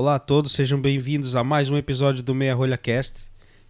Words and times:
Olá 0.00 0.14
a 0.14 0.18
todos, 0.18 0.52
sejam 0.52 0.80
bem-vindos 0.80 1.36
a 1.36 1.44
mais 1.44 1.68
um 1.68 1.76
episódio 1.76 2.22
do 2.22 2.34
Meia 2.34 2.54
Rolha 2.54 2.78
Cast. 2.78 3.20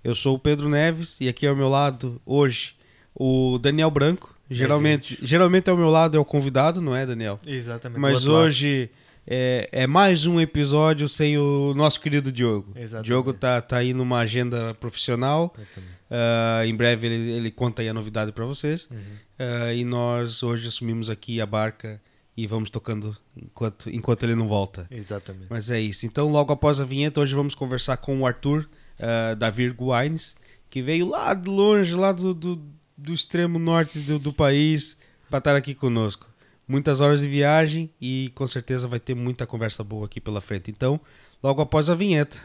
Eu 0.04 0.14
sou 0.14 0.36
o 0.36 0.38
Pedro 0.38 0.68
Neves 0.68 1.20
e 1.20 1.28
aqui 1.28 1.44
ao 1.44 1.56
meu 1.56 1.68
lado 1.68 2.22
hoje 2.24 2.76
o 3.12 3.58
Daniel 3.58 3.90
Branco. 3.90 4.32
Geralmente, 4.48 5.18
geralmente 5.20 5.68
ao 5.68 5.76
meu 5.76 5.90
lado 5.90 6.16
é 6.16 6.20
o 6.20 6.24
convidado, 6.24 6.80
não 6.80 6.94
é, 6.94 7.04
Daniel? 7.04 7.40
Exatamente. 7.44 7.98
Mas 7.98 8.28
hoje 8.28 8.88
é, 9.26 9.68
é 9.72 9.86
mais 9.88 10.24
um 10.24 10.40
episódio 10.40 11.08
sem 11.08 11.36
o 11.36 11.74
nosso 11.74 12.00
querido 12.00 12.30
Diogo. 12.30 12.74
Exatamente. 12.76 13.06
Diogo 13.06 13.32
tá, 13.32 13.60
tá 13.60 13.78
aí 13.78 13.92
numa 13.92 14.20
agenda 14.20 14.72
profissional. 14.74 15.52
Uh, 15.58 16.64
em 16.64 16.76
breve 16.76 17.08
ele, 17.08 17.30
ele 17.32 17.50
conta 17.50 17.82
aí 17.82 17.88
a 17.88 17.92
novidade 17.92 18.30
para 18.30 18.44
vocês. 18.44 18.88
Uhum. 18.88 18.98
Uh, 18.98 19.74
e 19.74 19.84
nós 19.84 20.44
hoje 20.44 20.68
assumimos 20.68 21.10
aqui 21.10 21.40
a 21.40 21.46
barca 21.46 22.00
e 22.40 22.46
vamos 22.46 22.70
tocando 22.70 23.14
enquanto, 23.36 23.90
enquanto 23.90 24.22
ele 24.22 24.34
não 24.34 24.48
volta. 24.48 24.86
Exatamente. 24.90 25.48
Mas 25.50 25.70
é 25.70 25.78
isso. 25.78 26.06
Então, 26.06 26.30
logo 26.30 26.50
após 26.50 26.80
a 26.80 26.84
vinheta, 26.86 27.20
hoje 27.20 27.34
vamos 27.34 27.54
conversar 27.54 27.98
com 27.98 28.18
o 28.18 28.26
Arthur 28.26 28.66
uh, 28.98 29.36
da 29.36 29.50
Virgo 29.50 29.94
Wines, 29.94 30.34
que 30.70 30.80
veio 30.80 31.06
lá 31.06 31.34
de 31.34 31.50
longe, 31.50 31.94
lá 31.94 32.12
do, 32.12 32.32
do, 32.32 32.62
do 32.96 33.12
extremo 33.12 33.58
norte 33.58 33.98
do, 33.98 34.18
do 34.18 34.32
país, 34.32 34.96
para 35.28 35.38
estar 35.38 35.54
aqui 35.54 35.74
conosco. 35.74 36.26
Muitas 36.66 37.02
horas 37.02 37.20
de 37.20 37.28
viagem 37.28 37.90
e 38.00 38.32
com 38.34 38.46
certeza 38.46 38.88
vai 38.88 38.98
ter 38.98 39.14
muita 39.14 39.46
conversa 39.46 39.84
boa 39.84 40.06
aqui 40.06 40.18
pela 40.18 40.40
frente. 40.40 40.70
Então, 40.70 40.98
logo 41.42 41.60
após 41.60 41.90
a 41.90 41.94
vinheta. 41.94 42.38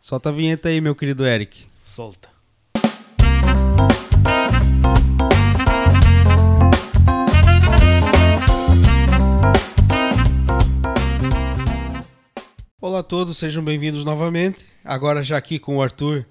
Solta 0.00 0.30
a 0.30 0.32
vinheta 0.32 0.70
aí, 0.70 0.80
meu 0.80 0.94
querido 0.94 1.26
Eric. 1.26 1.66
Solta. 1.84 2.31
Olá 12.82 12.98
a 12.98 13.02
todos, 13.04 13.38
sejam 13.38 13.62
bem-vindos 13.62 14.04
novamente. 14.04 14.66
Agora 14.84 15.22
já 15.22 15.36
aqui 15.36 15.60
com 15.60 15.76
o 15.76 15.82
Arthur 15.82 16.26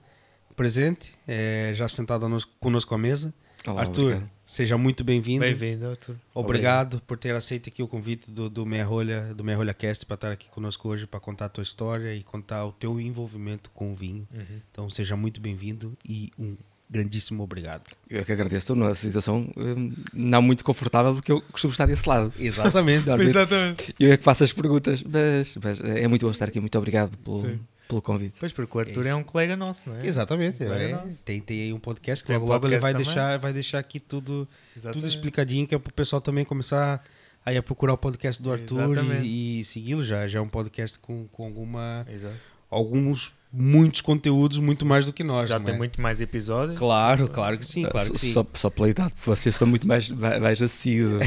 presente, 0.54 1.14
é, 1.26 1.72
já 1.74 1.88
sentado 1.88 2.28
conosco 2.60 2.94
à 2.94 2.98
mesa. 2.98 3.34
Olá, 3.66 3.84
Arthur, 3.84 4.02
obrigado. 4.02 4.30
seja 4.44 4.78
muito 4.78 5.02
bem-vindo. 5.02 5.40
Bem-vindo, 5.40 5.88
Arthur. 5.88 6.18
Obrigado 6.34 7.02
por 7.08 7.18
ter 7.18 7.34
aceito 7.34 7.70
aqui 7.70 7.82
o 7.82 7.88
convite 7.88 8.30
do, 8.30 8.50
do 8.50 8.66
Meia 8.66 8.84
Rolha, 8.84 9.34
do 9.34 9.46
Meia 9.46 9.58
Rolha 9.58 9.74
Cast 9.74 10.06
para 10.06 10.16
estar 10.16 10.32
aqui 10.34 10.50
conosco 10.50 10.90
hoje 10.90 11.08
para 11.08 11.22
contar 11.22 11.46
a 11.46 11.50
tua 11.50 11.64
história 11.64 12.14
e 12.14 12.22
contar 12.22 12.66
o 12.66 12.74
teu 12.74 13.00
envolvimento 13.00 13.72
com 13.72 13.94
o 13.94 13.96
vinho. 13.96 14.28
Uhum. 14.34 14.62
Então 14.70 14.90
seja 14.90 15.16
muito 15.16 15.40
bem-vindo 15.40 15.98
e 16.04 16.32
um 16.38 16.58
grandíssimo 16.92 17.42
obrigado. 17.44 17.84
Eu 18.10 18.20
é 18.20 18.24
que 18.26 18.32
agradeço. 18.34 18.58
Estou 18.58 18.76
numa 18.76 18.94
situação 18.94 19.50
hum, 19.56 19.94
não 20.14 20.42
muito 20.42 20.64
confortável 20.64 21.14
porque 21.16 21.32
eu 21.32 21.42
costumo 21.42 21.72
estar 21.72 21.86
desse 21.86 22.08
lado. 22.08 22.34
Exatamente. 22.38 23.10
Exatamente. 23.10 23.96
Eu 23.98 24.12
é 24.12 24.18
que 24.18 24.24
faço 24.24 24.44
as 24.44 24.52
perguntas, 24.52 25.02
mas, 25.02 25.58
mas 25.64 25.80
é 25.80 26.06
muito 26.08 26.26
bom 26.26 26.32
estar 26.32 26.50
aqui. 26.50 26.60
Muito 26.60 26.78
obrigado 26.78 27.18
pelo, 27.20 27.42
Sim. 27.44 27.60
pelo 27.88 28.02
convite. 28.02 28.38
Pois, 28.38 28.52
porque 28.52 28.78
o 28.78 28.82
Arthur 28.82 29.06
É 29.06 29.10
é, 29.10 29.16
um 29.16 29.24
colega 29.24 29.56
nosso, 29.56 29.90
não 29.90 29.96
é? 29.96 30.06
Exatamente. 30.06 30.62
Um 30.64 30.74
é. 30.74 31.04
tem, 31.24 31.40
tem 31.40 31.62
aí 31.62 31.74
um 31.74 31.80
podcast 31.80 32.26
que 32.26 32.34
logo, 32.34 32.46
um 32.46 32.50
logo 32.50 32.68
ele 32.68 32.78
vai 32.78 32.92
podcast 32.92 33.16
deixar, 33.16 33.40
vai 33.40 33.54
deixar 33.54 33.80
aqui 33.80 34.00
tudo, 34.00 34.46
tudo 34.92 35.08
explicadinho, 35.08 35.66
que 35.66 35.74
é 35.74 35.80
para 35.80 35.90
o 35.90 35.94
pessoal 35.94 36.22
também 36.22 36.44
começar 36.44 37.02
aí 37.46 37.56
a 37.56 37.64
procurar 37.64 37.94
o 37.94 37.98
podcast 37.98 38.44
do 38.44 38.52
Arthur 38.52 38.92
Exatamente. 38.92 39.26
e, 39.26 39.62
e 39.62 39.66
segui-lo 39.66 40.04
já. 40.04 40.28
Já 40.28 40.40
é 40.40 40.42
um 40.42 40.50
podcast 40.50 41.00
com, 41.00 41.26
com 41.30 41.46
alguma, 41.46 42.06
Exato. 42.10 42.36
alguns, 42.70 43.34
muitos 43.52 44.02
conteúdos, 44.02 44.60
muito 44.60 44.86
mais 44.86 45.06
do 45.06 45.12
que 45.12 45.24
nós. 45.24 45.50
Já 45.50 45.60
tem 45.60 45.76
é? 45.76 45.78
muito 45.78 46.02
mais 46.02 46.22
episódios. 46.22 46.80
Claro, 46.80 47.28
claro 47.28 47.58
que 47.58 47.66
sim, 47.66 47.84
claro 47.84 48.12
que 48.12 48.20
sim. 48.20 48.32
só, 48.32 48.46
só 48.54 48.70
pela 48.70 48.90
idade, 48.90 49.14
porque 49.14 49.30
vocês 49.30 49.56
são 49.56 49.68
muito 49.68 49.88
mais, 49.88 50.10
mais 50.10 50.62
assíduos. 50.62 51.22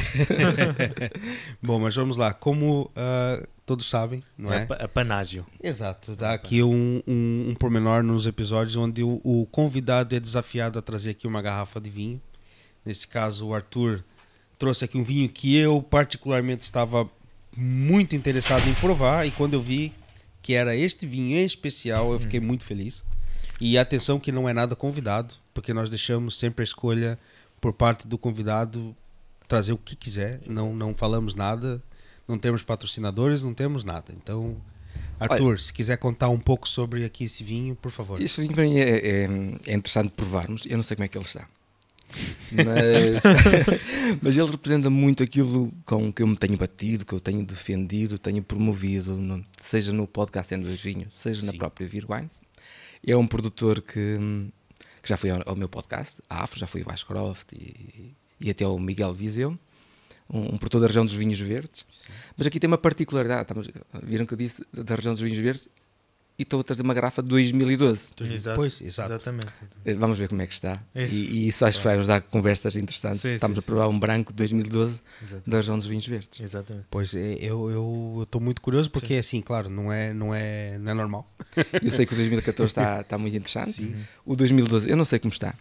Bom, 1.62 1.78
mas 1.78 1.94
vamos 1.94 2.16
lá. 2.16 2.32
Como 2.32 2.90
ah, 2.96 3.42
todos 3.66 3.88
sabem, 3.88 4.22
não 4.38 4.52
É 4.52 4.66
é? 4.78 4.86
panágio. 4.86 5.44
Exato. 5.62 6.16
Dá 6.16 6.32
aqui 6.32 6.62
um, 6.62 7.02
um, 7.06 7.50
um 7.50 7.54
pormenor 7.54 8.02
nos 8.02 8.26
episódios 8.26 8.76
onde 8.76 9.02
o, 9.02 9.20
o 9.22 9.46
convidado 9.50 10.14
é 10.14 10.20
desafiado 10.20 10.78
a 10.78 10.82
trazer 10.82 11.10
aqui 11.10 11.26
uma 11.26 11.42
garrafa 11.42 11.80
de 11.80 11.90
vinho. 11.90 12.20
Nesse 12.84 13.06
caso, 13.06 13.48
o 13.48 13.54
Arthur 13.54 14.02
trouxe 14.58 14.84
aqui 14.84 14.96
um 14.96 15.02
vinho 15.02 15.28
que 15.28 15.56
eu 15.56 15.82
particularmente 15.82 16.62
estava 16.62 17.08
muito 17.56 18.16
interessado 18.16 18.68
em 18.68 18.74
provar 18.74 19.26
e 19.26 19.30
quando 19.30 19.54
eu 19.54 19.60
vi 19.60 19.92
que 20.44 20.52
era 20.52 20.76
este 20.76 21.06
vinho 21.06 21.38
em 21.38 21.44
especial, 21.46 22.12
eu 22.12 22.18
fiquei 22.18 22.38
muito 22.38 22.64
feliz. 22.64 23.02
E 23.58 23.78
atenção 23.78 24.20
que 24.20 24.30
não 24.30 24.46
é 24.46 24.52
nada 24.52 24.76
convidado, 24.76 25.36
porque 25.54 25.72
nós 25.72 25.88
deixamos 25.88 26.38
sempre 26.38 26.62
a 26.62 26.64
escolha 26.64 27.18
por 27.62 27.72
parte 27.72 28.06
do 28.06 28.18
convidado 28.18 28.94
trazer 29.48 29.72
o 29.72 29.78
que 29.78 29.96
quiser, 29.96 30.42
não 30.46 30.74
não 30.74 30.94
falamos 30.94 31.34
nada, 31.34 31.82
não 32.28 32.38
temos 32.38 32.62
patrocinadores, 32.62 33.42
não 33.42 33.54
temos 33.54 33.84
nada. 33.84 34.12
Então, 34.12 34.54
Arthur, 35.18 35.58
se 35.58 35.72
quiser 35.72 35.96
contar 35.96 36.28
um 36.28 36.38
pouco 36.38 36.68
sobre 36.68 37.06
aqui 37.06 37.24
esse 37.24 37.42
vinho, 37.42 37.74
por 37.74 37.90
favor. 37.90 38.20
Este 38.20 38.42
vinho 38.42 38.52
para 38.52 38.64
mim 38.64 38.76
é, 38.76 38.98
é, 38.98 39.28
é 39.66 39.72
interessante 39.72 40.10
provarmos. 40.10 40.66
Eu 40.66 40.76
não 40.76 40.82
sei 40.82 40.94
como 40.94 41.06
é 41.06 41.08
que 41.08 41.16
ele 41.16 41.24
está. 41.24 41.48
Mas, 42.52 43.22
mas 44.22 44.36
ele 44.38 44.50
representa 44.50 44.88
muito 44.90 45.22
aquilo 45.22 45.72
com 45.84 46.12
que 46.12 46.22
eu 46.22 46.26
me 46.26 46.36
tenho 46.36 46.56
batido, 46.56 47.04
que 47.04 47.12
eu 47.12 47.20
tenho 47.20 47.44
defendido, 47.44 48.18
tenho 48.18 48.42
promovido, 48.42 49.16
no- 49.16 49.44
seja 49.62 49.92
no 49.92 50.06
podcast 50.06 50.54
Vinhos, 50.56 51.16
seja 51.16 51.44
na 51.44 51.52
Sim. 51.52 51.58
própria 51.58 51.86
Vir 51.88 52.06
Wines. 52.08 52.40
É 53.06 53.16
um 53.16 53.26
produtor 53.26 53.82
que, 53.82 54.18
que 55.02 55.08
já 55.08 55.16
foi 55.16 55.30
ao, 55.30 55.42
ao 55.46 55.56
meu 55.56 55.68
podcast, 55.68 56.22
a 56.30 56.44
AFRO, 56.44 56.58
já 56.58 56.66
foi 56.66 56.82
o 56.82 56.84
Vasco 56.84 57.08
Croft 57.12 57.52
e, 57.52 58.14
e 58.40 58.50
até 58.50 58.66
o 58.66 58.78
Miguel 58.78 59.12
Viseu, 59.12 59.58
um, 60.30 60.54
um 60.54 60.58
produtor 60.58 60.80
da 60.82 60.86
região 60.86 61.04
dos 61.04 61.14
vinhos 61.14 61.38
verdes. 61.40 61.84
Mas 62.36 62.46
aqui 62.46 62.58
tem 62.60 62.68
uma 62.68 62.78
particularidade, 62.78 63.42
estamos- 63.42 63.68
viram 64.02 64.24
que 64.24 64.32
eu 64.34 64.38
disse 64.38 64.64
da 64.72 64.94
região 64.94 65.12
dos 65.12 65.20
vinhos 65.22 65.38
verdes 65.38 65.68
e 66.38 66.42
estou 66.42 66.60
a 66.60 66.64
trazer 66.64 66.82
uma 66.82 66.94
garrafa 66.94 67.22
de 67.22 67.28
2012. 67.28 68.12
Exato. 68.20 68.56
Pois, 68.56 68.80
exato. 68.80 69.12
Exatamente. 69.12 69.46
Eh, 69.84 69.94
Vamos 69.94 70.18
ver 70.18 70.28
como 70.28 70.42
é 70.42 70.46
que 70.46 70.54
está. 70.54 70.82
Isso. 70.94 71.14
E, 71.14 71.18
e 71.30 71.48
isso 71.48 71.64
acho 71.64 71.78
que 71.78 71.84
vai 71.84 71.96
nos 71.96 72.08
dar 72.08 72.20
conversas 72.22 72.74
interessantes. 72.74 73.20
Sim, 73.20 73.34
Estamos 73.34 73.56
sim, 73.56 73.60
a 73.60 73.62
provar 73.62 73.88
um 73.88 73.98
branco 73.98 74.32
de 74.32 74.36
2012 74.38 75.00
Exato. 75.22 75.42
da 75.48 75.56
região 75.58 75.78
dos 75.78 75.86
vinhos 75.86 76.06
verdes. 76.06 76.40
Exatamente. 76.40 76.86
Pois 76.90 77.14
é, 77.14 77.34
eu 77.34 77.70
eu 77.70 78.20
estou 78.24 78.40
muito 78.40 78.60
curioso 78.60 78.90
porque 78.90 79.14
assim, 79.14 79.40
claro, 79.40 79.68
não 79.68 79.92
é 79.92 80.12
não 80.12 80.34
é 80.34 80.76
não 80.78 80.90
é 80.90 80.94
normal. 80.94 81.30
Eu 81.80 81.90
sei 81.90 82.04
que 82.04 82.12
o 82.14 82.16
2014 82.16 82.70
está, 82.70 83.00
está 83.00 83.16
muito 83.16 83.36
interessante. 83.36 83.72
Sim. 83.82 83.94
O 84.26 84.34
2012, 84.34 84.90
eu 84.90 84.96
não 84.96 85.04
sei 85.04 85.18
como 85.20 85.32
está. 85.32 85.54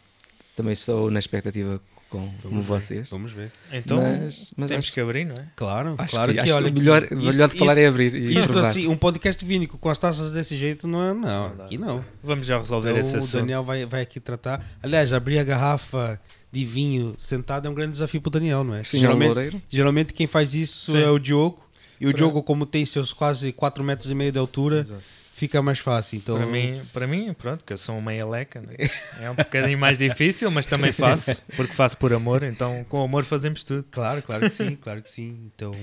Também 0.56 0.74
estou 0.74 1.12
na 1.12 1.20
expectativa 1.20 1.80
com, 2.14 2.30
como 2.44 2.62
ver, 2.62 2.68
vocês. 2.68 3.10
Vamos 3.10 3.32
ver. 3.32 3.52
Então, 3.72 3.98
Mas- 3.98 4.54
mas 4.56 4.68
temos 4.68 4.86
acho- 4.86 4.94
que 4.94 5.00
abrir, 5.02 5.26
não 5.26 5.36
é? 5.36 5.48
Claro, 5.56 5.96
Acho 5.98 6.16
claro 6.16 6.34
que, 6.34 6.42
que, 6.44 6.52
olha 6.52 6.72
que 6.72 6.78
o 6.78 6.82
melhor, 6.82 7.04
aqui, 7.04 7.14
o 7.16 7.18
melhor 7.18 7.50
de 7.50 7.58
falar 7.58 7.72
isto, 7.74 7.80
é 7.80 7.88
abrir 7.88 8.14
e 8.16 8.38
isto 8.38 8.52
provar. 8.54 8.70
assim, 8.70 8.88
um 8.88 8.96
podcast 8.96 9.44
vínico 9.44 9.78
com 9.78 9.90
as 9.90 9.98
taças 9.98 10.32
desse 10.32 10.56
jeito 10.56 10.88
não 10.88 11.02
é 11.04 11.14
não, 11.14 11.46
aqui 11.64 11.78
não. 11.78 12.06
Vamos 12.24 12.46
já 12.46 12.60
resolver 12.60 12.90
Então, 12.92 13.00
esse 13.02 13.16
o 13.16 13.18
assunto. 13.18 13.32
Daniel 13.38 13.64
vai, 13.64 13.86
vai 13.86 14.02
aqui 14.04 14.20
tratar. 14.20 14.64
Aliás, 14.82 15.12
abrir 15.12 15.40
a 15.40 15.44
garrafa 15.44 16.22
de 16.52 16.64
vinho 16.64 17.16
sentado 17.18 17.68
é 17.68 17.70
um 17.70 17.74
grande 17.74 17.92
desafio 17.94 18.22
para 18.22 18.28
o 18.30 18.32
Daniel, 18.32 18.64
não 18.64 18.76
é? 18.76 18.84
Sim, 18.84 18.98
é 18.98 19.00
geralmente, 19.00 19.64
geralmente 19.70 20.14
quem 20.14 20.28
faz 20.28 20.54
isso 20.54 20.92
Sim. 20.92 21.00
é 21.02 21.10
o 21.10 21.18
Diogo. 21.18 21.64
E 22.00 22.06
o 22.06 22.14
Diogo, 22.14 22.44
como 22.44 22.66
tem 22.66 22.86
seus 22.86 23.12
quase 23.14 23.52
4 23.52 23.84
metros 23.84 24.12
e 24.12 24.16
meio 24.16 24.32
de 24.32 24.38
altura, 24.38 24.82
Exato. 24.82 25.02
Fica 25.34 25.62
mais 25.62 25.80
fácil. 25.80 26.18
Então, 26.18 26.38
Para, 26.38 26.46
mim, 26.46 26.82
para 26.94 27.08
mim, 27.08 27.34
pronto, 27.34 27.64
que 27.66 27.74
eu 27.74 27.78
sou 27.78 27.96
uma 27.98 28.12
meia 28.12 28.26
leca, 28.26 28.62
né? 28.62 28.74
é 29.22 29.30
um 29.30 29.36
bocadinho 29.36 29.78
mais 29.78 29.98
difícil, 29.98 30.50
mas 30.52 30.66
também 30.66 30.92
faço, 30.94 31.42
porque 31.56 31.74
faço 31.74 31.98
por 31.98 32.14
amor, 32.14 32.44
então 32.44 32.84
com 32.90 33.04
amor 33.04 33.24
fazemos 33.26 33.64
tudo. 33.64 33.84
Claro, 33.92 34.22
claro 34.22 34.44
que 34.50 34.56
sim, 34.56 34.76
claro 34.76 35.02
que 35.02 35.10
sim. 35.10 35.52
Então, 35.54 35.76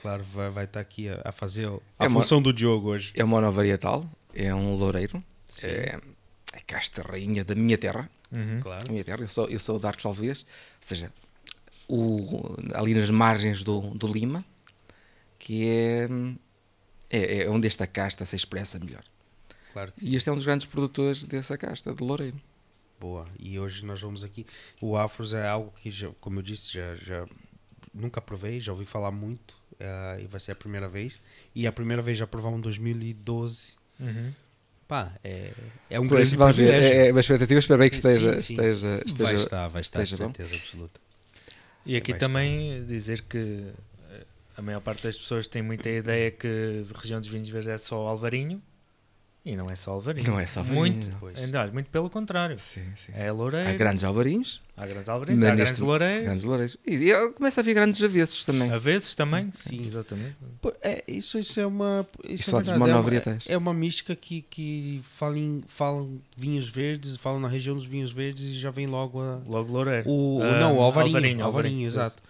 claro, 0.00 0.24
vai, 0.32 0.50
vai 0.50 0.64
estar 0.64 0.80
aqui 0.80 1.08
a, 1.08 1.20
a 1.24 1.32
fazer 1.32 1.66
a 1.68 2.04
É 2.04 2.08
uma- 2.08 2.20
função 2.20 2.40
do 2.40 2.52
Diogo 2.52 2.88
hoje. 2.90 3.12
É 3.14 3.24
monovarietal, 3.24 4.08
é 4.34 4.54
um 4.54 4.74
loureiro. 4.74 5.22
Sim. 5.48 5.66
É, 5.68 5.98
é 6.54 6.60
casta 6.66 7.02
rainha 7.02 7.44
da 7.44 7.54
minha 7.54 7.76
terra. 7.78 8.08
Uhum. 8.30 8.60
Claro. 8.62 8.84
a 8.88 8.90
minha 8.90 9.04
terra, 9.04 9.20
eu 9.20 9.28
sou, 9.28 9.46
eu 9.50 9.58
sou 9.58 9.78
de 9.78 9.86
Arcos 9.86 10.06
Alvês, 10.06 10.40
ou 10.40 10.46
seja, 10.80 11.12
o, 11.86 12.56
ali 12.72 12.94
nas 12.94 13.10
margens 13.10 13.62
do, 13.62 13.80
do 13.94 14.06
Lima, 14.06 14.42
que 15.38 15.68
é, 15.68 16.08
é, 17.12 17.44
é 17.44 17.50
onde 17.50 17.66
esta 17.68 17.86
casta 17.86 18.24
se 18.26 18.34
expressa 18.36 18.78
melhor. 18.80 19.04
Claro 19.72 19.92
que 19.92 20.00
sim. 20.02 20.10
E 20.10 20.16
este 20.16 20.28
é 20.28 20.32
um 20.32 20.36
dos 20.36 20.44
grandes 20.44 20.66
produtores 20.66 21.24
dessa 21.24 21.56
casta, 21.58 21.94
de 21.94 22.02
Loureiro. 22.02 22.40
Boa. 23.00 23.26
E 23.38 23.58
hoje 23.58 23.84
nós 23.84 24.00
vamos 24.00 24.24
aqui. 24.24 24.46
O 24.80 24.96
Afros 24.96 25.34
é 25.34 25.46
algo 25.46 25.72
que, 25.82 25.90
já, 25.90 26.08
como 26.20 26.38
eu 26.38 26.42
disse, 26.42 26.72
já, 26.72 26.94
já 26.96 27.26
nunca 27.94 28.20
provei, 28.20 28.60
já 28.60 28.72
ouvi 28.72 28.84
falar 28.84 29.10
muito. 29.10 29.54
eh, 29.80 30.20
e 30.22 30.26
vai 30.26 30.38
ser 30.40 30.52
a 30.52 30.54
primeira 30.54 30.88
vez. 30.88 31.20
E 31.54 31.66
a 31.66 31.72
primeira 31.72 32.02
vez 32.02 32.18
já 32.18 32.26
provar 32.26 32.50
um 32.50 32.60
2012. 32.60 33.74
Uhum. 34.00 34.32
Pá, 34.88 35.12
é, 35.24 35.52
é 35.90 35.98
um 36.00 36.06
Pois, 36.06 36.32
grande 36.32 36.36
vamos 36.36 36.56
ver, 36.56 36.70
é, 36.82 37.08
é 37.08 37.12
uma 37.12 37.20
expectativa, 37.20 37.58
espero 37.58 37.78
bem 37.80 37.90
que 37.90 37.96
Sim, 37.96 38.00
esteja, 38.08 38.40
sim. 38.42 38.54
esteja, 38.54 38.88
vai 38.88 39.02
esteja 39.06 39.36
estar, 39.36 39.68
vai 39.68 39.80
estar, 39.80 40.02
de 40.02 40.04
esteja 40.04 40.16
bom. 40.16 40.34
certeza 40.34 40.54
absoluta. 40.56 41.00
E 41.84 41.96
aqui 41.96 42.12
Vai 42.12 42.18
também 42.20 42.84
dizer 42.86 43.22
que 43.22 43.72
a 44.56 44.62
maior 44.62 44.80
parte 44.80 45.02
das 45.04 45.16
pessoas 45.16 45.46
tem 45.48 45.62
muita 45.62 45.88
ideia 45.88 46.30
que 46.30 46.84
a 46.94 46.98
região 47.00 47.20
dos 47.20 47.28
vinhos 47.28 47.48
verdes 47.48 47.68
é 47.68 47.78
só 47.78 47.96
Alvarinho, 48.06 48.60
E 49.44 49.56
não 49.56 49.68
é 49.68 49.74
só 49.74 49.90
Alvarinho. 49.92 50.24
Não 50.30 50.38
é 50.38 50.46
só 50.46 50.60
Alvarinho, 50.60 50.80
Muito, 50.80 51.10
aliás, 51.42 51.72
muito 51.72 51.90
pelo 51.90 52.08
contrário. 52.08 52.56
Sim, 52.60 52.84
sim. 52.94 53.10
É 53.12 53.32
Loureiro. 53.32 53.68
Há 53.68 53.72
grandes 53.72 54.04
alvarinhos, 54.04 54.60
Há 54.76 54.86
grandes 54.86 55.08
Alvarinhos, 55.08 55.42
mas 55.42 55.50
há 55.50 55.54
neste- 55.56 55.64
grandes 55.64 55.82
Loureiros. 55.82 56.22
grandes 56.24 56.44
loureiros. 56.44 56.76
E, 56.86 56.94
e 57.10 57.28
começa 57.32 57.60
a 57.60 57.62
haver 57.62 57.74
grandes 57.74 58.00
avessos 58.02 58.44
também. 58.44 58.70
A 58.70 58.78
vezes 58.78 59.14
também. 59.16 59.50
Sim. 59.54 59.84
Exatamente. 59.86 60.36
Pô, 60.60 60.72
é, 60.80 61.02
isso, 61.08 61.38
isso 61.40 61.58
é 61.58 61.66
uma. 61.66 62.06
Isso 62.28 62.50
só 62.52 62.58
é, 62.58 62.62
verdade, 62.62 62.80
é, 62.80 63.26
uma, 63.26 63.38
é 63.48 63.56
uma 63.58 63.74
mística 63.74 64.14
que, 64.14 64.42
que 64.42 65.00
fala 65.02 65.36
em, 65.36 65.64
falam 65.66 66.20
vinhos 66.36 66.68
verdes, 66.68 67.16
falam 67.16 67.40
na 67.40 67.48
região 67.48 67.74
dos 67.74 67.84
vinhos 67.84 68.12
verdes 68.12 68.44
e 68.48 68.54
já 68.54 68.70
vem 68.70 68.86
logo 68.86 69.20
a, 69.20 69.40
Logo 69.44 69.72
Loureiro. 69.72 70.08
o, 70.08 70.38
o- 70.38 70.42
Ah, 70.44 70.60
não, 70.60 70.76
o 70.76 70.80
Alvarinho. 70.80 71.16
Alvarinho, 71.16 71.16
Alvarinho, 71.16 71.44
Alvarinho, 71.44 71.86
exato. 71.86 72.22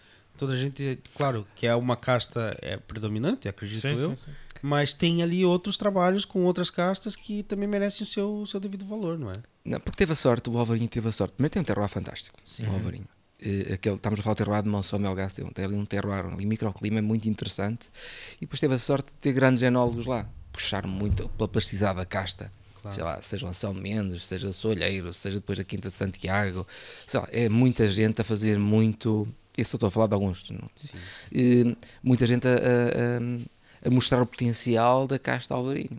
Toda 0.43 0.55
a 0.55 0.57
gente, 0.59 0.99
claro, 1.15 1.47
que 1.55 1.69
é 1.69 1.75
uma 1.77 1.97
casta 1.97 2.51
é, 2.61 2.77
predominante, 2.77 3.47
acredito 3.49 3.81
Sim, 3.83 3.97
eu, 3.97 4.11
sim, 4.11 4.17
sim. 4.25 4.33
mas 4.61 4.93
tem 4.93 5.23
ali 5.23 5.45
outros 5.45 5.77
trabalhos 5.77 6.25
com 6.25 6.43
outras 6.45 6.69
castas 6.69 7.15
que 7.15 7.45
também 7.45 7.69
merecem 7.69 8.05
o 8.05 8.11
seu, 8.11 8.35
o 8.41 8.45
seu 8.45 8.59
devido 8.59 8.85
valor, 8.85 9.17
não 9.17 9.31
é? 9.31 9.35
Não, 9.65 9.79
porque 9.79 9.99
teve 9.99 10.13
a 10.15 10.17
sorte, 10.17 10.51
o 10.51 10.59
Alvarinho 10.59 10.89
teve 10.89 11.09
a 11.09 11.13
sorte. 11.13 11.35
Primeiro 11.35 11.53
tem 11.53 11.63
um 11.63 11.65
terroir 11.65 11.89
fantástico, 11.89 12.37
Sim. 12.45 12.67
o 12.67 12.73
Alvarinho. 12.73 13.07
Eh, 13.41 13.75
aquele, 13.75 13.95
estamos 13.95 14.19
a 14.19 14.23
falar 14.25 14.35
do 14.35 14.39
terroir 14.39 14.63
de 14.65 14.69
Monção 14.69 14.99
Melgaço, 14.99 15.37
tem 15.37 15.45
um- 15.45 15.51
tem 15.53 15.65
ali 15.65 15.77
um 15.77 15.85
terroir, 15.85 16.25
ali, 16.27 16.45
um 16.45 16.49
microclima 16.49 17.01
muito 17.01 17.29
interessante. 17.29 17.89
E 18.39 18.41
depois 18.41 18.59
teve 18.59 18.75
a 18.75 18.81
sorte 18.81 19.11
de 19.11 19.15
ter 19.21 19.33
grandes 19.33 19.63
enólogos 19.63 20.07
lá, 20.07 20.29
puxar 20.53 20.85
muito 20.89 21.29
pela 21.29 21.47
plasticidade 21.49 21.99
da 21.99 22.05
casta. 22.05 22.51
Claro. 22.83 22.95
Sei 22.97 23.05
lá, 23.05 23.23
seja 23.23 23.47
o 23.47 23.49
Anselmo 23.49 23.81
Mendes, 23.81 24.25
seja 24.25 24.49
o 24.49 24.53
Solheiro, 24.53 25.13
seja 25.13 25.37
depois 25.39 25.57
a 25.61 25.63
Quinta 25.63 25.89
de 25.89 25.95
Santiago. 25.95 26.67
Sei 27.07 27.21
lá, 27.21 27.29
é 27.31 27.49
muita 27.49 27.87
gente 27.93 28.21
a 28.21 28.25
fazer 28.25 28.59
muito. 28.59 29.29
Isso 29.57 29.75
eu 29.75 29.79
estou 29.79 29.89
a 29.89 29.91
falar 29.91 30.07
de 30.07 30.15
alguns. 30.15 30.51
Eh, 31.35 31.77
muita 32.03 32.27
gente 32.27 32.47
a, 32.49 32.53
a- 32.53 33.87
a- 33.87 33.91
mostrar 33.91 34.23
o 34.23 34.27
potencial 34.27 35.07
da 35.07 35.19
casta 35.19 35.55
Alvarinho. 35.55 35.99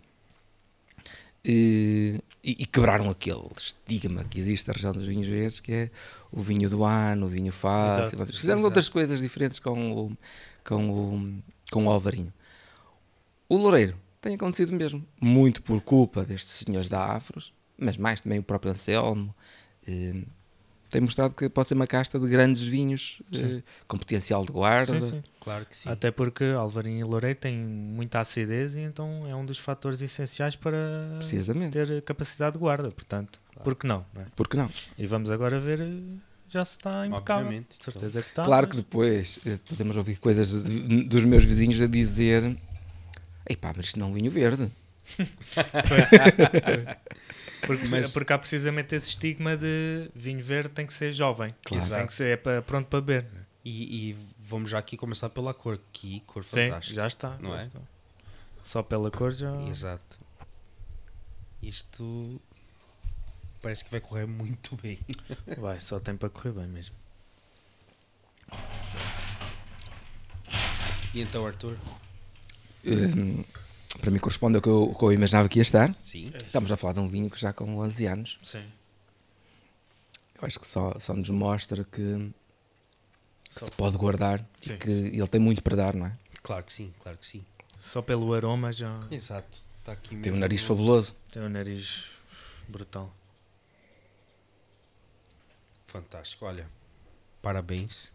E, 1.44 2.20
e 2.42 2.64
quebraram 2.66 3.10
aquele 3.10 3.42
estigma 3.56 4.24
que 4.24 4.40
existe 4.40 4.66
na 4.66 4.72
região 4.74 4.92
dos 4.92 5.04
vinhos 5.06 5.26
verdes, 5.26 5.60
que 5.60 5.72
é 5.72 5.90
o 6.32 6.40
vinho 6.40 6.68
do 6.70 6.82
ano, 6.84 7.26
o 7.26 7.28
vinho 7.28 7.52
fácil. 7.52 8.16
Exato, 8.16 8.32
Fizeram 8.32 8.58
exato. 8.60 8.64
outras 8.66 8.88
coisas 8.88 9.20
diferentes 9.20 9.58
com 9.58 9.92
o, 9.92 10.16
com 10.64 10.90
o, 10.90 11.34
com 11.70 11.84
o 11.86 11.90
Alvarinho. 11.90 12.32
O 13.48 13.56
Loureiro 13.58 13.94
tem 14.22 14.34
acontecido 14.36 14.72
mesmo, 14.72 15.04
muito 15.20 15.62
por 15.62 15.82
culpa 15.82 16.24
destes 16.24 16.52
senhores 16.52 16.88
da 16.88 17.04
Afros, 17.12 17.52
mas 17.78 17.98
mais 17.98 18.22
também 18.22 18.38
o 18.38 18.42
próprio 18.42 18.72
Anselmo. 18.72 19.34
eh, 19.86 20.22
tem 20.94 21.00
mostrado 21.00 21.34
que 21.34 21.48
pode 21.48 21.66
ser 21.66 21.74
uma 21.74 21.88
casta 21.88 22.20
de 22.20 22.28
grandes 22.28 22.62
vinhos 22.62 23.20
eh, 23.34 23.62
com 23.88 23.98
potencial 23.98 24.44
de 24.46 24.52
guarda. 24.52 25.00
Sim, 25.00 25.10
sim. 25.10 25.22
Claro 25.40 25.66
que 25.66 25.76
sim. 25.76 25.88
Até 25.88 26.12
porque 26.12 26.44
Alvarinho 26.44 27.00
e 27.00 27.02
Loureiro 27.02 27.36
têm 27.36 27.56
muita 27.58 28.20
acidez 28.20 28.76
e 28.76 28.80
então 28.80 29.26
é 29.28 29.34
um 29.34 29.44
dos 29.44 29.58
fatores 29.58 30.00
essenciais 30.00 30.54
para 30.54 30.78
Precisamente. 31.18 31.72
ter 31.72 32.00
capacidade 32.02 32.52
de 32.52 32.60
guarda. 32.60 32.92
Portanto, 32.92 33.40
por 33.64 33.74
que 33.74 33.88
não, 33.88 34.06
não 34.14 34.22
é? 34.22 34.26
Por 34.36 34.46
que 34.46 34.56
não? 34.56 34.70
E 34.96 35.04
vamos 35.04 35.32
agora 35.32 35.58
ver, 35.58 35.80
eh, 35.80 35.90
já 36.48 36.64
se 36.64 36.76
está 36.76 37.04
impecável. 37.08 37.46
Obviamente. 37.46 37.76
De 37.76 37.84
certeza 37.84 38.22
que 38.22 38.28
está. 38.28 38.44
Claro 38.44 38.68
que 38.68 38.76
depois 38.76 39.40
eh, 39.44 39.58
podemos 39.68 39.96
ouvir 39.96 40.18
coisas 40.20 40.62
de- 40.62 41.02
dos 41.08 41.24
meus 41.24 41.44
vizinhos 41.44 41.82
a 41.82 41.88
dizer: 41.88 42.56
Ei 43.50 43.56
pá, 43.56 43.72
mas 43.76 43.86
isto 43.86 43.98
não 43.98 44.06
é 44.06 44.10
um 44.10 44.12
vinho 44.14 44.30
verde. 44.30 44.70
Porque, 47.66 47.86
Mas- 47.88 48.12
porque 48.12 48.32
há 48.32 48.38
precisamente 48.38 48.94
esse 48.94 49.08
estigma 49.10 49.56
de 49.56 50.10
vinho 50.14 50.42
verde 50.42 50.70
tem 50.70 50.86
que 50.86 50.92
ser 50.94 51.12
jovem. 51.12 51.54
Claro. 51.64 51.64
Tem 51.64 51.78
Exato. 51.78 52.06
que 52.06 52.12
ser 52.14 52.28
é 52.34 52.36
para, 52.36 52.62
pronto 52.62 52.86
para 52.88 53.00
beber. 53.00 53.26
E, 53.64 54.10
e 54.10 54.16
vamos 54.38 54.70
já 54.70 54.78
aqui 54.78 54.96
começar 54.96 55.30
pela 55.30 55.54
cor. 55.54 55.78
Que 55.92 56.20
cor 56.26 56.44
Sim, 56.44 56.66
fantástica. 56.66 56.94
já 56.96 57.06
está. 57.06 57.36
Não 57.40 57.50
já 57.52 57.62
é? 57.62 57.66
está. 57.66 57.80
Só 58.62 58.82
pela 58.82 59.10
cor 59.10 59.30
já. 59.32 59.52
Exato. 59.62 60.18
Isto 61.62 62.40
parece 63.62 63.84
que 63.84 63.90
vai 63.90 64.00
correr 64.00 64.26
muito 64.26 64.76
bem. 64.82 64.98
Vai, 65.58 65.80
só 65.80 65.98
tem 65.98 66.16
para 66.16 66.28
correr 66.28 66.52
bem 66.52 66.66
mesmo. 66.66 66.94
E 71.14 71.20
então, 71.22 71.46
Arthur? 71.46 71.78
Eh, 72.84 73.44
para 74.00 74.10
mim 74.10 74.18
corresponde 74.18 74.56
ao 74.56 74.62
que, 74.62 74.68
eu, 74.68 74.82
o 74.90 74.94
que 74.94 75.04
eu 75.04 75.12
imaginava 75.12 75.48
que 75.48 75.58
ia 75.58 75.62
estar. 75.62 75.94
Sim. 75.98 76.30
Estamos 76.34 76.70
a 76.70 76.76
falar 76.76 76.92
de 76.94 77.00
um 77.00 77.08
vinho 77.08 77.30
que 77.30 77.40
já 77.40 77.52
com 77.52 77.78
11 77.78 78.06
anos. 78.06 78.38
Sim. 78.42 78.64
Eu 80.40 80.46
acho 80.46 80.58
que 80.60 80.66
só, 80.66 80.98
só 80.98 81.14
nos 81.14 81.30
mostra 81.30 81.84
que, 81.84 82.32
que 83.52 83.60
Só- 83.60 83.66
se 83.66 83.72
pode 83.72 83.96
guardar 83.96 84.44
Sim. 84.60 84.74
e 84.74 84.76
que 84.76 84.90
ele 84.90 85.26
tem 85.28 85.40
muito 85.40 85.62
para 85.62 85.76
dar, 85.76 85.94
não 85.94 86.06
é? 86.06 86.12
Claro 86.42 86.64
que 86.64 86.72
sim, 86.72 86.92
claro 87.02 87.16
que 87.18 87.26
sim. 87.26 87.44
Só 87.80 88.02
pelo 88.02 88.32
aroma 88.34 88.72
já 88.72 89.00
Exato. 89.10 89.58
Está 89.80 89.92
aqui 89.92 90.16
Tem 90.16 90.32
um 90.32 90.36
nariz 90.36 90.62
fabuloso. 90.62 91.14
tem 91.30 91.42
o 91.42 91.48
nariz 91.48 92.04
brutal. 92.68 93.12
Fantástico, 95.86 96.44
olha. 96.46 96.66
Parabéns. 97.42 98.10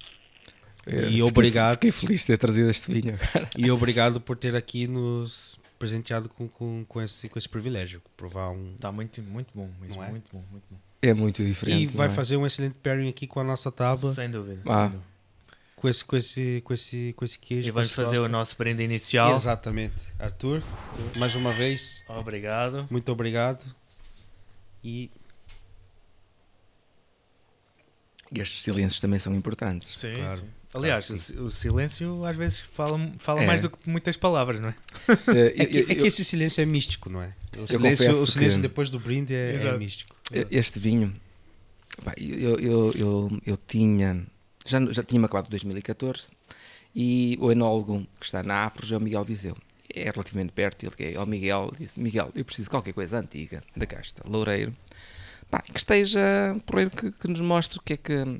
Eh, 0.85 0.95
E 0.95 1.05
fiquei- 1.05 1.21
obrigado. 1.21 1.73
Fiquei 1.75 1.91
feliz 1.91 2.21
de 2.21 2.27
ter 2.27 2.37
trazido 2.37 2.69
este 2.69 2.91
vinho. 2.91 3.17
E 3.57 3.69
obrigado 3.71 4.19
por 4.19 4.35
ter 4.37 4.55
aqui 4.55 4.87
nos 4.87 5.58
presenteado 5.79 6.27
com, 6.29 6.47
com, 6.47 6.85
com, 6.87 7.01
esse, 7.01 7.27
com 7.29 7.39
esse 7.39 7.47
privilégio. 7.49 8.01
Provar 8.17 8.51
um. 8.51 8.73
Está 8.75 8.91
muito, 8.91 9.21
muito 9.23 9.49
bom 9.55 9.69
mesmo. 9.79 9.95
Não 9.95 10.03
é? 10.03 10.09
Muito 10.11 10.29
bom, 10.31 10.43
muito 10.51 10.65
bom. 10.69 10.77
É 11.01 11.13
muito 11.13 11.43
diferente. 11.43 11.93
E 11.93 11.97
vai 11.97 12.07
é? 12.07 12.09
fazer 12.11 12.35
um 12.35 12.45
excelente 12.45 12.75
pairing 12.83 13.07
aqui 13.07 13.25
com 13.25 13.39
a 13.39 13.43
nossa 13.43 13.71
tábua, 13.71 14.13
Sem 14.13 14.29
dúvida. 14.29 14.61
Ah. 14.67 14.81
sem 14.89 14.89
dúvida. 14.89 15.03
com 15.77 15.87
esse, 15.87 16.03
com 16.05 16.17
esse, 16.17 16.61
com 16.65 16.73
esse, 16.73 17.13
com 17.13 17.23
esse 17.25 17.39
queijo. 17.39 17.69
E 17.69 17.71
vamos 17.71 17.89
fazer 17.91 18.17
tosta. 18.17 18.23
o 18.25 18.27
nosso 18.29 18.55
brinde 18.57 18.83
inicial. 18.83 19.33
Exatamente. 19.33 19.95
Arthur, 20.19 20.61
mais 21.17 21.33
uma 21.35 21.53
vez, 21.53 22.03
Obrigado. 22.09 22.85
muito 22.91 23.09
obrigado. 23.11 23.65
E 24.83 25.09
E 28.31 28.39
estes 28.41 28.61
silêncios 28.61 29.01
também 29.01 29.17
são 29.19 29.33
importantes. 29.33 29.97
Sim, 29.97 30.13
Claro. 30.13 30.37
sim. 30.41 30.45
Aliás, 30.73 31.07
Claro 31.07 31.45
o 31.45 31.49
silêncio 31.49 32.25
às 32.25 32.37
vezes 32.37 32.59
fala, 32.59 33.11
fala 33.17 33.41
É. 33.41 33.45
mais 33.47 33.61
do 33.61 33.69
que 33.71 33.89
muitas 33.89 34.15
palavras, 34.15 34.59
não 34.59 34.69
é? 34.69 34.75
É 35.57 35.65
que, 35.65 35.77
eu- 35.77 35.85
é 35.89 35.95
que 35.95 36.01
eu- 36.01 36.05
esse 36.05 36.23
silêncio 36.23 36.61
é 36.61 36.65
místico, 36.65 37.09
não 37.09 37.21
é? 37.23 37.33
O 37.57 37.65
silêncio, 37.67 38.11
o 38.11 38.27
silêncio 38.27 38.57
que- 38.57 38.61
depois 38.61 38.89
do 38.89 38.99
brinde 38.99 39.33
é, 39.33 39.55
é 39.55 39.77
místico. 39.77 40.15
Este 40.51 40.77
vinho, 40.77 41.15
pá, 42.03 42.13
eu, 42.17 42.59
eu, 42.59 42.91
eu, 42.93 43.41
eu 43.47 43.57
tinha, 43.67 44.23
já, 44.65 44.79
já 44.91 45.03
tinha-me 45.03 45.25
acabado 45.25 45.47
em 45.47 45.49
2014 45.49 46.27
e 46.95 47.35
o 47.41 47.51
enólogo 47.51 48.05
que 48.19 48.25
está 48.27 48.43
na 48.43 48.65
Afros 48.65 48.91
é 48.91 48.97
o 48.97 49.01
Miguel 49.01 49.23
Viseu. 49.25 49.57
É 49.91 50.03
relativamente 50.11 50.51
perto, 50.51 50.83
ele 50.85 50.95
que 50.95 51.17
é 51.17 51.19
o 51.19 51.25
Miguel, 51.25 51.73
disse, 51.79 51.99
Miguel, 51.99 52.31
eu 52.35 52.45
preciso 52.45 52.65
de 52.65 52.69
qualquer 52.69 52.93
coisa 52.93 53.17
antiga 53.17 53.63
da 53.75 53.87
casta, 53.87 54.21
loureiro, 54.23 54.71
pá, 55.49 55.61
que 55.63 55.75
esteja 55.75 56.19
porreiro, 56.67 56.91
que, 56.91 57.11
que 57.11 57.27
nos 57.27 57.41
mostre 57.41 57.79
o 57.79 57.81
que 57.81 57.93
é 57.93 57.97
que 57.97 58.39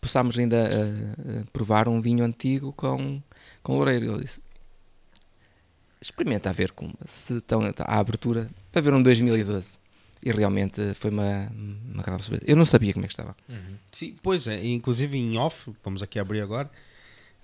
possamos 0.00 0.38
ainda 0.38 0.56
eh, 0.56 1.44
provar 1.52 1.88
um 1.88 2.00
vinho 2.00 2.24
antigo 2.24 2.72
com, 2.72 3.20
com 3.62 3.76
loureiro. 3.76 4.12
Ele 4.12 4.24
disse, 4.24 4.40
experimenta 6.00 6.50
a 6.50 6.52
ver 6.52 6.72
como, 6.72 6.94
se 7.06 7.38
estão 7.38 7.60
à 7.78 7.98
abertura 7.98 8.48
para 8.72 8.80
ver 8.80 8.94
um 8.94 9.02
2012. 9.02 9.78
E 10.20 10.32
realmente 10.32 10.94
foi 10.94 11.10
uma, 11.10 11.48
uma 11.52 12.00
agradável 12.00 12.20
surpresa. 12.24 12.44
Eu 12.46 12.56
não 12.56 12.66
sabia 12.66 12.92
como 12.92 13.04
é 13.04 13.08
que 13.08 13.12
estava. 13.12 13.36
Sim, 13.92 14.16
pois 14.22 14.46
é, 14.48 14.64
inclusive 14.66 15.16
em 15.16 15.38
off, 15.38 15.70
vamos 15.84 16.02
aqui 16.02 16.18
abrir 16.18 16.40
agora. 16.40 16.68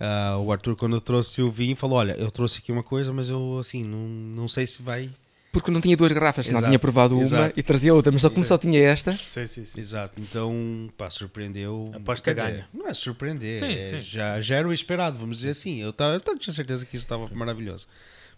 ah, 0.00 0.38
o 0.38 0.50
Arthur, 0.50 0.75
quando 0.75 0.96
eu 0.96 1.00
trouxe 1.00 1.40
o 1.40 1.50
vinho, 1.52 1.76
falou: 1.76 1.99
Olha, 1.99 2.12
eu 2.12 2.30
trouxe 2.32 2.58
aqui 2.58 2.73
uma 2.73 2.82
coisa, 2.82 3.12
mas 3.12 3.28
eu 3.30 3.58
assim, 3.58 3.84
não, 3.84 3.99
não 4.08 4.49
sei 4.49 4.66
se 4.66 4.82
vai. 4.82 5.11
Porque 5.54 5.70
não 5.70 5.80
tinha 5.80 5.96
duas 5.96 6.11
garrafas, 6.11 6.46
senão 6.46 6.58
Exato, 6.58 6.70
tinha 6.70 6.78
provado 6.80 7.14
uma 7.16 7.25
exato. 7.25 7.54
e 7.61 7.62
trazia 7.62 7.94
outra, 7.94 8.11
mas 8.11 8.20
só 8.20 8.28
como 8.28 8.44
só 8.44 8.58
tinha 8.58 8.80
esta, 8.80 9.12
Sim, 9.12 9.46
sim, 9.46 9.64
sim. 9.64 9.80
Exato, 9.80 10.20
então, 10.20 10.90
pá, 10.99 11.08
surpreendeu. 11.08 11.92
Aposto 11.94 12.25
que 12.25 12.34
dizer, 12.34 12.50
ganha. 12.50 12.68
Não 12.75 12.88
é 12.88 12.92
surpreender, 12.92 13.61
Sim, 13.61 13.73
é- 13.73 13.90
sim. 13.90 14.02
Já, 14.02 14.40
já 14.40 14.56
era 14.56 14.66
o 14.66 14.73
esperado, 14.73 15.16
vamos 15.16 15.37
dizer 15.37 15.50
assim. 15.50 15.80
Eu, 15.80 15.92
tava, 15.92 16.14
eu 16.16 16.38
tinha 16.38 16.52
certeza 16.52 16.84
que 16.84 16.96
isso 16.96 17.04
estava 17.04 17.28
maravilhoso. 17.32 17.87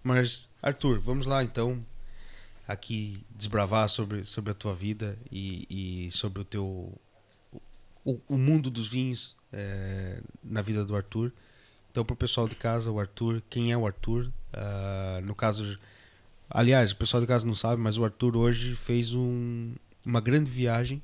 Mas, 0.05 0.49
Arthur, 0.63 1.01
vamos 1.01 1.25
lá 1.27 1.43
então, 1.43 1.83
aqui 2.69 3.25
desbravar 3.31 3.89
sobre, 3.89 4.25
sobre 4.25 4.51
a 4.51 4.55
tua 4.55 4.75
vida 4.75 5.17
e, 5.33 6.07
e 6.07 6.11
sobre 6.13 6.43
o 6.43 6.45
teu. 6.45 6.93
O, 8.05 8.21
o 8.29 8.37
mundo 8.39 8.71
dos 8.71 8.87
vinhos 8.87 9.35
eh, 9.53 10.21
na 10.45 10.63
vida 10.63 10.85
do 10.85 10.95
Arthur. 10.95 11.33
Então, 11.91 12.05
para 12.05 12.13
o 12.13 12.17
pessoal 12.17 12.47
de 12.47 12.55
casa, 12.55 12.93
o 12.93 13.01
Arthur, 13.01 13.43
quem 13.49 13.73
é 13.73 13.77
o 13.77 13.87
Arthur? 13.87 14.31
Ah, 14.53 15.19
no 15.25 15.35
caso, 15.35 15.79
aliás, 16.51 16.93
o 16.93 16.97
pessoal 16.97 17.21
de 17.21 17.27
casa 17.27 17.47
não 17.47 17.55
sabe, 17.55 17.81
mas 17.81 17.99
o 17.99 18.05
Arthur 18.05 18.37
hoje 18.37 18.75
fez 18.75 19.15
um, 19.15 19.73
uma 20.05 20.21
grande 20.21 20.51
viagem 20.51 21.03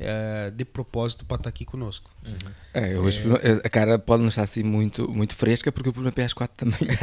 eh, 0.00 0.52
de 0.54 0.64
propósito 0.64 1.24
para 1.24 1.38
estar 1.38 1.48
aqui 1.48 1.64
conosco. 1.64 2.08
Uhum. 2.24 2.36
É, 2.72 2.96
hoje 2.96 3.20
a 3.64 3.68
cara 3.68 3.98
pode 3.98 4.22
não 4.22 4.28
estar 4.28 4.44
assim 4.44 4.62
muito, 4.62 5.10
muito 5.10 5.34
fresca 5.34 5.72
porque 5.72 5.88
eu 5.88 5.92
pus 5.92 6.04
na 6.04 6.12
P 6.12 6.22
às 6.22 6.32
4 6.32 6.64
da 6.64 6.70
manhã. 6.70 6.96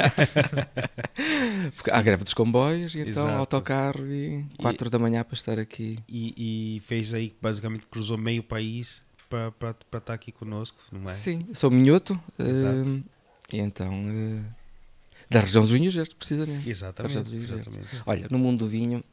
porque 1.76 1.92
há 1.92 2.02
greve 2.02 2.24
dos 2.24 2.34
comboios 2.34 2.96
e 2.96 3.00
então 3.02 3.24
Exato. 3.24 3.38
autocarro 3.38 4.08
e 4.08 4.46
4 4.58 4.90
da 4.90 4.98
manhã 4.98 5.26
para 5.26 5.34
estar 5.36 5.60
aqui. 5.60 6.00
E, 6.08 6.78
e 6.78 6.80
fez 6.82 7.14
aí, 7.14 7.36
basicamente, 7.42 7.86
cruzou 7.88 8.18
meio 8.18 8.42
país 8.42 9.04
para 9.30 9.76
estar 9.98 10.14
aqui 10.14 10.32
conosco, 10.32 10.78
não 10.90 11.10
é? 11.10 11.14
Sim, 11.14 11.48
sou 11.54 11.70
minhoto. 11.70 12.18
Exato. 12.40 13.04
eh, 13.52 13.58
e 13.58 13.60
então 13.60 13.92
eh, 14.08 14.42
Da 15.30 15.40
região 15.40 15.64
dos 15.64 15.72
vinhos 15.72 15.94
verdes, 15.94 16.14
precisamente. 16.14 16.70
Exatamente. 16.70 17.30
Vinhos 17.30 17.50
exatamente. 17.50 17.88
Olha, 18.06 18.28
no 18.30 18.38
mundo 18.38 18.60
do 18.60 18.68
vinho 18.68 19.04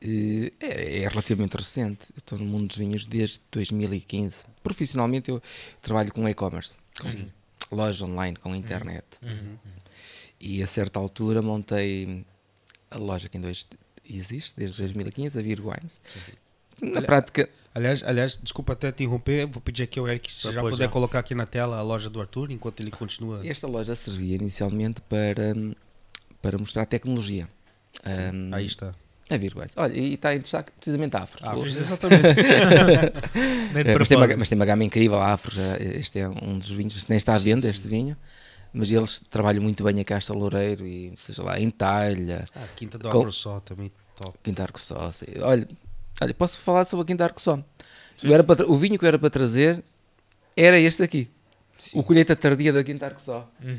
eh, 0.00 0.52
é, 0.60 1.02
é 1.02 1.08
relativamente 1.08 1.56
recente. 1.56 2.06
Eu 2.10 2.18
estou 2.18 2.38
no 2.38 2.44
mundo 2.44 2.68
dos 2.68 2.76
vinhos 2.76 3.06
desde 3.06 3.40
2015. 3.50 4.44
Profissionalmente 4.62 5.30
eu 5.30 5.42
trabalho 5.80 6.12
com 6.12 6.28
e-commerce, 6.28 6.74
com 7.00 7.08
Sim. 7.08 7.30
loja 7.70 8.04
online, 8.04 8.36
com 8.36 8.54
internet. 8.54 9.04
Uhum. 9.22 9.56
E 10.38 10.62
a 10.62 10.66
certa 10.66 10.98
altura 10.98 11.40
montei 11.40 12.24
a 12.90 12.98
loja 12.98 13.28
que 13.28 13.36
ainda 13.36 13.48
hoje 13.48 13.66
existe, 14.08 14.52
desde 14.56 14.76
2015, 14.78 15.38
a 15.38 15.42
Virgo 15.42 15.70
Wines. 15.70 16.00
Na 16.92 17.02
prática, 17.02 17.48
Aliás, 17.74 18.04
aliás, 18.04 18.38
desculpa 18.40 18.72
até 18.74 18.92
te 18.92 19.02
interromper, 19.02 19.46
vou 19.48 19.60
pedir 19.60 19.82
aqui 19.82 19.98
ao 19.98 20.06
Eric 20.06 20.30
se 20.30 20.52
já 20.52 20.60
puder 20.60 20.76
já. 20.76 20.88
colocar 20.88 21.18
aqui 21.18 21.34
na 21.34 21.44
tela 21.44 21.76
a 21.76 21.82
loja 21.82 22.08
do 22.08 22.20
Arthur, 22.20 22.52
enquanto 22.52 22.78
ele 22.78 22.92
continua. 22.92 23.44
esta 23.44 23.66
loja 23.66 23.96
servia 23.96 24.36
inicialmente 24.36 25.00
para, 25.00 25.52
para 26.40 26.56
mostrar 26.56 26.86
tecnologia. 26.86 27.48
Ahm, 28.04 28.54
Aí 28.54 28.66
está. 28.66 28.94
a 29.28 29.36
Virgo 29.36 29.58
Wines. 29.58 29.72
Olha, 29.76 29.92
e 29.92 30.14
está 30.14 30.36
em 30.36 30.38
destaque 30.38 30.70
precisamente 30.70 31.16
a 31.16 31.24
Afro. 31.24 31.40
Ah, 31.42 31.56
exatamente. 31.58 32.22
É, 33.84 33.98
mas, 33.98 34.08
tem 34.08 34.16
uma, 34.16 34.36
mas 34.36 34.48
tem 34.48 34.56
uma 34.56 34.64
gama 34.66 34.84
incrível, 34.84 35.18
a 35.18 35.32
Afro. 35.32 35.54
já- 35.56 35.76
Este 35.78 36.20
é 36.20 36.28
um 36.28 36.58
dos 36.58 36.68
vinhos, 36.70 37.06
nem 37.08 37.16
está 37.16 37.34
à 37.34 37.38
Sim, 37.38 37.44
venda, 37.44 37.62
sim. 37.62 37.70
este 37.70 37.88
vinho. 37.88 38.16
Mas 38.72 38.90
eles 38.90 39.20
trabalham 39.30 39.62
muito 39.62 39.82
bem 39.84 40.00
a 40.00 40.04
casta 40.04 40.32
loureiro 40.32 40.86
e, 40.86 41.12
seja 41.18 41.42
lá, 41.42 41.58
em 41.60 41.70
talha, 41.70 42.44
Ah, 42.54 42.66
Quinta 42.76 42.98
do 42.98 43.08
Agro 43.08 43.32
Só 43.32 43.58
também 43.60 43.90
top. 44.20 44.38
Quinta 44.42 44.62
Arco 44.62 44.80
Só. 44.80 44.96
assim. 44.98 45.26
Olha, 45.40 45.66
olha, 46.20 46.34
posso 46.34 46.58
falar 46.60 46.84
sobre 46.84 47.02
a 47.04 47.06
Quinta 47.06 47.24
Arco 47.24 47.40
era 48.24 48.44
para 48.44 48.70
o 48.70 48.76
vinho 48.76 48.98
que 48.98 49.04
eu 49.04 49.08
era 49.08 49.18
para 49.18 49.30
trazer 49.30 49.82
era 50.56 50.78
este 50.78 51.02
aqui. 51.02 51.28
O 51.92 52.02
colheita 52.02 52.34
tardia 52.34 52.72
da 52.72 52.82
Quinta 52.82 53.04
Arco 53.06 53.20
Só. 53.20 53.50
Uhum. 53.62 53.76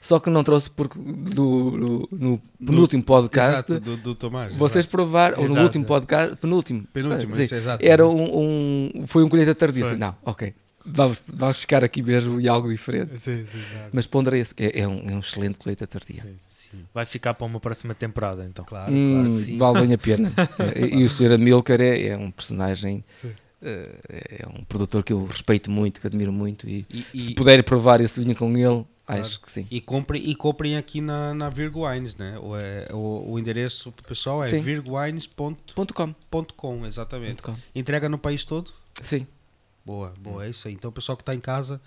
Só 0.00 0.18
que 0.18 0.28
não 0.28 0.42
trouxe 0.42 0.68
porque 0.70 0.98
do, 0.98 1.70
no, 1.70 2.08
no 2.10 2.42
penúltimo 2.66 3.02
podcast 3.02 3.52
Exato, 3.72 3.80
do, 3.80 3.96
do 3.96 4.14
Tomás. 4.14 4.56
vocês 4.56 4.86
provaram, 4.86 5.36
ou 5.38 5.44
no 5.44 5.50
Exato. 5.52 5.64
último 5.66 5.84
podcast, 5.84 6.36
penúltimo, 6.36 6.84
Penúltimo, 6.92 7.34
sim, 7.34 7.42
isso, 7.42 7.54
exato. 7.54 7.84
era 7.84 8.06
um, 8.06 8.90
um- 9.02 9.06
foi 9.06 9.22
um 9.22 9.28
colheita 9.28 9.54
tardia. 9.54 9.94
Não, 9.94 10.16
ok, 10.24 10.52
vamos, 10.84 11.22
vamos 11.28 11.60
ficar 11.60 11.84
aqui 11.84 12.02
mesmo 12.02 12.40
e 12.40 12.48
algo 12.48 12.68
diferente. 12.68 13.18
Sim, 13.20 13.44
sim, 13.46 13.58
claro. 13.72 13.90
Mas 13.92 14.06
ponderei 14.06 14.40
esse, 14.40 14.54
é, 14.58 14.80
é 14.80 14.88
um, 14.88 15.08
é 15.10 15.14
um 15.14 15.20
excelente 15.20 15.58
colheita 15.58 15.86
tardia. 15.86 16.22
Sim. 16.22 16.34
Vai 16.92 17.06
ficar 17.06 17.34
para 17.34 17.46
uma 17.46 17.60
próxima 17.60 17.94
temporada, 17.94 18.44
então. 18.44 18.64
claro, 18.64 18.92
Hum, 18.92 19.12
claro 19.22 19.34
que 19.34 19.40
sim. 19.40 19.58
vale 19.58 19.80
bem 19.86 19.94
a 19.94 19.98
pena. 19.98 20.32
e, 20.92 21.04
o 21.04 21.10
Sr. 21.10 21.32
Amilcar 21.32 21.80
é, 21.80 22.08
é 22.08 22.16
um 22.16 22.30
personagem, 22.30 23.04
Sim. 23.20 23.32
eh, 23.62 24.42
é 24.44 24.48
um 24.48 24.64
produtor 24.64 25.02
que 25.02 25.12
eu 25.12 25.24
respeito 25.26 25.70
muito, 25.70 26.00
que 26.00 26.06
admiro 26.06 26.32
muito. 26.32 26.68
E, 26.68 26.86
E, 27.12 27.20
se 27.20 27.32
e, 27.32 27.34
puder 27.34 27.62
provar 27.64 28.00
esse 28.00 28.20
vinho 28.22 28.34
com 28.36 28.50
ele, 28.56 28.84
acho 29.06 29.40
que 29.40 29.50
sim. 29.50 29.66
e 29.70 29.80
comprem, 29.80 30.22
e 30.28 30.34
comprem 30.34 30.76
aqui 30.76 31.00
na, 31.00 31.34
na 31.34 31.50
Virgo 31.50 31.86
Wines, 31.86 32.16
né? 32.16 32.38
O, 32.38 32.56
é, 32.56 32.88
o, 32.92 33.32
o 33.32 33.38
endereço 33.38 33.92
pessoal 34.08 34.42
é 34.42 34.48
virgowines.com, 34.48 35.56
Ponto 36.30 36.54
.com. 36.54 36.86
exatamente. 36.86 37.42
Ponto 37.42 37.54
com. 37.54 37.56
Entrega 37.74 38.08
no 38.08 38.18
país 38.18 38.44
todo? 38.44 38.72
Sim, 39.02 39.26
Boa, 39.84 40.14
boa, 40.18 40.46
é 40.46 40.48
isso 40.48 40.66
aí. 40.66 40.72
Então, 40.72 40.88
o 40.88 40.92
pessoal 40.92 41.14
que 41.14 41.20
está 41.22 41.34
em 41.34 41.40
casa, 41.40 41.78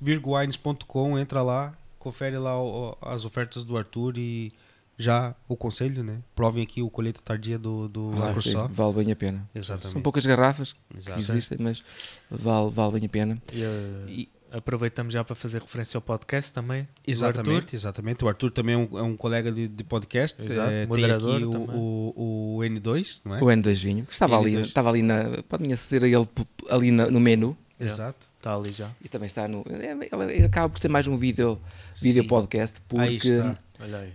virgowines.com, 0.00 1.18
entra 1.18 1.42
lá, 1.42 1.74
confere 2.02 2.36
lá 2.38 2.60
o- 2.60 2.96
as 3.00 3.24
ofertas 3.24 3.64
do 3.64 3.76
Arthur 3.76 4.18
e 4.18 4.52
já 4.98 5.34
o 5.48 5.56
conselho, 5.56 6.04
né? 6.04 6.18
Provem 6.34 6.62
aqui 6.62 6.82
o 6.82 6.90
colheita 6.90 7.20
tardia 7.24 7.58
do, 7.58 7.88
do 7.88 8.10
Ah, 8.22 8.34
sim, 8.34 8.52
Só. 8.52 8.68
vale 8.68 8.94
bem 8.94 9.12
a 9.12 9.16
pena. 9.16 9.48
Exatamente. 9.54 9.92
São 9.92 10.02
poucas 10.02 10.24
garrafas 10.26 10.72
que 10.74 10.96
Exato. 10.98 11.18
existem, 11.20 11.58
mas 11.60 11.82
vale, 12.30 12.70
vale 12.70 12.92
bem 12.92 13.06
a 13.06 13.08
pena. 13.08 13.42
E, 13.52 13.62
uh, 13.62 14.08
E- 14.08 14.28
aproveitamos 14.52 15.14
já 15.14 15.24
para 15.24 15.34
fazer 15.34 15.62
referência 15.62 15.96
ao 15.96 16.02
podcast 16.02 16.52
também. 16.52 16.86
Exatamente, 17.06 17.74
exatamente. 17.74 18.22
O 18.22 18.28
Arthur 18.28 18.50
também 18.50 18.74
é 18.74 18.78
um, 18.78 18.98
é 18.98 19.02
um 19.02 19.16
colega 19.16 19.50
de, 19.50 19.66
de 19.66 19.82
podcast. 19.82 20.40
Exato, 20.42 20.70
eh, 20.70 20.86
moderador 20.86 21.38
tem 21.40 21.48
aqui 21.48 21.56
o, 21.56 22.12
o, 22.14 22.56
o 22.58 22.60
N2, 22.62 23.22
não 23.24 23.34
é? 23.36 23.42
O 23.42 23.46
N2 23.46 23.74
vinho, 23.82 24.04
que 24.04 24.12
estava 24.12 24.38
ali, 24.38 24.52
N2. 24.52 24.60
estava 24.62 24.88
ali 24.90 25.02
na. 25.02 25.42
Pode 25.48 25.74
ser 25.78 26.02
ele 26.02 26.26
p- 26.26 26.46
ali 26.68 26.90
na- 26.90 27.10
no 27.10 27.18
menu. 27.18 27.56
Exato. 27.80 28.30
Está 28.42 28.56
ali 28.56 28.74
já. 28.74 28.90
E 29.00 29.08
também 29.08 29.26
está 29.26 29.46
no. 29.46 29.64
é, 29.68 29.92
Ele, 30.34 30.44
acaba 30.44 30.68
por 30.68 30.80
ter 30.80 30.88
mais 30.88 31.06
um 31.06 31.16
vídeo, 31.16 31.60
vídeo 32.00 32.22
Sim. 32.22 32.28
podcast, 32.28 32.80
Aí 32.98 33.10
porque 33.14 33.28
está. 33.28 33.58
Olha 33.78 33.98
aí. 33.98 34.12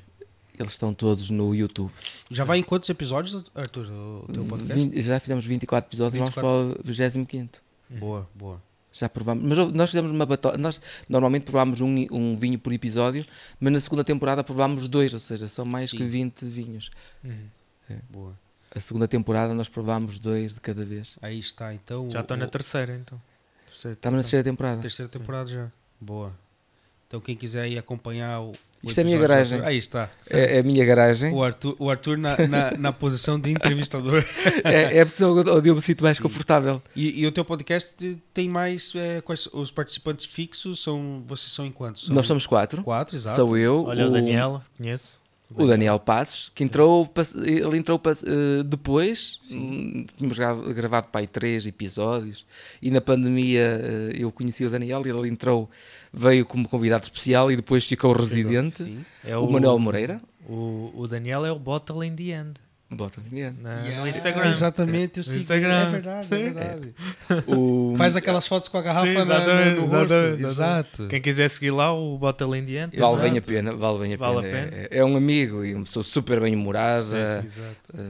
eles 0.59 0.73
estão 0.73 0.93
todos 0.93 1.29
no 1.29 1.55
YouTube. 1.55 1.91
Já 2.29 2.43
vai 2.43 2.57
em 2.59 2.63
quantos 2.63 2.89
episódios, 2.89 3.45
Arthur, 3.55 3.85
o 3.89 4.25
teu 4.33 4.43
podcast? 4.43 4.73
Vinte- 4.83 5.01
já 5.01 5.17
fizemos 5.21 5.45
24 5.45 5.87
episódios, 5.87 6.13
24. 6.21 6.41
vamos 6.41 6.73
para 6.75 6.81
o 6.81 6.93
25. 6.93 7.61
Boa, 7.91 8.29
boa. 8.35 8.61
Já 8.91 9.07
provamos. 9.07 9.45
Mas 9.45 9.57
nós 9.73 9.89
fizemos 9.91 10.11
uma 10.11 10.25
batalha. 10.25 10.57
Nós 10.57 10.81
normalmente 11.09 11.43
provamos 11.43 11.79
um, 11.79 11.95
um 12.11 12.35
vinho 12.35 12.59
por 12.59 12.73
episódio, 12.73 13.25
mas 13.61 13.71
na 13.71 13.79
segunda 13.79 14.03
temporada 14.03 14.43
provámos 14.43 14.89
dois, 14.89 15.13
ou 15.13 15.19
seja, 15.21 15.47
são 15.47 15.63
mais 15.63 15.89
Sim. 15.91 15.97
que 15.99 16.03
20 16.03 16.43
vinhos. 16.45 16.89
Uhum. 17.23 17.47
boa. 18.09 18.33
A 18.75 18.79
segunda 18.81 19.07
temporada 19.07 19.53
nós 19.53 19.69
provámos 19.69 20.19
dois 20.19 20.55
de 20.55 20.59
cada 20.59 20.83
vez. 20.83 21.17
Aí 21.21 21.39
está, 21.39 21.73
então. 21.73 22.09
Já 22.11 22.19
o- 22.19 22.21
estou 22.23 22.35
na 22.35 22.45
o- 22.45 22.49
terceira, 22.49 22.93
então. 22.95 23.21
Estamos 23.77 24.17
na 24.17 24.23
terceira 24.23 24.43
temporada. 24.43 24.81
terceira 24.81 25.11
temporada 25.11 25.49
já. 25.49 25.71
Boa. 25.99 26.33
Então, 27.07 27.21
quem 27.21 27.35
quiser 27.35 27.61
aí 27.61 27.77
acompanhar 27.77 28.41
o. 28.41 28.51
o 28.51 28.55
Isto 28.83 28.97
é 28.97 29.01
a 29.01 29.05
minha 29.05 29.17
garagem. 29.17 29.61
Aí 29.63 29.77
está. 29.77 30.09
É, 30.29 30.57
é 30.57 30.59
a 30.59 30.63
minha 30.63 30.83
garagem. 30.83 31.33
O 31.33 31.41
Arthur, 31.41 31.75
o 31.79 31.89
Arthur 31.89 32.17
na, 32.17 32.35
na, 32.47 32.71
na 32.71 32.91
posição 32.91 33.39
de 33.39 33.49
entrevistador. 33.49 34.25
é, 34.65 34.97
é 34.97 35.01
a 35.01 35.05
pessoa 35.05 35.57
onde 35.57 35.69
eu 35.69 35.75
me 35.75 35.81
sinto 35.81 36.03
mais 36.03 36.17
Sim. 36.17 36.23
confortável. 36.23 36.81
E, 36.93 37.21
e 37.21 37.25
o 37.25 37.31
teu 37.31 37.45
podcast 37.45 37.93
tem 38.33 38.49
mais. 38.49 38.93
é, 38.95 39.21
quais, 39.21 39.47
os 39.53 39.71
participantes 39.71 40.25
fixos 40.25 40.83
são. 40.83 41.23
Vocês 41.25 41.51
são 41.51 41.65
em 41.65 41.71
quantos? 41.71 42.07
São 42.07 42.15
Nós 42.15 42.27
somos 42.27 42.45
quatro. 42.45 42.83
quatro, 42.83 43.15
exato. 43.15 43.37
Sou 43.37 43.57
eu, 43.57 43.85
Olha 43.85 44.05
o, 44.05 44.09
o, 44.09 44.11
Daniel, 44.11 44.61
conheço. 44.77 45.16
O 45.55 45.65
Daniel 45.65 45.99
Passos, 45.99 46.51
que 46.53 46.63
entrou, 46.63 47.09
ele 47.43 47.77
entrou 47.77 48.01
eh, 48.05 48.63
depois, 48.63 49.39
hum, 49.51 50.05
tínhamos 50.17 50.37
gra- 50.37 50.55
gravado 50.73 51.07
para 51.09 51.21
aí 51.21 51.27
três 51.27 51.65
episódios, 51.65 52.45
e 52.81 52.91
na 52.91 52.99
pandemia 53.01 53.61
eh, 53.83 54.11
eu 54.17 54.31
conheci 54.31 54.65
o 54.65 54.69
Daniel 54.69 55.01
e 55.05 55.09
ele 55.09 55.29
entrou, 55.29 55.69
veio 56.11 56.45
como 56.45 56.67
convidado 56.67 57.03
especial 57.03 57.51
e 57.51 57.55
depois 57.55 57.85
ficou 57.85 58.11
residente. 58.13 58.83
Sim. 58.83 59.05
É 59.23 59.37
O 59.37 59.49
Manuel 59.49 59.79
Moreira. 59.79 60.21
O, 60.47 60.91
o 60.95 61.07
Daniel 61.07 61.45
é 61.45 61.51
o 61.51 61.59
Bottle 61.59 62.03
in 62.03 62.15
the 62.15 62.23
End. 62.23 62.53
Bota 62.89 63.21
na- 63.29 63.37
Yeah, 63.81 63.99
no 64.01 64.07
Instagram. 64.07 64.49
Exatamente, 64.49 65.17
eu 65.19 65.21
No 65.21 65.23
sigo. 65.25 65.37
Instagram. 65.39 65.73
É 65.73 65.89
verdade, 65.89 66.27
é 66.33 66.37
verdade. 66.37 66.95
O, 67.47 67.93
Faz 67.97 68.15
aquelas 68.15 68.47
fotos 68.47 68.69
com 68.69 68.77
a 68.77 68.81
garrafa 68.81 69.07
Sim, 69.07 69.13
na- 69.15 69.25
na- 69.25 69.35
exatamente, 69.35 69.75
no 69.75 69.85
rosto. 69.87 70.13
exatamente, 70.15 70.43
Exato. 70.43 71.07
Quem 71.09 71.21
quiser 71.21 71.49
seguir 71.49 71.71
lá, 71.71 71.91
o 71.93 72.17
Bottle 72.17 72.55
in 72.55 72.65
the 72.65 72.71
End. 72.85 72.95
Vale 72.97 73.21
bem 73.29 73.37
a 73.37 73.41
pena, 73.41 73.75
vale 73.75 73.99
bem 73.99 74.13
a 74.13 74.17
Vale 74.17 74.41
pena. 74.41 74.47
a 74.47 74.69
pena. 74.69 74.77
É, 74.89 74.99
é 74.99 75.03
um 75.05 75.17
amigo 75.17 75.65
e 75.65 75.75
uma 75.75 75.83
pessoa 75.83 76.01
super 76.03 76.39
bem 76.39 76.55
humorada. 76.55 77.45
Eh, 77.93 78.01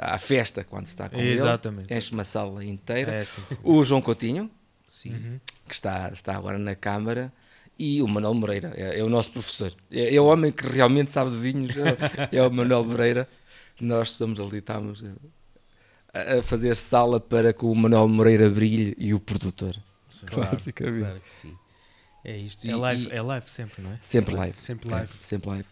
à 0.00 0.18
festa 0.18 0.64
quando 0.64 0.86
está 0.86 1.08
com 1.08 1.18
Exatamente. 1.18 1.90
ele. 1.90 1.98
Enche 1.98 2.12
uma 2.12 2.24
sala 2.24 2.62
inteira. 2.64 3.12
É, 3.12 3.24
sim, 3.24 3.40
sim. 3.48 3.56
O 3.62 3.82
João 3.84 4.02
Coutinho, 4.02 4.50
Sim. 4.86 5.12
Uhum. 5.12 5.40
que 5.66 5.74
está, 5.74 6.10
está 6.12 6.36
agora 6.36 6.58
na 6.58 6.74
Câmara, 6.74 7.32
e 7.78 8.02
o 8.02 8.06
Manuel 8.06 8.34
Moreira, 8.34 8.72
é, 8.76 9.00
é 9.00 9.02
o 9.02 9.08
nosso 9.08 9.30
professor. 9.32 9.72
É, 9.90 10.14
é 10.14 10.20
o 10.20 10.26
homem 10.26 10.52
que 10.52 10.66
realmente 10.66 11.10
sabe 11.10 11.30
de 11.30 11.36
vinhos, 11.38 11.74
é, 11.74 12.36
é 12.36 12.42
o 12.46 12.50
Manuel 12.50 12.84
Moreira. 12.84 13.26
Nós 13.80 14.12
somos 14.12 14.38
ali, 14.40 14.58
estamos 14.58 15.02
a, 16.12 16.38
a 16.38 16.42
fazer 16.42 16.76
sala 16.76 17.18
para 17.20 17.52
que 17.52 17.64
o 17.64 17.74
Manuel 17.74 18.08
Moreira 18.08 18.48
brilhe 18.50 18.94
e 18.98 19.14
o 19.14 19.20
produtor, 19.20 19.76
Claro, 20.26 20.50
basicamente. 20.50 21.00
claro 21.00 21.20
que 21.20 21.30
sim. 21.32 21.56
É 22.22 22.36
isto. 22.36 22.66
É 22.66 22.70
E- 22.70 22.74
live, 22.74 23.06
e- 23.08 23.12
é 23.12 23.22
live 23.22 23.48
sempre, 23.50 23.82
não 23.82 23.92
é? 23.92 23.98
Sempre 24.02 24.34
live. 24.34 24.58
Sempre 24.60 24.88
É, 24.88 24.92
live. 24.92 25.12
sempre 25.22 25.48
live. 25.50 25.64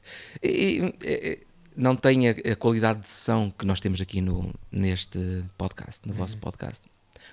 E, 0.43 0.49
e- 0.49 0.95
e- 1.05 1.47
não 1.77 1.95
tem 1.95 2.29
a, 2.29 2.33
a 2.33 2.57
qualidade 2.57 3.03
de 3.03 3.11
som 3.11 3.51
que 3.57 3.67
nós 3.67 3.79
temos 3.81 4.01
aqui 4.01 4.21
no, 4.21 4.53
neste 4.73 5.45
podcast, 5.59 6.09
no 6.09 6.15
vosso 6.15 6.35
Uhum. 6.35 6.41
podcast. 6.41 6.89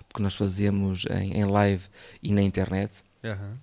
Porque 0.09 0.21
nós 0.21 0.35
fazemos 0.35 1.05
em, 1.09 1.37
em 1.39 1.45
live 1.45 1.83
e 2.21 2.31
na 2.33 2.41
internet. 2.41 3.03
Aham. 3.23 3.57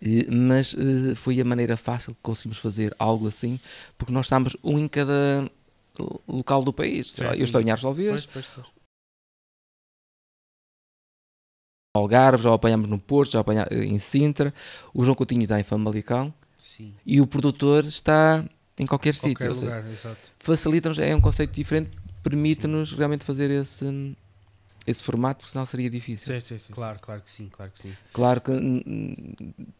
E- 0.00 0.26
mas 0.30 0.74
eh, 0.74 1.14
foi 1.14 1.40
a 1.40 1.44
maneira 1.44 1.76
fácil 1.76 2.12
que 2.14 2.20
conseguimos 2.22 2.58
fazer 2.58 2.94
algo 2.98 3.26
assim, 3.28 3.58
porque 3.96 4.12
nós 4.12 4.26
estamos 4.26 4.56
um 4.62 4.78
em 4.78 4.86
cada 4.88 5.50
local 6.28 6.62
do 6.64 6.72
país. 6.72 7.10
Sim, 7.12 7.24
lá, 7.24 7.36
eu 7.36 7.44
estou 7.44 7.60
em 7.60 7.70
Arsolveiras, 7.70 8.26
Pois, 8.26 8.46
pois, 8.46 8.64
pois. 8.64 8.82
Algarve, 11.94 12.42
já 12.44 12.50
o 12.50 12.54
apanhamos 12.54 12.88
no 12.88 12.98
Porto, 12.98 13.32
já 13.32 13.38
o 13.38 13.42
apanha- 13.42 13.66
em 13.70 13.98
Sintra, 13.98 14.52
o 14.94 15.04
João 15.04 15.14
Coutinho 15.14 15.42
está 15.42 15.60
em 15.60 15.62
Famalicão 15.62 16.32
Sim. 16.58 16.94
e 17.04 17.20
o 17.20 17.26
produtor 17.26 17.84
está 17.84 18.44
em 18.78 18.86
qualquer, 18.86 19.14
sítio. 19.14 19.36
Qualquer 19.54 19.84
exato. 19.92 20.16
facilita-nos, 20.40 20.98
é 20.98 21.14
um 21.14 21.20
conceito 21.20 21.52
diferente, 21.52 21.90
permite-nos 22.22 22.92
realmente 22.92 23.24
fazer 23.24 23.50
esse, 23.50 24.16
esse 24.86 25.04
formato, 25.04 25.40
porque 25.40 25.52
senão 25.52 25.66
seria 25.66 25.90
difícil. 25.90 26.32
Sim, 26.32 26.40
sim, 26.40 26.58
sim. 26.58 26.72
Claro, 26.72 26.98
claro 26.98 27.20
que 27.20 27.30
sim, 27.30 27.50
claro 27.50 27.70
que 27.70 27.78
sim. 27.78 27.94
Claro 28.10 28.40
que 28.40 28.52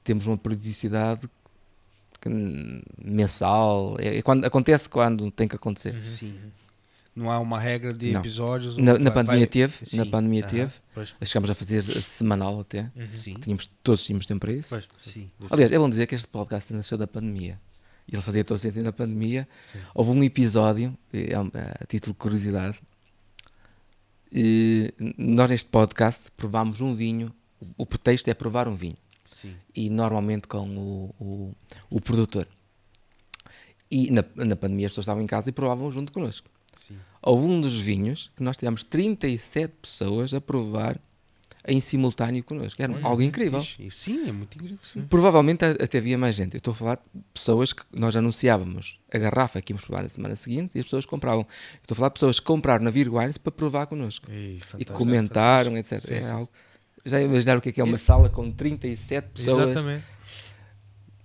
temos 0.04 0.26
uma 0.26 0.37
periodicidade 0.37 1.26
que, 1.26 1.35
mensal, 2.29 3.97
é, 3.99 4.19
é 4.19 4.23
quando, 4.23 4.45
acontece 4.45 4.88
quando 4.88 5.31
tem 5.31 5.47
que 5.49 5.57
acontecer. 5.57 5.95
Uhum, 5.95 6.00
Sim. 6.00 6.33
uhum. 6.33 6.50
Não 7.14 7.31
há 7.31 7.38
uma 7.38 7.61
regra 7.61 7.93
de 7.93 8.11
Não. 8.11 8.21
episódios. 8.21 8.76
Na, 8.79 8.95
na 8.99 9.11
vai- 9.11 9.12
pandemia 9.12 9.41
vai- 9.41 9.47
teve, 9.47 9.75
na 9.93 10.05
Sim, 10.05 10.11
pandemia 10.11 10.41
aham. 10.45 10.50
teve, 10.50 10.73
Pois. 10.95 11.14
chegámos 11.25 11.50
a 11.50 11.55
fazer 11.55 11.83
semanal 11.83 12.61
até, 12.61 12.91
Uhum. 12.97 13.07
Sim, 13.14 13.35
tínhamos, 13.35 13.69
todos 13.83 14.02
tínhamos 14.02 14.25
tempo 14.25 14.41
para 14.41 14.52
isso. 14.52 14.71
Pois. 14.71 14.88
sim. 14.97 15.31
Aliás, 15.50 15.71
é 15.71 15.79
bom 15.79 15.91
dizer 15.91 16.07
que 16.07 16.14
este 16.14 16.26
podcast 16.29 16.73
nasceu 16.73 16.97
da 16.97 17.07
pandemia. 17.07 17.61
E 18.09 18.14
ele 18.14 18.23
fazia 18.23 18.43
todo 18.43 18.59
sentido 18.59 18.83
na 18.83 18.93
pandemia. 18.93 19.47
Sim. 19.62 19.79
Houve 19.95 20.11
um 20.11 20.25
episódio, 20.25 20.97
é, 21.12 21.33
é, 21.33 21.37
a 21.81 21.87
título 21.87 22.14
de 22.14 22.19
curiosidade, 22.19 22.81
e 24.33 24.93
nós 25.19 25.50
neste 25.50 25.69
podcast 25.69 26.31
provámos 26.37 26.81
um 26.81 26.95
vinho, 26.95 27.33
o 27.76 27.85
pretexto 27.85 28.29
é 28.31 28.35
provar 28.35 28.67
um 28.67 28.75
vinho, 28.75 28.97
Sim. 29.43 29.55
e 29.75 29.89
normalmente 29.91 30.47
com 30.49 30.67
o, 30.77 31.15
o, 31.21 31.53
o 31.91 32.01
produtor. 32.01 32.47
E 33.91 34.11
na, 34.11 34.25
na 34.37 34.57
pandemia 34.57 34.87
as 34.87 34.93
pessoas 34.93 35.05
estavam 35.05 35.23
em 35.23 35.27
casa 35.27 35.51
e 35.51 35.53
provavam 35.53 35.91
junto 35.91 36.13
connosco. 36.13 36.49
Sim. 36.75 36.97
Houve 37.21 37.47
um 37.47 37.61
dos 37.61 37.79
vinhos 37.79 38.31
que 38.37 38.43
nós 38.43 38.57
tivemos 38.57 38.83
37 38.83 39.73
pessoas 39.83 40.33
a 40.33 40.41
provar 40.41 40.99
em 41.69 41.81
simultâneo 41.81 42.43
connosco. 42.43 42.81
Era 42.83 42.99
algo 43.07 43.23
incrível. 43.23 43.63
Fixe. 43.63 43.91
Sim, 43.91 44.29
é 44.29 44.33
muito 44.33 44.55
incrível. 44.57 44.79
Sim. 44.83 45.03
Provavelmente 45.03 45.65
até 45.65 45.99
havia 45.99 46.17
mais 46.19 46.35
gente. 46.35 46.55
Eu 46.55 46.59
estou 46.59 46.73
a 46.73 46.75
falar 46.75 46.97
de 47.15 47.21
pessoas 47.35 47.73
que 47.73 47.83
nós 47.93 48.17
anunciávamos 48.17 48.99
a 49.13 49.19
garrafa 49.19 49.61
que 49.61 49.73
íamos 49.73 49.85
provar 49.85 50.03
na 50.03 50.09
semana 50.09 50.35
seguinte 50.35 50.75
e 50.75 50.79
as 50.81 50.87
pessoas 50.87 51.05
compravam. 51.05 51.43
Eu 51.43 51.79
Estou 51.83 51.95
a 51.95 51.97
falar 51.97 52.09
de 52.09 52.15
pessoas 52.15 52.41
que 52.41 52.47
compraram 52.47 52.83
na 52.85 52.91
Virwines 52.91 53.37
para 53.39 53.53
provar 53.53 53.87
connosco. 53.87 54.27
E, 54.33 54.59
E 54.79 54.85
comentaram, 54.87 55.77
etc. 55.77 56.01
Sim, 56.01 56.15
É 56.15 56.23
sim, 56.23 56.31
algo- 56.31 56.51
Já 57.05 57.21
imaginaram 57.21 57.59
o 57.59 57.63
que 57.63 57.69
é, 57.71 57.73
que 57.73 57.81
é 57.81 57.85
uma 57.85 57.97
Esse- 57.97 58.05
sala 58.05 58.29
com 58.31 58.51
37 58.51 59.29
pessoas 59.31 59.71
Exatamente. 59.71 60.05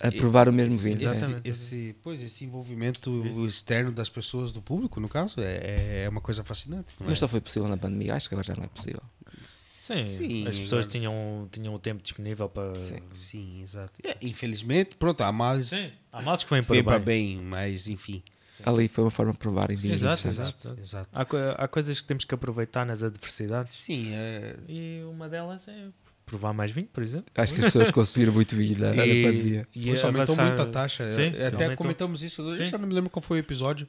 a 0.01 0.11
provar 0.11 0.49
o 0.49 0.53
mesmo 0.53 0.73
Esse, 0.75 0.83
vinho? 0.83 0.95
esse, 0.97 1.05
Exatamente. 1.17 1.49
esse- 1.49 1.95
pois, 2.03 2.21
esse 2.21 2.45
envolvimento 2.45 3.25
Isso. 3.27 3.45
externo 3.45 3.91
das 3.91 4.09
pessoas, 4.09 4.51
do 4.51 4.61
público, 4.61 4.99
no 4.99 5.07
caso, 5.09 5.39
é, 5.39 6.03
é 6.05 6.09
uma 6.09 6.21
coisa 6.21 6.43
fascinante. 6.43 6.93
não 6.99 7.07
é? 7.07 7.09
Mas 7.11 7.19
só 7.19 7.27
foi 7.27 7.39
possível 7.41 7.67
na 7.69 7.77
pandemia, 7.77 8.15
acho 8.15 8.27
que 8.27 8.33
agora 8.35 8.47
já 8.47 8.55
não 8.55 8.63
é 8.63 8.67
possível. 8.67 9.01
Sim, 9.43 10.45
as 10.47 10.59
pessoas 10.59 10.85
tinham, 10.85 11.47
tinham 11.51 11.73
o 11.73 11.79
tempo 11.79 12.01
disponível 12.03 12.49
para. 12.49 12.81
Sim. 12.81 12.97
Sim, 13.13 13.61
exato. 13.61 13.93
É, 14.03 14.17
infelizmente, 14.21 14.95
pronto, 14.97 15.21
há 15.21 15.31
males 15.31 15.67
Sim, 15.67 15.89
há 16.11 16.21
males 16.21 16.43
que 16.43 16.49
vêm 16.49 16.61
para 16.61 16.73
vem 16.75 16.83
para 16.83 16.99
bem. 16.99 17.37
bem, 17.37 17.45
mas 17.45 17.87
enfim. 17.87 18.21
Ali 18.65 18.87
foi 18.87 19.03
uma 19.03 19.11
forma 19.11 19.31
de 19.31 19.37
provar 19.37 19.69
em 19.71 19.75
vinhos 19.75 19.97
Exato, 20.01 20.27
exato. 20.27 20.75
exato. 20.81 21.09
Há, 21.13 21.21
há 21.63 21.67
coisas 21.67 21.99
que 22.01 22.07
temos 22.07 22.23
que 22.25 22.33
aproveitar 22.33 22.85
nas 22.85 23.03
adversidades 23.03 23.71
Sim, 23.73 24.09
é, 24.13 24.55
e 24.67 25.01
uma 25.09 25.27
delas 25.29 25.67
é 25.67 25.87
provar 26.25 26.53
mais 26.53 26.71
vinho, 26.71 26.87
por 26.91 27.03
exemplo. 27.03 27.31
Acho 27.35 27.53
que 27.53 27.59
as 27.61 27.65
pessoas 27.67 27.91
consumiram 27.91 28.33
muito 28.33 28.55
vinho 28.55 28.77
na, 28.79 28.93
na 28.93 29.05
E- 29.05 29.23
pandemia. 29.23 29.67
e 29.73 29.85
Pois 29.87 30.03
aumentou 30.03 30.23
avançar- 30.35 30.45
muito 30.47 30.61
a 30.61 30.65
taxa. 30.65 31.07
Sim, 31.09 31.21
É, 31.21 31.31
sim, 31.31 31.43
Até 31.43 31.63
aumentou. 31.63 31.77
comentamos 31.77 32.21
isso. 32.23 32.41
Eu 32.41 32.51
Sim. 32.57 32.65
já 32.67 32.77
não 32.77 32.87
me 32.87 32.93
lembro 32.93 33.09
qual 33.09 33.23
foi 33.23 33.37
o 33.37 33.39
episódio. 33.39 33.87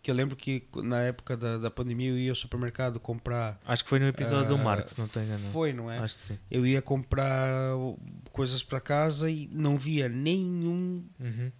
Que 0.00 0.10
eu 0.10 0.14
lembro 0.16 0.34
que 0.34 0.64
na 0.82 1.00
época 1.02 1.36
da, 1.36 1.58
da 1.58 1.70
pandemia 1.70 2.10
eu 2.10 2.18
ia 2.18 2.32
ao 2.32 2.34
supermercado 2.34 2.98
comprar. 2.98 3.60
Acho 3.64 3.84
que 3.84 3.88
foi 3.90 4.00
no 4.00 4.06
episódio 4.08 4.48
do 4.48 4.54
Ah, 4.56 4.58
Marx, 4.64 4.96
não 4.96 5.04
estou 5.06 5.22
enganado. 5.22 5.44
Foi, 5.52 5.72
não 5.72 5.88
é? 5.88 5.98
Acho 5.98 6.16
que 6.16 6.22
sim. 6.24 6.38
Eu 6.50 6.66
ia 6.66 6.82
comprar 6.82 7.76
uh, 7.76 7.96
coisas 8.32 8.64
para 8.64 8.80
casa 8.80 9.30
e 9.30 9.48
não 9.52 9.78
via 9.78 10.08
nenhum 10.08 11.04
Uhum. 11.20 11.52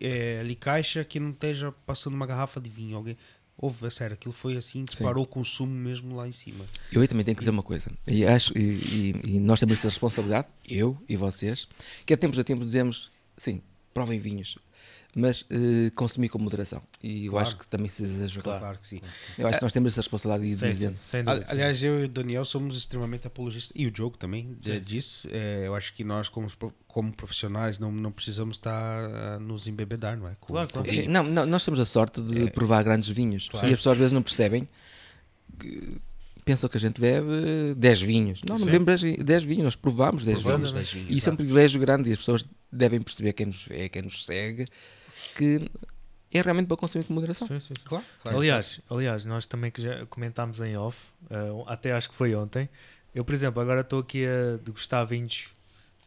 É, 0.00 0.38
ali 0.40 0.54
caixa 0.54 1.04
que 1.04 1.18
não 1.20 1.30
esteja 1.30 1.72
passando 1.86 2.14
uma 2.14 2.26
garrafa 2.26 2.60
de 2.60 2.68
vinho. 2.70 2.96
Alguém. 2.96 3.16
Houve, 3.60 3.86
é 3.88 3.90
sério, 3.90 4.14
aquilo 4.14 4.32
foi 4.32 4.56
assim, 4.56 4.84
disparou 4.84 5.24
o 5.24 5.26
consumo 5.26 5.72
mesmo 5.72 6.14
lá 6.14 6.28
em 6.28 6.32
cima. 6.32 6.64
Eu 6.92 7.00
aí 7.02 7.08
também 7.08 7.24
tenho 7.24 7.34
que 7.34 7.40
dizer 7.40 7.50
uma 7.50 7.62
coisa. 7.62 7.90
E, 8.06 8.24
acho, 8.24 8.56
e, 8.56 8.60
e- 8.76 9.20
e 9.34 9.40
nós 9.40 9.58
temos 9.58 9.78
essa 9.80 9.88
responsabilidade, 9.88 10.46
eu 10.68 10.96
e 11.08 11.16
vocês, 11.16 11.66
que 12.06 12.14
a 12.14 12.16
tempos 12.16 12.38
a 12.38 12.44
tempos 12.44 12.66
dizemos, 12.66 13.10
sim, 13.36 13.60
provem 13.92 14.20
vinhos, 14.20 14.56
mas 15.18 15.44
eh, 15.50 15.90
consumir 15.94 16.28
com 16.28 16.38
moderação. 16.38 16.80
E 17.02 17.26
eu 17.26 17.32
Claro. 17.32 17.46
acho 17.48 17.56
que 17.56 17.66
também 17.66 17.88
se 17.88 18.02
exagerou. 18.02 18.42
Claro, 18.44 18.78
que 18.78 18.86
sim. 18.86 19.00
Eu 19.36 19.46
acho 19.48 19.58
que 19.58 19.64
nós 19.64 19.72
temos 19.72 19.92
essa 19.92 20.00
responsabilidade 20.00 20.48
de 20.50 20.56
Sim, 20.58 20.66
dizer. 20.68 20.88
sim, 20.90 20.96
sim. 20.96 21.44
Aliás, 21.48 21.82
eu 21.82 22.00
e 22.00 22.04
o 22.04 22.08
Daniel 22.08 22.44
somos 22.44 22.76
extremamente 22.76 23.26
apologistas, 23.26 23.72
e 23.74 23.86
o 23.86 23.90
Diogo 23.90 24.16
também, 24.16 24.56
de- 24.60 24.80
disso. 24.80 25.28
É, 25.30 25.66
eu 25.66 25.74
acho 25.74 25.92
que 25.94 26.04
nós, 26.04 26.28
como, 26.28 26.46
como 26.86 27.12
profissionais, 27.12 27.78
não, 27.78 27.90
não 27.92 28.10
precisamos 28.12 28.56
estar 28.56 29.04
a 29.04 29.38
nos 29.38 29.66
embebedar, 29.66 30.16
não 30.16 30.28
é? 30.28 30.36
Com- 30.40 30.52
Claro, 30.54 30.68
com 30.72 30.82
claro. 30.82 31.00
Eh, 31.00 31.08
Não, 31.08 31.22
não, 31.24 31.44
nós 31.46 31.64
temos 31.64 31.80
a 31.80 31.84
sorte 31.84 32.20
de 32.20 32.44
É. 32.46 32.50
provar 32.50 32.82
grandes 32.84 33.08
vinhos. 33.08 33.48
Claro. 33.48 33.66
E 33.66 33.70
as 33.72 33.78
pessoas 33.78 33.92
às 33.94 33.98
vezes 33.98 34.12
não 34.12 34.22
percebem. 34.22 34.66
que 35.58 35.96
pensam 36.44 36.68
que 36.68 36.76
a 36.76 36.80
gente 36.80 37.00
bebe 37.00 37.74
10 37.76 38.00
vinhos. 38.00 38.40
Não, 38.48 38.54
não 38.56 38.66
Sim. 38.66 38.72
bebemos 38.72 39.02
10 39.02 39.18
10 39.24 39.44
vinhos, 39.44 39.64
nós 39.64 39.76
provamos 39.76 40.24
10 40.24 40.40
Provamos 40.40 40.70
vinhos. 40.70 40.90
dez 40.90 40.92
vinhos, 40.94 41.14
E 41.14 41.18
isso 41.18 41.28
é 41.28 41.32
um 41.32 41.36
privilégio 41.36 41.80
grande 41.80 42.08
e 42.08 42.12
as 42.12 42.18
pessoas 42.18 42.46
devem 42.72 43.00
perceber, 43.02 43.32
quem 43.32 43.46
nos 43.46 43.64
vê, 43.64 43.88
quem 43.88 44.02
nos 44.02 44.24
segue, 44.24 44.66
que 45.36 45.70
é 46.32 46.42
realmente 46.42 46.66
para 46.66 46.76
consumir 46.76 47.04
com 47.04 47.14
moderação. 47.14 47.46
Sim, 47.48 47.60
sim, 47.60 47.74
sim. 47.74 47.82
Claro, 47.84 48.04
claro, 48.22 48.38
aliás, 48.38 48.80
aliás, 48.90 49.24
nós 49.24 49.46
também 49.46 49.70
que 49.70 49.80
já 49.82 50.04
comentámos 50.06 50.60
em 50.60 50.76
off, 50.76 50.98
eh, 51.30 51.36
até 51.66 51.92
acho 51.92 52.08
que 52.10 52.14
foi 52.14 52.34
ontem. 52.34 52.68
Eu, 53.14 53.24
por 53.24 53.32
exemplo, 53.34 53.60
agora 53.60 53.80
estou 53.80 54.00
aqui 54.00 54.24
a 54.26 54.56
degustar 54.62 55.06
vinhos. 55.06 55.48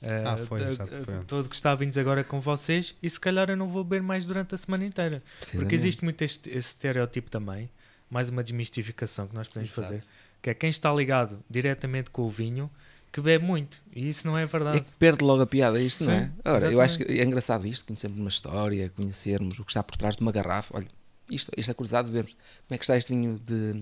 eh, 0.02 0.24
Ah, 0.26 0.38
foi, 0.38 0.62
exato. 0.64 0.94
Estou 1.22 1.40
a 1.40 1.42
degustar 1.42 1.76
vinhos 1.76 1.98
agora 1.98 2.24
com 2.24 2.40
vocês 2.40 2.96
e 3.02 3.10
se 3.10 3.20
calhar 3.20 3.50
eu 3.50 3.58
não 3.58 3.68
vou 3.68 3.84
beber 3.84 4.02
mais 4.04 4.26
durante 4.26 4.54
a 4.56 4.58
semana 4.58 4.86
inteira. 4.86 5.22
Porque 5.54 5.74
existe 5.76 6.04
muito 6.04 6.22
este, 6.24 6.50
esse 6.50 6.70
estereótipo 6.74 7.30
também, 7.30 7.70
mais 8.10 8.30
uma 8.30 8.44
desmistificação 8.44 9.28
que 9.28 9.34
nós 9.36 9.48
podemos 9.48 9.72
Exato. 9.72 9.88
fazer, 9.94 10.04
que 10.42 10.50
é 10.50 10.54
quem 10.54 10.70
está 10.70 10.94
ligado 10.94 11.44
diretamente 11.50 12.10
com 12.12 12.22
o 12.24 12.30
vinho 12.30 12.70
que 13.12 13.20
bebe 13.22 13.44
muito. 13.46 13.78
E 13.94 14.08
isso 14.08 14.26
não 14.28 14.38
é 14.38 14.44
É 14.44 14.46
verdade. 14.46 14.82
que 14.82 14.92
perde 14.98 15.24
logo 15.24 15.42
a 15.42 15.48
piada 15.48 15.80
isto, 15.82 16.04
não 16.06 16.14
é? 16.14 16.26
Sim, 16.26 16.32
Ora, 16.46 16.72
eu 16.72 16.80
acho 16.82 16.98
que 16.98 17.04
é 17.04 17.24
engraçado 17.24 17.68
isto, 17.68 17.86
conhecermos 17.86 18.20
uma 18.20 18.30
história, 18.30 18.90
conhecermos 18.96 19.60
o 19.60 19.66
que 19.66 19.72
está 19.72 19.84
por 19.84 19.98
trás 19.98 20.16
de 20.16 20.22
uma 20.22 20.32
garrafa. 20.32 20.78
Olha, 20.78 20.88
isto, 21.30 21.50
isto 21.58 21.72
é 21.72 21.74
curiosidade 21.74 22.08
de 22.10 22.14
vermos 22.14 22.32
como 22.34 22.76
é 22.76 22.78
que 22.78 22.84
está 22.84 22.98
este 22.98 23.14
vinho 23.14 23.40
de, 23.40 23.74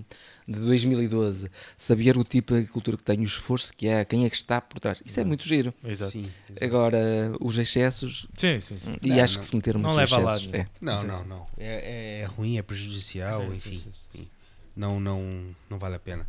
de 0.46 0.58
2012, 0.60 1.50
saber 1.76 2.16
o 2.16 2.22
tipo 2.22 2.52
de 2.54 2.60
agricultura 2.60 2.96
que 2.96 3.02
tem, 3.02 3.20
o 3.20 3.24
esforço 3.24 3.72
que 3.76 3.88
é, 3.88 4.04
quem 4.04 4.24
é 4.24 4.30
que 4.30 4.36
está 4.36 4.60
por 4.60 4.78
trás. 4.78 5.02
Isso 5.04 5.18
é 5.20 5.24
muito 5.24 5.44
giro. 5.46 5.74
Exato. 5.84 6.12
Sim, 6.12 6.26
exato. 6.48 6.64
Agora, 6.64 6.98
os 7.40 7.58
excessos, 7.58 8.28
Sim, 8.36 8.60
sim, 8.60 8.76
sim. 8.78 8.96
e 9.02 9.08
Não, 9.08 9.22
acho 9.24 9.34
não. 9.34 9.40
que 9.40 9.46
se 9.48 9.56
meteram 9.56 9.80
Não 9.80 9.90
muitos 9.92 10.12
leva 10.12 10.30
a 10.30 10.34
excessos. 10.36 10.52
lado 10.52 10.56
É. 10.62 10.68
Não, 10.80 11.00
Sim, 11.00 11.06
não, 11.08 11.18
sim. 11.22 11.28
não. 11.28 11.46
É, 11.58 12.20
é 12.20 12.24
ruim, 12.26 12.56
é 12.58 12.62
prejudicial, 12.62 13.40
Sim, 13.42 13.52
enfim. 13.52 13.76
sim, 13.78 13.92
sim. 14.12 14.28
Não, 14.76 15.00
não, 15.00 15.44
não 15.68 15.78
vale 15.78 15.96
a 15.96 15.98
pena. 15.98 16.26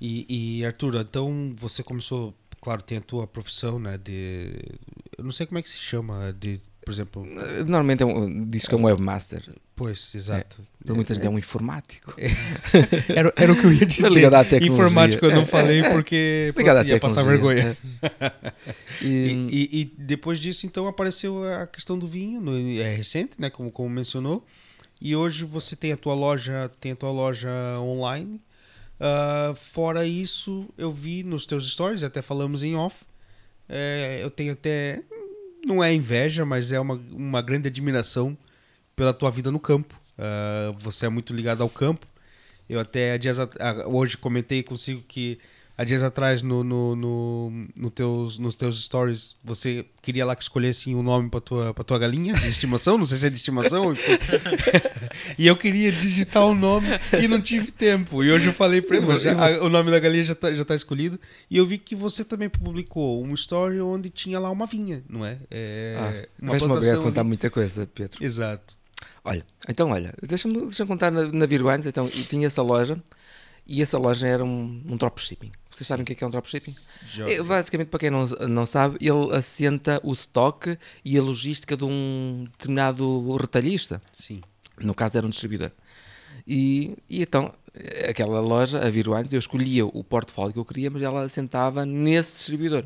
E, 0.00 0.58
e 0.58 0.66
Arthur, 0.66 0.96
então 0.96 1.54
você 1.56 1.82
começou, 1.84 2.34
claro, 2.64 2.82
tem 2.82 2.98
a 2.98 3.00
tua 3.02 3.26
profissão, 3.26 3.78
né? 3.78 3.98
De. 4.02 4.50
Eu 5.18 5.24
não 5.24 5.32
sei 5.32 5.46
como 5.46 5.58
é 5.58 5.62
que 5.62 5.68
se 5.68 5.78
chama, 5.78 6.32
de, 6.32 6.60
por 6.84 6.92
exemplo. 6.92 7.26
Normalmente 7.66 8.02
é 8.02 8.06
um, 8.06 8.48
diz 8.48 8.66
que 8.66 8.74
é 8.74 8.78
um 8.78 8.84
webmaster, 8.84 9.42
Pois, 9.76 10.14
exato. 10.14 10.64
para 10.84 10.94
muitas 10.94 11.16
vezes 11.18 11.26
é 11.28 11.34
um 11.34 11.38
informático. 11.38 12.14
Era, 13.08 13.32
era 13.36 13.52
o 13.52 13.56
que 13.60 13.64
eu 13.66 13.72
ia 13.72 13.84
dizer. 13.84 14.08
ligado 14.10 14.34
à 14.34 14.44
tecnologia. 14.44 14.72
Informático 14.72 15.24
eu 15.26 15.30
É, 15.30 15.34
não 15.34 15.42
é, 15.42 15.46
falei 15.46 15.80
é. 15.80 15.90
porque 15.90 16.50
pronto, 16.54 16.58
Ligado 16.66 16.76
à 16.78 16.84
ia 16.88 17.00
passar 17.00 17.22
vergonha. 17.24 17.76
É. 18.02 18.52
E, 19.02 19.06
E, 19.06 19.46
e- 19.50 19.80
e 19.80 19.84
depois 19.98 20.38
disso, 20.38 20.64
então, 20.66 20.86
apareceu 20.86 21.42
a 21.44 21.66
questão 21.66 21.98
do 21.98 22.06
vinho, 22.06 22.40
no- 22.40 22.56
é 22.80 22.94
recente, 22.94 23.32
né? 23.38 23.50
Como, 23.50 23.70
como 23.70 23.88
mencionou. 23.90 24.44
E 25.00 25.14
hoje 25.16 25.44
você 25.44 25.74
tem 25.76 25.92
a 25.92 25.96
tua 25.96 26.14
loja, 26.14 26.70
tem 26.80 26.92
a 26.92 26.96
tua 26.96 27.10
loja 27.10 27.50
online. 27.80 28.40
Ah, 29.06 29.52
fora 29.54 30.06
isso, 30.06 30.66
eu 30.78 30.90
vi 30.90 31.22
nos 31.22 31.44
teus 31.44 31.70
stories, 31.70 32.02
até 32.02 32.22
falamos 32.22 32.62
em 32.62 32.74
off. 32.74 33.04
é, 33.68 34.20
eu 34.22 34.30
tenho 34.30 34.54
até. 34.54 35.02
Não 35.66 35.84
é 35.84 35.92
inveja, 35.92 36.44
mas 36.46 36.72
é 36.72 36.80
uma, 36.80 36.94
uma 37.12 37.42
grande 37.42 37.68
admiração 37.68 38.36
pela 38.96 39.12
tua 39.12 39.30
vida 39.30 39.50
no 39.50 39.60
campo. 39.60 40.00
Ah, 40.18 40.72
você 40.78 41.04
é 41.06 41.08
muito 41.10 41.34
ligado 41.34 41.62
ao 41.62 41.68
campo. 41.68 42.06
Eu 42.68 42.80
até 42.80 43.18
dias 43.18 43.36
hoje 43.86 44.16
comentei 44.16 44.62
consigo 44.62 45.02
que 45.06 45.38
há 45.76 45.84
dias 45.84 46.02
atrás 46.02 46.42
no, 46.42 46.62
no, 46.62 46.94
no, 46.96 47.66
no 47.74 47.90
teus, 47.90 48.38
nos 48.38 48.54
teus 48.54 48.84
stories 48.84 49.34
você 49.42 49.84
queria 50.00 50.24
lá 50.24 50.36
que 50.36 50.42
escolhesse 50.42 50.94
um 50.94 51.02
nome 51.02 51.28
para 51.28 51.40
tua, 51.40 51.74
pra 51.74 51.82
tua 51.84 51.98
galinha 51.98 52.34
de 52.34 52.48
estimação, 52.48 52.96
não 52.98 53.04
sei 53.04 53.18
se 53.18 53.26
é 53.26 53.30
de 53.30 53.36
estimação. 53.36 53.92
e 55.38 55.46
eu 55.46 55.56
queria 55.56 55.90
digitar 55.92 56.44
o 56.44 56.54
nome 56.54 56.88
e 57.22 57.26
não 57.28 57.40
tive 57.40 57.70
tempo. 57.70 58.22
E 58.22 58.30
hoje 58.30 58.46
eu 58.46 58.52
falei 58.52 58.80
para 58.80 58.96
ele, 58.96 59.16
já- 59.18 59.32
a- 59.32 59.64
o 59.64 59.68
nome 59.68 59.90
da 59.90 59.98
galinha 59.98 60.24
já 60.24 60.34
tá, 60.34 60.52
já 60.54 60.64
tá 60.64 60.74
escolhido. 60.74 61.18
E 61.50 61.56
eu 61.56 61.66
vi 61.66 61.78
que 61.78 61.94
você 61.94 62.24
também 62.24 62.48
publicou 62.48 63.24
um 63.24 63.34
story 63.34 63.80
onde 63.80 64.10
tinha 64.10 64.38
lá 64.38 64.50
uma 64.50 64.66
vinha, 64.66 65.02
não 65.08 65.24
é? 65.24 65.38
é 65.50 66.28
ah, 66.42 66.46
vais-me 66.46 66.72
obrigar 66.72 66.98
a 66.98 67.02
contar 67.02 67.20
ali. 67.20 67.28
muita 67.28 67.50
coisa, 67.50 67.86
Pedro. 67.92 68.24
Exato. 68.24 68.76
Olha, 69.24 69.44
então 69.68 69.90
olha, 69.90 70.14
deixa-me 70.22 70.54
deixa 70.60 70.84
contar 70.86 71.10
na, 71.10 71.24
na 71.24 71.46
Virguanes, 71.46 71.86
então, 71.86 72.06
e 72.06 72.22
tinha 72.22 72.46
essa 72.46 72.62
loja, 72.62 73.02
e 73.66 73.80
essa 73.80 73.98
loja 73.98 74.26
era 74.26 74.44
um, 74.44 74.82
um 74.86 74.96
dropshipping. 74.96 75.50
Vocês 75.74 75.86
sabem 75.88 76.02
o 76.02 76.06
que 76.06 76.12
é, 76.12 76.14
que 76.16 76.22
é 76.22 76.26
um 76.26 76.30
dropshipping? 76.30 76.74
Já- 77.08 77.28
É, 77.28 77.42
basicamente, 77.42 77.88
para 77.88 77.98
quem 78.00 78.10
não, 78.10 78.26
não 78.26 78.64
sabe, 78.66 78.96
ele 79.00 79.34
assenta 79.34 80.00
o 80.04 80.12
estoque 80.12 80.78
e 81.04 81.18
a 81.18 81.22
logística 81.22 81.76
de 81.76 81.84
um 81.84 82.46
determinado 82.52 83.36
retalhista. 83.36 84.00
Sim. 84.12 84.40
No 84.80 84.94
caso, 84.94 85.18
era 85.18 85.26
um 85.26 85.30
distribuidor. 85.30 85.70
E, 86.46 86.94
e 87.08 87.22
então, 87.22 87.52
aquela 88.08 88.40
loja, 88.40 88.78
a 88.84 88.88
Virwines, 88.90 89.32
eu 89.32 89.38
escolhia 89.38 89.84
o 89.84 90.04
portfólio 90.04 90.52
que 90.52 90.58
eu 90.58 90.64
queria, 90.64 90.90
mas 90.90 91.02
ela 91.02 91.22
assentava 91.22 91.84
nesse 91.84 92.36
distribuidor. 92.38 92.84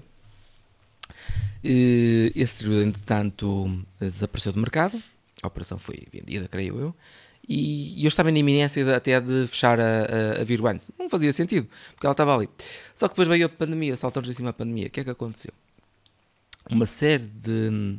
E 1.62 2.32
esse 2.34 2.52
distribuidor, 2.54 2.86
entretanto, 2.88 3.84
desapareceu 4.00 4.52
do 4.52 4.60
mercado. 4.60 5.00
A 5.42 5.46
operação 5.46 5.78
foi 5.78 6.06
vendida, 6.12 6.48
creio 6.48 6.78
eu. 6.80 6.94
E, 7.48 8.04
eu 8.04 8.08
estava 8.08 8.30
na 8.30 8.38
iminência 8.38 8.84
de- 8.84 8.92
até 8.92 9.18
de 9.20 9.46
fechar 9.46 9.80
a, 9.80 9.82
a, 9.82 10.42
a. 10.42 10.92
Não 10.98 11.08
fazia 11.08 11.32
sentido, 11.32 11.66
porque 11.94 12.06
ela 12.06 12.12
estava 12.12 12.36
ali. 12.36 12.48
Só 12.94 13.08
que 13.08 13.14
depois 13.14 13.26
veio 13.28 13.46
a 13.46 13.48
pandemia, 13.48 13.96
saltou-nos 13.96 14.28
em 14.28 14.34
cima 14.34 14.50
a 14.50 14.52
pandemia. 14.52 14.88
O 14.88 14.90
que 14.90 15.00
é 15.00 15.04
que 15.04 15.10
aconteceu? 15.10 15.52
Uma 16.70 16.84
série 16.84 17.24
de, 17.24 17.98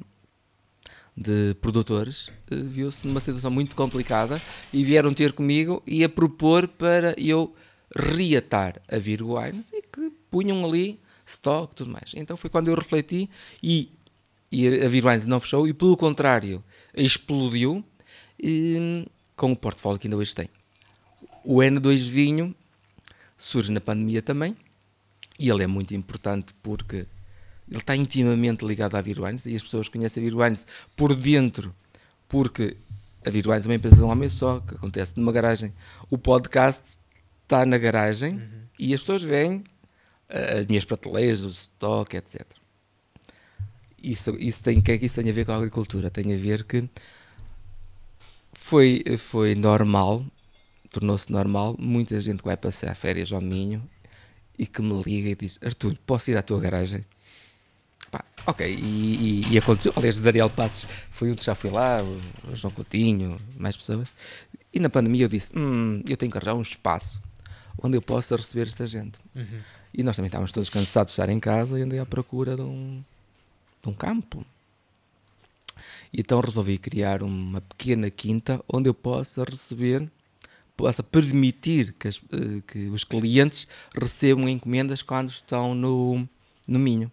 de 1.18 1.56
produtores 1.56 2.30
eh, 2.52 2.56
viu-se 2.56 3.08
numa 3.08 3.20
situação 3.20 3.50
muito 3.50 3.76
complicada 3.76 4.40
e 4.72 4.84
vieram 4.84 5.14
ter 5.14 5.34
comigo 5.34 5.82
e 5.88 6.04
a 6.04 6.10
propor 6.10 6.68
para 6.68 7.16
eu 7.18 7.56
reatar 7.96 8.80
a 8.88 8.98
Virgo 8.98 9.36
e 9.42 9.82
que 9.82 10.12
punham 10.30 10.64
ali 10.64 11.00
stock 11.26 11.74
e 11.74 11.76
tudo 11.76 11.92
mais. 11.92 12.12
Então 12.16 12.38
foi 12.38 12.50
quando 12.50 12.68
eu 12.68 12.76
refleti 12.76 13.28
e, 13.64 13.92
e 14.52 14.68
a 14.68 14.88
Virgo 14.88 15.10
Wines 15.10 15.26
não 15.26 15.40
fechou 15.40 15.68
e 15.68 15.74
pelo 15.74 15.98
contrário 15.98 16.64
explodiu 16.94 17.84
e, 18.40 19.06
com 19.40 19.54
o 19.54 19.56
portfólio 19.56 19.98
que 19.98 20.08
ainda 20.08 20.18
hoje 20.18 20.36
tem. 20.36 20.50
O 21.46 21.60
N2 21.60 22.10
vinho 22.10 22.54
surge 23.38 23.72
na 23.72 23.80
pandemia 23.80 24.22
também 24.22 24.56
e 25.40 25.50
ele 25.50 25.64
é 25.64 25.68
muito 25.68 25.96
importante 25.96 26.54
porque 26.62 27.08
ele 27.70 27.80
está 27.80 27.96
intimamente 27.96 28.66
ligado 28.66 28.96
à 28.96 29.02
Virwines 29.02 29.46
e 29.46 29.56
as 29.56 29.64
pessoas 29.64 29.88
conhecem 29.88 30.22
a 30.22 30.26
Virwines 30.26 30.68
por 30.94 31.16
dentro, 31.16 31.74
porque 32.28 32.76
a 33.26 33.30
Virwines 33.30 33.66
é 33.66 33.70
uma 33.70 33.76
empresa 33.76 33.96
de 33.96 34.02
um 34.04 34.10
homem 34.10 34.28
só, 34.28 34.60
que 34.60 34.76
acontece 34.76 35.14
numa 35.16 35.32
garagem. 35.32 35.72
O 36.10 36.18
podcast 36.18 36.84
está 37.44 37.66
na 37.66 37.78
garagem 37.78 38.34
uhum. 38.34 38.62
e 38.78 38.94
as 38.94 39.00
pessoas 39.00 39.24
veem 39.24 39.64
uh, 40.30 40.60
as 40.60 40.66
minhas 40.66 40.84
prateleiras, 40.84 41.44
o 41.44 41.48
stock, 41.48 42.18
etc. 42.18 42.46
Isso, 44.04 44.32
isso 44.32 44.62
tem, 44.62 44.82
que 44.82 44.92
é 44.92 44.98
que 44.98 45.06
isso 45.06 45.22
tem 45.22 45.30
a 45.30 45.34
ver 45.34 45.46
com 45.46 45.54
a 45.54 45.56
agricultura? 45.56 46.10
Tem 46.10 46.34
a 46.34 46.38
ver 46.38 46.66
que 46.66 46.90
foi, 48.60 49.04
foi 49.18 49.56
normal, 49.56 50.24
tornou-se 50.92 51.32
normal, 51.32 51.76
muita 51.80 52.20
gente 52.20 52.44
vai 52.44 52.56
passar 52.56 52.94
férias 52.96 53.32
ao 53.32 53.42
Minho 53.42 53.82
e 54.58 54.68
que 54.68 54.82
me 54.82 55.02
liga 55.02 55.30
e 55.30 55.36
diz: 55.36 55.58
Arthur, 55.64 55.98
posso 56.06 56.30
ir 56.30 56.38
à 56.38 56.42
tua 56.42 56.60
garagem? 56.60 57.04
Pá, 58.12 58.24
ok, 58.46 58.68
e, 58.68 59.44
e, 59.44 59.54
e, 59.54 59.58
aconteceu. 59.58 59.94
Aliás, 59.96 60.20
o 60.20 60.22
Daniel 60.22 60.50
Passos 60.50 60.86
foi 61.10 61.32
um 61.32 61.36
que 61.36 61.44
já 61.44 61.56
foi 61.56 61.72
lá, 61.72 62.04
o, 62.04 62.56
João 62.56 62.72
Coutinho, 62.72 63.40
mais 63.58 63.76
pessoas. 63.76 64.10
E 64.72 64.80
na 64.80 64.90
pandemia 64.90 65.26
eu 65.26 65.30
disse: 65.30 65.52
hum, 65.58 66.04
eu 66.08 66.18
tenho 66.18 66.32
que 66.32 66.38
arranjar 66.38 66.56
um 66.56 66.62
espaço 66.62 67.20
onde 67.82 67.98
eu 67.98 68.02
possa 68.02 68.36
receber 68.36 68.68
esta 68.68 68.86
gente. 68.86 69.20
Uhum. 69.36 69.62
E 69.94 70.04
nós 70.04 70.16
também 70.16 70.28
estávamos 70.28 70.52
todos 70.52 70.70
cansados 70.70 71.14
de 71.14 71.22
estar 71.22 71.30
em 71.32 71.40
casa 71.40 71.80
e 71.80 71.82
andei 71.82 71.98
à 71.98 72.06
procura 72.06 72.56
de 72.56 72.62
um, 72.62 73.02
de 73.82 73.90
um 73.90 73.94
campo. 73.94 74.46
E 76.12 76.22
então 76.22 76.40
resolvi 76.40 76.78
criar 76.78 77.22
uma 77.22 77.62
pequena 77.62 78.10
quinta 78.10 78.64
onde 78.68 78.90
eu 78.90 78.94
possa 78.94 79.44
receber, 79.44 80.10
possa 80.76 81.04
permitir 81.04 81.94
que, 82.00 82.08
as, 82.08 82.22
eh, 82.32 82.62
que 82.66 82.88
os 82.88 83.04
clientes 83.04 83.68
recebam 83.94 84.48
encomendas 84.48 85.02
quando 85.02 85.30
estão 85.30 85.76
no, 85.76 86.28
no 86.68 86.80
Minho. 86.80 87.12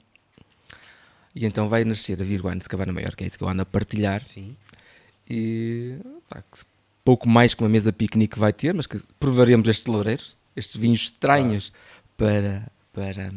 E 1.34 1.44
então 1.44 1.68
vai 1.68 1.84
nascer 1.84 2.20
a 2.22 2.24
Virguane 2.24 2.60
de 2.60 2.68
Cabana 2.68 2.92
Maior, 2.92 3.14
que 3.14 3.24
é 3.24 3.26
isso 3.26 3.36
que 3.36 3.44
eu 3.44 3.48
ando 3.48 3.62
a 3.62 3.66
partilhar. 3.66 4.22
Sim. 4.22 4.56
E 5.28 5.96
pá, 6.30 6.42
pouco 7.04 7.28
mais 7.28 7.52
que 7.52 7.62
uma 7.62 7.68
mesa 7.68 7.92
piquenique 7.92 8.38
vai 8.38 8.52
ter, 8.52 8.72
mas 8.72 8.86
que 8.86 8.98
provaremos 9.20 9.68
estes 9.68 9.86
loureiros, 9.86 10.36
estes 10.56 10.80
vinhos 10.80 11.02
estranhos 11.02 11.72
para, 12.16 12.66
para, 12.92 13.34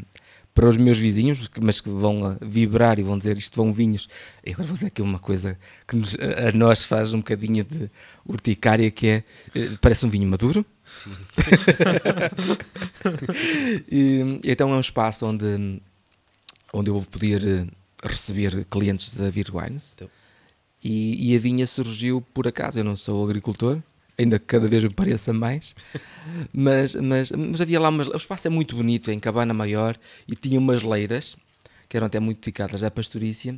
para 0.59 0.67
os 0.67 0.75
meus 0.75 0.97
vizinhos, 0.97 1.49
mas 1.61 1.79
que 1.79 1.89
vão 1.89 2.37
vibrar 2.41 2.99
e 2.99 3.03
vão 3.03 3.17
dizer 3.17 3.37
isto 3.37 3.55
vão 3.55 3.71
vinhos. 3.71 4.09
E 4.45 4.51
agora 4.51 4.67
vou 4.67 4.75
dizer 4.75 4.87
aqui 4.87 5.01
uma 5.01 5.17
coisa 5.17 5.57
que 5.87 5.95
nos, 5.95 6.15
a 6.15 6.51
nós 6.51 6.83
faz 6.83 7.13
um 7.13 7.19
bocadinho 7.19 7.63
de 7.63 7.89
urticária, 8.25 8.91
que 8.91 9.07
é, 9.07 9.23
eh, 9.55 9.69
parece 9.79 10.05
um 10.05 10.09
vinho 10.09 10.27
maduro. 10.27 10.65
Sim. 10.85 11.11
e, 13.89 14.41
então 14.43 14.73
é 14.73 14.75
um 14.75 14.81
espaço 14.81 15.25
onde, 15.25 15.81
onde 16.73 16.89
eu 16.89 16.95
vou 16.95 17.03
poder 17.03 17.41
eh, 17.41 17.65
receber 18.03 18.65
clientes 18.65 19.13
da 19.13 19.29
Virwines. 19.29 19.93
Então. 19.95 20.09
E, 20.83 21.31
e, 21.31 21.37
a 21.37 21.39
vinha 21.39 21.65
surgiu 21.65 22.19
por 22.33 22.49
acaso. 22.49 22.77
Eu 22.77 22.83
não 22.83 22.97
sou 22.97 23.23
agricultor, 23.23 23.79
ainda 24.19 24.37
que 24.37 24.45
cada 24.45 24.67
vez 24.67 24.83
me 24.83 24.89
pareça 24.89 25.31
mais, 25.31 25.73
mas, 26.51 26.93
mas, 26.95 27.31
mas 27.31 27.61
havia 27.61 27.79
lá 27.79 27.89
umas. 27.89 28.07
O 28.09 28.17
espaço 28.17 28.47
é 28.47 28.49
muito 28.49 28.75
bonito, 28.75 29.09
é 29.09 29.13
em 29.13 29.19
Cabana 29.19 29.53
Maior, 29.53 29.97
e 30.27 30.35
tinha 30.35 30.59
umas 30.59 30.83
leiras 30.83 31.37
que 31.87 31.95
eram 31.95 32.07
até 32.07 32.19
muito 32.19 32.39
dedicadas 32.39 32.83
à 32.83 32.91
pastorícia 32.91 33.57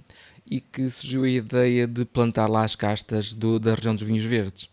e 0.50 0.62
que 0.62 0.90
surgiu 0.90 1.24
a 1.24 1.30
ideia 1.30 1.88
de 1.88 2.06
plantar 2.06 2.48
lá 2.48 2.64
as 2.64 2.76
castas 2.76 3.34
do, 3.34 3.60
da 3.60 3.74
região 3.74 3.96
dos 3.96 4.04
vinhos 4.04 4.24
verdes. 4.24 4.70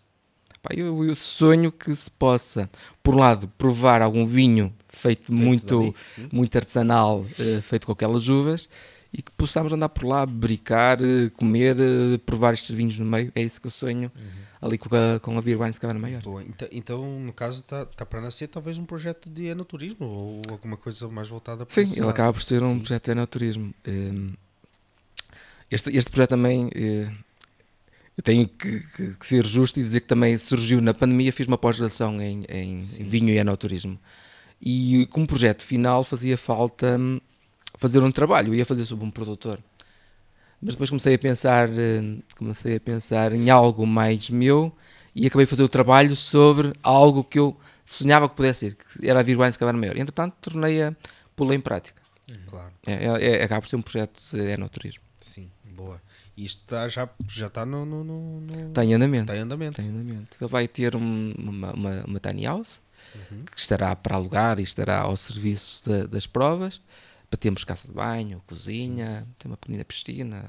Pá, 0.62 0.70
eu, 0.74 1.04
eu, 1.04 1.14
sonho 1.16 1.72
que 1.72 1.94
se 1.94 2.10
possa, 2.10 2.68
por 3.02 3.14
um 3.14 3.18
lado, 3.18 3.48
provar 3.56 4.02
algum 4.02 4.26
vinho 4.26 4.72
feito, 4.88 5.26
feito 5.26 5.32
muito, 5.32 5.94
muito 6.30 6.56
artesanal, 6.56 7.20
uh, 7.20 7.62
feito 7.62 7.86
com 7.86 7.92
aquelas 7.92 8.28
uvas, 8.28 8.68
e 9.12 9.22
que 9.22 9.30
possamos 9.32 9.72
andar 9.72 9.88
por 9.88 10.04
lá, 10.04 10.26
brincar, 10.26 11.00
eh, 11.00 11.30
comer, 11.30 11.76
eh, 11.78 12.18
provar 12.26 12.52
estes 12.52 12.70
vinhos 12.70 12.98
no 12.98 13.06
meio. 13.06 13.32
É 13.34 13.42
isso 13.42 13.60
que 13.60 13.66
eu 13.66 13.70
sonho 13.70 14.12
uhum. 14.14 14.68
ali 14.68 14.76
com 14.76 14.94
a, 14.94 15.18
com 15.18 15.38
a 15.38 15.42
Beer 15.42 15.60
Wines 15.60 15.78
Cabana 15.78 15.98
Maior. 15.98 16.22
Boa. 16.22 16.42
Então, 16.42 16.68
então, 16.70 17.20
no 17.20 17.32
caso, 17.32 17.60
está 17.60 17.86
tá 17.86 18.04
para 18.04 18.20
nascer 18.20 18.48
talvez 18.48 18.76
um 18.76 18.84
projeto 18.84 19.30
de 19.30 19.46
enoturismo 19.46 20.06
ou 20.06 20.42
alguma 20.50 20.76
coisa 20.76 21.08
mais 21.08 21.28
voltada 21.28 21.64
para 21.64 21.74
Sim, 21.74 21.90
ele 21.96 22.08
acaba 22.08 22.32
por 22.32 22.42
ser 22.42 22.62
um 22.62 22.74
Sim. 22.74 22.78
projeto 22.80 23.04
de 23.06 23.10
enoturismo. 23.12 23.74
Ehm, 23.86 24.32
este, 25.70 25.96
este 25.96 26.10
projeto 26.10 26.30
também. 26.30 26.70
Eh, 26.74 27.10
eu 28.16 28.22
tenho 28.22 28.48
que, 28.48 28.80
que, 28.80 29.14
que, 29.14 29.26
ser 29.26 29.46
justo 29.46 29.78
e 29.78 29.82
dizer 29.82 30.00
que 30.00 30.08
também 30.08 30.36
surgiu 30.36 30.80
na 30.80 30.92
pandemia. 30.92 31.32
Fiz 31.32 31.46
uma 31.46 31.56
pós-graduação 31.56 32.20
em, 32.20 32.44
em 32.48 32.80
vinho 32.80 33.30
e 33.30 33.38
enoturismo. 33.38 33.98
E 34.60 35.06
como 35.10 35.26
projeto 35.26 35.62
final 35.62 36.02
fazia 36.02 36.36
falta 36.36 36.98
hum, 36.98 37.20
fazer 37.78 38.02
um 38.02 38.12
trabalho, 38.12 38.48
eu 38.48 38.54
ia 38.54 38.66
fazer 38.66 38.84
sobre 38.84 39.04
um 39.04 39.10
produtor. 39.10 39.58
Mas 40.60 40.74
depois 40.74 40.90
comecei 40.90 41.14
a 41.14 41.18
pensar, 41.18 41.68
eh, 41.70 42.18
comecei 42.36 42.76
a 42.76 42.80
pensar 42.80 43.32
em 43.32 43.48
algo 43.48 43.86
mais 43.86 44.28
meu 44.28 44.72
e 45.14 45.26
acabei 45.26 45.44
a 45.44 45.48
fazer 45.48 45.62
o 45.62 45.68
trabalho 45.68 46.16
sobre 46.16 46.72
algo 46.82 47.22
que 47.22 47.38
eu 47.38 47.56
sonhava 47.86 48.28
que 48.28 48.34
pudesse 48.34 48.60
ser, 48.60 48.74
que 48.76 49.08
era 49.08 49.20
a 49.20 49.22
Vir 49.22 49.38
Wines 49.38 49.56
Cabernet 49.56 49.80
Maior. 49.80 49.96
Entretanto, 49.96 50.34
tornei-a, 50.40 50.94
pô-la 51.36 51.54
em 51.54 51.60
prática. 51.60 52.02
Uhum. 52.28 52.36
Claro. 52.46 52.72
É, 52.86 52.92
é, 52.92 53.40
é, 53.40 53.44
acaba 53.44 53.62
por 53.62 53.68
ser 53.68 53.76
um 53.76 53.82
projeto 53.82 54.20
de 54.32 54.50
enoturismo. 54.50 55.02
Sim, 55.20 55.48
boa. 55.64 56.02
E 56.36 56.44
isto 56.44 56.62
tá, 56.66 56.88
já 56.88 57.08
já 57.28 57.46
está 57.46 57.64
no, 57.64 57.84
no, 57.84 58.04
no, 58.04 58.68
Está 58.68 58.84
em 58.84 58.94
andamento. 58.94 59.32
Está 59.32 59.36
em 59.36 59.40
andamento. 59.40 59.80
Está 59.80 59.82
em 59.90 59.94
andamento. 59.94 60.36
Ele 60.40 60.50
vai 60.50 60.68
ter 60.68 60.94
um, 60.94 61.34
uma, 61.38 61.72
uma, 61.72 62.04
uma 62.04 62.20
tiny 62.20 62.44
house 62.44 62.80
uhum. 63.14 63.44
que 63.44 63.58
estará 63.58 63.94
para 63.96 64.16
alugar 64.16 64.58
e 64.58 64.62
estará 64.62 65.00
ao 65.00 65.16
serviço 65.16 65.82
de, 65.88 66.06
das 66.06 66.26
provas 66.26 66.80
temos 67.36 67.64
casa 67.64 67.86
de 67.86 67.94
banho, 67.94 68.42
cozinha, 68.46 69.20
Sim. 69.20 69.34
tem 69.38 69.50
uma 69.50 69.56
pequena 69.56 69.84
piscina, 69.84 70.48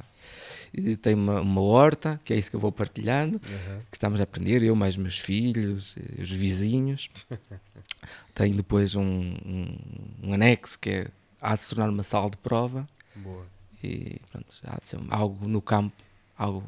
e 0.74 0.96
tem 0.96 1.14
uma, 1.14 1.42
uma, 1.42 1.62
horta, 1.62 2.20
que 2.24 2.34
é 2.34 2.38
isso 2.38 2.50
que 2.50 2.56
eu 2.56 2.60
vou 2.60 2.72
partilhando, 2.72 3.36
uhum. 3.36 3.82
que 3.90 3.98
estamos 3.98 4.20
a 4.20 4.24
aprender, 4.24 4.64
eu 4.64 4.76
mais 4.76 4.96
meus 4.96 5.18
filhos, 5.18 5.96
os 6.18 6.32
vizinhos. 6.32 7.10
tem 8.34 8.56
depois 8.56 8.96
um, 8.96 9.02
um, 9.04 9.78
um, 10.24 10.34
anexo 10.34 10.80
que 10.80 10.90
é, 10.90 11.08
há 11.42 11.56
de 11.56 11.62
se 11.62 11.70
tornar 11.70 11.90
uma 11.90 12.04
sala 12.04 12.30
de 12.30 12.38
prova. 12.38 12.88
Boa. 13.16 13.46
E 13.84 14.22
pronto, 14.32 14.48
há 14.66 14.80
de 14.80 14.88
ser 14.88 15.00
algo 15.10 15.48
no 15.48 15.62
campo, 15.62 15.96
algo... 16.38 16.66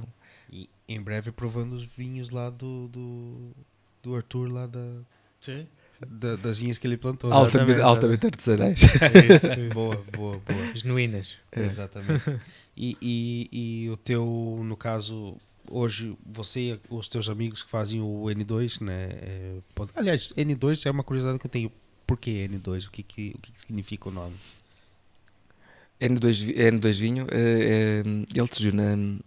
E 0.52 0.69
em 0.88 1.02
breve 1.02 1.32
provando 1.32 1.74
os 1.74 1.84
vinhos 1.84 2.32
lá 2.32 2.50
do, 2.50 2.88
do, 2.89 3.52
do 4.04 4.15
Arthur 4.15 4.52
lá 4.52 4.67
da... 4.67 5.02
Sim 5.39 5.67
da, 6.07 6.35
das 6.35 6.57
vinhas 6.57 6.77
que 6.77 6.87
ele 6.87 6.97
plantou. 6.97 7.31
Altamente, 7.31 7.81
altamente 7.81 8.25
artesanais. 8.25 8.81
É 9.01 9.35
isso, 9.35 9.47
é 9.47 9.69
boa, 9.69 10.01
boa, 10.15 10.39
boa. 10.39 10.75
Genuínas. 10.75 11.35
É. 11.51 11.61
Exatamente. 11.61 12.39
E, 12.75 12.97
e, 13.01 13.49
e 13.51 13.89
o 13.89 13.97
teu, 13.97 14.61
no 14.63 14.75
caso, 14.75 15.37
hoje 15.69 16.17
você 16.25 16.59
e 16.59 16.79
os 16.89 17.07
teus 17.07 17.29
amigos 17.29 17.63
que 17.63 17.69
fazem 17.69 18.01
o 18.01 18.23
N2, 18.25 18.81
né? 18.81 19.09
É, 19.11 19.57
pode... 19.75 19.91
Aliás, 19.95 20.29
N2 20.37 20.85
é 20.85 20.91
uma 20.91 21.03
curiosidade 21.03 21.39
que 21.39 21.45
eu 21.45 21.51
tenho. 21.51 21.71
Por 22.07 22.17
que 22.17 22.47
N2? 22.47 22.87
O 22.87 22.91
que, 22.91 23.03
que, 23.03 23.33
o 23.35 23.39
que 23.39 23.51
significa 23.55 24.09
o 24.09 24.11
nome? 24.11 24.35
N2, 25.99 26.55
N2 26.55 26.93
Vinho, 26.93 27.27
é, 27.29 27.37
é, 27.37 27.99
ele 28.01 28.47
surgiu 28.51 28.73
na, 28.73 29.19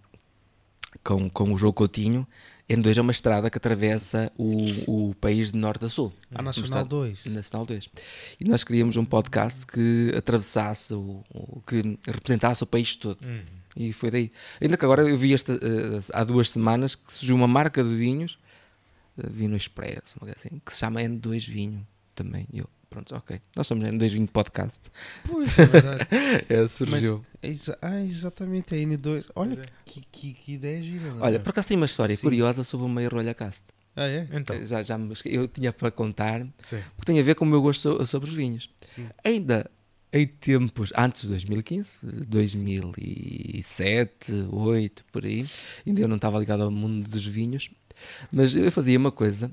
com, 1.04 1.30
com 1.30 1.52
o 1.52 1.56
João 1.56 1.72
Coutinho 1.72 2.26
N2 2.68 2.96
é 2.96 3.00
uma 3.00 3.12
estrada 3.12 3.50
que 3.50 3.58
atravessa 3.58 4.32
o, 4.38 5.10
o 5.10 5.14
país 5.16 5.52
de 5.52 5.58
norte 5.58 5.84
a 5.84 5.88
sul. 5.88 6.12
A 6.34 6.40
Nacional 6.40 6.84
2. 6.84 7.26
Nacional 7.26 7.66
2. 7.66 7.90
E 8.40 8.44
nós 8.44 8.64
queríamos 8.64 8.96
um 8.96 9.04
podcast 9.04 9.66
que 9.66 10.12
atravessasse, 10.16 10.94
o, 10.94 11.22
o 11.30 11.60
que 11.66 11.98
representasse 12.06 12.62
o 12.62 12.66
país 12.66 12.96
todo. 12.96 13.18
Uhum. 13.22 13.42
E 13.76 13.92
foi 13.92 14.10
daí. 14.10 14.32
Ainda 14.60 14.76
que 14.78 14.84
agora 14.84 15.02
eu 15.02 15.18
vi 15.18 15.34
esta, 15.34 15.52
uh, 15.52 15.58
há 16.12 16.24
duas 16.24 16.50
semanas 16.50 16.94
que 16.94 17.12
surgiu 17.12 17.36
uma 17.36 17.48
marca 17.48 17.84
de 17.84 17.94
vinhos, 17.94 18.38
uh, 19.18 19.28
Vinho 19.28 19.56
Expresso, 19.56 20.16
assim, 20.34 20.60
que 20.64 20.72
se 20.72 20.78
chama 20.78 21.00
N2 21.02 21.46
Vinho 21.46 21.86
também. 22.14 22.46
Eu, 22.52 22.68
Pronto, 22.94 23.12
ok. 23.16 23.40
Nós 23.56 23.66
somos 23.66 23.84
N2 23.84 24.08
Vinho 24.08 24.28
Podcast. 24.28 24.80
Pois, 25.26 25.58
é 25.58 25.66
verdade. 25.66 26.06
é, 26.48 26.68
surgiu. 26.68 27.26
Mas, 27.42 27.68
é 27.68 27.76
ah, 27.82 28.00
exatamente, 28.00 28.72
a 28.72 28.78
N2. 28.78 29.32
Olha 29.34 29.54
é. 29.54 29.64
que, 29.84 30.00
que, 30.12 30.32
que, 30.32 30.52
ideia 30.52 30.80
gira. 30.80 31.08
É? 31.08 31.12
Olha, 31.18 31.40
por 31.40 31.50
acaso 31.50 31.66
tem 31.66 31.76
uma 31.76 31.86
história 31.86 32.14
Sim. 32.14 32.22
curiosa 32.22 32.62
sobre 32.62 32.86
o 32.86 32.88
meio 32.88 33.10
rolha 33.10 33.34
cast. 33.34 33.64
Ah, 33.96 34.06
é? 34.06 34.28
Então. 34.30 34.64
Já, 34.64 34.84
já 34.84 34.96
eu 35.24 35.48
tinha 35.48 35.72
para 35.72 35.90
contar, 35.90 36.46
Sim. 36.62 36.80
porque 36.94 37.10
tem 37.10 37.18
a 37.18 37.22
ver 37.24 37.34
com 37.34 37.44
o 37.44 37.48
meu 37.48 37.60
gosto 37.60 38.06
sobre 38.06 38.28
os 38.28 38.34
vinhos. 38.34 38.70
Sim. 38.80 39.08
Ainda 39.24 39.68
em 40.12 40.24
tempos 40.24 40.92
antes 40.96 41.22
de 41.22 41.30
2015, 41.30 41.98
2007, 42.28 44.30
2008, 44.30 45.04
por 45.10 45.24
aí, 45.24 45.44
ainda 45.84 46.00
eu 46.00 46.06
não 46.06 46.14
estava 46.14 46.38
ligado 46.38 46.62
ao 46.62 46.70
mundo 46.70 47.08
dos 47.08 47.26
vinhos, 47.26 47.70
mas 48.30 48.54
eu 48.54 48.70
fazia 48.70 48.96
uma 48.96 49.10
coisa 49.10 49.50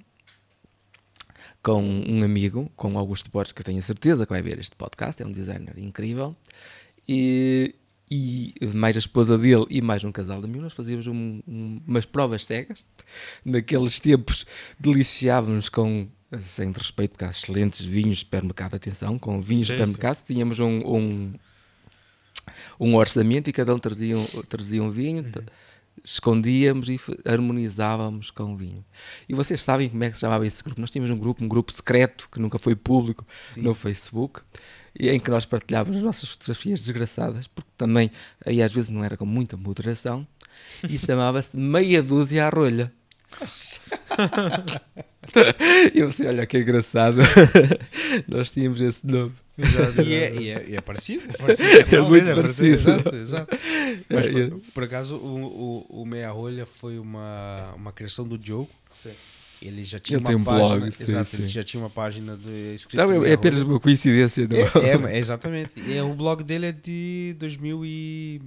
com 1.63 1.81
um 1.83 2.23
amigo, 2.23 2.71
com 2.75 2.97
Augusto 2.97 3.29
Borges, 3.29 3.51
que 3.51 3.61
eu 3.61 3.65
tenho 3.65 3.79
a 3.79 3.83
certeza 3.83 4.25
que 4.25 4.31
vai 4.33 4.41
ver 4.41 4.59
este 4.59 4.75
podcast, 4.75 5.21
é 5.21 5.25
um 5.25 5.31
designer 5.31 5.77
incrível, 5.77 6.35
e, 7.07 7.75
e 8.09 8.53
mais 8.73 8.95
a 8.95 8.99
esposa 8.99 9.37
dele 9.37 9.65
e 9.69 9.81
mais 9.81 10.03
um 10.03 10.11
casal 10.11 10.39
de 10.39 10.45
amigos, 10.45 10.63
nós 10.63 10.73
fazíamos 10.73 11.07
um- 11.07 11.41
um- 11.47 11.81
umas 11.87 12.05
provas 12.05 12.45
cegas. 12.45 12.83
Naqueles 13.45 13.99
tempos 13.99 14.45
deliciávamos 14.79 15.69
com, 15.69 16.07
sem 16.39 16.71
respeito, 16.71 17.23
há 17.23 17.29
excelentes 17.29 17.85
vinhos 17.85 18.17
de 18.17 18.23
supermercado, 18.25 18.75
atenção, 18.75 19.19
com 19.19 19.41
vinhos 19.41 19.67
de 19.67 19.73
Sim, 19.73 19.77
supermercado, 19.79 20.25
tínhamos 20.25 20.59
um, 20.59 20.79
um, 20.79 21.33
um 22.79 22.95
orçamento 22.95 23.49
e 23.49 23.53
cada 23.53 23.73
um 23.75 23.79
trazia 23.79 24.17
um, 24.17 24.25
trazia 24.49 24.81
um 24.83 24.89
vinho, 24.91 25.23
Uhum. 25.23 25.31
Escondíamos 26.03 26.89
e 26.89 26.99
harmonizávamos 27.25 28.31
com 28.31 28.53
o 28.53 28.57
vinho. 28.57 28.83
E 29.27 29.33
vocês 29.33 29.61
sabem 29.61 29.89
como 29.89 30.03
é 30.03 30.09
que 30.09 30.15
se 30.15 30.21
chamava 30.21 30.45
esse 30.45 30.63
grupo? 30.63 30.81
Nós 30.81 30.91
tínhamos 30.91 31.11
um 31.11 31.17
grupo, 31.17 31.43
um 31.43 31.47
grupo 31.47 31.73
secreto, 31.73 32.27
que 32.31 32.39
nunca 32.39 32.57
foi 32.57 32.75
público, 32.75 33.25
no 33.55 33.73
Facebook, 33.73 34.41
em 34.99 35.19
que 35.19 35.29
nós 35.29 35.45
partilhávamos 35.45 35.97
as 35.97 36.03
nossas 36.03 36.29
fotografias 36.29 36.81
desgraçadas, 36.81 37.47
porque 37.47 37.69
também 37.77 38.11
aí 38.45 38.61
às 38.61 38.73
vezes 38.73 38.89
não 38.89 39.03
era 39.03 39.15
com 39.15 39.25
muita 39.25 39.55
moderação, 39.55 40.27
e 40.87 40.97
chamava-se 40.97 41.55
Meia 41.55 42.01
Dúzia 42.01 42.47
à 42.47 42.49
Rolha. 42.49 42.91
e 45.93 45.99
eu 45.99 46.07
pensei, 46.07 46.27
olha 46.27 46.45
que 46.45 46.59
engraçado, 46.59 47.21
nós 48.27 48.51
tínhamos 48.51 48.81
esse 48.81 49.07
nome. 49.07 49.33
E 49.57 50.13
é, 50.13 50.33
e 50.35 50.49
é- 50.49 50.65
e 50.69 50.75
é 50.75 50.81
parecido. 50.81 51.23
É, 51.29 51.37
parecido, 51.37 51.95
É 51.95 52.01
muito 52.07 52.25
parecido. 52.33 52.67
Exato, 52.75 53.15
exato. 53.15 53.57
Mas, 54.09 54.27
por, 54.27 54.59
por 54.73 54.83
acaso, 54.83 55.15
o, 55.17 55.85
o, 55.89 56.01
o 56.01 56.05
Meia 56.05 56.31
Rolha 56.31 56.65
foi 56.65 56.97
uma, 56.97 57.73
uma 57.75 57.91
criação 57.91 58.27
do 58.27 58.37
Diogo. 58.37 58.69
Ele 59.61 59.83
já 59.83 59.99
tinha 59.99 60.17
Ele 60.17 60.25
uma 60.27 60.35
um 60.35 60.43
página. 60.43 60.79
blog, 60.79 60.91
sim, 60.91 61.03
exato, 61.03 61.35
ele 61.35 61.43
sim. 61.43 61.49
já 61.49 61.63
tinha 61.63 61.83
uma 61.83 61.89
página 61.89 62.35
de 62.35 62.73
escrita. 62.73 63.05
Não, 63.05 63.23
é, 63.23 63.29
é 63.29 63.33
apenas 63.33 63.61
uma 63.61 63.79
coincidência. 63.79 64.47
Não? 64.47 64.57
É, 65.07 65.13
é, 65.13 65.17
exatamente. 65.19 65.71
E 65.77 65.95
é, 65.95 66.01
o 66.01 66.15
blog 66.15 66.43
dele 66.43 66.65
é 66.67 66.71
de 66.71 67.35
2000 67.37 67.85
e... 67.85 68.41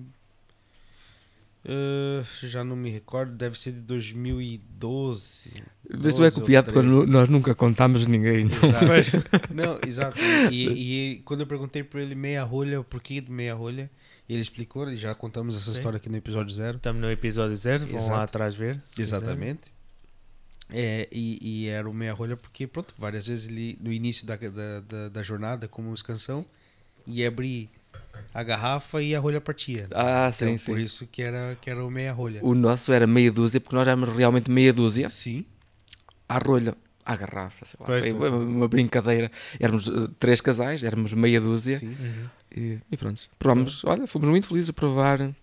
eh, 1.64 2.22
já 2.42 2.62
não 2.62 2.76
me 2.76 2.90
recordo, 2.90 3.32
deve 3.32 3.58
ser 3.58 3.72
de 3.72 3.80
2012. 3.80 5.50
Mas 5.90 6.14
tu 6.14 6.22
é 6.24 6.30
12 6.30 6.36
ou 6.36 6.42
copiado 6.42 6.64
porque 6.72 6.80
13. 6.80 6.94
nu- 6.94 7.06
nós 7.06 7.28
nunca 7.28 7.54
contámos 7.54 8.04
ninguém. 8.06 8.46
Exato. 8.46 9.24
Não, 9.54 9.78
exato. 9.86 10.20
E, 10.50 11.14
e 11.16 11.22
quando 11.24 11.40
eu 11.40 11.46
perguntei 11.46 11.82
para 11.82 12.02
ele 12.02 12.14
meia 12.14 12.42
rolha, 12.42 12.80
o 12.80 12.84
porquê 12.84 13.20
de 13.20 13.30
meia 13.30 13.54
rolha, 13.54 13.90
ele 14.28 14.40
explicou, 14.40 14.90
e 14.90 14.96
já 14.96 15.14
contamos 15.14 15.56
essa 15.56 15.66
Sim. 15.66 15.72
história 15.72 15.96
aqui 15.98 16.08
no 16.08 16.16
episódio 16.16 16.52
zero. 16.54 16.76
Estamos 16.78 17.00
no 17.00 17.10
episódio 17.10 17.54
0, 17.54 17.86
vão 17.86 17.98
Exato. 17.98 18.12
lá 18.14 18.22
atrás 18.22 18.54
ver. 18.54 18.80
se 18.86 19.02
Exatamente. 19.02 19.72
É, 20.70 21.06
e, 21.12 21.38
e 21.64 21.68
era 21.68 21.88
o 21.88 21.92
meia 21.92 22.14
rolha 22.14 22.36
porque, 22.36 22.66
pronto, 22.66 22.94
várias 22.98 23.26
vezes 23.26 23.46
ele, 23.48 23.78
no 23.80 23.92
início 23.92 24.26
da, 24.26 24.36
da, 24.36 24.80
da, 24.80 25.08
da 25.10 25.22
jornada, 25.22 25.68
como 25.68 25.92
escansão, 25.92 26.44
ia 27.06 27.28
abrir 27.28 27.68
a 28.32 28.42
garrafa 28.42 29.02
e 29.02 29.14
a 29.14 29.20
rolha 29.20 29.40
partia. 29.40 29.86
Ah, 29.92 30.30
sim, 30.32 30.44
Então, 30.46 30.58
sim. 30.58 30.72
Por 30.72 30.78
isso 30.78 31.06
que 31.06 31.22
era, 31.22 31.56
que 31.60 31.68
era 31.70 31.84
o 31.84 31.90
meia 31.90 32.12
rolha. 32.12 32.40
O 32.42 32.54
nosso 32.54 32.92
era 32.92 33.06
meia 33.06 33.30
dúzia, 33.30 33.60
porque 33.60 33.74
nós 33.76 33.86
éramos 33.86 34.08
realmente 34.08 34.50
meia 34.50 34.72
dúzia 34.72 35.08
Sim. 35.08 35.44
à 36.28 36.38
rolha, 36.38 36.74
à 37.04 37.14
garrafa. 37.16 37.64
Sei 37.64 37.76
lá. 37.80 37.86
Pois, 37.86 38.02
Foi 38.02 38.14
pois. 38.14 38.32
uma, 38.32 38.68
brincadeira. 38.68 39.30
Éramos 39.60 39.88
eh, 39.88 39.92
três 40.18 40.40
casais, 40.40 40.82
éramos 40.82 41.12
meia 41.12 41.40
dúzia. 41.40 41.78
sim. 41.78 41.96
Uhum. 41.98 42.26
E, 42.56 42.78
e 42.92 42.96
pronto, 42.96 43.20
provámos, 43.38 43.84
olha, 43.84 44.06
fomos 44.06 44.28
muito 44.28 44.46
felizes 44.46 44.70
a 44.70 44.72
provar. 44.72 45.34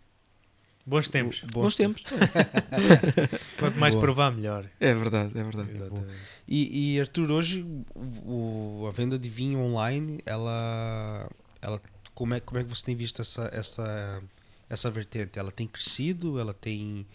Bons 0.85 1.09
tempos. 1.09 1.41
Bons 1.51 1.75
tempos. 1.75 2.03
Quanto 3.59 3.77
mais 3.79 3.93
Boa. 3.93 4.03
provar, 4.05 4.31
melhor. 4.31 4.65
É 4.79 4.93
verdade, 4.93 5.37
é 5.37 5.43
verdade. 5.43 5.71
Exatamente. 5.75 6.07
E, 6.47 6.95
e, 6.95 6.99
Arthur, 6.99 7.31
hoje 7.31 7.65
o- 7.95 8.85
a 8.87 8.91
venda 8.91 9.17
de 9.19 9.29
vinho 9.29 9.59
online, 9.59 10.21
ela, 10.25 11.29
ela 11.61 11.81
como 12.21 12.35
é 12.35 12.39
como 12.39 12.59
é 12.59 12.63
que 12.63 12.69
você 12.69 12.85
tem 12.85 12.95
visto 12.95 13.19
essa 13.19 13.49
essa 13.51 14.21
essa 14.69 14.91
vertente? 14.91 15.39
Ela 15.39 15.51
tem 15.51 15.67
crescido? 15.67 16.39
Ela 16.39 16.53
tem 16.53 17.07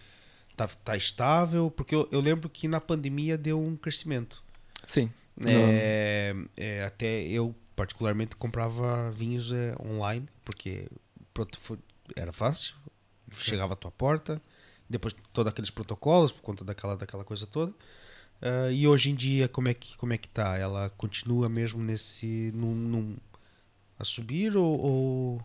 tá, 0.57 0.67
tá 0.67 0.97
estável? 0.97 1.71
Porque 1.71 1.95
eu, 1.95 2.09
eu 2.11 2.21
lembro 2.21 2.49
que 2.49 2.67
na 2.67 2.81
pandemia 2.81 3.39
deu 3.39 3.63
um 3.63 3.77
crescimento. 3.77 4.43
Sim. 5.39 5.49
É, 5.49 6.35
é, 6.57 6.85
até 6.85 7.23
eu 7.29 7.55
particularmente 7.77 8.35
comprava 8.35 9.11
vinhos 9.13 9.53
é, 9.53 9.77
online 9.81 10.27
porque 10.45 10.89
pronto, 11.33 11.57
foi- 11.61 11.79
era 12.17 12.33
fácil, 12.33 12.75
chegava 13.39 13.75
à 13.75 13.77
tua 13.77 13.91
porta, 13.93 14.43
depois 14.91 15.15
todos 15.33 15.51
aqueles 15.53 15.71
protocolos 15.71 16.33
por 16.33 16.41
conta 16.43 16.65
daquela 16.65 16.97
daquela 16.97 17.23
coisa 17.25 17.47
toda. 17.47 17.73
Ah, 18.43 18.71
e 18.71 18.87
hoje 18.89 19.11
em 19.11 19.15
dia 19.15 19.47
como 19.49 19.69
é 19.69 19.75
que 19.75 19.97
como 19.97 20.13
é 20.13 20.19
que 20.19 20.29
tá? 20.29 20.57
Ela 20.59 20.91
continua 20.91 21.49
mesmo 21.49 21.83
nesse 21.83 22.51
num, 22.55 22.75
num- 22.75 23.17
a 23.99 24.05
subir 24.05 24.57
ou, 24.57 25.41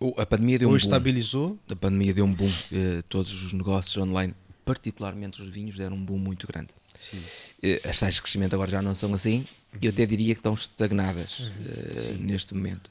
ou, 0.00 0.14
A 0.18 0.26
pandemia 0.26 0.58
deu 0.58 0.68
ou 0.68 0.74
um 0.74 0.78
boom. 0.78 0.84
estabilizou? 0.84 1.58
A 1.70 1.76
pandemia 1.76 2.12
deu 2.14 2.24
um 2.24 2.32
boom. 2.32 2.50
Eh, 2.72 3.02
todos 3.08 3.32
os 3.32 3.52
negócios 3.52 3.96
online, 3.96 4.34
particularmente 4.64 5.42
os 5.42 5.48
vinhos, 5.48 5.76
deram 5.76 5.96
um 5.96 6.04
boom 6.04 6.18
muito 6.18 6.46
grande. 6.46 6.68
Sim. 6.98 7.20
Eh, 7.62 7.80
As 7.84 7.98
taxas 7.98 8.14
de 8.16 8.22
crescimento 8.22 8.54
agora 8.54 8.70
já 8.70 8.82
não 8.82 8.94
são 8.94 9.12
assim. 9.14 9.44
Eu 9.82 9.90
até 9.90 10.04
diria 10.06 10.34
que 10.34 10.40
estão 10.40 10.54
estagnadas 10.54 11.40
Uhum. 11.40 11.52
eh, 11.66 12.16
neste 12.20 12.54
momento. 12.54 12.90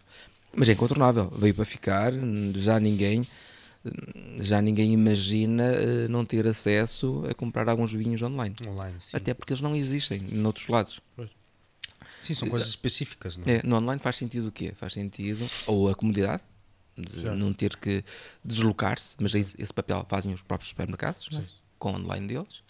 Mas 0.55 0.69
é 0.69 0.73
incontornável. 0.73 1.29
Veio 1.37 1.53
para 1.53 1.65
ficar. 1.65 2.11
Já 2.55 2.79
ninguém, 2.79 3.27
já 4.41 4.61
ninguém 4.61 4.91
imagina 4.93 5.63
eh, 5.63 6.07
não 6.07 6.23
ter 6.25 6.47
acesso 6.47 7.23
a 7.29 7.33
comprar 7.33 7.67
alguns 7.69 7.91
vinhos 7.93 8.21
online. 8.21 8.55
Online, 8.67 8.95
sim. 8.99 9.15
Até 9.15 9.33
porque 9.33 9.53
eles 9.53 9.61
não 9.61 9.75
existem 9.75 10.19
noutros 10.21 10.67
lados. 10.67 10.99
Sim, 12.27 12.33
são 12.33 12.49
coisas 12.49 12.67
específicas, 12.67 13.37
não 13.37 13.45
É, 13.47 13.61
no 13.63 13.77
online 13.77 14.01
faz 14.01 14.17
sentido 14.17 14.47
o 14.47 14.51
quê? 14.51 14.73
Faz 14.75 14.93
sentido, 14.93 15.45
ou 15.65 15.87
a 15.89 15.95
comodidade, 15.95 16.43
de 16.97 17.29
não 17.29 17.53
ter 17.53 17.75
que 17.77 18.03
deslocar-se, 18.43 19.15
mas 19.19 19.33
esse, 19.33 19.55
esse 19.61 19.73
papel 19.73 20.05
fazem 20.09 20.33
os 20.33 20.41
próprios 20.41 20.69
supermercados, 20.69 21.29
é? 21.33 21.43
Com 21.79 21.93
online 21.93 22.27
deles. 22.27 22.63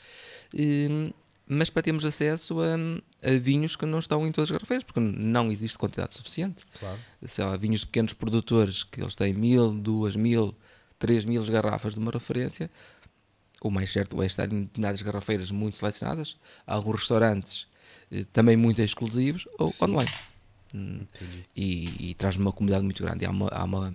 Hum, 0.53 1.11
mas 1.47 1.69
para 1.69 1.81
termos 1.81 2.03
acesso 2.03 2.57
a, 2.59 2.75
a 3.27 3.39
vinhos 3.39 3.75
que 3.75 3.85
não 3.85 3.99
estão 3.99 4.27
em 4.27 4.31
todas 4.31 4.49
as 4.49 4.51
garrafeiras, 4.51 4.83
porque 4.83 4.99
não 4.99 5.49
existe 5.49 5.77
quantidade 5.77 6.13
suficiente. 6.13 6.65
Claro. 6.77 6.99
Sei 7.25 7.43
lá, 7.43 7.55
vinhos 7.55 7.79
de 7.79 7.85
pequenos 7.85 8.13
produtores 8.13 8.83
que 8.83 9.01
eles 9.01 9.15
têm 9.15 9.33
mil, 9.33 9.73
duas 9.73 10.15
mil, 10.15 10.53
três 10.99 11.23
mil 11.23 11.43
garrafas 11.45 11.93
de 11.93 11.99
uma 11.99 12.11
referência, 12.11 12.69
o 13.61 13.71
mais 13.71 13.91
certo 13.91 14.21
é 14.21 14.25
estar 14.25 14.51
em 14.51 14.63
determinadas 14.63 15.01
garrafeiras 15.01 15.49
muito 15.49 15.77
selecionadas, 15.77 16.37
alguns 16.65 16.99
restaurantes 16.99 17.67
também 18.33 18.55
muito 18.57 18.81
exclusivos, 18.81 19.47
ou 19.57 19.73
online. 19.81 20.11
Hum, 20.75 21.01
Entendi. 21.15 21.45
e, 21.55 22.09
e 22.09 22.13
traz-me 22.13 22.43
uma 22.43 22.51
comunidade 22.51 22.83
muito 22.83 23.01
grande. 23.03 23.25
Há 23.25 23.29
uma, 23.31 23.47
há 23.49 23.63
uma, 23.63 23.93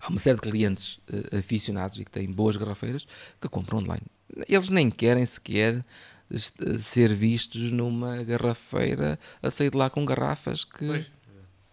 há 0.00 0.08
uma 0.08 0.18
série 0.20 0.36
de 0.36 0.42
clientes 0.42 0.98
eh, 1.12 1.38
aficionados 1.38 1.98
e 1.98 2.04
que 2.04 2.10
têm 2.10 2.30
boas 2.30 2.56
garrafeiras 2.56 3.06
que 3.40 3.48
compram 3.48 3.78
online. 3.78 4.02
Eles 4.48 4.68
nem 4.68 4.90
querem 4.90 5.24
sequer 5.24 5.84
est- 6.30 6.78
ser 6.80 7.14
vistos 7.14 7.70
numa 7.72 8.22
garrafeira 8.24 9.18
a 9.42 9.50
sair 9.50 9.70
de 9.70 9.76
lá 9.76 9.88
com 9.88 10.04
garrafas 10.04 10.64
que 10.64 10.86
Pois. 10.86 11.06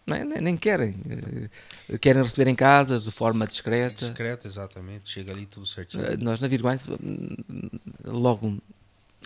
não 0.08 0.16
é? 0.16 0.24
nem, 0.24 0.42
nem 0.42 0.58
querem. 0.58 0.96
Eh, 1.90 1.98
querem 1.98 2.22
receber 2.22 2.48
em 2.50 2.56
casa 2.56 3.00
de 3.00 3.12
forma 3.12 3.46
discreta. 3.46 3.96
Discreto, 4.06 4.48
exatamente. 4.48 5.10
Chega 5.10 5.34
ali 5.34 5.46
tudo 5.46 5.66
certinho. 5.66 6.04
Eh, 6.06 6.16
Nós 6.18 6.40
na 6.40 6.48
Virguine, 6.48 6.80
logo, 8.06 8.58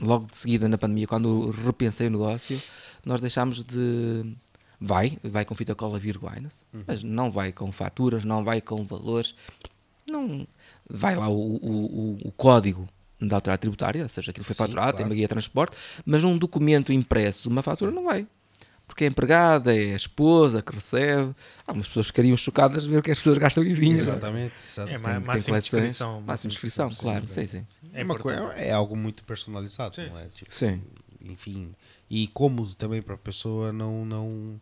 logo 0.01 0.25
de 0.27 0.37
seguida 0.37 0.67
na 0.67 0.77
pandemia, 0.77 1.07
quando 1.07 1.49
repensei 1.51 2.07
o 2.07 2.11
negócio, 2.11 2.59
nós 3.05 3.19
deixámos 3.21 3.63
de. 3.63 4.35
Vai, 4.79 5.17
vai 5.23 5.45
com 5.45 5.55
fita 5.55 5.73
cola 5.73 5.97
Virguines, 5.97 6.61
mas 6.85 7.01
não 7.01 7.31
vai 7.31 7.51
com 7.53 7.71
faturas, 7.71 8.25
não 8.25 8.43
vai 8.43 8.59
com 8.59 8.83
valores, 8.85 9.33
não 10.09 10.45
vai 10.89 11.15
lá 11.15 11.29
o, 11.29 11.55
o, 11.55 12.17
o- 12.25 12.31
código 12.33 12.87
da 13.19 13.37
autoridade 13.37 13.61
tributária, 13.61 14.03
ou 14.03 14.09
seja, 14.09 14.31
aquilo 14.31 14.43
foi 14.45 14.53
Sim, 14.53 14.63
faturado, 14.63 14.89
tem 14.89 14.97
claro. 14.97 15.09
uma 15.09 15.15
guia 15.15 15.23
de 15.23 15.29
transporte, 15.29 15.77
mas 16.05 16.23
um 16.25 16.37
documento 16.37 16.91
impresso 16.91 17.43
de 17.43 17.47
uma 17.47 17.61
fatura 17.63 17.89
não 17.89 18.03
vai. 18.03 18.27
Porque 18.87 19.03
é 19.03 19.07
empregada, 19.07 19.75
é 19.75 19.93
a 19.93 19.95
esposa 19.95 20.61
que 20.61 20.73
recebe. 20.73 21.35
Algumas 21.65 21.87
pessoas 21.87 22.07
ficariam 22.07 22.37
chocadas 22.37 22.83
de 22.83 22.89
ver 22.89 22.97
o 22.99 23.01
que 23.01 23.11
as 23.11 23.17
pessoas 23.17 23.37
gastam 23.37 23.63
em 23.63 23.73
vinho. 23.73 23.97
Exatamente. 23.97 24.53
É, 24.63 24.67
exatamente. 24.67 25.01
Tem- 25.03 25.13
tem 25.13 25.19
máxima 25.25 25.59
descrição. 25.59 26.21
Máxima 26.21 26.49
descrição, 26.49 26.89
claro, 26.91 27.27
sim, 27.27 27.47
sim. 27.47 27.65
É 27.93 28.01
É, 28.01 28.03
uma 28.03 28.17
coisa, 28.17 28.39
importante. 28.39 28.63
é 28.63 28.71
algo 28.71 28.95
muito 28.95 29.23
personalizado, 29.23 29.95
Sim. 29.95 30.07
não 30.09 30.19
é? 30.19 30.25
Tipo, 30.27 30.53
Sim. 30.53 30.81
enfim, 31.21 31.73
e 32.09 32.27
cômodo 32.27 32.75
também 32.75 33.01
para 33.01 33.15
a 33.15 33.17
pessoa 33.17 33.73
não 33.73 34.05
não 34.05 34.61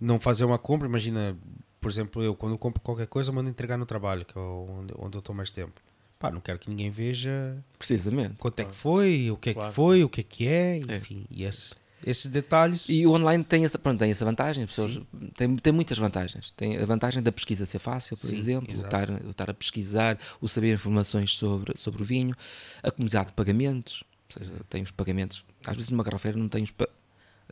não 0.00 0.18
fazer 0.18 0.44
uma 0.44 0.58
compra. 0.58 0.88
Imagina, 0.88 1.36
por 1.80 1.90
exemplo, 1.90 2.22
eu 2.22 2.34
quando 2.34 2.52
eu 2.52 2.58
compro 2.58 2.80
qualquer 2.80 3.06
coisa, 3.06 3.30
mando 3.30 3.50
entregar 3.50 3.76
no 3.76 3.86
trabalho, 3.86 4.24
que 4.24 4.36
é 4.36 4.40
onde, 4.40 4.94
onde 4.98 5.16
eu 5.16 5.20
estou 5.20 5.34
mais 5.34 5.50
tempo. 5.50 5.80
Pá, 6.18 6.30
não 6.30 6.40
quero 6.40 6.58
que 6.58 6.70
ninguém 6.70 6.90
veja 6.90 7.62
Precisamente. 7.78 8.36
quanto 8.38 8.58
é 8.60 8.64
que 8.64 8.74
foi, 8.74 9.30
o 9.30 9.36
que 9.36 9.50
é 9.50 9.54
Claro. 9.54 9.68
que 9.68 9.74
foi, 9.74 10.02
o 10.02 10.08
que 10.08 10.20
é 10.22 10.24
que 10.24 10.48
é, 10.48 10.80
É. 10.88 10.96
enfim. 10.96 11.26
E 11.30 11.44
esse 11.44 11.74
Esses 12.04 12.26
detalhes. 12.26 12.88
E 12.88 13.06
o 13.06 13.12
online 13.12 13.42
tem 13.42 13.64
essa, 13.64 13.78
pronto, 13.78 13.98
tem 13.98 14.10
essa 14.10 14.24
vantagem, 14.24 14.64
as 14.64 14.70
pessoas, 14.70 15.00
tem, 15.36 15.56
tem 15.56 15.72
muitas 15.72 15.98
vantagens. 15.98 16.50
Tem 16.52 16.76
a 16.76 16.84
vantagem 16.84 17.22
da 17.22 17.32
pesquisa 17.32 17.64
ser 17.66 17.78
fácil, 17.78 18.16
por 18.16 18.28
Sim, 18.28 18.38
exemplo, 18.38 18.74
o 18.76 18.82
estar, 18.82 19.10
o 19.10 19.30
estar 19.30 19.50
a 19.50 19.54
pesquisar, 19.54 20.18
o 20.40 20.48
saber 20.48 20.74
informações 20.74 21.32
sobre, 21.34 21.76
sobre 21.78 22.02
o 22.02 22.04
vinho, 22.04 22.34
a 22.82 22.90
comunidade 22.90 23.28
de 23.28 23.32
pagamentos, 23.32 24.04
ou 24.34 24.44
seja, 24.44 24.52
tem 24.68 24.82
os 24.82 24.90
pagamentos. 24.90 25.44
Às 25.66 25.74
vezes 25.74 25.90
numa 25.90 26.04
garrafeira 26.04 26.36
não 26.38 26.48
tem 26.48 26.64
os. 26.64 26.72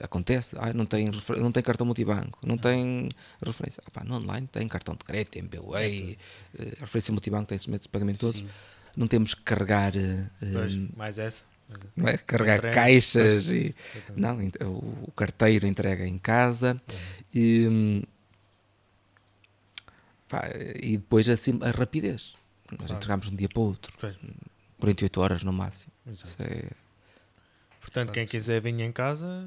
Acontece, 0.00 0.56
ah, 0.58 0.72
não, 0.72 0.84
tem, 0.84 1.08
não 1.38 1.52
tem 1.52 1.62
cartão 1.62 1.86
multibanco, 1.86 2.40
não 2.44 2.58
tem 2.58 3.08
referência. 3.44 3.80
Ah, 3.86 3.90
pá, 3.92 4.02
no 4.02 4.16
online 4.16 4.48
tem 4.50 4.66
cartão 4.66 4.96
de 4.96 5.04
crédito, 5.04 5.36
MBWay, 5.38 6.18
eh, 6.58 6.74
a 6.78 6.80
referência 6.80 7.12
multibanco 7.12 7.46
tem 7.46 7.58
métodos 7.68 7.82
de 7.82 7.88
pagamento 7.88 8.18
todos. 8.18 8.44
Não 8.96 9.06
temos 9.06 9.34
que 9.34 9.42
carregar, 9.42 9.96
eh, 9.96 10.26
Pois, 10.40 10.74
eh, 10.74 10.88
mais 10.96 11.18
essa. 11.20 11.44
Não 11.96 12.08
é? 12.08 12.16
carregar 12.18 12.58
Entrega. 12.58 12.74
caixas 12.74 13.50
e. 13.50 13.74
Não, 14.16 14.38
o, 14.66 15.10
carteiro 15.12 15.66
entrega 15.66 16.06
em 16.06 16.18
casa 16.18 16.80
e, 17.34 17.66
hum, 17.68 18.02
pá, 20.28 20.48
e 20.80 20.96
depois 20.96 21.28
assim, 21.28 21.58
a 21.62 21.70
rapidez. 21.70 22.34
Nós 22.70 22.78
Claro. 22.78 22.94
entregamos 22.94 23.26
de 23.28 23.32
um 23.32 23.36
dia 23.36 23.48
para 23.48 23.60
o 23.60 23.66
outro, 23.66 23.92
Pois, 24.00 24.16
48 24.80 25.20
horas 25.20 25.44
no 25.44 25.52
máximo. 25.52 25.92
é- 26.40 26.70
Portanto, 27.80 28.12
quem 28.12 28.26
quiser 28.26 28.60
vinho 28.62 28.80
em 28.82 28.90
casa, 28.90 29.46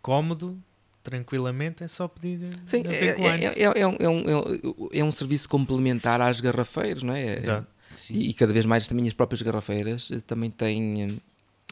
cómodo, 0.00 0.56
tranquilamente, 1.02 1.82
é 1.82 1.88
só 1.88 2.06
pedir. 2.06 2.48
Sim, 2.64 2.82
é, 2.86 3.06
é, 3.06 3.62
é, 3.62 3.80
é 3.80 3.86
um, 3.86 3.96
um, 4.00 4.88
é 4.92 5.04
um- 5.04 5.10
serviço 5.12 5.48
complementar 5.48 6.20
às 6.20 6.40
garrafeiras, 6.40 7.02
não 7.02 7.12
é? 7.14 7.38
Exato. 7.40 7.66
E, 8.10 8.30
e 8.30 8.34
cada 8.34 8.52
vez 8.52 8.64
mais 8.64 8.86
também 8.86 9.06
as 9.08 9.14
próprias 9.14 9.42
garrafeiras 9.42 10.10
eh, 10.12 10.20
também 10.20 10.50
têm. 10.50 11.20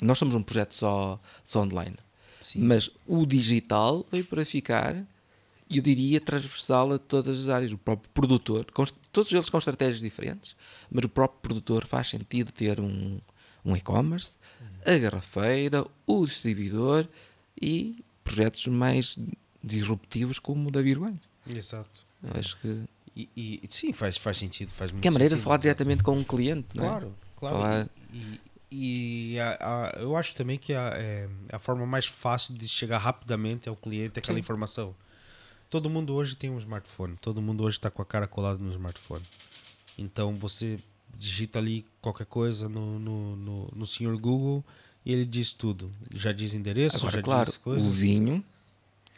Nós 0.07 0.19
somos 0.19 0.35
um 0.35 0.43
projeto 0.43 0.75
só, 0.75 1.21
só 1.45 1.63
online. 1.63 1.97
Sim. 2.41 2.61
Mas 2.61 2.91
o 3.07 3.25
digital 3.27 4.07
veio 4.11 4.25
para 4.25 4.45
ficar, 4.45 4.95
eu 5.75 5.83
diria 5.83 6.21
transversal 6.21 6.93
a 6.93 6.99
todas 6.99 7.39
as 7.41 7.49
áreas. 7.49 7.73
O 7.73 7.79
próprio 7.79 8.11
produtor, 8.13 8.67
com, 8.73 8.85
todos 9.11 9.33
eles 9.33 9.49
com 9.49 9.59
estratégias 9.59 10.01
diferentes, 10.01 10.55
mas 10.91 11.05
o 11.05 11.09
próprio 11.09 11.41
produtor 11.41 11.87
faz 11.87 12.09
sentido 12.09 12.53
ter 12.53 12.81
um, 12.81 13.19
um 13.65 13.77
e-commerce, 13.77 14.33
a 14.85 14.99
garrafeira, 14.99 15.87
o 16.07 16.27
distribuidor 16.27 17.07
e 17.61 18.05
projetos 18.23 18.67
mais 18.67 19.19
disruptivos 19.63 20.39
como 20.39 20.69
o 20.69 20.71
da 20.71 20.83
Virguans. 20.83 21.21
Exato. 21.49 22.05
Eu 22.23 22.39
acho 22.39 22.59
que, 22.61 22.83
E, 23.17 23.29
e- 23.37 23.63
sim, 23.71 23.93
faz, 23.93 24.17
faz 24.19 24.37
sentido. 24.39 24.71
Faz 24.71 24.91
muito 24.93 25.03
que 25.03 25.09
é 25.09 25.11
a 25.11 25.13
maneira 25.13 25.31
de 25.31 25.37
sentido. 25.37 25.45
falar 25.45 25.57
diretamente 25.59 26.03
com 26.03 26.17
um 26.19 26.25
cliente, 26.25 26.69
não 26.77 26.85
é? 26.85 26.89
Claro, 26.89 27.15
claro. 27.37 27.57
Falar- 27.57 27.89
E, 28.13 28.41
e 28.77 29.39
a- 29.41 29.59
a- 29.61 29.99
eu 30.01 30.17
acho 30.17 30.35
também 30.35 30.59
que 30.59 30.73
a, 30.75 30.91
é, 30.95 31.29
a 31.53 31.59
forma 31.59 31.87
mais 31.87 32.07
fácil 32.07 32.55
de 32.55 32.67
chegar 32.69 32.99
rapidamente 32.99 33.69
ao 33.69 33.77
cliente 33.77 34.17
é 34.17 34.19
aquela 34.21 34.37
Sim. 34.37 34.41
informação. 34.41 34.95
Todo 35.71 35.89
mundo 35.91 36.15
hoje 36.15 36.35
tem 36.37 36.51
um 36.51 36.59
smartphone. 36.59 37.17
Todo 37.21 37.41
mundo 37.43 37.65
hoje 37.65 37.77
está 37.79 37.91
com 37.91 38.01
a 38.03 38.05
cara 38.07 38.27
colada 38.27 38.59
no 38.63 38.71
smartphone. 38.73 39.25
Então 39.99 40.35
você 40.35 40.79
digita 41.17 41.59
ali 41.59 41.85
qualquer 42.01 42.27
coisa 42.27 42.69
no, 42.69 42.99
no, 42.99 43.37
no, 43.37 43.69
no 43.75 43.87
senhor 43.87 44.17
Google 44.19 44.65
e 45.05 45.13
ele 45.13 45.25
diz 45.25 45.53
tudo. 45.53 45.91
Já 46.13 46.33
diz 46.33 46.55
endereço, 46.55 46.97
Agora, 46.99 47.13
já 47.17 47.23
claro, 47.23 47.51
diz 47.51 47.59
coisas. 47.59 47.87
o 47.87 47.91
vinho 47.91 48.45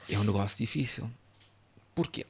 é 0.08 0.18
um 0.18 0.24
negócio 0.24 0.58
difícil. 0.58 1.10
Porquê? 1.94 2.20
Ele, 2.20 2.28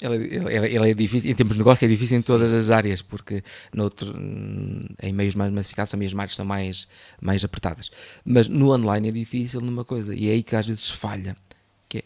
ele 0.00 0.90
é 0.90 0.94
difícil, 0.94 1.30
em 1.30 1.34
termos 1.34 1.54
de 1.54 1.58
negócio, 1.58 1.84
é 1.84 1.88
difícil 1.88 2.18
em 2.18 2.22
todas 2.22 2.52
as 2.52 2.70
áreas, 2.70 3.02
porque 3.02 3.42
noutro, 3.72 4.16
hum, 4.16 4.86
em 5.02 5.12
meios 5.12 5.34
mais 5.34 5.52
massificados 5.52 5.90
também 5.90 6.08
as 6.08 6.14
marcas 6.14 6.36
são 6.36 6.44
mais, 6.44 6.88
mais 7.20 7.44
apertadas. 7.44 7.90
Mas 8.24 8.48
no 8.48 8.72
online 8.72 9.08
é 9.08 9.12
difícil 9.12 9.60
numa 9.60 9.84
coisa, 9.84 10.14
e 10.14 10.28
é 10.28 10.32
aí 10.32 10.42
que 10.42 10.56
às 10.56 10.66
vezes 10.66 10.88
falha, 10.88 11.36
que 11.88 11.98
é 11.98 12.04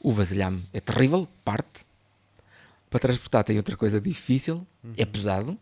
o 0.00 0.12
vasilhame 0.12 0.64
é 0.72 0.80
terrível, 0.80 1.28
parte, 1.44 1.84
para 2.88 3.00
transportar 3.00 3.44
tem 3.44 3.56
outra 3.58 3.76
coisa 3.76 4.00
difícil, 4.00 4.66
é 4.96 5.04
pesado, 5.04 5.58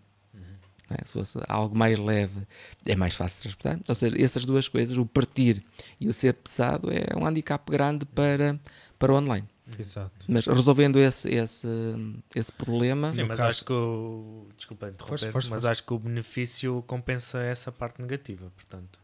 não 0.88 0.96
é? 0.96 1.04
se 1.04 1.12
fosse 1.12 1.38
algo 1.46 1.76
mais 1.76 1.98
leve 1.98 2.46
é 2.86 2.96
mais 2.96 3.14
fácil 3.14 3.36
de 3.36 3.42
transportar. 3.42 3.80
Ou 3.88 3.94
seja, 3.94 4.16
essas 4.22 4.44
duas 4.44 4.68
coisas, 4.68 4.96
o 4.96 5.04
partir 5.04 5.62
e 6.00 6.08
o 6.08 6.14
ser 6.14 6.34
pesado, 6.34 6.88
é 6.90 7.16
um 7.16 7.26
handicap 7.26 7.70
grande 7.70 8.06
para, 8.06 8.58
para 8.98 9.12
o 9.12 9.16
online. 9.16 9.46
Exato. 9.78 10.10
Mas 10.28 10.46
resolvendo 10.46 10.98
esse, 10.98 11.28
esse, 11.28 11.66
esse 12.34 12.52
problema, 12.52 13.12
Sim, 13.12 13.24
mas 13.24 13.36
caso- 13.38 13.48
acho 13.48 13.64
que 13.64 13.72
o. 13.72 14.46
Desculpa 14.56 14.86
interromper, 14.88 15.08
Força, 15.08 15.32
força, 15.32 15.48
mas 15.50 15.60
força. 15.62 15.70
acho 15.72 15.82
que 15.84 15.92
o 15.92 15.98
benefício 15.98 16.82
compensa 16.86 17.40
essa 17.40 17.70
parte 17.72 18.00
negativa, 18.00 18.50
portanto. 18.54 18.98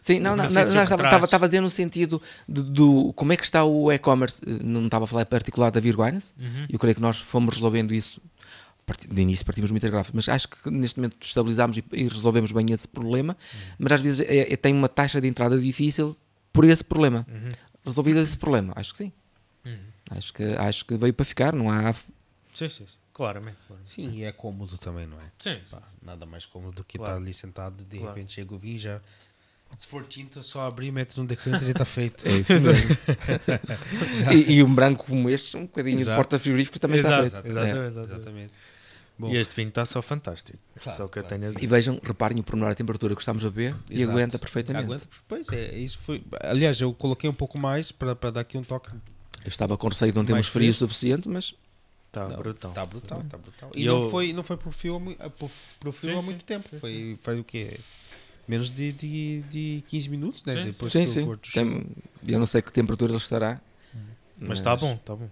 Sim, 0.00 0.18
não, 0.20 0.34
não, 0.36 0.44
não, 0.44 0.52
não, 0.52 0.82
estava, 0.82 1.02
traz. 1.02 1.24
estava, 1.24 1.44
a 1.44 1.48
dizer 1.48 1.60
no 1.60 1.68
sentido 1.70 2.22
de- 2.48 2.62
do 2.62 3.12
como 3.14 3.32
é 3.32 3.36
que 3.36 3.44
está 3.44 3.64
o 3.64 3.92
e-commerce, 3.92 4.40
eh, 4.46 4.58
não 4.62 4.84
estava 4.86 5.04
a 5.04 5.06
falar 5.06 5.22
em 5.22 5.26
particular 5.26 5.70
da 5.70 5.80
Virguines, 5.80 6.32
Uhum. 6.38 6.66
eu 6.70 6.78
creio 6.78 6.94
que 6.94 7.02
nós 7.02 7.18
fomos 7.18 7.54
resolvendo 7.56 7.92
isso, 7.92 8.20
de 9.08 9.20
início 9.22 9.44
partimos 9.44 9.70
muitas 9.70 9.90
gráficas, 9.90 10.14
mas 10.14 10.28
acho 10.34 10.48
que 10.48 10.70
neste 10.70 10.98
momento 10.98 11.16
estabilizámos 11.20 11.76
e, 11.76 11.84
e 11.92 12.08
resolvemos 12.08 12.50
bem 12.50 12.66
esse 12.72 12.88
problema, 12.88 13.36
mas 13.78 13.92
às 13.92 14.00
vezes 14.00 14.20
é- 14.20 14.52
é- 14.52 14.56
tem 14.56 14.74
uma 14.74 14.88
taxa 14.88 15.20
de 15.20 15.28
entrada 15.28 15.58
difícil 15.60 16.16
por 16.52 16.64
esse 16.64 16.82
problema. 16.82 17.26
Uhum. 17.28 17.48
Resolvido 17.84 18.20
esse 18.20 18.36
problema, 18.36 18.72
acho 18.76 18.92
que 18.92 18.98
sim. 18.98 19.12
Uhum. 19.64 19.76
Acho 20.10 20.32
que, 20.32 20.42
acho 20.42 20.84
que 20.84 20.96
veio 20.96 21.14
para 21.14 21.24
ficar, 21.24 21.52
não 21.54 21.70
há... 21.70 21.92
Sim, 21.92 22.68
sim, 22.68 22.68
sim. 22.68 22.86
Claramente. 23.12 23.58
claramente. 23.66 23.88
Sim, 23.88 24.10
e 24.12 24.24
é 24.24 24.32
cômodo 24.32 24.76
também, 24.78 25.06
não 25.06 25.18
é? 25.20 25.24
Sim. 25.38 25.60
Pá, 25.70 25.82
nada 26.02 26.26
mais 26.26 26.46
cômodo 26.46 26.76
do 26.76 26.84
que 26.84 26.96
Claro. 26.98 27.12
estar 27.14 27.22
ali 27.22 27.32
sentado 27.34 27.84
de 27.84 27.98
Claro. 27.98 28.14
repente 28.14 28.32
chega 28.32 28.54
o 28.54 28.58
vinho 28.58 28.76
e 28.76 28.78
já. 28.78 29.00
Se 29.78 29.86
for 29.86 30.04
tinta, 30.04 30.42
só 30.42 30.66
abrir, 30.66 30.90
mete 30.90 31.16
no 31.16 31.24
decanter 31.26 31.68
e 31.68 31.70
está 31.70 31.84
feito. 31.84 32.26
É 32.26 32.32
isso 32.38 32.52
mesmo. 32.54 32.90
e, 34.34 34.54
e 34.54 34.62
um 34.64 34.74
branco 34.74 35.04
como 35.04 35.28
este, 35.30 35.56
um 35.56 35.62
bocadinho 35.62 36.00
Exato. 36.00 36.10
de 36.10 36.16
porta-frigorífico 36.16 36.78
também 36.80 36.98
Exato, 36.98 37.26
está 37.26 37.42
feito. 37.42 37.56
exatamente, 37.56 37.78
É. 37.78 37.86
exatamente. 37.86 38.14
Exatamente. 38.20 38.52
Bom, 39.18 39.28
E 39.30 39.36
este 39.36 39.54
vinho 39.54 39.68
está 39.68 39.84
só 39.84 40.00
fantástico. 40.00 40.58
Claro, 40.82 40.96
só 40.96 41.04
o 41.04 41.08
que 41.08 41.18
eu 41.18 41.22
claro, 41.22 41.38
tenho 41.40 41.50
a 41.52 41.54
sim. 41.54 41.64
E 41.64 41.66
vejam, 41.68 42.00
reparem 42.02 42.40
o 42.40 42.42
pormenor 42.42 42.70
da 42.70 42.74
temperatura 42.74 43.14
que 43.14 43.20
estamos 43.20 43.44
a 43.44 43.50
ver 43.50 43.76
e 43.90 43.96
exato. 44.00 44.10
aguenta 44.10 44.38
perfeitamente. 44.38 44.84
Aguenta, 44.86 45.06
pois 45.28 45.48
é, 45.50 45.76
isso 45.78 45.98
foi. 45.98 46.24
Aliás, 46.40 46.80
eu 46.80 46.92
coloquei 46.94 47.28
um 47.28 47.34
pouco 47.34 47.58
mais 47.58 47.92
para 47.92 48.16
para 48.16 48.30
dar 48.30 48.40
aqui 48.40 48.56
um 48.56 48.64
toque. 48.64 48.90
Eu 49.44 49.48
estava 49.48 49.76
com 49.76 49.88
receio 49.88 50.12
de 50.12 50.18
não 50.18 50.24
termos 50.24 50.46
frio 50.46 50.70
o 50.70 50.74
suficiente, 50.74 51.28
mas 51.28 51.54
Está 52.08 52.28
Não, 52.28 52.36
brutal. 52.38 52.72
Tá 52.72 52.84
brutal, 52.84 53.22
tá 53.30 53.38
brutal. 53.38 53.70
E 53.74 53.82
E 53.82 53.84
não 53.86 54.02
eu- 54.02 54.10
foi, 54.10 54.32
não 54.32 54.42
foi 54.42 54.56
pro 54.56 54.72
fio, 54.72 54.96
há 54.96 54.98
mui- 55.00 55.16
ah, 55.20 55.30
pro 55.30 55.92
fio 55.92 56.10
Sim, 56.10 56.18
há 56.18 56.20
sim, 56.20 56.24
muito 56.26 56.44
tempo. 56.44 56.68
sim, 56.68 56.78
Foi 56.80 57.18
faz 57.22 57.38
o 57.38 57.44
quê? 57.44 57.78
Menos 58.48 58.70
de, 58.74 58.90
de, 58.92 59.42
de 59.42 59.84
15 59.86 60.08
minutos, 60.08 60.42
né? 60.44 60.54
Sim, 60.54 60.64
Depois 60.64 60.92
sim, 60.92 61.04
que 61.04 61.06
sim. 61.06 61.52
Tem- 61.52 61.86
eu 62.26 62.38
não 62.40 62.46
sei 62.46 62.60
que 62.62 62.72
temperatura 62.72 63.12
ele 63.12 63.18
estará. 63.18 63.60
Mas 64.38 64.58
está 64.58 64.74
bom, 64.74 64.94
está 64.94 65.14
bom. 65.14 65.28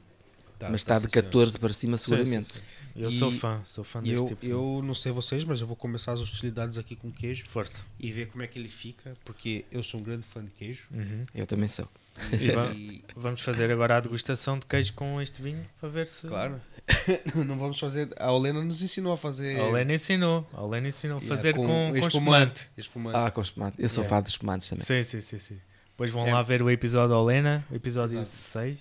Tá, 0.59 0.69
mas 0.71 0.83
tá 0.85 0.95
está 0.95 0.99
de 0.99 1.07
sim, 1.07 1.11
senhor. 1.11 1.25
14 1.25 1.59
para 1.59 1.73
cima 1.73 1.97
Sim, 1.97 2.05
seguramente. 2.05 2.53
sim, 2.53 2.61
sim. 2.61 2.65
Eu 2.97 3.11
E- 3.11 3.19
sou 3.19 3.31
fã, 3.31 3.63
sou 3.65 3.85
fã 3.85 4.01
E 4.01 4.03
deste 4.05 4.17
eu, 4.17 4.27
tipo 4.27 4.41
de 4.43 4.51
eu 4.51 4.81
não 4.85 4.95
sei 4.95 5.13
vocês, 5.13 5.45
mas 5.45 5.61
eu 5.61 5.67
vou 5.67 5.77
começar 5.77 6.13
as 6.13 6.21
hostilidades 6.21 6.79
aqui 6.79 6.97
com 6.97 7.13
queijo 7.13 7.47
Forte. 7.47 7.81
e 7.99 8.11
ver 8.13 8.27
como 8.29 8.43
é 8.43 8.47
que 8.47 8.59
ele 8.59 8.69
fica, 8.69 9.17
porque 9.25 9.65
eu 9.71 9.83
sou 9.83 10.01
um 10.01 10.03
grande 10.03 10.25
fã 10.25 10.45
de 10.45 10.51
queijo. 10.51 10.87
Uhum. 10.91 11.25
Eu 11.35 11.47
também 11.47 11.69
sou. 11.69 11.89
E 12.33 12.49
E, 12.77 13.05
Vamos 13.17 13.41
fazer 13.41 13.71
agora 13.71 13.97
a 13.97 14.01
degustação 14.01 14.59
de 14.59 14.67
queijo 14.67 14.93
com 14.95 15.21
este 15.21 15.43
vinho 15.43 15.65
para 15.81 15.89
ver 15.89 16.07
se. 16.07 16.27
claro, 16.27 16.61
não 17.35 17.59
vamos 17.59 17.79
fazer. 17.79 18.09
A 18.19 18.31
Olena 18.33 18.63
nos 18.63 18.81
ensinou 18.83 19.13
a 19.13 19.17
fazer. 19.17 19.61
A 19.61 19.69
Helena 19.69 19.95
ensinou. 19.95 20.47
A 20.57 20.63
Helena 20.65 20.89
ensinou 20.89 21.19
a 21.19 21.21
Yeah, 21.21 21.37
fazer 21.37 21.55
com, 21.55 21.67
com, 21.67 21.97
espumante. 21.97 22.09
espumante. 22.09 22.71
espumante. 22.77 23.17
Ah, 23.19 23.31
com 23.31 23.41
espumante. 23.43 23.77
Eu 23.83 23.89
sou 23.89 24.03
Yeah. 24.05 24.17
fã 24.17 24.23
de 24.23 24.29
espumantes 24.31 24.69
também. 24.69 24.85
Sim, 24.85 25.03
sim, 25.03 25.21
sim, 25.21 25.39
sim. 25.39 25.59
Depois 25.91 26.11
vão 26.13 26.27
É. 26.27 26.33
lá 26.33 26.43
ver 26.43 26.63
o 26.63 26.71
episódio 26.71 27.09
da 27.17 27.21
Helena, 27.21 27.65
o 27.71 27.75
episódio 27.75 28.21
Exato. 28.21 28.37
6, 28.37 28.79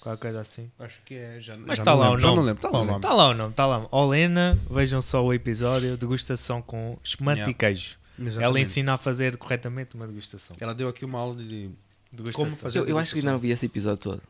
qualquer 0.00 0.20
coisa 0.20 0.40
assim. 0.40 0.70
Acho 0.78 1.02
que 1.02 1.14
é. 1.16 1.40
Já, 1.40 1.56
Mas 1.56 1.78
está 1.80 1.92
lá 1.92 2.16
não 2.16 2.34
lembro. 2.36 2.52
Está 2.54 2.70
lá 2.70 2.80
o 2.80 2.84
nome. 2.84 2.98
Está 2.98 3.14
lá 3.14 3.28
o 3.30 3.34
nome, 3.34 3.50
está 3.50 3.66
lá. 3.66 3.88
Helena, 3.92 4.58
vejam 4.70 5.02
só 5.02 5.24
o 5.24 5.34
episódio, 5.34 5.96
degustação 5.96 6.62
com 6.62 6.96
espumante 7.02 7.38
Yeah. 7.38 7.50
e 7.50 7.54
queijo. 7.54 7.96
Ela 8.18 8.28
Exatamente. 8.28 8.66
ensina 8.68 8.94
a 8.94 8.96
fazer 8.96 9.36
corretamente 9.36 9.94
uma 9.96 10.06
degustação. 10.06 10.56
Ela 10.60 10.74
deu 10.74 10.88
aqui 10.88 11.04
uma 11.04 11.18
aula 11.18 11.34
de. 11.34 11.68
Como 12.32 12.50
fazer- 12.52 12.78
Eu, 12.80 12.86
eu 12.86 12.98
acho 12.98 13.12
que 13.12 13.18
ainda 13.18 13.32
não 13.32 13.38
vi 13.38 13.50
esse 13.50 13.66
episódio 13.66 13.98
todo. 13.98 14.22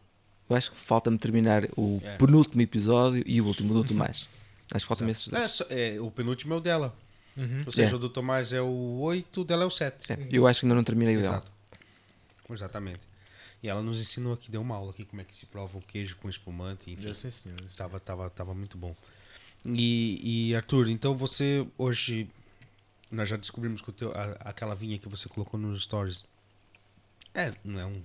Eu 0.49 0.57
acho 0.57 0.71
que 0.71 0.77
falta-me 0.77 1.19
terminar 1.19 1.65
o 1.77 2.01
É. 2.05 2.17
penúltimo 2.17 2.63
episódio 2.63 3.23
e 3.27 3.41
o 3.41 3.47
último 3.47 3.73
do 3.75 3.83
Tomás. 3.85 4.29
Acho 4.73 4.85
que 4.85 4.89
faltam-me 4.89 5.13
esses 5.13 5.29
dois. 5.29 5.61
É, 5.71 5.97
é, 5.97 6.01
o 6.01 6.11
penúltimo 6.11 6.55
é 6.55 6.57
o 6.57 6.61
dela. 6.61 6.97
Uhum. 7.37 7.59
Ou 7.67 7.73
seja, 7.73 7.93
É. 7.93 7.95
o 7.95 7.99
do 7.99 8.09
Tomás 8.09 8.53
é 8.53 8.61
o 8.63 8.99
8, 9.01 9.43
o 9.43 9.45
dela 9.45 9.65
é 9.65 9.67
o 9.67 9.71
7. 9.71 10.11
É, 10.13 10.19
eu 10.33 10.47
acho 10.47 10.61
que 10.61 10.67
ainda 10.67 10.75
não 10.75 10.83
terminei 10.85 11.17
o 11.17 11.21
dela. 11.21 11.37
Exato. 11.37 11.53
Exatamente. 12.51 13.01
E 13.63 13.69
ela 13.69 13.83
nos 13.83 14.01
ensinou 14.01 14.33
aqui, 14.35 14.51
deu 14.51 14.61
uma 14.61 14.77
aula 14.77 14.91
aqui 14.91 15.05
como 15.05 15.21
é 15.21 15.25
que 15.25 15.35
se 15.35 15.47
prova 15.47 15.77
o 15.79 15.83
queijo 15.83 16.17
com 16.17 16.29
espumante, 16.29 16.91
enfim. 16.91 17.13
Sim, 17.15 17.31
senhor. 17.31 17.61
Estava, 17.69 17.99
tava, 17.99 18.31
tava 18.31 18.55
muito 18.55 18.79
bom. 18.79 18.95
E, 19.65 20.51
e, 20.51 20.55
Arthur, 20.55 20.89
então 20.89 21.17
você 21.17 21.67
hoje. 21.77 22.29
Nós 23.11 23.29
já 23.29 23.37
descobrimos 23.37 23.81
que 23.81 23.91
o 23.91 23.93
teu, 23.93 24.11
a- 24.13 24.37
aquela 24.41 24.75
vinha 24.75 24.99
que 24.99 25.09
você 25.09 25.29
colocou 25.29 25.59
nos 25.59 25.83
stories. 25.85 26.25
É, 27.37 27.53
não 27.63 27.81
é 27.81 27.87
um. 27.87 28.03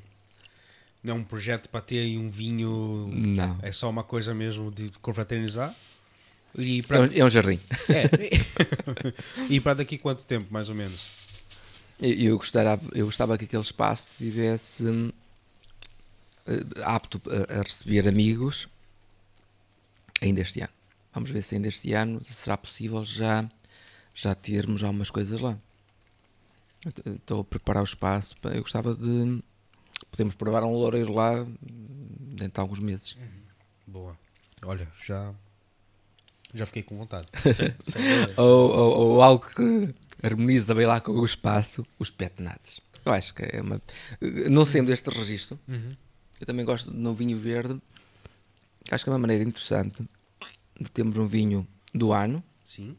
Não 1.04 1.16
é 1.16 1.18
um 1.18 1.24
projeto 1.24 1.70
para 1.70 1.82
ter 1.82 2.00
aí 2.00 2.18
um 2.18 2.30
vinho. 2.30 3.08
Não. 3.12 3.58
É 3.62 3.72
só 3.72 3.90
uma 3.90 4.04
coisa 4.04 4.34
mesmo 4.34 4.70
de 4.70 4.92
confraternizar. 5.02 5.74
E 6.56 6.80
É 6.80 6.84
para 6.84 7.02
um, 7.02 7.10
é 7.14 7.26
um 7.26 7.30
jardim. 7.30 7.60
é. 7.90 8.04
e 9.50 9.60
para 9.60 9.76
daqui 9.76 9.98
quanto 9.98 10.26
tempo, 10.26 10.52
mais 10.52 10.68
ou 10.70 10.76
menos? 10.76 11.10
Eu, 12.00 12.12
eu, 12.14 12.38
gostava, 12.38 12.82
eu 12.94 13.06
gostava 13.06 13.38
que 13.38 13.46
aquele 13.46 13.62
espaço 13.64 14.10
tivesse 14.18 14.84
hum, 14.86 15.12
eh, 16.46 16.64
apto 16.84 17.22
a, 17.30 17.60
a 17.60 17.62
receber 17.62 18.08
amigos 18.08 18.68
ainda 20.22 20.42
este 20.42 20.60
ano. 20.60 20.74
Vamos 21.14 21.32
ver 21.32 21.42
se 21.42 21.56
ainda 21.56 21.68
este 21.68 21.94
ano 21.94 22.22
será 22.30 22.58
possível 22.58 23.04
já, 23.06 23.50
já 24.14 24.36
termos 24.36 24.84
algumas 24.84 25.10
coisas 25.10 25.40
lá. 25.40 25.58
Estou 27.06 27.42
a 27.42 27.44
preparar 27.44 27.82
o 27.82 27.86
espaço. 27.86 28.36
pá, 28.42 28.50
Eu 28.50 28.62
gostava 28.62 28.96
de. 28.96 29.44
Podemos 30.10 30.36
provar 30.36 30.64
um 30.64 30.72
loureiro 30.74 31.14
lá 31.14 31.46
dentro 31.62 32.54
de 32.56 32.60
alguns 32.60 32.80
meses. 32.80 33.16
Boa. 33.86 34.18
Olha, 34.64 34.88
já. 35.06 35.34
Já 36.54 36.66
fiquei 36.66 36.84
com 36.84 36.98
vontade. 36.98 37.26
Ou, 38.36 38.70
ou- 38.72 38.98
ou 39.00 39.22
algo 39.22 39.46
que 39.46 39.94
harmoniza 40.22 40.76
bem 40.76 40.86
lá 40.86 41.00
com 41.00 41.12
o 41.14 41.26
espaço, 41.26 41.86
os 41.98 42.10
petnates. 42.10 42.82
Eu 43.06 43.14
acho 43.14 43.34
que 43.34 43.44
é 43.44 43.62
uma. 43.62 43.82
Não 44.50 44.66
sendo 44.66 44.92
este 44.92 45.10
registro, 45.10 45.58
Uhum. 45.68 45.96
eu 46.40 46.46
também 46.46 46.66
gosto 46.66 46.92
de 46.92 46.98
no 46.98 47.14
vinho 47.14 47.40
verde. 47.40 47.82
Acho 48.92 49.04
que 49.06 49.10
é 49.10 49.14
uma 49.14 49.20
maneira 49.20 49.44
interessante 49.44 50.04
de 50.80 50.90
termos 50.92 51.18
um 51.18 51.26
vinho 51.26 51.66
do 51.94 52.12
ano, 52.12 52.44
Sim. 52.66 52.98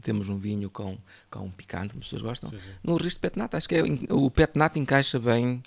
Temos 0.00 0.28
um 0.28 0.38
vinho 0.38 0.68
com, 0.70 0.98
com 1.30 1.50
picante, 1.50 1.90
como 1.90 2.02
as 2.02 2.08
pessoas 2.08 2.22
gostam. 2.22 2.50
Sim, 2.50 2.58
sim. 2.58 2.74
No 2.82 2.96
registro 2.96 3.18
de 3.18 3.20
petnat, 3.30 3.54
acho 3.54 3.68
que 3.68 3.74
é, 3.76 3.82
o 4.10 4.30
petnat 4.30 4.76
encaixa 4.78 5.18
bem 5.18 5.62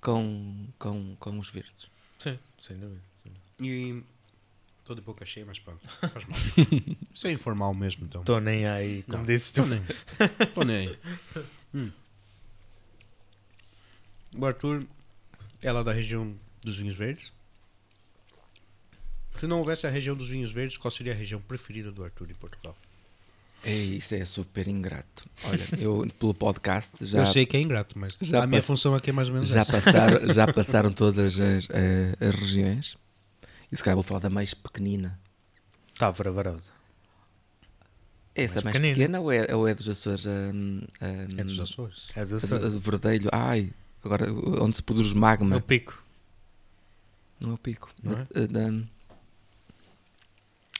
com, 0.00 0.66
com, 0.78 1.16
com 1.16 1.38
os 1.38 1.48
verdes. 1.50 1.86
Sim, 2.18 2.38
sem 2.60 2.76
dúvida. 2.76 3.00
sem 3.22 3.32
dúvida. 3.32 3.42
E. 3.60 4.02
Tô 4.84 4.94
de 4.94 5.02
boca 5.02 5.24
cheia, 5.26 5.44
mas 5.44 5.58
pronto. 5.58 5.86
Faz 5.86 6.24
mal. 6.24 6.38
Isso 7.14 7.26
é 7.26 7.32
informal 7.32 7.74
mesmo, 7.74 8.06
então. 8.06 8.22
Estou 8.22 8.40
nem 8.40 8.66
aí, 8.66 9.02
como 9.02 9.18
Não, 9.18 9.26
Tô 9.26 9.62
tu. 9.62 9.66
nem. 9.66 9.82
Tô 10.54 10.62
nem 10.62 10.76
aí. 10.88 10.98
Hum. 11.74 11.90
O 14.34 14.46
Arthur 14.46 14.86
é 15.60 15.70
lá 15.72 15.82
da 15.82 15.92
região 15.92 16.34
dos 16.62 16.78
vinhos 16.78 16.94
verdes. 16.94 17.32
Se 19.36 19.46
não 19.46 19.58
houvesse 19.58 19.86
a 19.86 19.90
região 19.90 20.16
dos 20.16 20.28
vinhos 20.30 20.50
verdes, 20.50 20.76
qual 20.76 20.90
seria 20.90 21.12
a 21.12 21.16
região 21.16 21.40
preferida 21.40 21.92
do 21.92 22.02
Arthur 22.02 22.30
em 22.30 22.34
Portugal? 22.34 22.76
É, 23.64 23.74
isso 23.74 24.14
é 24.14 24.24
super 24.24 24.66
ingrato. 24.68 25.28
Olha, 25.44 25.62
eu 25.78 26.06
pelo 26.18 26.32
podcast 26.32 27.04
já, 27.06 27.18
Eu 27.18 27.26
sei 27.26 27.44
que 27.44 27.56
é 27.56 27.60
ingrato, 27.60 27.98
mas 27.98 28.16
já 28.20 28.42
a 28.44 28.46
minha 28.46 28.62
função 28.62 28.94
aqui 28.94 29.10
é 29.10 29.12
mais 29.12 29.28
ou 29.28 29.34
menos 29.34 29.48
já, 29.48 29.60
essa. 29.60 29.72
passaram, 29.72 30.32
já 30.32 30.46
passaram 30.52 30.92
todas 30.92 31.38
as, 31.40 31.68
eh, 31.70 32.14
as 32.20 32.34
regiões. 32.34 32.96
E 33.70 33.76
se 33.76 33.82
calhar 33.82 33.96
vou 33.96 34.02
falar 34.04 34.20
da 34.20 34.30
mais 34.30 34.54
pequenina. 34.54 35.18
Távora 35.98 36.30
Varosa. 36.32 36.70
É 38.34 38.44
essa 38.44 38.60
mais, 38.62 38.72
pequenina. 38.76 38.94
pequena 38.94 39.20
ou 39.20 39.32
é, 39.32 39.54
ou 39.54 39.66
é 39.66 39.74
dos 39.74 39.88
Açores? 39.88 40.24
hum, 40.24 40.80
hum, 41.02 41.26
É 41.36 41.44
dos 41.44 41.58
Açores. 41.58 42.06
És 42.14 42.32
a 42.32 42.36
a 42.36 42.40
do- 42.58 42.66
a 42.66 42.68
do 42.70 42.80
Verdelho. 42.80 43.28
Ai, 43.32 43.72
agora 44.04 44.32
onde 44.62 44.76
se 44.76 44.82
produz 44.82 45.12
magma. 45.12 45.56
No 45.56 45.60
pico. 45.60 46.00
Não 47.40 47.50
é 47.50 47.54
o 47.54 47.58
pico. 47.58 47.90
Não 48.02 48.14
Da- 48.14 48.46
da- 48.46 48.84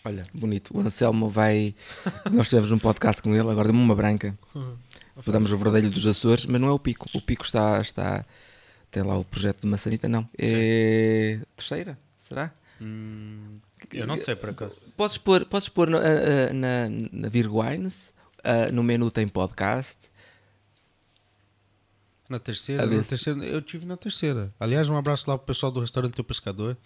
Olha, 0.05 0.25
bonito. 0.33 0.77
O 0.77 0.81
Anselmo 0.81 1.29
vai. 1.29 1.75
Nós 2.33 2.49
tivemos 2.49 2.71
um 2.71 2.79
podcast 2.79 3.21
com 3.21 3.31
ele, 3.35 3.41
agora 3.51 3.65
deu-me 3.69 3.81
uma 3.83 3.95
branca. 3.95 4.37
Damos 5.27 5.51
o 5.53 5.59
verdelho 5.59 5.91
dos 5.91 6.07
Açores, 6.07 6.47
mas 6.47 6.61
não 6.61 6.69
é 6.69 6.73
o 6.73 6.79
pico. 6.79 7.07
O 7.13 7.21
pico 7.21 7.45
está. 7.45 7.81
está 7.81 8.25
tem 8.91 9.03
lá 9.03 9.19
o 9.19 9.25
projeto 9.25 9.61
de 9.63 9.67
maçanita, 9.67 10.09
não. 10.09 10.27
É. 10.39 11.41
Terceira? 11.57 11.99
Será? 12.27 12.53
Hum, 12.81 13.59
Eu 13.93 14.07
não 14.07 14.17
sei 14.17 14.35
por 14.35 14.51
acaso. 14.51 14.77
Podes 14.97 15.19
pôr, 15.19 15.45
podes 15.45 15.69
pôr 15.69 15.95
ah, 15.95 15.99
ah, 15.99 16.53
na, 16.55 16.89
na 17.13 17.29
Virgo 17.29 17.63
Wines, 17.63 18.15
ah, 18.43 18.71
no 18.73 18.83
menu 18.83 19.11
tem 19.11 19.29
podcast. 19.29 19.99
na 22.31 22.39
terceira, 22.39 22.87
na 22.87 23.03
terceira, 23.03 23.45
eu 23.45 23.61
tive 23.61 23.85
na 23.85 23.97
terceira. 23.97 24.55
Aliás, 24.59 24.89
um 24.89 24.97
abraço 24.97 25.29
lá 25.29 25.37
pro 25.37 25.47
pessoal 25.47 25.71
do 25.73 25.81
restaurante 25.81 26.15
Teu 26.15 26.25
Pescador, 26.25 26.77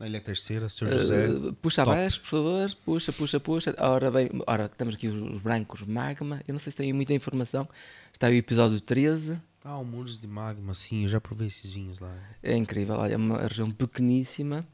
na 0.00 0.06
Ilha 0.06 0.20
Terceira, 0.20 0.68
Sr. 0.70 0.88
José. 0.88 1.26
Ah, 1.26 1.52
puxa 1.60 1.84
top. 1.84 1.94
abaixo, 1.94 2.20
por 2.22 2.28
favor. 2.28 2.74
Puxa, 2.86 3.12
puxa, 3.12 3.38
puxa. 3.38 3.74
Ora 3.78 4.10
bem, 4.10 4.30
ora, 4.46 4.66
temos 4.66 4.94
aqui 4.94 5.06
os, 5.06 5.34
os 5.34 5.42
brancos 5.42 5.82
magma. 5.82 6.40
Eu 6.48 6.52
não 6.52 6.58
sei 6.58 6.70
se 6.70 6.76
tem 6.78 6.90
muita 6.94 7.12
informação. 7.12 7.68
Está 8.10 8.28
aí 8.28 8.36
o 8.36 8.38
episódio 8.38 8.80
13. 8.80 9.38
Ah, 9.62 9.76
o 9.76 9.84
Muros 9.84 10.18
de 10.18 10.26
Magma, 10.26 10.74
sim, 10.74 11.02
eu 11.02 11.10
já 11.10 11.20
provei 11.20 11.48
esses 11.48 11.70
vinhos 11.70 12.00
lá. 12.00 12.16
É 12.42 12.56
incrível, 12.56 12.96
olha, 12.96 13.12
é 13.12 13.16
uma 13.16 13.42
região 13.42 13.70
pequeníssima. 13.70 14.66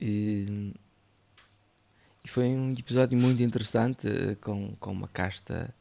E, 0.00 0.72
e 2.24 2.28
foi 2.28 2.44
um 2.44 2.72
episódio 2.72 3.18
muito 3.18 3.42
interessante 3.42 4.06
eh, 4.06 4.36
com, 4.36 4.76
com 4.76 4.92
uma 4.92 5.08
casta 5.08 5.74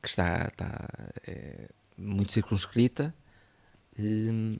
que 0.00 0.08
está, 0.08 0.46
está 0.46 0.88
é, 1.26 1.68
muito 1.98 2.32
circunscrita 2.32 3.14
e, 3.98 4.58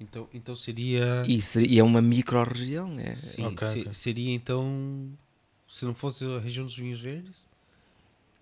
Então, 0.00 0.28
então 0.34 0.56
seria. 0.56 1.22
e, 1.26 1.40
se- 1.40 1.62
e 1.64 1.78
é 1.78 1.82
uma 1.84 2.02
micro-região. 2.02 2.98
É, 2.98 3.14
Sim, 3.14 3.46
Ok, 3.46 3.68
se- 3.68 3.80
ok. 3.80 3.92
seria 3.94 4.34
então. 4.34 5.08
Se 5.68 5.84
não 5.84 5.94
fosse 5.94 6.24
a 6.24 6.38
região 6.38 6.64
dos 6.66 6.76
vinhos 6.76 7.00
verdes, 7.00 7.46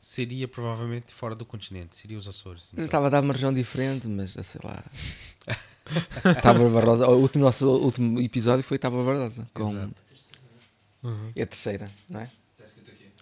seria 0.00 0.46
provavelmente 0.48 1.12
fora 1.12 1.34
do 1.34 1.44
continente, 1.46 1.96
seria 1.96 2.18
os 2.18 2.26
Açores. 2.28 2.68
Então. 2.72 2.84
estava 2.84 3.06
a 3.06 3.10
dar 3.10 3.22
uma 3.22 3.32
região 3.32 3.52
diferente, 3.54 4.06
mas 4.08 4.32
sei 4.32 4.60
lá. 4.64 4.84
Tábua 6.42 6.68
Barrosa. 6.68 7.06
O 7.08 7.18
último, 7.20 7.44
nosso 7.44 7.66
último 7.68 8.20
episódio 8.20 8.62
foi 8.64 8.78
Tábua 8.78 9.04
Barrosa. 9.04 9.46
Com, 9.54 9.70
Exato. 9.70 9.94
Uhum. 11.02 11.32
é 11.34 11.42
a 11.42 11.46
terceira, 11.46 11.90
não 12.08 12.20
é? 12.20 12.30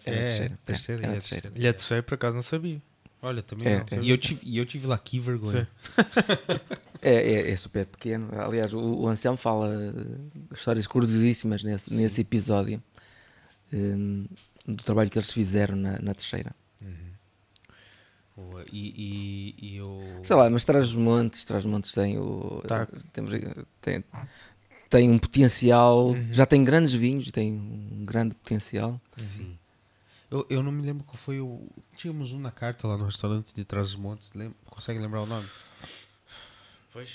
É, 0.05 0.13
É, 0.13 0.23
a 0.23 0.25
terceira. 0.25 0.57
terceira, 0.65 1.01
é, 1.03 1.05
é 1.05 1.11
terceira. 1.11 1.41
terceira. 1.41 1.51
E 1.55 1.67
a 1.67 1.73
terceira, 1.73 2.03
por 2.03 2.13
acaso, 2.15 2.35
não 2.35 2.43
sabia. 2.43 2.81
Olha, 3.21 3.41
também 3.43 3.67
É, 3.67 3.77
não. 3.79 3.85
é. 3.99 4.03
E, 4.03 4.09
eu 4.09 4.17
tive, 4.17 4.39
e 4.43 4.57
eu 4.57 4.65
tive 4.65 4.87
lá, 4.87 4.97
que 4.97 5.19
vergonha. 5.19 5.67
É, 7.01 7.13
é, 7.13 7.51
é 7.51 7.55
super 7.55 7.85
pequeno. 7.85 8.29
Aliás, 8.39 8.73
o, 8.73 8.79
o 8.79 9.07
Anselmo 9.07 9.37
fala 9.37 9.73
eh, 9.73 10.53
histórias 10.53 10.85
curiosíssimas 10.85 11.63
nesse, 11.63 11.93
nesse 11.93 12.21
episódio 12.21 12.81
hum, 13.73 14.27
do 14.65 14.83
trabalho 14.83 15.09
que 15.09 15.17
eles 15.17 15.31
fizeram 15.31 15.75
na, 15.75 15.99
na 15.99 16.13
terceira. 16.13 16.53
Boa, 18.35 18.63
E, 18.71 18.93
e, 18.97 19.55
e 19.73 19.77
eu. 19.77 20.01
Sei 20.23 20.35
lá, 20.35 20.49
mas 20.49 20.63
Trás-os-Montes, 20.63 21.45
Trás-os-Montes 21.45 21.91
tem 21.91 22.17
o. 22.17 22.61
Tá. 22.67 22.87
Temos, 23.11 23.31
tem, 23.81 24.03
tem 24.89 25.09
um 25.09 25.17
potencial. 25.17 26.09
Uhum. 26.09 26.27
Já 26.31 26.45
tem 26.45 26.63
grandes 26.63 26.93
vinhos, 26.93 27.29
tem 27.31 27.53
um 27.53 28.05
grande 28.05 28.33
potencial. 28.35 28.99
Sim. 29.17 29.57
Eu, 30.29 30.45
eu 30.49 30.63
não 30.63 30.71
me 30.71 30.81
lembro 30.81 31.03
qual 31.03 31.17
foi 31.17 31.39
o. 31.41 31.67
Tínhamos 31.97 32.31
um 32.31 32.39
na 32.39 32.51
carta 32.51 32.87
lá 32.87 32.97
no 32.97 33.05
restaurante 33.05 33.53
de 33.53 33.63
Trás-os-Montes. 33.65 34.31
Lem... 34.33 34.53
Consegue 34.65 34.99
lembrar 34.99 35.21
o 35.21 35.25
nome? 35.25 35.47
Pois. 36.93 37.09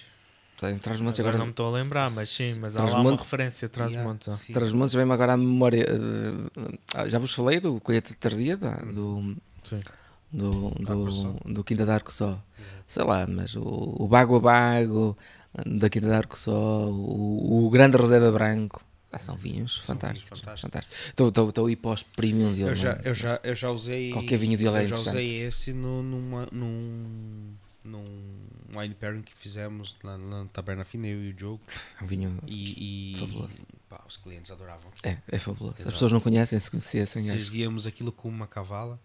Tem 0.58 0.78
Trás-os-Montes 0.78 1.20
Agora 1.20 1.34
agora. 1.34 1.38
não 1.38 1.46
me 1.46 1.50
estou 1.50 1.66
a 1.66 1.70
lembrar, 1.78 2.10
mas 2.12 2.30
sim, 2.30 2.58
mas 2.60 2.74
há 2.76 2.84
lá 2.84 2.98
uma 3.00 3.14
referência 3.16 3.66
atrás 3.66 3.90
de 3.92 3.98
Yeah, 3.98 4.10
monte. 4.12 4.30
ó. 4.30 4.32
sim. 4.34 4.54
Trás-os-Montes 4.54 4.94
vem-me 4.94 5.12
agora 5.12 5.34
à 5.34 5.36
memória. 5.36 5.84
eh, 5.86 6.78
ah, 6.94 7.08
já 7.08 7.18
vos 7.18 7.34
falei 7.34 7.60
do 7.60 7.78
Colheita 7.80 8.14
Tardia, 8.18 8.56
da- 8.56 8.76
do, 8.76 9.36
Sim. 9.68 9.80
do, 10.32 10.68
Arcoçó. 10.88 11.32
do, 11.44 11.52
do 11.54 11.62
Quinta 11.64 11.84
da 11.84 11.94
Arcoçó. 11.94 12.42
Sei 12.86 13.04
lá, 13.04 13.26
mas 13.26 13.54
o, 13.54 13.62
o 13.62 14.08
Bago 14.08 14.36
a 14.36 14.40
Bago 14.40 15.18
da 15.66 15.90
Quinta 15.90 16.08
da 16.08 16.16
Arcoçó, 16.18 16.88
o, 16.88 17.66
o 17.66 17.70
Grande 17.70 17.98
Reserva 17.98 18.32
Branco. 18.32 18.82
Ah, 19.12 19.18
são 19.18 19.36
vinhos 19.36 19.82
São 19.84 19.94
fantásticos. 19.94 20.40
vinhos 20.40 20.60
fantásticos. 20.60 20.98
Estou- 21.08 21.28
Estou 21.28 21.48
estou 21.50 21.66
a 21.66 21.70
ir 21.70 21.76
para 21.76 21.90
os 21.90 22.02
premium 22.02 22.52
dele. 22.54 22.70
Eu 22.70 22.74
já, 22.74 22.92
é? 22.92 23.00
eu, 23.04 23.14
já, 23.14 23.40
eu 23.44 23.54
já 23.54 23.70
usei. 23.70 24.10
Qualquer 24.10 24.38
vinho 24.38 24.58
é 24.58 24.82
Eu 24.84 24.86
já 24.88 24.96
usei 24.96 25.40
esse 25.42 25.72
no, 25.74 26.02
numa, 26.02 26.46
num. 26.50 27.54
Num 27.86 28.04
wine 28.74 28.94
pairing 28.94 29.22
que 29.22 29.34
fizemos 29.34 29.96
lá 30.02 30.18
na 30.18 30.46
Taberna 30.46 30.84
Fina, 30.84 31.06
eu 31.06 31.22
e 31.22 31.44
o. 31.44 31.60
É 32.00 32.02
um 32.04 32.06
vinho. 32.06 32.38
E. 32.46 33.14
e 33.14 33.18
Fabuloso. 33.18 33.66
pá, 33.88 34.04
os 34.06 34.16
clientes 34.16 34.50
adoravam. 34.50 34.90
É, 35.02 35.18
é 35.28 35.38
fabuloso. 35.38 35.74
As 35.74 35.80
Exato. 35.80 35.92
pessoas 35.92 36.12
não 36.12 36.20
conhecem, 36.20 36.58
se 36.58 36.70
conhecessem. 36.70 37.22
Servíamos 37.22 37.86
aquilo 37.86 38.12
com 38.12 38.28
uma 38.28 38.46
cavala 38.46 39.00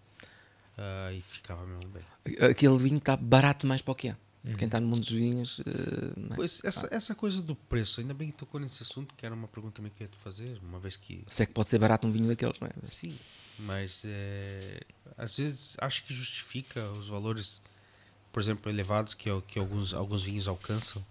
ah, 0.77 1.11
e 1.13 1.21
ficava 1.21 1.65
mesmo 1.65 1.89
bem. 1.91 2.03
Aquele 2.49 2.77
vinho 2.77 2.97
está 2.97 3.15
barato 3.15 3.67
mais 3.67 3.81
para 3.81 3.91
o 3.91 3.95
que 3.95 4.09
é. 4.09 4.17
Uhum. 4.43 4.55
Quem 4.55 4.65
está 4.65 4.79
no 4.79 4.87
mundo 4.87 5.01
dos 5.01 5.11
vinhos. 5.11 5.59
é? 5.59 6.35
Pois, 6.35 6.61
essa, 6.63 6.87
essa 6.91 7.13
coisa 7.13 7.41
do 7.41 7.55
preço, 7.55 8.01
ainda 8.01 8.13
bem 8.13 8.31
que 8.31 8.37
tocou 8.37 8.59
nesse 8.59 8.81
assunto, 8.81 9.13
que 9.15 9.23
era 9.25 9.35
uma 9.35 9.47
pergunta 9.47 9.75
também 9.75 9.91
que 9.95 10.01
eu 10.01 10.05
ia 10.05 10.11
te 10.11 10.17
fazer, 10.17 10.59
uma 10.63 10.79
vez 10.79 10.95
que. 10.95 11.23
Se 11.27 11.43
é 11.43 11.45
que 11.45 11.53
pode 11.53 11.69
ser 11.69 11.77
barato 11.77 12.07
um 12.07 12.11
vinho 12.11 12.27
daqueles, 12.27 12.59
não 12.59 12.67
é? 12.67 12.71
Sim, 12.83 13.15
mas 13.59 14.01
é, 14.05 14.81
às 15.15 15.37
vezes 15.37 15.75
acho 15.79 16.03
que 16.03 16.13
justifica 16.13 16.89
os 16.91 17.07
valores, 17.07 17.61
por 18.31 18.41
exemplo, 18.41 18.71
elevados 18.71 19.13
que, 19.13 19.29
que 19.47 19.59
alguns, 19.59 19.93
alguns 19.93 20.23
vinhos 20.23 20.47
alcançam. 20.47 21.03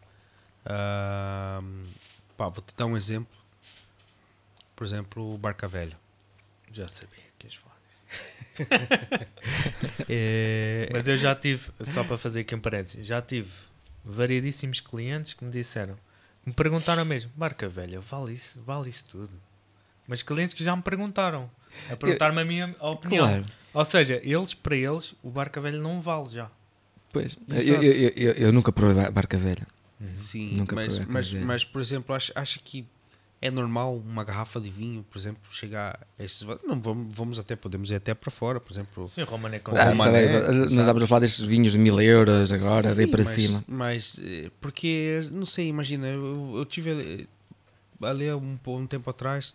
Ah, 0.65 1.61
pá, 2.37 2.49
vou 2.49 2.63
te 2.63 2.75
dar 2.77 2.87
um 2.87 2.97
exemplo. 2.97 3.37
Por 4.75 4.85
exemplo, 4.87 5.35
o 5.35 5.39
Barca 5.39 5.69
Velha. 5.69 5.99
Já 6.73 6.89
sabia 6.89 7.25
que 7.39 7.47
ias 7.47 7.55
falar. 7.55 7.77
É, 10.09 10.89
Mas 10.93 11.07
eu 11.07 11.17
já 11.17 11.35
tive, 11.37 11.71
só 11.85 12.03
para 12.03 12.19
fazer 12.19 12.41
aqui 12.41 12.55
um 12.55 12.61
parênteses, 12.61 13.07
já 13.07 13.23
tive 13.23 13.51
variedíssimos 14.05 14.81
clientes 14.81 15.35
que 15.35 15.45
me 15.45 15.51
disseram, 15.53 15.97
me 16.45 16.53
perguntaram 16.53 17.05
mesmo, 17.05 17.31
marca 17.37 17.69
velha, 17.69 18.01
vale 18.01 18.33
isso, 18.33 18.61
vale 18.63 18.89
isso 18.91 19.05
tudo? 19.05 19.31
Mas 20.09 20.23
clientes 20.23 20.53
que 20.53 20.65
já 20.65 20.75
me 20.75 20.83
perguntaram, 20.83 21.49
a 21.89 21.95
perguntar-me 21.95 22.41
a 22.41 22.45
minha 22.45 22.75
opinião. 22.81 23.27
Claro. 23.27 23.45
Ou 23.73 23.85
seja, 23.85 24.21
eles, 24.25 24.53
para 24.53 24.75
eles, 24.75 25.15
o 25.23 25.31
barca 25.31 25.61
velha 25.61 25.79
não 25.79 26.01
vale 26.01 26.29
já. 26.31 26.51
Pois, 27.13 27.37
eu, 27.49 27.83
eu, 27.83 27.93
eu, 28.17 28.33
eu- 28.33 28.53
nunca 28.53 28.73
provei 28.73 28.95
ba- 29.05 29.11
barca 29.11 29.37
velha. 29.37 29.67
Sim, 30.17 30.53
Nunca 30.57 30.75
mas, 30.77 30.87
provei 30.95 31.07
mas, 31.13 31.27
aquele 31.27 31.45
mas, 31.45 31.65
por 31.65 31.81
exemplo, 31.81 32.15
acha, 32.15 32.33
acha 32.35 32.59
que 32.63 32.87
é 33.43 33.51
normal 33.51 33.97
uma 33.97 34.23
garrafa 34.23 34.61
de 34.61 34.71
vinho, 34.71 35.03
por 35.11 35.19
exemplo, 35.19 35.41
chegar 35.53 35.99
a 36.19 36.23
esses 36.25 36.43
Não, 36.65 36.81
vamos, 36.81 37.15
vamos 37.15 37.39
até, 37.39 37.57
podemos 37.57 37.91
ir 37.91 37.95
até 37.97 38.15
para 38.15 38.31
fora, 38.31 38.61
por 38.61 38.73
exemplo. 38.73 39.09
Sim, 39.09 39.23
Romané 39.23 39.59
com 39.59 39.73
Ah, 39.73 39.91
Roma, 39.91 40.05
tá 40.05 40.11
nós 40.11 40.23
Exato. 40.57 40.67
estamos 40.81 41.03
a 41.03 41.07
falar 41.07 41.21
destes 41.21 41.47
vinhos 41.47 41.73
de 41.73 41.79
mil 41.79 42.01
euros 42.01 42.53
agora, 42.53 42.95
daí 42.95 43.07
para 43.07 43.25
mas, 43.25 43.35
cima. 43.35 43.65
Mas, 43.67 44.19
eh, 44.23 44.51
porque, 44.61 45.27
não 45.33 45.47
sei, 45.47 45.69
imagina, 45.69 46.07
eu, 46.09 46.55
eu 46.57 46.65
tive 46.67 47.29
ali- 48.01 48.33
um, 48.33 48.59
um 48.67 48.87
tempo 48.87 49.09
atrás 49.11 49.55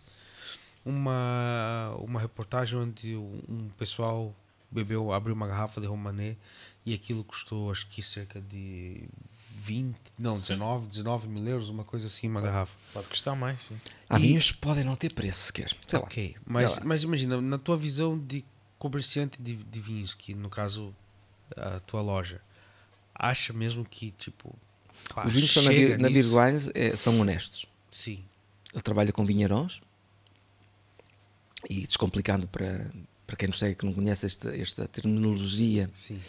uma, 0.84 1.94
uma 1.98 2.20
reportagem 2.20 2.78
onde 2.78 3.16
um, 3.16 3.40
um 3.48 3.68
pessoal 3.78 4.34
bebeu, 4.70 5.12
abriu 5.12 5.34
uma 5.34 5.46
garrafa 5.46 5.80
de 5.80 5.86
Romané 5.86 6.36
e 6.86 6.94
aquilo 6.94 7.22
custou, 7.24 7.70
acho 7.70 7.86
que 7.88 8.00
cerca 8.00 8.40
de 8.40 9.08
20, 9.56 9.96
não, 10.18 10.38
19, 10.38 10.86
19 10.86 11.26
mil 11.28 11.44
euros, 11.48 11.68
uma 11.68 11.82
coisa 11.84 12.06
assim, 12.06 12.28
uma 12.28 12.40
garrafa. 12.40 12.72
Pode 12.92 13.08
custar 13.08 13.34
mais, 13.34 13.58
sim. 13.66 13.76
Há 14.08 14.16
E- 14.18 14.22
vinhos 14.22 14.52
que 14.52 14.58
podem 14.58 14.84
não 14.84 14.94
ter 14.96 15.12
preço 15.12 15.46
sequer. 15.46 15.76
Sei 15.86 15.98
lá. 15.98 16.04
Ok, 16.04 16.36
mas, 16.46 16.70
Sei 16.70 16.80
lá. 16.80 16.86
mas 16.86 17.02
imagina, 17.02 17.40
na 17.40 17.58
tua 17.58 17.76
visão 17.76 18.16
de 18.18 18.44
comerciante 18.78 19.42
de, 19.42 19.56
de 19.56 19.80
vinhos, 19.80 20.14
que 20.14 20.32
no 20.34 20.48
caso 20.48 20.94
a 21.56 21.80
tua 21.80 22.00
loja, 22.02 22.40
acha 23.14 23.52
mesmo 23.52 23.84
que 23.84 24.12
tipo. 24.12 24.54
pá, 25.12 25.26
Os 25.26 25.32
vinhos 25.32 25.50
que 25.52 25.58
estão 25.58 25.64
na, 25.72 25.76
chega 25.78 25.96
Vi- 25.96 26.02
na 26.02 26.08
nisso? 26.08 26.22
Virgo 26.30 26.40
Wines 26.40 26.70
é, 26.74 26.96
são 26.96 27.18
honestos. 27.20 27.66
Sim, 27.90 28.22
Ele 28.72 28.82
trabalha 28.82 29.10
com 29.12 29.24
vinharões 29.24 29.80
e 31.68 31.86
descomplicando 31.86 32.46
para, 32.46 32.90
para 33.26 33.36
quem 33.36 33.48
não 33.48 33.56
segue, 33.56 33.74
que 33.74 33.84
não 33.86 33.92
conhece 33.92 34.26
esta, 34.26 34.54
esta 34.56 34.86
terminologia, 34.86 35.90
sim. 35.94 36.20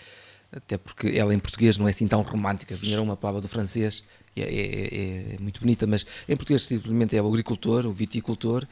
Até 0.52 0.78
porque 0.78 1.08
ela 1.10 1.34
em 1.34 1.40
português 1.40 1.78
não 1.78 1.88
é 1.88 1.92
assim 1.92 2.08
tão 2.08 2.22
romântica. 2.22 2.76
Vinharão 2.76 3.04
é 3.04 3.06
uma 3.06 3.18
palavra 3.18 3.42
do 3.42 3.48
francês, 3.50 4.04
é, 4.36 4.42
é- 4.42 5.36
é 5.36 5.38
muito 5.40 5.60
bonita, 5.60 5.86
mas 5.86 6.06
em 6.28 6.36
português 6.36 6.64
simplesmente 6.64 7.16
é 7.16 7.22
o 7.22 7.28
agricultor, 7.28 7.86
o 7.86 7.92
viticultor, 7.92 8.66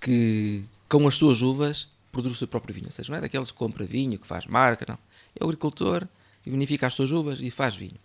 que 0.00 0.64
com 0.88 1.06
as 1.06 1.14
suas 1.14 1.42
uvas 1.42 1.88
produz 2.12 2.34
o 2.34 2.36
seu 2.36 2.48
próprio 2.48 2.74
vinho. 2.74 2.86
Ou 2.86 2.92
seja, 2.92 3.10
não 3.10 3.18
é 3.18 3.20
daqueles 3.20 3.50
que 3.50 3.56
compra 3.56 3.84
vinho, 3.84 4.18
que 4.18 4.26
faz 4.26 4.46
marca, 4.46 4.84
não. 4.88 4.98
É 5.38 5.44
o 5.44 5.48
agricultor 5.48 6.06
que 6.42 6.50
vinifica 6.50 6.86
as 6.86 6.94
suas 6.94 7.10
uvas 7.10 7.40
e 7.40 7.50
faz 7.50 7.74
vinho. 7.74 7.96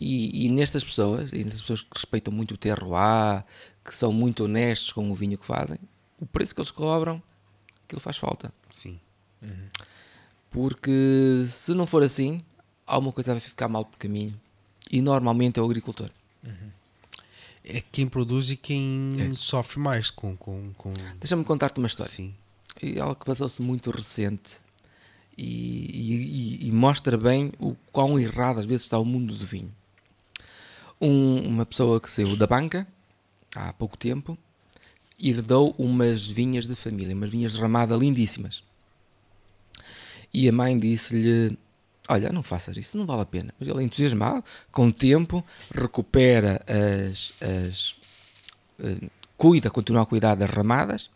E, 0.00 0.46
e 0.46 0.48
nestas 0.48 0.82
pessoas, 0.82 1.32
e 1.32 1.44
nestas 1.44 1.60
pessoas 1.60 1.80
que 1.82 1.88
respeitam 1.94 2.32
muito 2.32 2.54
o 2.54 2.56
terroir, 2.56 3.44
que 3.84 3.94
são 3.94 4.12
muito 4.12 4.44
honestos 4.44 4.92
com 4.92 5.10
o 5.10 5.14
vinho 5.14 5.38
que 5.38 5.46
fazem, 5.46 5.78
o 6.18 6.26
preço 6.26 6.54
que 6.54 6.60
eles 6.60 6.70
cobram, 6.70 7.22
aquilo 7.84 8.00
faz 8.00 8.16
falta. 8.16 8.52
Sim. 8.70 8.98
Porque 10.52 11.44
se 11.48 11.72
não 11.74 11.86
for 11.86 12.02
assim, 12.02 12.42
alguma 12.86 13.12
coisa 13.12 13.32
vai 13.32 13.40
ficar 13.40 13.68
mal 13.68 13.84
por 13.84 13.96
caminho. 13.98 14.38
E 14.90 15.00
normalmente 15.00 15.58
é 15.58 15.62
o 15.62 15.64
agricultor. 15.64 16.10
É 17.64 17.80
quem 17.80 18.08
produz 18.08 18.50
e 18.50 18.56
quem 18.56 19.12
É. 19.18 19.34
sofre 19.34 19.78
mais 19.78 20.10
com. 20.10 20.36
com, 20.36 20.72
com... 20.76 20.92
Deixa-me 21.18 21.44
contar-te 21.44 21.78
uma 21.78 21.86
história. 21.86 22.10
Sim. 22.12 22.34
E 22.82 22.98
algo 22.98 23.14
que 23.14 23.24
passou-se 23.24 23.62
muito 23.62 23.90
recente 23.90 24.58
e, 25.38 25.44
e- 25.44 26.64
e- 26.64 26.68
e 26.68 26.72
mostra 26.72 27.16
bem 27.16 27.52
o 27.60 27.74
quão 27.92 28.18
errado 28.18 28.58
às 28.58 28.66
vezes 28.66 28.82
está 28.82 28.98
o 28.98 29.04
mundo 29.04 29.32
do 29.34 29.46
vinho. 29.46 29.72
Um- 31.00 31.46
uma 31.46 31.64
pessoa 31.64 32.00
que 32.00 32.10
saiu 32.10 32.36
da 32.36 32.46
banca 32.46 32.86
há 33.54 33.72
pouco 33.72 33.96
tempo 33.96 34.36
herdou 35.20 35.72
umas 35.78 36.26
vinhas 36.26 36.66
de 36.66 36.74
família, 36.74 37.14
umas 37.14 37.30
vinhas 37.30 37.52
de 37.52 37.60
ramada 37.60 37.94
lindíssimas. 37.96 38.64
E 40.32 40.48
a 40.48 40.52
mãe 40.52 40.78
disse-lhe: 40.78 41.56
Olha, 42.08 42.32
não 42.32 42.42
faças 42.42 42.76
isso, 42.76 42.96
não 42.98 43.06
vale 43.06 43.22
a 43.22 43.26
pena. 43.26 43.54
Mas 43.58 43.68
ele, 43.68 43.82
entusiasmado, 43.82 44.44
com 44.70 44.88
o 44.88 44.92
tempo, 44.92 45.44
recupera 45.74 46.62
as. 46.66 47.32
as 47.40 47.94
eh, 48.78 49.08
cuida, 49.36 49.70
continua 49.70 50.02
a 50.02 50.06
cuidar 50.06 50.34
das 50.36 50.50
ramadas 50.50 51.10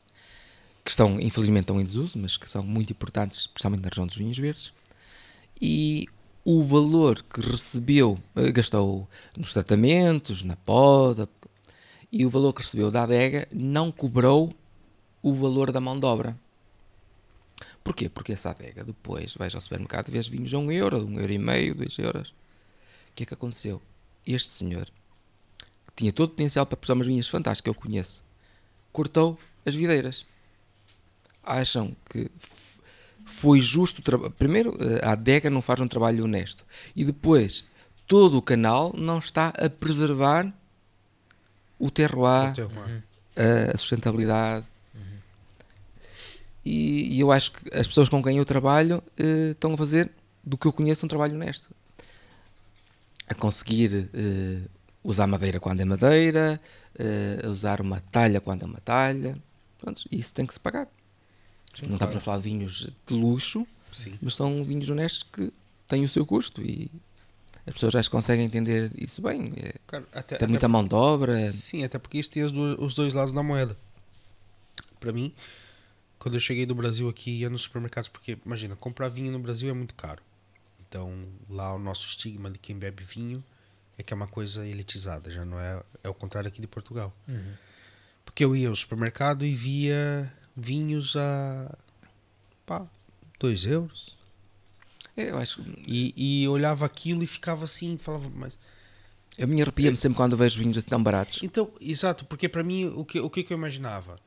que 0.84 0.90
estão, 0.90 1.20
infelizmente, 1.20 1.64
estão 1.64 1.80
em 1.80 1.84
desuso, 1.84 2.18
mas 2.18 2.36
que 2.36 2.48
são 2.48 2.62
muito 2.62 2.92
importantes, 2.92 3.40
especialmente 3.40 3.82
na 3.82 3.88
região 3.88 4.06
dos 4.06 4.16
vinhos 4.16 4.38
verdes. 4.38 4.72
E 5.60 6.06
o 6.44 6.62
valor 6.62 7.22
que 7.22 7.40
recebeu, 7.40 8.18
eh, 8.36 8.52
gastou 8.52 9.08
nos 9.36 9.52
tratamentos, 9.52 10.44
na 10.44 10.54
poda, 10.54 11.28
e 12.12 12.24
o 12.24 12.30
valor 12.30 12.52
que 12.52 12.62
recebeu 12.62 12.90
da 12.90 13.02
adega 13.02 13.48
não 13.52 13.90
cobrou 13.90 14.54
o 15.22 15.34
valor 15.34 15.72
da 15.72 15.80
mão 15.80 15.98
de 15.98 16.06
obra. 16.06 16.38
Porquê? 17.86 18.08
Porque 18.08 18.32
essa 18.32 18.50
adega 18.50 18.82
depois 18.82 19.32
vais 19.34 19.54
ao 19.54 19.60
supermercado 19.60 20.08
e 20.08 20.10
vês 20.10 20.26
vinhos 20.26 20.52
a 20.52 20.58
um 20.58 20.72
euro, 20.72 21.06
um 21.06 21.20
euro 21.20 21.32
e 21.32 21.38
meio, 21.38 21.72
dois 21.72 21.96
euros. 21.98 22.30
O 22.30 23.14
que 23.14 23.22
é 23.22 23.26
que 23.26 23.32
aconteceu? 23.34 23.80
Este 24.26 24.48
senhor, 24.48 24.86
que 25.86 25.94
tinha 25.94 26.12
todo 26.12 26.26
o 26.26 26.30
potencial 26.32 26.66
para 26.66 26.76
produzir 26.76 26.98
umas 26.98 27.06
vinhas 27.06 27.28
fantásticas, 27.28 27.62
que 27.62 27.78
eu 27.78 27.80
conheço, 27.80 28.24
cortou 28.92 29.38
as 29.64 29.72
videiras 29.74 30.26
acham 31.44 31.96
que 32.10 32.28
foi 33.24 33.60
justo 33.60 34.02
primeiro 34.36 34.76
eh, 34.80 35.00
a 35.06 35.12
adega 35.12 35.48
não 35.48 35.62
faz 35.62 35.80
um 35.80 35.86
trabalho 35.86 36.24
honesto 36.24 36.64
e 36.94 37.04
depois 37.04 37.64
todo 38.04 38.36
o 38.36 38.42
canal 38.42 38.92
não 38.96 39.18
está 39.18 39.48
a 39.50 39.70
preservar 39.70 40.52
o 41.78 41.88
terroir, 41.88 42.50
O 42.50 42.54
terroir. 42.54 43.02
a, 43.36 43.74
a 43.74 43.78
sustentabilidade 43.78 44.66
e, 46.66 47.14
e 47.16 47.20
eu 47.20 47.30
acho 47.30 47.52
que 47.52 47.74
as 47.76 47.86
pessoas 47.86 48.08
com 48.08 48.22
quem 48.22 48.38
eu 48.38 48.44
trabalho 48.44 49.02
eh, 49.18 49.50
estão 49.52 49.74
a 49.74 49.76
fazer 49.76 50.10
do 50.44 50.58
que 50.58 50.66
eu 50.66 50.72
conheço 50.72 51.04
um 51.06 51.08
trabalho 51.08 51.34
honesto 51.34 51.70
a 53.28 53.34
conseguir 53.34 54.08
eh, 54.14 54.60
usar 55.02 55.26
madeira 55.26 55.58
quando 55.60 55.80
é 55.80 55.84
madeira 55.84 56.60
a 57.44 57.48
usar 57.50 57.80
uma 57.82 58.00
talha 58.00 58.40
quando 58.40 58.62
é 58.62 58.66
uma 58.66 58.80
talha 58.80 59.36
Pronto, 59.78 60.02
isso 60.10 60.32
tem 60.32 60.46
que 60.46 60.54
se 60.54 60.60
pagar 60.60 60.88
não 61.86 61.94
estamos 61.96 62.16
a 62.16 62.20
falar 62.20 62.38
de 62.38 62.44
vinhos 62.44 62.88
de 63.06 63.14
luxo, 63.14 63.66
Sim. 63.92 64.14
mas 64.22 64.34
são 64.34 64.64
vinhos 64.64 64.88
honestos 64.88 65.22
que 65.24 65.52
têm 65.86 66.04
o 66.04 66.08
seu 66.08 66.24
custo 66.24 66.62
e 66.62 66.90
as 67.66 67.74
pessoas 67.74 67.92
já 67.92 68.02
se 68.02 68.08
conseguem 68.08 68.46
entender 68.46 68.90
isso 68.96 69.20
bem. 69.20 69.52
É, 69.56 69.74
Cara, 69.86 70.04
até, 70.14 70.36
tem 70.38 70.48
muita 70.48 70.68
mão 70.68 70.82
de 70.86 70.94
obra. 70.94 71.50
Sim, 71.52 71.84
até 71.84 71.98
porque 71.98 72.16
isso 72.16 72.30
tem 72.30 72.44
os, 72.44 72.50
do- 72.52 72.82
os 72.82 72.94
dois 72.94 73.12
lados 73.12 73.32
da 73.32 73.42
moeda. 73.42 73.76
Pra 74.98 75.12
mim, 75.12 75.34
quando 76.26 76.34
eu 76.34 76.40
cheguei 76.40 76.66
do 76.66 76.74
Brasil 76.74 77.08
aqui, 77.08 77.30
ia 77.30 77.48
nos 77.48 77.62
supermercados, 77.62 78.08
porque, 78.08 78.36
imagina, 78.44 78.74
comprar 78.74 79.06
vinho 79.06 79.30
no 79.30 79.38
Brasil 79.38 79.70
é 79.70 79.72
muito 79.72 79.94
caro. 79.94 80.20
Então, 80.80 81.24
lá 81.48 81.72
o 81.72 81.78
nosso 81.78 82.04
estigma 82.04 82.50
de 82.50 82.58
quem 82.58 82.76
bebe 82.76 83.04
vinho 83.04 83.44
é 83.96 84.02
que 84.02 84.12
é 84.12 84.16
uma 84.16 84.26
coisa 84.26 84.66
elitizada, 84.66 85.30
já 85.30 85.44
não 85.44 85.60
é, 85.60 85.80
é 86.02 86.08
o 86.08 86.14
contrário 86.14 86.48
aqui 86.48 86.60
de 86.60 86.66
Portugal. 86.66 87.14
Porque 88.24 88.44
eu 88.44 88.56
ia 88.56 88.68
ao 88.68 88.74
supermercado 88.74 89.44
e 89.44 89.54
via 89.54 90.32
vinhos 90.56 91.14
a, 91.14 91.72
pá, 92.66 92.84
2 93.38 93.64
euros. 93.66 94.18
É, 95.16 95.30
eu 95.30 95.38
acho 95.38 95.62
E, 95.86 96.12
e 96.42 96.48
olhava 96.48 96.84
aquilo 96.84 97.22
e 97.22 97.26
ficava 97.28 97.66
assim, 97.66 97.96
falava, 97.96 98.28
mas 98.34 98.58
eu 99.38 99.46
me 99.46 99.62
arrepio-me 99.62 99.96
sempre 99.96 100.16
quando 100.16 100.36
vejo 100.36 100.58
vinhos 100.58 100.76
assim 100.76 100.88
tão 100.88 101.00
baratos. 101.00 101.40
Então, 101.44 101.70
exato, 101.80 102.24
porque 102.24 102.48
pra 102.48 102.64
mim, 102.64 102.86
o 102.96 103.04
que, 103.04 103.20
o 103.20 103.30
que 103.30 103.46
eu 103.48 103.56
imaginava? 103.56 104.18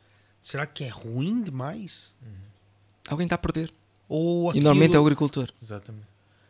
Será 0.41 0.65
que 0.65 0.83
é 0.83 0.89
ruim 0.89 1.41
demais? 1.43 2.17
Alguém 3.09 3.25
está 3.25 3.35
a 3.35 3.39
perder. 3.39 3.71
Ou 4.07 4.47
E 4.47 4.49
aquilo, 4.49 4.63
normalmente 4.63 4.95
é 4.95 4.99
o 4.99 5.03
agricultor. 5.03 5.49
Exatamente. 5.61 6.07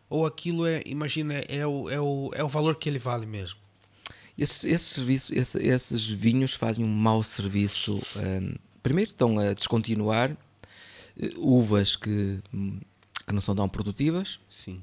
ou 0.09 0.25
aquilo 0.25 0.65
é, 0.65 0.81
imagina, 0.85 1.35
é 1.47 1.65
o, 1.67 1.89
é, 1.89 1.99
o, 1.99 2.31
é 2.33 2.43
o 2.43 2.47
valor 2.47 2.75
que 2.75 2.87
ele 2.89 2.99
vale 2.99 3.25
mesmo. 3.25 3.59
Esses, 4.37 4.63
esses, 4.63 4.87
serviços, 4.87 5.31
esse- 5.31 5.57
esses 5.59 6.05
vinhos 6.07 6.53
fazem 6.53 6.85
um 6.85 6.89
mau 6.89 7.21
serviço. 7.21 7.95
hum, 8.17 8.55
primeiro, 8.81 9.11
estão 9.11 9.37
a 9.37 9.53
descontinuar 9.53 10.31
eh, 11.21 11.31
uvas 11.37 11.95
que, 11.97 12.39
hum, 12.53 12.79
que 13.27 13.33
não 13.33 13.41
são 13.41 13.53
tão 13.55 13.67
produtivas. 13.67 14.39
Sim. 14.49 14.81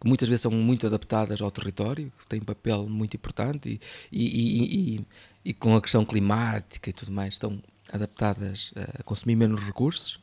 que 0.00 0.06
muitas 0.06 0.28
vezes 0.28 0.42
são 0.42 0.50
muito 0.50 0.86
adaptadas 0.86 1.40
ao 1.40 1.50
território, 1.50 2.12
que 2.18 2.26
têm 2.26 2.40
um 2.40 2.44
papel 2.44 2.86
muito 2.88 3.16
importante 3.16 3.80
e, 4.12 4.22
e, 4.22 4.26
e- 4.26 4.96
e- 4.96 5.06
e 5.46 5.54
com 5.54 5.74
a 5.74 5.80
questão 5.80 6.04
climática 6.04 6.90
e 6.90 6.92
tudo 6.92 7.10
mais, 7.10 7.34
estão 7.34 7.58
adaptadas 7.92 8.72
a 8.98 9.02
consumir 9.02 9.36
menos 9.36 9.60
recursos. 9.60 10.18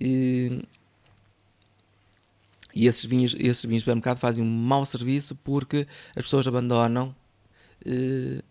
E, 0.00 0.64
e 2.74 2.86
esses 2.86 3.04
vinhos, 3.04 3.34
esses 3.38 3.64
vinhos 3.64 3.82
de 3.82 3.84
supermercado 3.84 4.18
fazem 4.18 4.42
um 4.42 4.48
mau 4.48 4.84
serviço 4.84 5.36
porque 5.36 5.86
as 6.16 6.22
pessoas 6.22 6.46
abandonam 6.46 7.14
eh, 7.84 8.42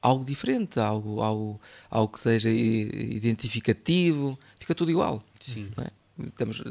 algo 0.00 0.24
diferente, 0.24 0.78
algo, 0.78 1.20
algo, 1.20 1.60
algo 1.90 2.12
que 2.12 2.20
seja 2.20 2.48
identificativo, 2.48 4.38
fica 4.58 4.74
tudo 4.74 4.90
igual. 4.90 5.22
Sim. 5.40 5.70
é? 5.78 5.90
Temos, 6.36 6.62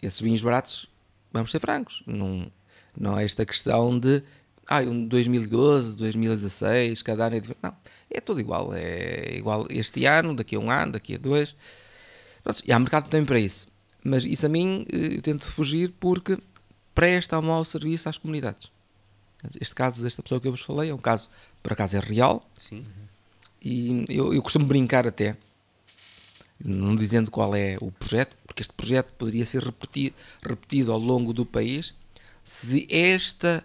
esses 0.00 0.20
vinhos 0.20 0.42
baratos, 0.42 0.88
vamos 1.32 1.50
ser 1.50 1.60
francos, 1.60 2.02
não, 2.06 2.50
não 2.96 3.18
é 3.18 3.24
esta 3.24 3.44
questão 3.44 3.98
de 3.98 4.22
ah, 4.66 4.80
um 4.80 5.06
2012, 5.06 5.96
2016, 5.96 7.02
cada 7.02 7.26
ano 7.26 7.36
é 7.36 7.40
diferente. 7.40 7.62
Não, 7.62 7.76
é 8.10 8.20
tudo 8.20 8.40
igual. 8.40 8.72
É 8.74 9.36
igual 9.36 9.66
este 9.70 10.04
ano, 10.06 10.34
daqui 10.34 10.56
a 10.56 10.58
um 10.58 10.70
ano, 10.70 10.92
daqui 10.92 11.14
a 11.14 11.18
dois. 11.18 11.56
Pronto, 12.42 12.62
e 12.66 12.72
há 12.72 12.78
mercado 12.78 13.08
também 13.08 13.24
para 13.24 13.38
isso. 13.38 13.66
Mas 14.02 14.24
isso 14.24 14.44
a 14.46 14.48
mim 14.48 14.84
eh, 14.92 15.16
eu 15.16 15.22
tento 15.22 15.44
fugir 15.50 15.92
porque 15.98 16.38
presta 16.94 17.38
um 17.38 17.42
mau 17.42 17.64
serviço 17.64 18.08
às 18.08 18.18
comunidades. 18.18 18.70
Este 19.60 19.74
caso 19.74 20.02
desta 20.02 20.22
pessoa 20.22 20.40
que 20.40 20.48
eu 20.48 20.52
vos 20.52 20.60
falei 20.60 20.90
é 20.90 20.94
um 20.94 20.98
caso, 20.98 21.28
por 21.62 21.72
acaso, 21.72 21.96
é 21.96 22.00
real. 22.00 22.42
Sim. 22.56 22.84
E 23.60 24.04
eu, 24.08 24.32
eu 24.32 24.42
costumo 24.42 24.66
brincar 24.66 25.06
até, 25.06 25.36
não 26.62 26.94
dizendo 26.94 27.30
qual 27.30 27.54
é 27.54 27.76
o 27.80 27.90
projeto, 27.90 28.36
porque 28.46 28.62
este 28.62 28.72
projeto 28.74 29.12
poderia 29.14 29.44
ser 29.44 29.62
repetido, 29.62 30.14
repetido 30.42 30.92
ao 30.92 30.98
longo 30.98 31.32
do 31.32 31.44
país 31.44 31.94
se 32.44 32.86
esta 32.90 33.64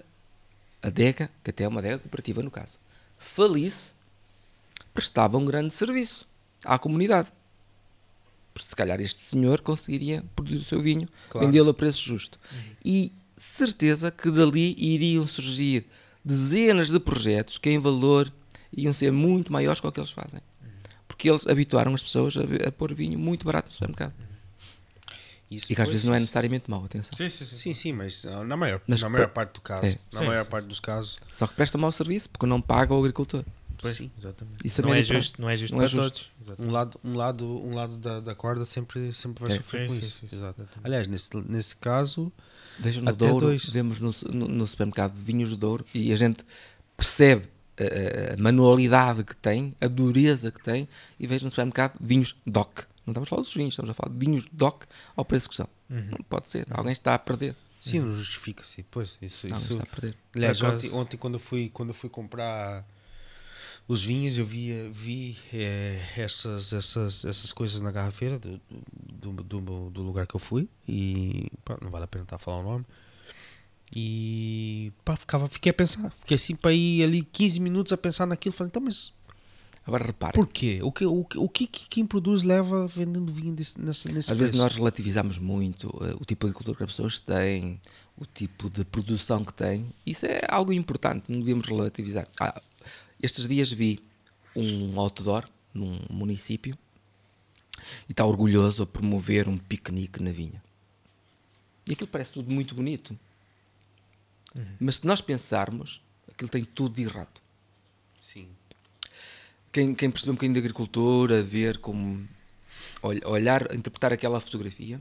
adega, 0.81 1.29
que 1.43 1.49
até 1.49 1.65
é 1.65 1.67
uma 1.67 1.79
adega 1.81 1.99
cooperativa 1.99 2.41
no 2.41 2.49
caso, 2.49 2.79
falisse, 3.17 3.93
prestava 4.93 5.37
um 5.37 5.45
grande 5.45 5.73
serviço 5.73 6.27
à 6.65 6.77
comunidade. 6.77 7.31
Porque 8.53 8.67
se 8.67 8.75
calhar 8.75 8.99
este 8.99 9.19
senhor 9.21 9.61
conseguiria 9.61 10.23
produzir 10.35 10.57
o 10.57 10.63
seu 10.65 10.81
vinho, 10.81 11.07
Claro. 11.29 11.47
vendê-lo 11.47 11.69
a 11.69 11.73
preço 11.73 12.03
justo. 12.03 12.39
E 12.83 13.11
certeza 13.37 14.11
que 14.11 14.29
dali 14.29 14.75
iriam 14.77 15.25
surgir 15.27 15.85
dezenas 16.25 16.89
de 16.91 16.99
projetos 16.99 17.57
que 17.57 17.69
em 17.69 17.79
valor 17.79 18.31
iam 18.75 18.93
ser 18.93 19.11
muito 19.11 19.51
maiores 19.53 19.79
que 19.79 19.87
o 19.87 19.91
que 19.91 19.99
eles 19.99 20.11
fazem. 20.11 20.41
Porque 21.07 21.29
eles 21.29 21.47
habituaram 21.47 21.93
as 21.93 22.03
pessoas 22.03 22.35
a, 22.37 22.67
a 22.67 22.71
pôr 22.71 22.93
vinho 22.93 23.17
muito 23.17 23.45
barato 23.45 23.67
no 23.67 23.73
supermercado. 23.73 24.13
Isso 25.49 25.65
E 25.71 25.75
que 25.75 25.81
às 25.81 25.89
vezes 25.89 26.05
não 26.05 26.13
é 26.13 26.19
necessariamente 26.19 26.69
mau, 26.69 26.83
atenção. 26.85 27.17
Sim, 27.17 27.27
sim, 27.29 27.43
sim. 27.45 27.55
Sim, 27.55 27.73
sim, 27.73 27.93
mas 27.93 28.23
ah, 28.25 28.43
na 28.43 28.55
maior, 28.55 28.81
Mas 28.87 29.01
na 29.01 29.09
maior 29.09 29.27
pa- 29.29 29.33
parte 29.33 29.53
do 29.55 29.61
caso, 29.61 29.85
é. 29.85 29.97
na 30.13 30.19
Sim, 30.19 30.25
maior 30.27 30.43
sim. 30.43 30.49
parte 30.51 30.65
dos 30.67 30.79
casos, 30.79 31.17
Só 31.33 31.47
que 31.47 31.55
presta 31.55 31.75
mau 31.77 31.91
serviço 31.91 32.29
porque 32.29 32.45
não 32.45 32.61
paga 32.61 32.93
o 32.93 32.99
agricultor. 32.99 33.43
Pois, 33.81 33.95
Sim. 33.95 34.11
exatamente. 34.17 34.65
Isso 34.67 34.81
não, 34.81 34.93
é 34.93 34.99
é 34.99 35.03
justo, 35.03 35.41
não 35.41 35.49
é 35.49 35.55
justo 35.57 35.73
não 35.75 35.81
é 35.81 35.85
para 35.85 35.89
justo. 36.01 36.11
todos. 36.19 36.31
Exatamente. 36.41 36.69
um 36.69 36.71
lado, 36.73 36.99
um 37.03 37.13
lado, 37.15 37.45
um 37.65 37.73
lado 37.73 37.97
da, 37.97 38.19
da 38.19 38.35
corda 38.35 38.65
sempre, 38.65 39.13
sempre 39.13 39.45
vai 39.45 39.55
É. 39.55 39.61
sofrer 39.61 39.87
com 39.87 39.95
isso. 39.95 40.27
sim, 40.27 40.35
Exato. 40.35 40.67
Aliás, 40.83 41.07
nesse, 41.07 41.29
nesse 41.37 41.75
caso, 41.75 42.31
Vejam 42.77 43.03
no 43.03 43.09
Até 43.09 43.27
Douro, 43.27 43.47
dois. 43.47 43.69
vemos 43.69 43.99
no, 43.99 44.11
no- 44.33 44.47
no 44.47 44.67
supermercado 44.67 45.13
de 45.13 45.21
vinhos 45.21 45.49
do 45.49 45.57
Douro 45.57 45.85
e 45.93 46.13
a 46.13 46.15
gente 46.15 46.45
percebe 46.95 47.47
a, 47.77 48.33
a- 48.33 48.37
manualidade 48.37 49.23
que 49.23 49.35
tem, 49.35 49.75
a 49.81 49.87
dureza 49.87 50.51
que 50.51 50.61
tem, 50.63 50.87
e 51.19 51.25
vejo 51.27 51.45
no 51.45 51.49
supermercado 51.49 51.97
vinhos 52.01 52.35
DOC. 52.45 52.83
Não 53.05 53.11
estamos 53.11 53.27
a 53.27 53.29
falar 53.29 53.41
dos 53.41 53.53
vinhos, 53.53 53.73
estamos 53.73 53.91
a 53.91 53.93
falar 53.93 54.13
de 54.13 54.25
vinhos 54.25 54.45
DOC 54.51 54.85
ao 55.15 55.25
preço 55.25 55.49
que 55.49 55.55
são. 55.55 55.67
Uhum. 55.89 56.09
Não 56.11 56.17
pode 56.29 56.47
ser, 56.49 56.67
alguém 56.69 56.91
está 56.93 57.15
a 57.15 57.19
perder. 57.19 57.55
sim, 57.79 57.99
não 57.99 58.11
justifica-se. 58.13 58.83
Pois, 58.91 59.17
isso, 59.21 59.47
isso, 59.47 59.71
está 59.73 59.83
a 59.83 59.85
perder. 59.85 60.15
Aliás, 60.35 60.61
ontem, 60.61 60.91
ontem 60.91 61.17
quando, 61.17 61.33
eu 61.35 61.39
fui, 61.39 61.69
quando 61.69 61.89
eu 61.89 61.95
fui 61.95 62.09
comprar 62.09 62.85
os 63.89 64.03
vinhos, 64.03 64.37
eu 64.37 64.45
vi, 64.45 64.71
vi 64.91 65.35
eh, 65.51 65.99
essas, 66.15 66.71
essas, 66.71 67.25
essas 67.25 67.51
coisas 67.51 67.81
na 67.81 67.91
garrafeira 67.91 68.37
do, 68.39 68.61
do, 68.69 69.31
do, 69.43 69.89
do 69.89 70.01
lugar 70.03 70.25
que 70.27 70.35
eu 70.35 70.39
fui. 70.39 70.69
E 70.87 71.51
pá, 71.65 71.75
não 71.81 71.89
vale 71.89 72.05
a 72.05 72.07
pena 72.07 72.23
estar 72.23 72.35
a 72.35 72.39
falar 72.39 72.59
o 72.59 72.63
nome. 72.63 72.85
E 73.93 74.91
pá, 75.03 75.15
ficava, 75.15 75.47
fiquei 75.49 75.71
a 75.71 75.73
pensar. 75.73 76.11
Fiquei 76.19 76.35
assim 76.35 76.55
para 76.55 76.71
ir 76.71 77.03
ali 77.03 77.23
15 77.23 77.59
minutos 77.59 77.91
a 77.91 77.97
pensar 77.97 78.25
naquilo. 78.25 78.53
Falei, 78.53 78.69
então, 78.69 78.81
mas 78.81 79.11
Agora 79.87 80.05
repare, 80.05 80.33
por 80.35 80.45
quê? 80.45 80.79
O 80.83 80.91
que, 80.91 81.03
o, 81.05 81.23
que- 81.25 81.37
o 81.39 81.49
que 81.49 81.65
que 81.65 81.89
quem 81.89 82.05
produz 82.05 82.43
leva 82.43 82.87
vendendo 82.87 83.31
vinho 83.33 83.55
desse, 83.55 83.79
nesse, 83.81 84.13
nesse 84.13 84.31
às 84.31 84.37
vezes 84.37 84.51
preço? 84.51 84.63
nós 84.63 84.75
relativizamos 84.75 85.39
muito 85.39 85.87
eh, 86.01 86.15
o 86.19 86.25
tipo 86.25 86.45
de 86.45 86.51
agricultura 86.51 86.77
que 86.77 86.83
as 86.83 86.89
pessoas 86.91 87.17
têm, 87.17 87.81
o 88.15 88.23
tipo 88.23 88.69
de 88.69 88.85
produção 88.85 89.43
que 89.43 89.51
têm. 89.51 89.87
Isso 90.05 90.27
é 90.27 90.41
algo 90.47 90.71
importante, 90.71 91.31
não 91.31 91.39
devíamos 91.39 91.65
relativizar. 91.65 92.27
Ah, 92.39 92.61
estes 93.21 93.47
dias 93.47 93.71
vi 93.71 93.99
um 94.55 94.99
outdoor 94.99 95.47
num 95.73 95.99
município 96.09 96.77
e 98.07 98.11
está 98.11 98.25
orgulhoso 98.25 98.83
a 98.83 98.87
promover 98.87 99.47
um 99.47 99.57
piquenique 99.57 100.21
na 100.21 100.31
vinha. 100.31 100.61
E 101.87 101.93
aquilo 101.93 102.07
parece 102.09 102.31
tudo 102.31 102.51
muito 102.53 102.75
bonito. 102.75 103.17
Mas 104.79 104.97
se 104.97 105.07
nós 105.07 105.21
pensarmos, 105.21 106.01
aquilo 106.27 106.49
tem 106.49 106.63
tudo 106.65 106.95
de 106.95 107.03
errado. 107.03 107.39
Sim. 108.33 108.47
Quem, 109.71 109.93
quem 109.93 110.09
percebe 110.09 110.31
um 110.31 110.35
bocadinho 110.35 110.53
de 110.53 110.59
agricultura, 110.59 111.43
ver 111.43 111.77
como 111.77 112.27
ol- 113.01 113.31
olhar, 113.31 113.73
interpretar 113.73 114.11
aquela 114.11 114.39
fotografia, 114.39 114.99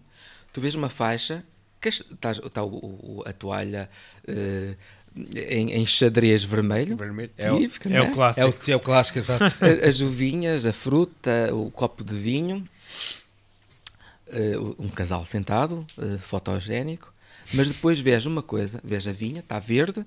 tu 0.52 0.60
vês 0.60 0.74
uma 0.74 0.88
faixa 0.90 1.44
que 1.80 1.88
está, 1.88 2.32
está 2.32 2.62
o- 2.62 2.76
o- 3.18 3.22
a 3.26 3.32
toalha 3.32 3.88
eh, 4.26 4.76
em, 5.16 5.72
em 5.72 5.86
xadrez 5.86 6.42
vermelho, 6.44 6.96
Vermelho. 6.96 7.30
É 7.36 7.52
o, 7.52 7.58
É 7.58 7.98
não 7.98 8.08
o 8.10 8.14
clássico. 8.14 8.46
é 8.46 8.50
o, 8.50 8.72
é 8.72 8.76
o 8.76 8.80
clássico, 8.80 9.18
exato. 9.18 9.44
A- 9.64 9.86
as 9.88 10.00
uvinhas, 10.00 10.64
a 10.66 10.72
fruta, 10.72 11.54
o 11.54 11.70
copo 11.70 12.02
de 12.04 12.14
vinho, 12.14 12.66
eh, 14.28 14.58
um 14.78 14.88
casal 14.88 15.24
sentado, 15.24 15.86
eh, 15.98 16.18
fotogénico, 16.18 17.12
mas 17.52 17.68
depois 17.68 17.98
vejo 17.98 18.28
uma 18.28 18.42
coisa, 18.42 18.80
vejo 18.84 19.08
a 19.08 19.12
vinha, 19.12 19.40
está 19.40 19.58
verde, 19.58 20.04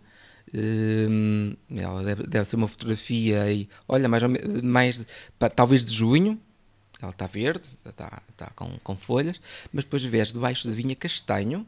eh, 0.54 1.08
ela 1.76 2.04
deve, 2.04 2.24
deve 2.28 2.48
ser 2.48 2.56
uma 2.56 2.68
fotografia 2.68 3.42
aí, 3.44 3.68
olha, 3.88 4.08
mais, 4.08 4.24
mais 4.64 5.06
pá, 5.40 5.50
talvez 5.50 5.84
de 5.86 5.94
junho, 5.94 6.40
ela 7.02 7.12
está 7.12 7.26
verde, 7.26 7.64
está, 7.84 8.22
está 8.30 8.52
com, 8.56 8.78
com 8.84 8.96
folhas, 8.96 9.42
mas 9.74 9.84
depois 9.84 10.04
vejo 10.04 10.34
debaixo 10.34 10.68
da 10.68 10.74
vinha 10.74 10.96
castanho 10.96 11.66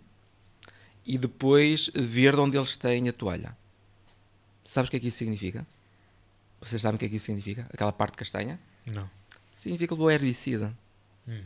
e 1.06 1.18
depois 1.18 1.90
verde 1.94 2.40
onde 2.40 2.58
eles 2.58 2.76
têm 2.76 3.10
a 3.10 3.14
toalha. 3.14 3.56
Sabes 4.64 4.88
o 4.88 4.92
que 4.92 4.98
é 4.98 5.00
que 5.00 5.08
isso 5.08 5.18
significa? 5.18 5.66
Vocês 6.62 6.82
sabem 6.82 6.96
o 6.96 7.00
que 7.00 7.06
é 7.06 7.10
que 7.10 7.18
isso 7.18 7.26
significa? 7.26 7.68
Aquela 7.74 7.92
parte 7.92 8.16
castanha? 8.16 8.60
Não. 8.86 9.10
Significa 9.52 9.94
o 9.94 10.10
herbicida. 10.10 10.74
Hum. 11.28 11.42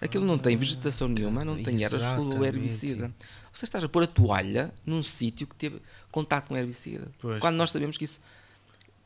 Aquilo 0.00 0.24
não 0.24 0.38
tem 0.38 0.56
vegetação 0.56 1.06
nenhuma, 1.08 1.44
não 1.44 1.62
tem 1.62 1.84
ervas 1.84 2.00
pelo 2.00 2.28
exatamente. 2.28 2.44
herbicida. 2.44 3.14
Você 3.52 3.64
estás 3.66 3.84
a 3.84 3.88
pôr 3.88 4.02
a 4.02 4.06
toalha 4.06 4.72
num 4.84 5.02
sítio 5.02 5.46
que 5.46 5.54
teve 5.54 5.80
contato 6.10 6.48
com 6.48 6.56
herbicida. 6.56 7.08
Pois. 7.20 7.38
Quando 7.40 7.56
nós 7.56 7.70
sabemos 7.70 7.96
que 7.96 8.04
isso 8.04 8.18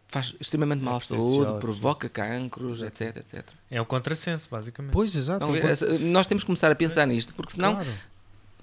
faz 0.08 0.34
extremamente 0.40 0.82
mal 0.82 0.96
à 0.96 1.00
saúde, 1.00 1.52
é 1.52 1.58
provoca 1.58 2.08
cancros, 2.08 2.80
etc, 2.80 3.16
etc. 3.16 3.44
É 3.70 3.82
um 3.82 3.84
contrassenso, 3.84 4.48
basicamente. 4.50 4.92
Pois, 4.92 5.14
exato. 5.14 5.44
Então, 5.44 5.98
nós 5.98 6.26
temos 6.26 6.44
que 6.44 6.46
começar 6.46 6.70
a 6.70 6.74
pensar 6.74 7.06
nisto, 7.06 7.34
porque 7.34 7.52
senão 7.52 7.74
Claro. 7.74 7.90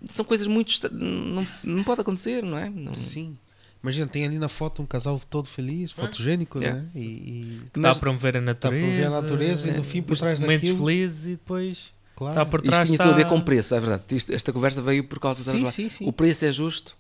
São 0.09 0.23
coisas 0.25 0.47
muito. 0.47 0.79
Não, 0.93 1.47
não 1.63 1.83
pode 1.83 2.01
acontecer, 2.01 2.43
não 2.43 2.57
é? 2.57 2.69
Não, 2.69 2.95
Sim. 2.95 3.37
Imagina, 3.81 4.07
tem 4.07 4.23
ali 4.25 4.39
na 4.39 4.47
foto 4.47 4.81
um 4.81 4.85
casal 4.85 5.19
todo 5.29 5.45
feliz, 5.45 5.91
fotogênico, 5.91 6.57
É. 6.63 6.73
né? 6.73 6.85
E, 6.95 6.99
e 6.99 7.57
Está 7.65 7.81
Mas- 7.81 7.97
a 7.97 7.99
promover 7.99 8.37
a 8.37 8.39
está 8.39 8.51
a 8.51 8.53
natureza. 8.53 8.85
promover 8.87 9.05
a 9.07 9.09
natureza 9.21 9.67
e 9.67 9.71
é, 9.71 9.73
no 9.77 9.83
fim, 9.83 10.01
por 10.01 10.17
trás 10.17 10.39
momentos 10.39 10.69
daquilo... 10.69 10.85
felizes 10.87 11.25
e 11.25 11.29
depois 11.31 11.91
Claro. 12.15 12.31
está 12.33 12.45
por 12.45 12.59
Isto 12.61 12.67
trás. 12.69 12.85
tinha 12.85 12.93
está... 12.95 13.03
tudo 13.03 13.13
a 13.13 13.17
ver 13.17 13.27
com 13.27 13.41
preço, 13.41 13.75
é 13.75 13.79
verdade. 13.81 14.03
Isto- 14.15 14.31
esta 14.33 14.53
conversa 14.53 14.81
veio 14.81 15.03
por 15.03 15.19
causa 15.19 15.43
Sim, 15.51 15.63
da 15.65 15.71
sim, 15.71 15.89
sim. 15.89 16.07
O 16.07 16.13
preço 16.13 16.45
é 16.45 16.51
justo. 16.53 16.95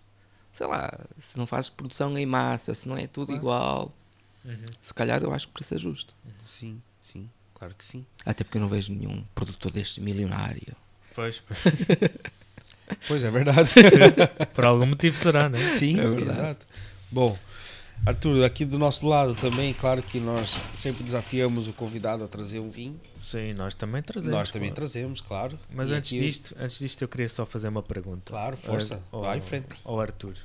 Sei 0.51 0.67
lá, 0.67 0.91
se 1.17 1.37
não 1.37 1.47
fazes 1.47 1.69
produção 1.69 2.17
em 2.17 2.25
massa, 2.25 2.73
se 2.75 2.85
não 2.89 2.97
é 2.97 3.07
tudo 3.07 3.27
Claro. 3.27 3.39
igual, 3.41 3.95
Uhum. 4.43 4.55
se 4.81 4.93
calhar 4.93 5.23
eu 5.23 5.31
acho 5.33 5.47
que 5.47 5.51
o 5.51 5.53
preço 5.53 5.73
é 5.75 5.77
justo. 5.79 6.13
Sim, 6.43 6.81
sim. 6.99 7.29
Claro 7.53 7.73
que 7.75 7.85
sim. 7.85 8.05
Até 8.25 8.43
porque 8.43 8.57
eu 8.57 8.61
não 8.61 8.67
vejo 8.67 8.91
nenhum 8.93 9.23
produtor 9.33 9.71
deste 9.71 10.01
milionário. 10.01 10.75
Pois, 11.15 11.41
pois. 11.47 11.59
Pois, 13.07 13.23
é 13.23 13.29
verdade. 13.31 13.69
por 14.53 14.65
algum 14.65 14.85
motivo 14.85 15.17
será, 15.17 15.49
né? 15.49 15.59
sim, 15.59 15.99
É 15.99 16.07
verdade. 16.07 16.29
exato. 16.39 16.67
Bom, 17.11 17.37
Arthur, 18.05 18.43
aqui 18.43 18.65
do 18.65 18.77
nosso 18.77 19.07
lado 19.07 19.33
também, 19.35 19.73
claro 19.73 20.03
que 20.03 20.19
nós 20.19 20.59
sempre 20.75 21.03
desafiamos 21.03 21.67
o 21.67 21.73
convidado 21.73 22.23
a 22.23 22.27
trazer 22.27 22.59
um 22.59 22.69
vinho. 22.69 22.99
Sim, 23.21 23.53
nós 23.53 23.73
também 23.73 24.01
trazemos. 24.01 24.35
nós 24.35 24.49
também 24.49 24.69
claro. 24.69 24.75
trazemos, 24.75 25.21
claro. 25.21 25.59
Mas 25.73 25.89
E 25.89 25.93
antes 25.93 26.11
aqui- 26.13 26.19
disto, 26.19 26.55
antes 26.59 26.79
disto 26.79 27.01
eu 27.01 27.07
queria 27.07 27.29
só 27.29 27.45
fazer 27.45 27.69
uma 27.69 27.81
pergunta. 27.83 28.23
Claro, 28.31 28.57
força. 28.57 29.01
Ao- 29.11 29.21
Vai 29.21 29.37
em 29.37 29.41
frente. 29.41 29.67
Ao 29.85 29.99
Arthur. 29.99 30.35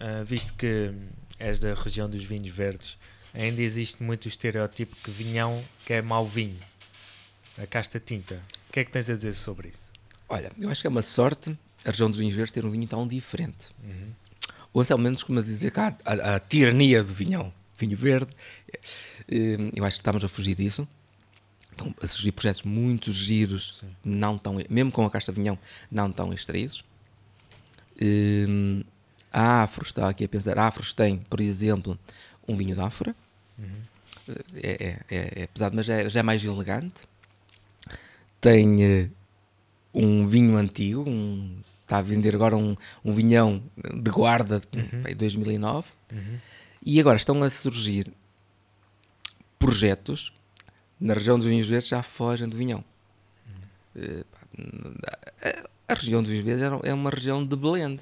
Ah, 0.00 0.22
visto 0.24 0.54
que 0.54 0.90
és 1.38 1.58
da 1.60 1.74
região 1.74 2.08
dos 2.08 2.24
vinhos 2.24 2.50
verdes, 2.54 2.96
ainda 3.34 3.60
existe 3.62 4.02
muito 4.02 4.24
o 4.24 4.28
estereótipo 4.28 4.96
que 5.04 5.10
vinhão 5.10 5.62
que 5.84 5.92
é 5.92 6.00
mau 6.00 6.26
vinho. 6.26 6.58
A 7.58 7.66
casta 7.66 8.00
tinta. 8.00 8.40
O 8.68 8.72
que 8.72 8.80
é 8.80 8.84
que 8.84 8.90
tens 8.90 9.10
a 9.10 9.14
dizer 9.14 9.34
sobre 9.34 9.68
isso? 9.68 9.90
Olha, 10.28 10.50
eu 10.58 10.70
acho 10.70 10.80
que 10.80 10.86
é 10.86 10.90
uma 10.90 11.02
sorte 11.02 11.56
a 11.84 11.90
região 11.90 12.08
dos 12.10 12.18
vinhos 12.18 12.34
verdes 12.34 12.52
ter 12.52 12.64
um 12.64 12.70
vinho 12.70 12.86
tão 12.86 13.06
diferente. 13.06 13.68
Uhum. 13.82 14.10
O 14.74 14.80
Anselmo 14.80 15.04
Mendes 15.04 15.22
costuma 15.22 15.42
dizer 15.42 15.70
que 15.70 15.80
há 15.80 15.94
a, 16.04 16.36
a 16.36 16.40
tirania 16.40 17.02
do 17.02 17.12
vinhão, 17.12 17.52
vinho 17.78 17.96
verde. 17.96 18.30
Eh, 19.28 19.70
Eu 19.74 19.84
acho 19.84 19.96
que 19.96 20.00
estamos 20.00 20.24
a 20.24 20.28
fugir 20.28 20.54
disso. 20.54 20.86
Estão 21.70 21.94
a 22.02 22.06
surgir 22.06 22.32
projetos 22.32 22.62
muito 22.62 23.10
giros, 23.12 23.78
Sim. 23.80 23.88
não 24.04 24.36
tão, 24.38 24.58
mesmo 24.70 24.90
com 24.92 25.04
a 25.06 25.10
casta 25.10 25.32
de 25.32 25.40
vinhão, 25.40 25.58
não 25.90 26.10
tão 26.12 26.32
extraídos. 26.32 26.84
Eh, 28.00 28.84
A 29.32 29.62
Afros, 29.62 29.88
estava 29.88 30.10
aqui 30.10 30.24
a 30.24 30.28
pensar, 30.28 30.58
a 30.58 30.66
Afros 30.66 30.92
tem, 30.92 31.16
por 31.18 31.40
exemplo, 31.40 31.98
um 32.46 32.56
vinho 32.56 32.74
de 32.74 32.80
ânfora. 32.82 33.14
Uhum. 33.58 34.36
É, 34.56 34.70
é, 34.70 35.16
é- 35.16 35.42
é 35.42 35.46
pesado, 35.48 35.74
mas 35.74 35.84
já 35.86 35.94
é, 35.94 36.08
já 36.08 36.20
é 36.20 36.22
mais 36.22 36.44
elegante. 36.44 37.02
Tem 38.40 38.82
eh, 38.84 39.08
um 39.94 40.26
vinho 40.26 40.56
antigo, 40.56 41.04
um- 41.08 41.58
está 41.92 41.98
a 41.98 42.02
vender 42.02 42.34
agora 42.34 42.56
um, 42.56 42.74
um 43.04 43.12
vinhão 43.12 43.62
de 43.76 44.10
guarda 44.10 44.60
de 44.70 44.78
Uhum. 44.78 45.02
pá, 45.02 45.10
2009. 45.14 45.88
Uhum. 46.10 46.38
E 46.84 46.98
agora 46.98 47.16
estão 47.18 47.42
a 47.42 47.50
surgir 47.50 48.10
projetos 49.58 50.32
na 50.98 51.14
região 51.14 51.36
dos 51.38 51.46
vinhos 51.46 51.66
verdes 51.68 51.88
já 51.88 52.02
fogem 52.02 52.48
do 52.48 52.56
vinhão. 52.56 52.82
Eh, 53.96 54.24
pá, 54.30 55.18
a- 55.88 55.94
região 55.94 56.22
dos 56.22 56.30
vinhos 56.30 56.44
verdes 56.46 56.64
era, 56.64 56.80
é 56.82 56.94
uma 56.94 57.10
região 57.10 57.44
de 57.44 57.54
blend. 57.56 58.00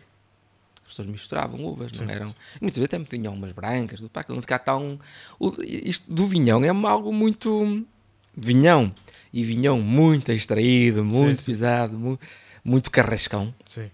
As 0.85 0.89
pessoas 0.97 1.09
misturavam 1.09 1.65
uvas, 1.65 1.91
não 1.93 2.07
Sim. 2.07 2.13
eram. 2.13 2.29
e 2.31 2.63
Muitas 2.63 2.79
vezes 2.79 2.95
até 2.95 3.05
tinham 3.05 3.35
umas 3.35 3.53
brancas, 3.53 4.01
para 4.13 4.21
aquilo 4.23 4.37
não 4.37 4.43
ficar 4.43 4.59
tão. 4.61 4.99
isto 5.67 6.13
do 6.13 6.27
vinhão 6.27 6.63
é 6.65 6.69
algo 6.69 7.13
muito. 7.13 7.85
Vinhão. 8.37 8.95
E 9.33 9.45
vinhão 9.45 9.81
muito 9.81 10.31
extraído, 10.33 11.05
muito 11.05 11.41
sim. 11.43 11.47
pisado, 11.47 11.97
mu- 11.99 12.19
muito 12.65 12.91
carrascão. 12.91 13.55
Sim. 13.67 13.91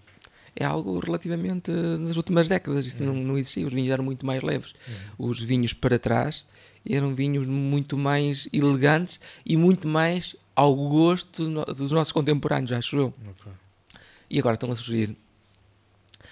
É 0.55 0.65
algo 0.65 0.99
relativamente 0.99 1.69
eh, 1.69 1.97
nas 1.97 2.17
últimas 2.17 2.49
décadas. 2.49 2.85
Isso 2.85 3.03
não, 3.03 3.13
não 3.13 3.37
existia. 3.37 3.65
Os 3.65 3.73
vinhos 3.73 3.91
eram 3.91 4.03
muito 4.03 4.25
mais 4.25 4.41
leves. 4.41 4.73
Os 5.17 5.39
vinhos 5.39 5.73
para 5.73 5.99
trás 5.99 6.43
eram 6.89 7.13
vinhos 7.13 7.45
muito 7.45 7.97
mais 7.97 8.47
elegantes 8.51 9.19
e 9.45 9.55
muito 9.57 9.87
mais 9.87 10.35
ao 10.55 10.75
gosto 10.75 11.47
dos 11.73 11.91
nossos 11.91 12.11
contemporâneos, 12.11 12.71
acho 12.71 12.95
eu. 12.95 13.13
Ok. 13.29 13.51
E 14.29 14.39
agora 14.39 14.55
estão 14.55 14.71
a 14.71 14.75
surgir, 14.75 15.15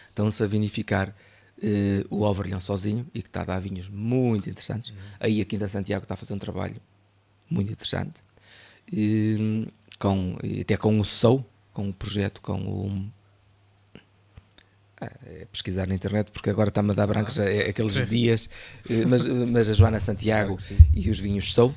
estão-se 0.09 0.43
a 0.43 0.47
vinificar 0.47 1.15
eh, 1.61 2.03
o 2.09 2.25
Alvarilhão 2.25 2.59
sozinho 2.59 3.05
e 3.13 3.21
que 3.21 3.29
está 3.29 3.41
a 3.41 3.45
dar 3.45 3.59
vinhos 3.59 3.87
muito 3.87 4.49
interessantes. 4.49 4.93
Aí 5.19 5.39
a 5.41 5.45
Quinta 5.45 5.67
Santiago 5.67 6.03
está 6.03 6.15
a 6.15 6.17
fazer 6.17 6.33
um 6.33 6.39
trabalho 6.39 6.75
muito 7.49 7.71
interessante. 7.71 8.21
E, 8.91 9.67
com, 9.99 10.37
até 10.61 10.75
com 10.77 10.99
o 10.99 11.05
SOU, 11.05 11.45
com 11.75 11.89
o 11.89 11.93
projeto, 11.93 12.41
com 12.41 12.57
o. 12.57 13.05
Ah, 14.99 15.11
é 15.25 15.45
pesquisar 15.51 15.85
na 15.87 15.93
internet 15.93 16.31
porque 16.31 16.49
agora 16.49 16.69
está-me 16.69 16.91
a 16.91 16.93
dar 16.93 17.05
brancos 17.05 17.37
é, 17.37 17.69
aqueles 17.69 17.93
Sim. 17.93 18.05
dias, 18.05 18.49
eh, 18.89 19.05
mas, 19.05 19.25
mas 19.25 19.69
a 19.69 19.73
Joana 19.73 19.99
Santiago 19.99 20.55
Claro 20.55 20.83
e 20.93 21.09
os 21.09 21.19
vinhos 21.19 21.53
Sou, 21.53 21.75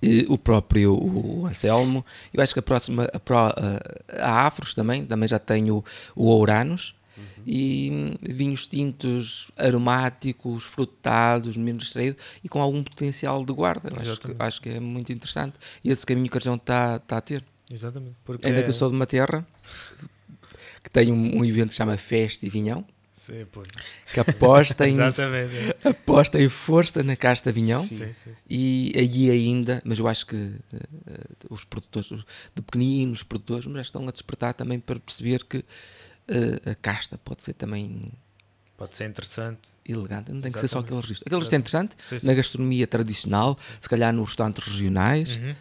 e 0.00 0.24
o 0.28 0.38
próprio 0.38 0.94
o 0.94 1.46
Anselmo. 1.46 2.06
Eu 2.32 2.40
acho 2.42 2.52
que 2.52 2.60
a 2.60 2.62
próxima, 2.62 3.08
a, 3.12 3.18
pró- 3.18 3.52
a- 4.18 4.46
Afros 4.46 4.72
também, 4.72 5.04
também 5.04 5.28
já 5.28 5.38
tem 5.38 5.70
o, 5.70 5.84
Ouranos. 6.14 6.94
E 7.48 7.90
hum, 7.92 8.14
vinhos 8.34 8.66
tintos 8.66 9.50
aromáticos, 9.56 10.64
frutados, 10.64 11.56
menos 11.56 11.84
extraídos 11.84 12.20
e 12.44 12.48
com 12.48 12.60
algum 12.60 12.82
potencial 12.84 13.44
de 13.44 13.52
guarda. 13.52 13.88
Acho 14.00 14.18
que, 14.20 14.34
acho 14.38 14.60
que 14.60 14.68
é 14.68 14.80
muito 14.80 15.12
interessante. 15.12 15.54
E 15.82 15.90
esse 15.90 16.04
caminho 16.04 16.28
que 16.28 16.36
a 16.36 16.40
região 16.40 16.56
está 16.56 16.96
está 16.96 17.16
a 17.16 17.20
ter. 17.20 17.42
Exatamente. 17.70 18.16
Porque 18.24 18.46
Ainda 18.46 18.62
que 18.62 18.68
eu 18.68 18.74
é- 18.74 18.76
sou 18.76 18.88
de 18.88 18.94
uma 18.94 19.06
terra 19.06 19.46
que 20.82 20.90
tem 20.90 21.12
um, 21.12 21.38
um 21.38 21.44
evento 21.44 21.68
que 21.68 21.72
se 21.74 21.78
chama 21.78 21.96
Festa 21.96 22.46
e 22.46 22.48
Vinhão, 22.48 22.84
Sim, 23.14 23.44
pois. 23.50 23.66
que 24.12 24.20
aposta 24.20 24.86
em, 24.88 24.92
Exatamente. 25.02 25.56
é. 25.84 25.88
aposta 25.88 26.40
em 26.40 26.48
força 26.48 27.02
na 27.02 27.16
casta 27.16 27.50
vinhão. 27.50 27.82
Sim, 27.84 27.96
sim, 27.98 28.12
sim. 28.14 28.30
E 28.48 28.92
aí 28.96 29.30
ainda, 29.30 29.82
mas 29.84 29.98
eu 29.98 30.06
acho 30.06 30.26
que 30.26 30.36
eh, 30.72 31.18
os 31.50 31.64
produtores 31.64 32.10
os- 32.12 32.24
de 32.54 32.62
pequeninos 32.62 33.22
produtores 33.24 33.66
mas 33.66 33.74
já 33.76 33.82
estão 33.82 34.06
a 34.08 34.12
despertar 34.12 34.54
também 34.54 34.78
para 34.78 35.00
perceber 35.00 35.42
que 35.44 35.64
eh, 36.28 36.70
a 36.70 36.74
casta 36.76 37.18
pode 37.18 37.42
ser 37.42 37.54
também 37.54 38.04
Pode 38.76 38.94
ser 38.94 39.06
interessante. 39.08 39.60
elegante, 39.88 40.30
não 40.30 40.40
tem 40.40 40.52
que 40.52 40.58
ser 40.60 40.68
só 40.68 40.78
Exatamente. 40.80 40.84
aquele 40.86 41.00
registro. 41.00 41.24
Aquele 41.26 41.36
registro 41.40 41.56
é 41.56 41.58
interessante 41.58 41.96
Sim, 42.06 42.18
sim. 42.20 42.26
na 42.26 42.34
gastronomia 42.34 42.86
tradicional, 42.86 43.58
se 43.80 43.88
calhar 43.88 44.12
nos 44.12 44.28
restaurantes 44.28 44.64
regionais, 44.66 45.34
Uhum. 45.36 45.54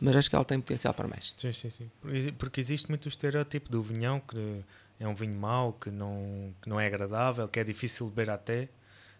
Mas 0.00 0.16
acho 0.16 0.30
que 0.30 0.36
ela 0.36 0.44
tem 0.44 0.60
potencial 0.60 0.94
para 0.94 1.08
mais. 1.08 1.32
Sim, 1.36 1.52
sim, 1.52 1.70
sim. 1.70 1.90
Porque 2.38 2.60
existe 2.60 2.88
muito 2.88 3.06
o 3.06 3.08
estereótipo 3.08 3.70
do 3.70 3.82
vinhão, 3.82 4.20
que 4.20 4.64
é 5.00 5.06
um 5.06 5.14
vinho 5.14 5.34
mau, 5.34 5.72
que 5.72 5.90
não, 5.90 6.52
que 6.62 6.68
não 6.68 6.78
é 6.80 6.86
agradável, 6.86 7.48
que 7.48 7.58
é 7.58 7.64
difícil 7.64 8.06
de 8.06 8.12
beber 8.12 8.30
até, 8.30 8.68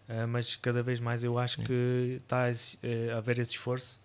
ah, 0.09 0.25
mas 0.25 0.55
cada 0.55 0.81
vez 0.81 0.99
mais 0.99 1.23
eu 1.23 1.37
acho 1.37 1.59
que 1.61 2.19
está 2.23 2.45
a, 2.45 2.49
eh, 2.49 3.11
a 3.13 3.17
haver 3.17 3.37
esse 3.37 3.51
esforço 3.51 3.99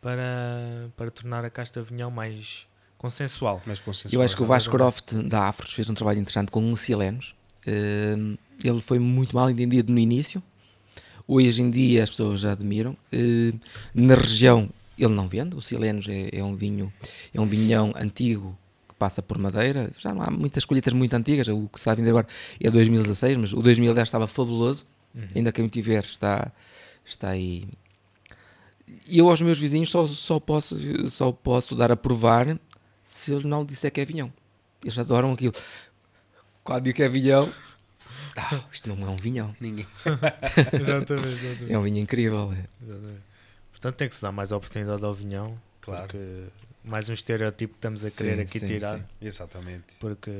para, 0.00 0.88
para 0.96 1.10
tornar 1.10 1.44
a 1.44 1.50
casta 1.50 1.82
vinhão 1.82 2.10
mais 2.10 2.66
consensual. 2.96 3.62
Mais 3.66 3.78
consensual. 3.78 4.20
Eu 4.20 4.24
acho 4.24 4.34
que 4.34 4.42
o 4.42 4.46
Vasco 4.46 4.74
exatamente. 4.74 5.02
Croft 5.04 5.28
da 5.28 5.48
Afros 5.48 5.72
fez 5.74 5.90
um 5.90 5.94
trabalho 5.94 6.18
interessante 6.18 6.50
com 6.50 6.62
um 6.62 6.74
Silenos. 6.74 7.34
Eh, 7.66 8.14
ele 8.64 8.80
foi 8.80 8.98
muito 8.98 9.36
mal 9.36 9.50
entendido 9.50 9.92
no 9.92 9.98
início. 9.98 10.42
Hoje 11.28 11.62
em 11.62 11.70
dia 11.70 12.04
as 12.04 12.10
pessoas 12.10 12.40
já 12.40 12.52
admiram. 12.52 12.96
Eh, 13.12 13.52
na 13.94 14.14
região 14.14 14.70
ele 14.98 15.12
não 15.12 15.28
vende. 15.28 15.56
O 15.56 15.60
Silenos 15.60 16.06
é, 16.08 16.30
é 16.32 16.44
um 16.44 16.54
vinho, 16.54 16.92
é 17.32 17.40
um 17.40 17.46
vinhão 17.46 17.92
antigo 17.96 18.56
que 18.88 18.94
passa 18.94 19.22
por 19.22 19.38
madeira. 19.38 19.90
Já 19.98 20.14
não 20.14 20.22
há 20.22 20.30
muitas 20.30 20.64
colheitas 20.64 20.92
muito 20.92 21.14
antigas. 21.14 21.48
O 21.48 21.68
que 21.68 21.78
está 21.78 21.92
a 21.92 21.94
vender 21.94 22.10
agora 22.10 22.26
é 22.60 22.70
2016, 22.70 23.36
mas 23.36 23.52
o 23.52 23.62
2010 23.62 24.08
estava 24.08 24.26
fabuloso. 24.26 24.86
Uhum. 25.14 25.28
Ainda 25.36 25.52
quem 25.52 25.64
o 25.64 25.68
tiver 25.68 26.04
está, 26.04 26.50
está 27.04 27.30
aí. 27.30 27.68
E 29.06 29.18
eu 29.18 29.28
aos 29.28 29.40
meus 29.40 29.58
vizinhos 29.58 29.90
só, 29.90 30.06
só, 30.06 30.38
posso, 30.38 30.76
só 31.10 31.32
posso 31.32 31.74
dar 31.74 31.90
a 31.90 31.96
provar 31.96 32.58
se 33.04 33.32
ele 33.32 33.46
não 33.46 33.64
disser 33.64 33.90
que 33.90 34.00
é 34.00 34.04
vinhão. 34.04 34.32
Eles 34.82 34.98
adoram 34.98 35.32
aquilo. 35.32 35.54
Quando 36.62 36.84
digo 36.84 36.96
que 36.96 37.02
é 37.02 37.08
vinhão, 37.08 37.52
ah, 38.36 38.62
isto 38.72 38.88
não 38.88 39.06
é 39.06 39.10
um 39.10 39.16
vinhão. 39.16 39.54
Ninguém. 39.60 39.86
exatamente, 40.72 41.28
exatamente. 41.28 41.72
É 41.72 41.78
um 41.78 41.82
vinho 41.82 41.98
incrível. 41.98 42.52
é. 42.52 42.66
Exatamente. 42.82 43.31
Portanto, 43.82 43.98
tem 43.98 44.08
que 44.08 44.14
se 44.14 44.22
dar 44.22 44.30
mais 44.30 44.52
oportunidade 44.52 45.04
ao 45.04 45.12
vinhão, 45.12 45.60
Claro. 45.80 46.02
porque 46.02 46.44
mais 46.84 47.08
um 47.08 47.12
estereótipo 47.12 47.72
que 47.74 47.78
estamos 47.78 48.04
a 48.04 48.10
Sim, 48.10 48.16
querer 48.16 48.40
aqui 48.42 48.60
sim, 48.60 48.66
tirar, 48.68 48.98
sim. 48.98 49.04
Exatamente. 49.20 49.94
porque 49.98 50.30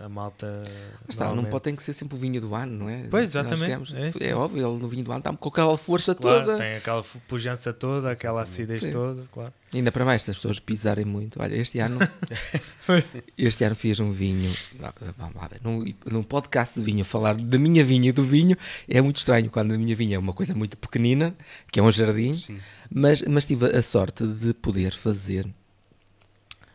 a 0.00 0.08
malta. 0.08 0.62
Mas 1.06 1.16
está, 1.16 1.34
não 1.34 1.44
pode 1.44 1.64
ter 1.64 1.72
que 1.76 1.82
ser 1.82 1.92
sempre 1.92 2.16
o 2.16 2.18
vinho 2.18 2.40
do 2.40 2.54
ano, 2.54 2.78
não 2.78 2.88
é? 2.88 3.04
Pois, 3.10 3.30
exatamente, 3.30 3.60
queremos- 3.88 3.92
é. 4.22 4.28
É, 4.30 4.34
óbvio, 4.34 4.66
ele 4.68 4.78
no 4.80 4.88
vinho 4.88 5.02
do 5.04 5.10
ano 5.10 5.18
está 5.18 5.32
com 5.36 5.48
aquela 5.48 5.76
força 5.76 6.14
Claro, 6.14 6.44
toda. 6.46 6.56
tem 6.58 6.76
aquela 6.76 7.02
pujança 7.26 7.72
toda, 7.72 8.10
aquela 8.12 8.42
Exatamente. 8.42 8.72
acidez 8.74 8.80
Sim. 8.82 8.90
toda, 8.92 9.24
claro. 9.32 9.52
Ainda 9.74 9.90
para 9.92 10.04
mais, 10.04 10.22
se 10.22 10.30
as 10.30 10.36
pessoas 10.36 10.58
pisarem 10.60 11.04
muito. 11.04 11.42
Olha, 11.42 11.54
este 11.56 11.78
ano, 11.80 11.98
este 13.36 13.64
ano 13.64 13.74
fiz 13.74 14.00
um 14.00 14.10
vinho. 14.12 14.50
não, 14.78 14.92
Vamos 15.18 15.34
lá 15.34 15.48
ver. 15.48 15.60
Num, 15.62 15.84
num 16.06 16.22
podcast 16.22 16.78
de 16.78 16.84
vinho, 16.84 17.04
falar 17.04 17.34
da 17.36 17.58
minha 17.58 17.84
vinha 17.84 18.08
e 18.08 18.12
do 18.12 18.22
vinho 18.24 18.56
é 18.88 19.00
muito 19.00 19.16
estranho 19.18 19.50
quando 19.50 19.72
a 19.74 19.78
minha 19.78 19.94
vinha 19.96 20.16
é 20.16 20.18
uma 20.18 20.32
coisa 20.32 20.54
muito 20.54 20.76
pequenina, 20.76 21.34
que 21.70 21.80
é 21.80 21.82
um 21.82 21.90
jardim, 21.90 22.34
Sim. 22.34 22.58
mas, 22.90 23.20
mas 23.22 23.44
tive 23.44 23.66
a 23.66 23.82
sorte 23.82 24.26
de 24.26 24.54
poder 24.54 24.94
fazer, 24.94 25.46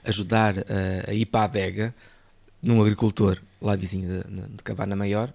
ajudar 0.04 0.60
a, 0.60 1.10
a 1.10 1.14
ir 1.14 1.26
para 1.26 1.42
a 1.42 1.44
adega 1.46 1.96
num 2.64 2.82
agricultor 2.82 3.42
lá 3.62 3.76
vizinho 3.76 4.24
de, 4.24 4.48
de 4.58 4.64
Cabana 4.64 4.96
Maior 4.96 5.34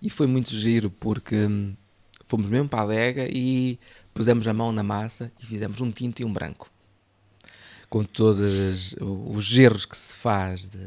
e 0.00 0.10
foi 0.10 0.26
muito 0.26 0.50
giro 0.50 0.90
porque 0.90 1.36
hum, 1.36 1.74
fomos 2.26 2.48
mesmo 2.50 2.68
para 2.68 2.80
a 2.80 2.84
adega 2.84 3.28
e 3.30 3.78
pusemos 4.14 4.48
a 4.48 4.54
mão 4.54 4.72
na 4.72 4.82
massa 4.82 5.30
e 5.40 5.46
fizemos 5.46 5.80
um 5.80 5.92
tinto 5.92 6.20
e 6.22 6.24
um 6.24 6.32
branco 6.32 6.70
com 7.88 8.02
todos 8.04 8.94
os 9.00 9.58
erros 9.58 9.84
que 9.84 9.96
se 9.96 10.14
faz 10.14 10.68
de, 10.68 10.78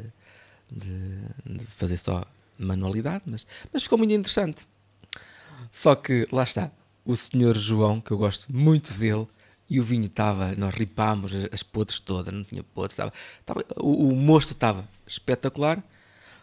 de- 0.72 1.60
de 1.60 1.66
fazer 1.68 1.98
só 1.98 2.26
manualidade, 2.58 3.24
mas, 3.28 3.46
mas 3.72 3.84
ficou 3.84 3.98
muito 3.98 4.14
interessante. 4.14 4.66
Só 5.72 5.96
que 5.96 6.28
lá 6.32 6.44
está, 6.44 6.72
o 7.06 7.16
senhor 7.16 7.56
João, 7.58 8.00
que 8.02 8.12
eu 8.12 8.18
gosto 8.18 8.48
muito 8.54 8.94
dele, 8.94 9.28
e 9.70 9.80
o 9.80 9.84
vinho 9.84 10.06
estava, 10.06 10.54
nós 10.56 10.74
ripámos 10.74 11.32
as, 11.52 11.64
podres 11.64 12.00
todas, 12.00 12.34
não 12.34 12.44
tinha 12.44 12.64
podres, 12.64 12.94
estava, 12.94 13.12
estava, 13.40 13.66
o, 13.78 14.10
o 14.10 14.16
mosto 14.16 14.54
estava 14.54 14.88
espetacular. 15.08 15.84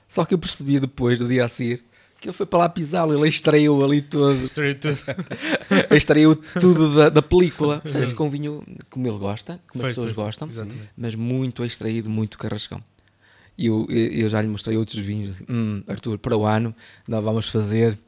Só 0.09 0.25
que 0.25 0.35
eu 0.35 0.39
percebi 0.39 0.79
depois, 0.79 1.19
do 1.19 1.27
dia 1.27 1.45
a 1.45 1.49
seguir, 1.49 1.85
que 2.21 2.29
ele 2.29 2.33
foi 2.35 2.47
para 2.47 2.61
lá 2.61 2.69
pisá-lo, 2.69 3.15
ele 3.19 3.29
extraiu 3.29 3.83
ali 3.83 4.01
todo, 4.03 4.39
Destruiu 4.39 4.79
tudo. 4.79 4.99
extraiu 5.91 6.37
tudo 6.61 6.95
da, 6.95 7.09
da 7.09 7.23
película. 7.23 7.81
Ou 7.85 7.91
seja, 7.91 8.07
ficou 8.07 8.27
um 8.27 8.31
vinho 8.31 8.63
como 8.91 9.09
ele 9.09 9.19
gosta, 9.19 9.61
como 9.69 9.83
as 9.83 9.87
Foi, 9.87 9.91
pessoas 9.91 10.11
foi. 10.13 10.25
gostam, 10.25 10.49
Exatamente. 10.49 10.91
mas 10.97 11.15
muito 11.15 11.65
extraído, 11.65 12.09
muito 12.11 12.39
carrascão. 12.39 12.83
E 13.57 13.67
eu, 13.67 13.87
eu 13.91 14.29
já 14.29 14.41
lhe 14.41 14.49
mostrei 14.49 14.77
outros 14.77 14.99
vinhos, 14.99 15.33
assim, 15.33 15.45
"Hum, 15.49 15.83
Arthur, 15.87 16.19
para 16.19 16.37
o 16.37 16.45
ano 16.47 16.75
nós 17.09 17.23
vamos 17.25 17.49
fazer 17.49 17.99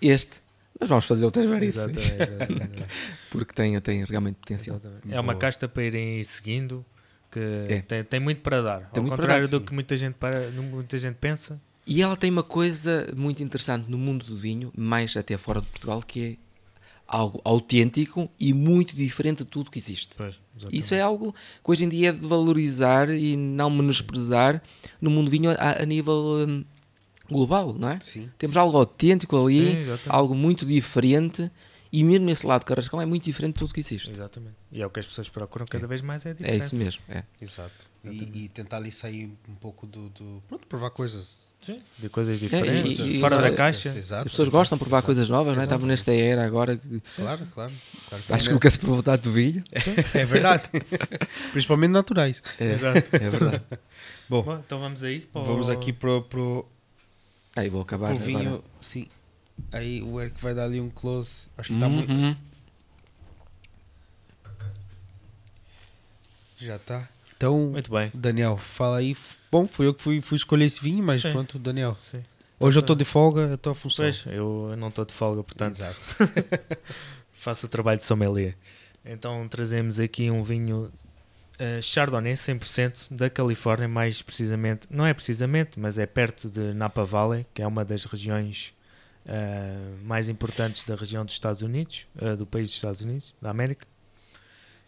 este, 0.00 0.40
mas 0.78 0.88
vamos 0.88 1.04
fazer 1.06 1.24
outras 1.24 1.46
variações, 1.46 1.96
Exatamente, 2.10 2.32
exatamente. 2.52 2.84
porque 3.30 3.52
tem, 3.52 3.80
tem 3.80 4.04
realmente 4.04 4.36
potencial. 4.36 4.76
Exatamente. 4.76 5.12
É 5.14 5.18
uma 5.20 5.32
Boa. 5.32 5.40
casta 5.40 5.68
para 5.68 5.82
irem 5.84 6.22
seguindo 6.24 6.84
que 7.32 7.40
É. 7.68 7.80
tem, 7.80 8.04
tem 8.04 8.20
muito 8.20 8.42
para 8.42 8.60
dar. 8.60 8.90
Tem 8.90 9.02
Ao 9.02 9.08
contrário 9.08 9.48
dar, 9.48 9.58
do 9.58 9.64
que 9.64 9.72
muita 9.72 9.96
gente, 9.96 10.14
para, 10.14 10.50
muita 10.50 10.98
gente 10.98 11.16
pensa. 11.16 11.58
E 11.86 12.00
ela 12.02 12.14
tem 12.14 12.30
uma 12.30 12.42
coisa 12.44 13.08
muito 13.16 13.42
interessante 13.42 13.90
no 13.90 13.98
mundo 13.98 14.24
do 14.24 14.36
vinho, 14.36 14.70
mais 14.76 15.16
até 15.16 15.36
fora 15.36 15.60
de 15.60 15.66
Portugal, 15.66 16.00
que 16.06 16.22
é 16.24 16.36
algo 17.08 17.40
autêntico 17.44 18.30
e 18.38 18.52
muito 18.54 18.94
diferente 18.94 19.38
de 19.38 19.46
tudo 19.46 19.70
que 19.70 19.78
existe. 19.78 20.10
Pois, 20.16 20.36
Isso 20.70 20.94
é 20.94 21.00
algo 21.00 21.32
que 21.32 21.70
hoje 21.70 21.84
em 21.84 21.88
dia 21.88 22.10
é 22.10 22.12
de 22.12 22.24
valorizar 22.24 23.10
e 23.10 23.36
não 23.36 23.68
menosprezar 23.68 24.62
no 25.00 25.10
mundo 25.10 25.24
do 25.24 25.30
vinho 25.30 25.50
a, 25.50 25.82
a 25.82 25.84
nível 25.84 26.46
hum, 26.48 26.64
global, 27.28 27.74
não 27.76 27.88
é? 27.88 27.98
Sim. 28.00 28.30
Temos 28.38 28.56
algo 28.56 28.76
autêntico 28.78 29.36
ali, 29.44 29.84
Sim, 29.84 30.08
algo 30.08 30.34
muito 30.34 30.64
diferente 30.64 31.50
E 31.92 32.02
mesmo 32.02 32.30
esse 32.30 32.46
lado 32.46 32.60
de 32.60 32.66
Carrascão 32.66 33.00
é 33.02 33.04
muito 33.06 33.24
diferente 33.24 33.52
de 33.54 33.58
tudo 33.58 33.74
que 33.74 33.80
existe. 33.80 34.10
Exatamente. 34.10 34.54
E 34.72 34.80
é 34.80 34.86
o 34.86 34.88
que 34.90 34.98
as 35.00 35.04
pessoas 35.06 35.28
procuram 35.28 35.66
cada 35.66 35.86
vez 35.86 36.00
mais 36.00 36.24
é 36.24 36.30
a 36.30 36.32
É 36.32 36.34
diferença. 36.34 36.66
isso 36.66 36.76
mesmo. 36.76 37.02
É. 37.08 37.22
Exato. 37.40 37.72
E, 38.04 38.44
e 38.44 38.48
tentar 38.48 38.78
ali 38.78 38.90
sair 38.90 39.30
um 39.48 39.54
pouco 39.54 39.86
do. 39.86 40.08
do 40.08 40.42
pronto, 40.48 40.66
provar 40.66 40.90
coisas. 40.90 41.46
Sim. 41.60 41.80
De 41.98 42.08
coisas 42.08 42.40
diferentes, 42.40 42.98
e- 42.98 43.18
e- 43.18 43.20
fora 43.20 43.36
e- 43.36 43.42
da 43.50 43.54
caixa. 43.54 43.90
Exato, 43.96 44.26
As 44.26 44.32
pessoas 44.32 44.48
exato, 44.48 44.50
gostam 44.58 44.76
de 44.78 44.80
provar 44.80 44.96
exato. 44.96 45.06
coisas 45.06 45.28
novas, 45.28 45.54
não 45.54 45.60
é? 45.60 45.64
Estavam 45.64 45.86
nesta 45.86 46.12
era 46.12 46.44
agora 46.44 46.76
que 46.76 47.00
Claro, 47.14 47.46
claro. 47.54 47.72
claro 48.08 48.24
acho 48.30 48.46
que 48.46 48.52
nunca 48.52 48.70
se 48.70 48.78
provou 48.80 49.02
tanto 49.02 49.30
vinho. 49.30 49.62
É 50.14 50.24
verdade. 50.24 50.64
Principalmente 51.52 51.90
naturais. 51.90 52.42
É, 52.58 52.72
Exato. 52.72 52.98
é 53.16 53.30
verdade. 53.30 53.62
Bom, 54.28 54.42
Bom, 54.42 54.56
então 54.58 54.80
vamos 54.80 55.04
aí. 55.04 55.20
para 55.20 55.40
o- 55.42 55.44
vamos 55.44 55.70
aqui 55.70 55.92
pro, 55.92 56.22
pro, 56.22 56.66
Aí 57.54 57.68
vou 57.68 57.82
acabar 57.82 58.08
pro 58.08 58.18
vinho. 58.18 58.40
agora. 58.40 58.62
Sim. 58.80 59.06
Aí 59.70 60.02
o 60.02 60.20
Eric 60.20 60.40
vai 60.40 60.54
dar 60.54 60.64
ali 60.64 60.80
um 60.80 60.90
close. 60.90 61.48
Acho 61.56 61.72
que 61.72 61.78
tá 61.78 61.88
muito. 61.88 62.12
Uhum. 62.12 62.36
Já 66.58 66.78
tá. 66.78 67.08
Então, 67.36 67.58
Muito 67.58 67.90
bem. 67.90 68.08
Daniel, 68.14 68.56
fala 68.56 68.98
aí. 68.98 69.16
Bom, 69.50 69.66
fui 69.66 69.84
eu 69.84 69.92
que 69.92 70.00
fui, 70.00 70.20
fui 70.20 70.36
escolher 70.36 70.64
esse 70.64 70.80
vinho, 70.80 71.02
mas 71.02 71.22
Sim. 71.22 71.32
pronto, 71.32 71.58
Daniel. 71.58 71.96
Sim. 72.00 72.22
Hoje 72.60 72.78
eu 72.78 72.82
tô 72.82 72.94
de 72.94 73.04
folga, 73.04 73.40
eu 73.40 73.58
tô 73.58 73.70
a 73.70 73.74
função. 73.74 74.04
Pois, 74.04 74.24
eu 74.26 74.76
não 74.78 74.86
estou 74.86 75.04
de 75.04 75.12
folga, 75.12 75.42
portanto 75.42 75.74
Exato. 75.74 75.98
faço 77.34 77.66
o 77.66 77.68
trabalho 77.68 77.98
de 77.98 78.04
sommelier. 78.04 78.54
Então 79.04 79.48
trazemos 79.48 79.98
aqui 79.98 80.30
um 80.30 80.44
vinho 80.44 80.92
eh, 81.58 81.82
Chardonnay 81.82 82.34
100% 82.34 83.08
da 83.12 83.28
Califórnia, 83.28 83.88
mais 83.88 84.22
precisamente, 84.22 84.86
não 84.88 85.04
é 85.04 85.12
precisamente, 85.12 85.80
mas 85.80 85.98
é 85.98 86.06
perto 86.06 86.48
de 86.48 86.72
Napa 86.72 87.04
Valley, 87.04 87.44
que 87.52 87.60
é 87.60 87.66
uma 87.66 87.84
das 87.84 88.04
regiões 88.04 88.72
eh, 89.26 89.94
mais 90.02 90.28
importantes 90.28 90.84
da 90.84 90.94
região 90.94 91.24
dos 91.24 91.34
Estados 91.34 91.62
Unidos, 91.62 92.06
eh, 92.20 92.34
do 92.36 92.44
país 92.44 92.68
dos 92.68 92.74
Estados 92.74 93.00
Unidos, 93.00 93.34
da 93.40 93.50
América. 93.50 93.86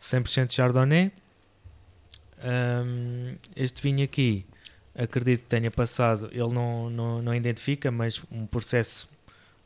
100% 0.01 0.53
Chardonnay. 0.53 1.13
Ahm, 2.43 3.37
este 3.57 3.81
vinho 3.81 4.05
aqui, 4.05 4.45
acredito 4.95 5.43
que 5.43 5.49
tenha 5.49 5.71
passado, 5.71 6.29
ele 6.33 6.53
não, 6.53 6.91
não, 6.91 7.23
não 7.23 7.35
identifica, 7.35 7.91
mas 7.91 8.21
um 8.31 8.47
processo 8.47 9.09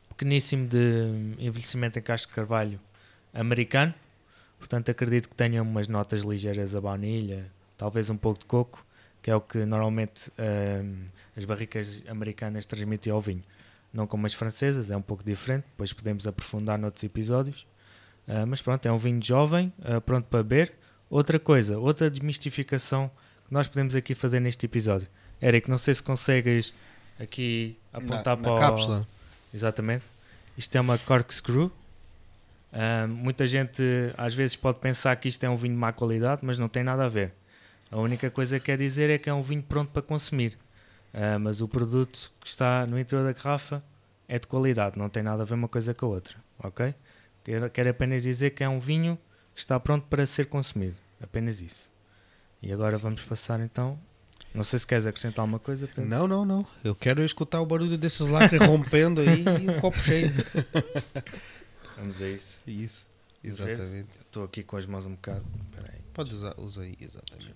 pequeníssimo 0.09 0.67
de 0.67 1.35
envelhecimento 1.39 1.99
em 1.99 2.01
casco 2.01 2.31
de 2.31 2.35
carvalho 2.35 2.79
americano. 3.33 3.93
Portanto, 4.57 4.91
acredito 4.91 5.29
que 5.29 5.35
tenha 5.35 5.61
umas 5.61 5.87
notas 5.87 6.21
ligeiras 6.21 6.75
a 6.75 6.81
baunilha, 6.81 7.51
talvez 7.77 8.09
um 8.09 8.17
pouco 8.17 8.39
de 8.39 8.45
coco, 8.45 8.85
que 9.21 9.31
é 9.31 9.35
o 9.35 9.41
que 9.41 9.65
normalmente 9.65 10.31
ahm, 10.37 11.07
as 11.35 11.43
barricas 11.43 12.01
americanas 12.07 12.65
transmitem 12.65 13.11
ao 13.11 13.21
vinho. 13.21 13.43
Não 13.93 14.05
como 14.05 14.25
as 14.27 14.33
francesas, 14.33 14.91
é 14.91 14.97
um 14.97 15.01
pouco 15.01 15.23
diferente, 15.23 15.63
depois 15.71 15.91
podemos 15.93 16.27
aprofundar 16.27 16.77
noutros 16.77 17.03
episódios. 17.03 17.65
Ah, 18.27 18.45
mas 18.45 18.61
pronto, 18.61 18.85
é 18.85 18.91
um 18.91 18.97
vinho 18.99 19.23
jovem, 19.23 19.73
ah, 19.83 19.99
pronto 19.99 20.25
para 20.25 20.43
beber. 20.43 20.73
Outra 21.09 21.39
coisa, 21.39 21.77
outra 21.79 22.09
desmistificação 22.09 23.09
que 23.47 23.53
nós 23.53 23.67
podemos 23.67 23.95
aqui 23.95 24.13
fazer 24.13 24.39
neste 24.39 24.65
episódio. 24.67 25.07
Eric, 25.41 25.67
não 25.69 25.77
sei 25.79 25.95
se 25.95 26.03
consegues 26.03 26.71
aqui 27.19 27.75
apontar 27.91 28.37
na, 28.37 28.43
para 28.43 28.49
na 28.51 28.53
o- 28.53 28.59
cápsula. 28.59 29.07
Exatamente. 29.53 30.03
Isto 30.55 30.75
é 30.77 30.81
uma 30.81 30.97
corkscrew. 30.99 31.71
Ah, 32.71 33.07
muita 33.07 33.47
gente 33.47 33.81
às 34.15 34.35
vezes 34.35 34.55
pode 34.55 34.77
pensar 34.77 35.15
que 35.15 35.27
isto 35.27 35.43
é 35.43 35.49
um 35.49 35.55
vinho 35.57 35.73
de 35.73 35.79
má 35.79 35.91
qualidade, 35.91 36.41
mas 36.45 36.59
não 36.59 36.69
tem 36.69 36.83
nada 36.83 37.05
a 37.05 37.09
ver. 37.09 37.33
A 37.89 37.97
única 37.97 38.29
coisa 38.29 38.59
que 38.59 38.65
quer 38.67 38.77
dizer 38.77 39.09
é 39.09 39.17
que 39.17 39.27
é 39.27 39.33
um 39.33 39.41
vinho 39.41 39.63
pronto 39.63 39.89
para 39.91 40.03
consumir. 40.03 40.55
Ah, 41.13 41.39
mas 41.39 41.61
o 41.61 41.67
produto 41.67 42.31
que 42.39 42.47
está 42.47 42.85
no 42.85 42.99
interior 42.99 43.25
da 43.25 43.33
garrafa 43.33 43.83
é 44.27 44.37
de 44.37 44.47
qualidade, 44.47 44.97
não 44.97 45.09
tem 45.09 45.23
nada 45.23 45.41
a 45.41 45.45
ver 45.45 45.55
uma 45.55 45.67
coisa 45.67 45.93
com 45.93 46.05
a 46.05 46.09
outra. 46.09 46.37
Ok? 46.59 46.93
Quero, 47.43 47.69
quero 47.69 47.89
apenas 47.89 48.23
dizer 48.23 48.51
que 48.51 48.63
é 48.63 48.69
um 48.69 48.79
vinho 48.79 49.17
que 49.55 49.59
está 49.59 49.79
pronto 49.79 50.05
para 50.07 50.25
ser 50.25 50.45
consumido. 50.45 50.97
Apenas 51.21 51.61
isso. 51.61 51.89
E 52.61 52.71
agora 52.71 52.97
vamos 52.97 53.21
passar 53.21 53.59
então. 53.59 53.99
Não 54.53 54.63
sei 54.63 54.79
se 54.79 54.87
queres 54.87 55.05
acrescentar 55.05 55.43
alguma 55.43 55.59
coisa. 55.59 55.87
Pedro. 55.87 56.05
Não, 56.05 56.27
não, 56.27 56.45
não. 56.45 56.65
Eu 56.83 56.95
quero 56.95 57.23
escutar 57.23 57.61
o 57.61 57.65
barulho 57.65 57.97
desses 57.97 58.27
lacres 58.27 58.61
rompendo 58.61 59.21
aí 59.21 59.43
e 59.43 59.69
o 59.69 59.79
copo 59.79 59.99
cheio. 59.99 60.31
Vamos 61.97 62.21
a 62.21 62.27
isso. 62.27 62.61
Isso, 62.65 63.07
exatamente. 63.43 64.09
Estou 64.21 64.43
aqui 64.43 64.63
com 64.63 64.77
as 64.77 64.85
mãos 64.85 65.05
um 65.05 65.11
bocado. 65.11 65.45
Espera 65.69 65.93
aí. 65.93 66.01
Pode 66.13 66.33
usar, 66.33 66.53
usa 66.57 66.81
aí, 66.83 66.97
exatamente. 66.99 67.53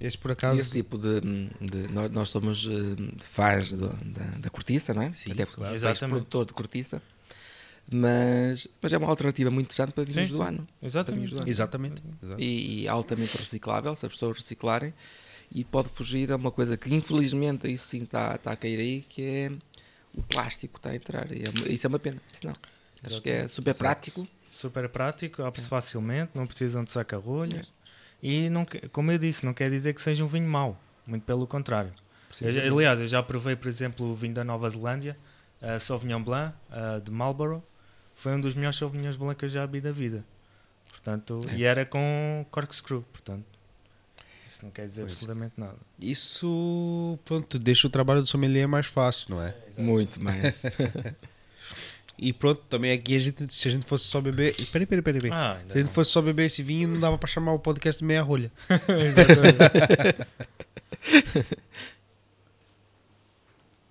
Esse 0.00 0.16
por 0.16 0.30
E 0.30 0.32
acaso. 0.32 0.60
esse 0.60 0.70
tipo 0.70 0.96
de. 0.96 1.20
de- 1.20 1.88
nós, 1.92 2.10
nós 2.10 2.28
somos 2.30 2.66
eh, 2.66 3.14
fãs 3.20 3.72
do- 3.72 3.88
da, 3.88 4.24
da 4.38 4.50
cortiça, 4.50 4.94
não 4.94 5.02
é? 5.02 5.10
Sim, 5.12 5.32
Até 5.32 5.44
porque 5.44 5.56
claro. 5.60 5.70
somos 5.78 5.82
Exatamente. 5.82 6.10
produtor 6.16 6.46
de 6.46 6.52
cortiça. 6.54 7.02
Mas, 7.90 8.68
mas 8.82 8.92
é 8.92 8.98
uma 8.98 9.08
alternativa 9.08 9.50
muito 9.50 9.66
interessante 9.66 9.92
para 9.92 10.04
vinhos 10.04 10.28
Sim, 10.28 10.36
do 10.36 10.42
sim. 10.42 10.48
ano. 10.48 10.68
Exatamente. 10.82 11.32
Exato. 11.34 11.48
Exatamente. 11.50 12.02
exato. 12.22 12.40
E, 12.42 12.82
e 12.82 12.88
altamente 12.88 13.36
reciclável, 13.36 13.96
se 13.96 14.04
as 14.06 14.12
pessoas 14.12 14.36
reciclarem. 14.38 14.92
E 15.50 15.64
pode 15.64 15.88
fugir 15.88 16.30
a 16.30 16.36
uma 16.36 16.50
coisa 16.50 16.76
que 16.76 16.94
infelizmente 16.94 17.66
isso 17.72 17.88
sim 17.88 18.02
está 18.02 18.34
está 18.34 18.52
a 18.52 18.56
cair 18.56 18.78
aí, 18.78 19.00
que 19.08 19.22
é 19.22 19.52
o 20.14 20.22
plástico 20.22 20.76
está 20.76 20.90
a 20.90 20.94
entrar. 20.96 21.32
E 21.32 21.42
é 21.42 21.72
isso 21.72 21.86
é 21.86 21.88
uma 21.88 21.98
pena. 21.98 22.20
Isso 22.30 22.44
não. 22.46 22.52
Acho 23.02 23.22
que 23.22 23.30
é 23.30 23.32
Exatamente. 23.32 23.52
super 23.54 23.70
Exato. 23.70 23.78
prático. 23.78 24.28
Super 24.50 24.88
prático, 24.90 25.42
abre-se 25.42 25.66
É. 25.66 25.70
facilmente, 25.70 26.32
não 26.34 26.46
precisam 26.46 26.84
de 26.84 26.90
saca-rolhas. 26.90 27.66
E, 28.22 28.50
não, 28.50 28.66
como 28.92 29.12
eu 29.12 29.18
disse, 29.18 29.46
não 29.46 29.54
quer 29.54 29.70
dizer 29.70 29.94
que 29.94 30.00
seja 30.02 30.24
um 30.24 30.28
vinho 30.28 30.48
mau. 30.48 30.78
Muito 31.06 31.22
pelo 31.24 31.46
contrário. 31.46 31.90
Eu 32.40 32.74
aliás, 32.76 33.00
eu 33.00 33.08
já 33.08 33.22
provei, 33.22 33.56
por 33.56 33.68
exemplo, 33.68 34.06
o 34.06 34.14
vinho 34.14 34.34
da 34.34 34.44
Nova 34.44 34.68
Zelândia, 34.68 35.16
a 35.62 35.78
Sauvignon 35.78 36.22
Blanc, 36.22 36.54
a 36.70 36.98
de 36.98 37.10
Marlborough. 37.10 37.62
Foi 38.14 38.32
um 38.34 38.40
dos 38.40 38.54
melhores 38.54 38.76
Sauvignons 38.76 39.16
Blanc 39.16 39.36
que 39.38 39.44
eu 39.44 39.48
já 39.48 39.64
vi 39.64 39.80
da 39.80 39.92
vida. 39.92 40.24
Portanto, 40.90 41.40
É. 41.50 41.56
E 41.56 41.64
era 41.64 41.86
com 41.86 42.44
corkscrew, 42.50 43.02
portanto. 43.12 43.44
Isso 44.50 44.58
não 44.64 44.70
quer 44.72 44.86
dizer 44.86 45.02
Pois. 45.02 45.12
absolutamente 45.12 45.54
nada. 45.56 45.76
Isso, 46.00 47.18
pronto, 47.24 47.58
deixa 47.58 47.86
o 47.86 47.90
trabalho 47.90 48.20
do 48.20 48.26
sommelier 48.26 48.66
mais 48.66 48.86
fácil, 48.86 49.36
não 49.36 49.42
é? 49.42 49.54
Muito 49.78 50.20
mais. 50.20 50.60
E 52.18 52.32
pronto, 52.32 52.60
também 52.68 52.90
aqui 52.90 53.14
a 53.16 53.20
gente, 53.20 53.54
se 53.54 53.68
a 53.68 53.70
gente 53.70 53.86
fosse 53.86 54.04
só 54.06 54.20
beber. 54.20 54.56
Peraí, 54.72 54.86
peraí, 54.86 55.02
peraí. 55.02 55.20
peraí. 55.20 55.30
Ah, 55.32 55.58
Se 55.66 55.72
a 55.72 55.76
gente 55.76 55.86
não. 55.86 55.92
fosse 55.92 56.10
só 56.10 56.20
beber 56.20 56.46
esse 56.46 56.64
vinho, 56.64 56.88
não 56.88 56.98
dava 56.98 57.16
pra 57.16 57.28
chamar 57.28 57.52
o 57.52 57.60
podcast 57.60 58.00
de 58.00 58.04
meia 58.04 58.22
rolha. 58.22 58.50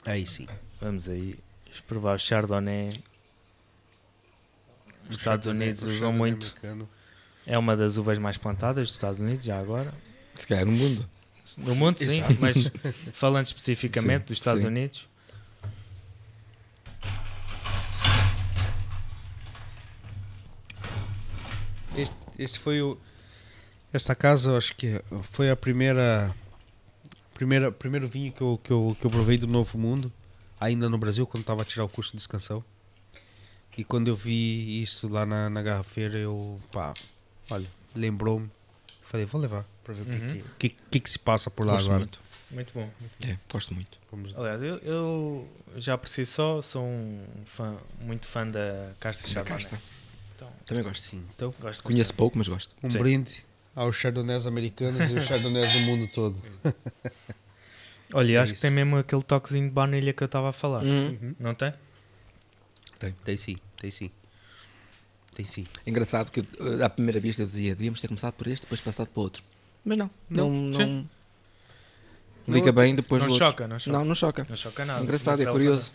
Aí 0.05 0.25
sim. 0.25 0.47
Vamos 0.79 1.09
aí 1.09 1.37
provar 1.85 2.15
o 2.15 2.19
Chardonnay. 2.19 2.89
Os 5.09 5.17
Estados 5.17 5.45
Unidos 5.47 5.83
usam 5.83 6.11
muito. 6.13 6.55
É 7.45 7.57
uma 7.57 7.75
das 7.77 7.97
uvas 7.97 8.17
mais 8.17 8.37
plantadas 8.37 8.87
dos 8.87 8.95
Estados 8.95 9.19
Unidos, 9.19 9.43
já 9.45 9.59
agora. 9.59 9.93
Se 10.35 10.47
calhar 10.47 10.65
no 10.65 10.71
mundo. 10.73 11.05
No 11.57 11.75
mundo, 11.75 11.99
sim, 11.99 12.19
Exato. 12.19 12.35
mas 12.39 12.71
falando 13.13 13.45
especificamente 13.45 14.21
Sim, 14.21 14.25
dos 14.27 14.37
Estados 14.37 14.61
sim. 14.61 14.67
Unidos. 14.67 15.07
Este, 21.97 22.15
este 22.37 22.59
foi 22.59 22.81
o. 22.81 22.97
Esta 23.91 24.13
casa, 24.13 24.51
eu 24.51 24.57
acho 24.57 24.75
que 24.75 25.01
foi 25.31 25.49
a 25.49 25.55
primeira. 25.55 26.33
primeira 27.33 27.71
primeiro 27.71 28.07
vinho 28.07 28.31
que 28.31 28.41
eu, 28.41 28.59
que, 28.63 28.71
eu, 28.71 28.95
que 28.99 29.05
eu 29.05 29.11
provei 29.11 29.37
do 29.37 29.47
Novo 29.47 29.77
Mundo, 29.77 30.11
ainda 30.59 30.89
no 30.89 30.97
Brasil, 30.97 31.25
quando 31.25 31.41
estava 31.41 31.61
a 31.61 31.65
tirar 31.65 31.85
o 31.85 31.89
curso 31.89 32.11
de 32.11 32.17
descansão. 32.17 32.63
E 33.77 33.83
quando 33.83 34.07
eu 34.07 34.15
vi 34.15 34.81
isso 34.81 35.07
lá 35.07 35.25
na, 35.25 35.49
na 35.49 35.61
garrafeira, 35.61 36.17
eu. 36.17 36.59
pá, 36.71 36.93
olha, 37.49 37.67
lembrou-me. 37.95 38.49
Falei, 39.03 39.25
vou 39.25 39.39
levar 39.39 39.65
para 39.83 39.93
ver 39.93 40.01
o 40.01 40.05
que 40.05 40.11
Uhum. 40.17 40.43
que, 40.59 40.69
que, 40.69 40.75
que, 40.91 40.99
que 40.99 41.09
se 41.09 41.17
passa 41.19 41.49
por 41.49 41.65
lá 41.65 41.73
Gosto 41.73 41.85
agora. 41.85 41.99
muito. 41.99 42.21
Muito 42.51 42.73
bom. 42.73 42.89
É, 43.25 43.37
gosto 43.51 43.73
muito. 43.73 43.97
Vamos- 44.11 44.35
Aliás, 44.35 44.61
eu, 44.61 44.77
eu 44.79 45.47
já 45.77 45.97
por 45.97 46.07
si 46.09 46.25
só 46.25 46.61
sou 46.61 46.83
um 46.83 47.23
fã, 47.45 47.75
muito 48.01 48.25
fã 48.25 48.45
da 48.47 48.91
Casta 48.99 49.27
Chardonnay. 49.27 49.65
Então, 50.37 50.51
Também 50.65 50.83
gosto. 50.83 51.03
Sim, 51.07 51.23
então, 51.35 51.51
gosto 51.59 51.83
Conheço 51.83 52.13
pouco, 52.13 52.37
mas 52.37 52.47
gosto. 52.47 52.75
um 52.83 52.91
Sim. 52.91 52.99
brinde 52.99 53.43
aos 53.75 53.95
chardonnays 53.95 54.45
americanos 54.45 55.09
e 55.09 55.13
os 55.15 55.25
chardonnays 55.27 55.71
do 55.73 55.79
mundo 55.81 56.07
todo. 56.13 56.39
Olha, 58.13 58.33
É 58.33 58.37
acho 58.37 58.51
que 58.51 58.55
isso. 58.57 58.61
tem 58.61 58.69
mesmo 58.71 58.97
aquele 58.97 59.23
toquezinho 59.23 59.67
de 59.67 59.73
baunilha 59.73 60.13
que 60.13 60.21
eu 60.23 60.27
estava 60.27 60.49
a 60.49 60.53
falar. 60.53 60.83
Hum. 60.83 61.33
Não 61.39 61.53
tem? 61.55 61.73
Tem 63.23 63.35
sim, 63.37 63.57
tem 63.79 63.89
sim. 63.91 64.11
Tem 65.35 65.45
sim. 65.45 65.65
É 65.85 65.89
engraçado 65.89 66.31
que 66.31 66.39
eu, 66.39 66.83
à 66.85 66.89
primeira 66.89 67.19
vista 67.19 67.41
eu 67.41 67.45
dizia, 67.47 67.75
devíamos 67.75 67.99
ter 67.99 68.07
começado 68.07 68.33
por 68.33 68.47
este, 68.47 68.61
depois 68.63 68.79
passado 68.81 69.07
para 69.07 69.21
outro. 69.21 69.43
Mas 69.83 69.97
não, 69.97 70.09
não, 70.29 70.49
Não, 70.49 70.85
não, 70.85 71.07
liga 72.47 72.71
bem 72.71 72.95
depois 72.95 73.21
não 73.23 73.29
choca, 73.37 73.67
não 73.67 73.77
choca. 73.79 73.97
Não, 73.97 74.05
não 74.05 74.15
choca. 74.15 74.45
Não 74.49 74.55
choca 74.55 74.85
nada. 74.85 75.03
engraçado, 75.03 75.41
é 75.41 75.45
curioso. 75.45 75.91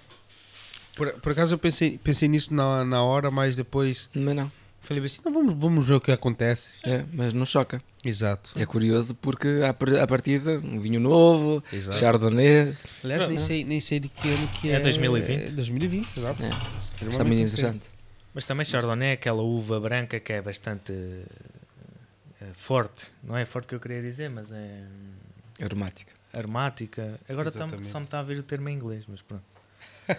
Por, 0.97 1.13
por 1.15 1.33
acaso 1.33 1.55
eu 1.55 1.59
pensei, 1.59 1.99
pensei 1.99 2.29
nisso 2.29 2.53
na, 2.55 2.85
na 2.85 3.03
hora, 3.03 3.31
mas 3.31 3.57
depois 3.57 4.11
Mas 4.15 4.35
não, 4.37 4.53
falei 4.83 5.03
assim, 5.05 5.23
não, 5.25 5.33
vamos, 5.33 5.55
vamos 5.55 5.87
ver 5.87 5.95
o 5.95 6.01
que 6.01 6.13
acontece. 6.13 6.79
é, 6.85 7.05
mas 7.13 7.33
não 7.33 7.47
choca. 7.47 7.83
Exato. 8.05 8.53
É 8.57 8.67
curioso 8.67 9.15
porque 9.15 9.63
à, 9.67 9.73
par- 9.73 9.95
à 9.97 10.07
partida, 10.07 10.59
um 10.59 10.79
vinho 10.81 10.99
novo, 11.01 11.63
Exato. 11.73 11.99
Chardonnay, 11.99 12.77
Aliás, 13.03 13.25
nem 13.27 13.33
Não. 13.33 13.39
sei, 13.39 13.65
nem 13.65 13.81
sei 13.81 14.01
de 14.01 14.09
que 14.09 14.31
ano 14.31 14.49
que 14.49 14.69
É 14.71 14.75
é. 14.75 14.81
2020. 14.81 15.31
É 15.45 15.51
2020, 15.51 16.17
exato. 16.17 16.43
é, 16.45 16.49
está 16.49 17.05
muito 17.25 17.39
interessante. 17.39 17.43
interessante. 17.43 17.91
Mas 18.35 18.45
também 18.45 18.65
Chardonnay 18.65 19.11
é 19.11 19.13
aquela 19.13 19.43
uva 19.43 19.79
branca 19.79 20.19
que 20.19 20.33
é 20.33 20.41
bastante 20.43 20.93
eh, 22.41 22.47
forte. 22.55 23.07
Não 23.23 23.37
é 23.37 23.45
forte 23.45 23.69
que 23.69 23.75
eu 23.75 23.81
queria 23.81 24.01
dizer, 24.03 24.29
mas 24.31 24.51
é 24.51 24.57
hum, 24.57 25.65
Aromática. 25.65 26.13
aromática. 26.33 27.21
Agora 27.29 27.51
tá- 27.51 27.59
Exatamente. 27.61 27.89
só 27.89 27.99
me 28.01 28.07
está 28.07 28.19
a 28.21 28.23
vir 28.23 28.39
o 28.39 28.43
termo 28.43 28.69
em 28.69 28.75
inglês, 28.75 29.05
mas 29.07 29.21
pronto. 29.23 29.45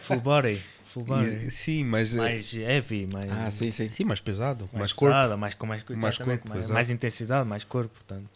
Full 0.02 0.20
body. 0.22 0.60
Full 0.88 1.04
body. 1.04 1.48
E- 1.48 1.52
sim, 1.52 1.84
mas. 1.84 2.14
é- 2.14 2.18
mais 2.18 2.54
heavy, 2.54 3.08
mais, 3.12 3.32
Ah, 3.32 3.50
sim, 3.52 3.72
sim. 3.72 3.90
Sim, 3.90 4.04
mais 4.06 4.20
pesado, 4.20 4.70
mais, 4.72 4.80
mais, 4.80 4.94
corpo. 4.94 5.14
pesada, 5.16 5.38
mais 5.38 5.54
com 5.54 5.66
mais, 5.66 5.84
Mais 5.90 6.18
corpo, 6.18 6.50
mais, 6.50 6.70
mais 6.70 6.90
intensidade, 6.90 7.48
mais 7.48 7.64
corpo, 7.64 7.90
portanto. 7.94 8.30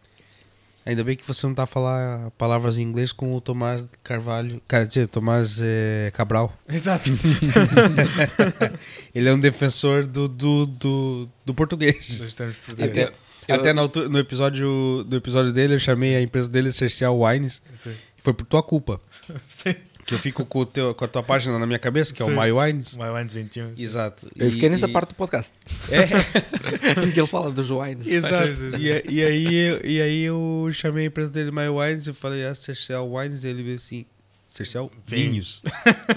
Ainda 0.86 1.04
bem 1.04 1.18
que 1.18 1.28
você 1.28 1.45
não 1.45 1.52
está 1.52 1.64
a 1.64 1.68
falar 1.68 2.32
palavras 2.38 2.78
em 2.78 2.82
inglês 2.82 3.12
com 3.12 3.36
o 3.36 3.41
Tomás 3.41 3.86
Carvalho. 4.02 4.62
Quer 4.70 4.88
dizer, 4.88 5.08
Tomás 5.08 5.60
eh, 5.62 6.12
Cabral. 6.14 6.58
Exato. 6.70 7.12
Ele 9.14 9.28
é 9.30 9.34
um 9.34 9.39
defensor 9.39 10.06
do, 10.08 10.28
do, 10.30 10.66
do, 10.66 11.30
do 11.45 11.54
português. 11.54 12.24
Por 12.66 12.80
Eu- 12.80 12.88
dentro. 12.89 13.14
eu- 13.48 13.56
Até 13.56 13.74
no, 13.74 13.88
no 14.10 14.18
episódio, 14.20 15.06
no 15.10 15.18
episódio 15.18 15.52
dele, 15.52 15.74
eu 15.76 15.80
chamei 15.80 16.16
a 16.16 16.22
empresa 16.22 16.50
dele 16.50 16.72
Cercial 16.72 17.20
Wines. 17.20 17.62
Sim. 17.84 17.93
Foi 18.18 18.34
por 18.34 18.45
tua 18.45 18.64
culpa. 18.64 19.00
Sim. 19.50 19.76
Que 20.08 20.14
eu 20.16 20.20
fico 20.20 20.45
com, 20.45 20.60
o 20.62 20.66
teu, 20.66 20.95
com 20.95 21.03
a 21.03 21.08
tua 21.08 21.22
página 21.22 21.60
na 21.60 21.66
minha 21.68 21.78
cabeça, 21.78 22.14
que 22.14 22.22
é 22.22 22.26
o. 22.26 22.30
My 22.30 22.49
Wines. 22.51 22.95
My 22.95 23.10
Wines 23.10 23.34
21. 23.34 23.74
Exato. 23.78 24.26
Eu 24.38 24.49
fiquei 24.51 24.68
E- 24.68 24.72
nessa 24.72 24.88
e- 24.88 24.91
parte 24.93 25.10
do 25.10 25.16
podcast. 25.16 25.53
É, 25.91 26.03
em 27.05 27.12
que 27.12 27.20
ele 27.20 27.28
fala 27.28 27.51
dos 27.51 27.70
wines. 27.70 28.08
exato. 28.08 28.47
E, 28.80 29.03
e 29.14 29.22
aí, 29.24 29.53
eu- 29.53 29.82
e 29.84 30.01
aí 30.01 30.22
eu 30.24 30.70
chamei 30.72 31.03
a 31.03 31.08
empresa 31.08 31.30
dele 31.30 31.51
My 31.51 31.68
Wines 31.68 32.08
e 32.08 32.14
falei, 32.14 32.45
ah, 32.45 32.55
Cercial 32.55 33.08
Wines. 33.12 33.43
E 33.43 33.47
ele 33.49 33.62
veio 33.64 33.76
assim, 33.76 34.05
Vinho. 34.60 34.89
Vinhos. 35.05 35.62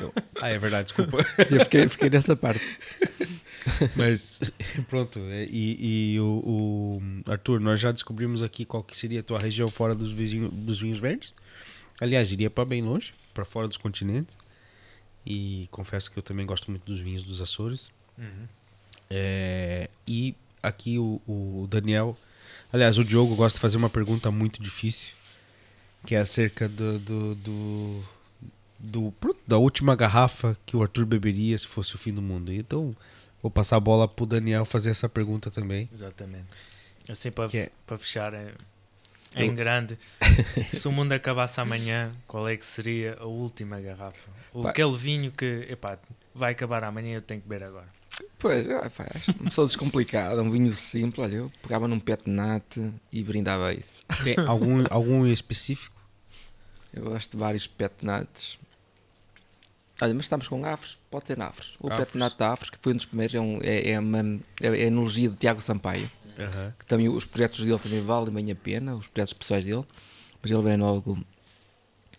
Eu, 0.00 0.14
ah, 0.40 0.48
é 0.48 0.56
verdade, 0.58 0.84
desculpa. 0.84 1.18
Eu 1.50 1.60
fiquei, 1.64 1.88
fiquei 1.88 2.08
nessa 2.10 2.34
parte. 2.36 2.62
Mas 3.96 4.40
pronto, 4.88 5.18
é, 5.30 5.44
e, 5.50 6.12
e 6.14 6.20
o, 6.20 6.24
o- 6.24 7.30
Arthur, 7.30 7.60
nós 7.60 7.80
já 7.80 7.92
descobrimos 7.92 8.42
aqui 8.42 8.64
qual 8.64 8.82
que 8.82 8.96
seria 8.96 9.20
a 9.20 9.22
tua 9.22 9.38
região 9.38 9.70
fora 9.70 9.94
dos, 9.94 10.10
vizinho, 10.12 10.48
dos 10.48 10.80
vinhos 10.80 10.98
verdes. 10.98 11.34
Aliás, 12.00 12.32
iria 12.32 12.48
para 12.48 12.64
bem 12.64 12.80
longe, 12.82 13.12
para 13.32 13.44
fora 13.44 13.66
dos 13.68 13.76
continentes. 13.76 14.36
E 15.24 15.68
confesso 15.70 16.10
que 16.10 16.18
eu 16.18 16.22
também 16.22 16.46
gosto 16.46 16.70
muito 16.70 16.84
dos 16.84 17.00
vinhos 17.00 17.22
dos 17.22 17.40
Açores. 17.40 17.90
Uhum. 18.18 18.46
É, 19.08 19.88
e 20.06 20.34
aqui 20.62 20.98
o, 20.98 21.20
o 21.26 21.66
Daniel, 21.68 22.16
aliás, 22.72 22.96
o 22.98 23.04
Diogo 23.04 23.34
gosta 23.34 23.56
de 23.56 23.60
fazer 23.60 23.76
uma 23.76 23.90
pergunta 23.90 24.30
muito 24.30 24.62
difícil, 24.62 25.14
que 26.06 26.14
é 26.14 26.18
acerca 26.18 26.68
do, 26.68 26.98
do, 26.98 27.34
do, 27.34 28.04
do- 28.78 29.14
da 29.46 29.58
última 29.58 29.94
garrafa 29.96 30.56
que 30.64 30.76
o 30.76 30.82
Arthur 30.82 31.04
beberia 31.04 31.58
se 31.58 31.66
fosse 31.66 31.94
o 31.94 31.98
fim 31.98 32.12
do 32.14 32.22
mundo. 32.22 32.52
Então, 32.52 32.96
vou 33.42 33.50
passar 33.50 33.76
a 33.76 33.80
bola 33.80 34.06
pro 34.08 34.24
Daniel 34.26 34.64
fazer 34.64 34.90
essa 34.90 35.08
pergunta 35.08 35.50
também. 35.50 35.88
Exatamente. 35.92 36.46
Assim, 37.08 37.30
para, 37.30 37.50
é- 37.56 37.70
para 37.86 37.98
fechar 37.98 38.32
é, 38.32 38.54
em 39.36 39.54
grande, 39.54 39.98
se 40.72 40.86
o 40.88 40.92
mundo 40.92 41.12
acabasse 41.12 41.60
amanhã, 41.60 42.12
qual 42.26 42.48
é 42.48 42.56
que 42.56 42.64
seria 42.64 43.16
a 43.20 43.26
última 43.26 43.80
garrafa? 43.80 44.30
O, 44.52 44.62
Pá. 44.62 44.70
aquele 44.70 44.96
vinho 44.96 45.30
que, 45.30 45.66
epá, 45.68 45.98
vai 46.34 46.52
acabar 46.52 46.82
amanhã 46.84 47.16
eu 47.16 47.22
tenho 47.22 47.40
que 47.40 47.48
beber 47.48 47.66
agora. 47.66 47.88
Pois, 48.38 48.68
ah, 48.70 48.90
pá, 48.90 49.06
acho 49.14 49.30
uma 49.32 49.44
pessoa 49.44 49.66
descomplicada, 49.66 50.42
um 50.42 50.50
vinho 50.50 50.72
simples. 50.74 51.18
Olha, 51.26 51.36
eu 51.36 51.50
pegava 51.62 51.86
num 51.86 52.00
pet 52.00 52.28
nat 52.28 52.76
e 53.12 53.22
brindava 53.22 53.72
isso. 53.72 54.02
Tem 54.24 54.34
algum, 54.46 54.84
algum 54.90 55.26
em 55.26 55.32
específico? 55.32 55.96
Eu 56.92 57.04
gosto 57.04 57.32
de 57.32 57.36
vários 57.36 57.66
pet 57.66 58.04
nats. 58.04 58.58
Olha, 60.02 60.14
mas 60.14 60.24
estamos 60.24 60.48
com 60.48 60.64
afros, 60.64 60.98
pode 61.10 61.26
ser 61.26 61.40
afros. 61.40 61.76
O 61.78 61.86
Afros. 61.88 62.06
pet 62.06 62.18
nat 62.18 62.36
da 62.36 62.52
afros, 62.52 62.70
que 62.70 62.78
foi 62.80 62.94
um 62.94 62.96
dos 62.96 63.04
primeiros, 63.04 63.34
é, 63.34 63.40
um, 63.40 63.60
é, 63.62 63.90
é, 63.90 63.98
uma, 63.98 64.40
é 64.60 64.84
a 64.84 64.88
analogia 64.88 65.28
de 65.28 65.36
Tiago 65.36 65.60
Sampaio. 65.60 66.10
Que 66.78 66.86
também 66.86 67.08
os 67.08 67.24
projetos 67.26 67.64
dele 67.64 67.78
também 67.78 68.00
valem 68.02 68.32
bem 68.32 68.50
a 68.50 68.54
pena, 68.54 68.94
os 68.94 69.06
projetos 69.08 69.32
pessoais 69.34 69.64
dele, 69.64 69.84
mas 70.42 70.50
ele 70.50 70.62
vem 70.62 70.76
logo 70.76 71.18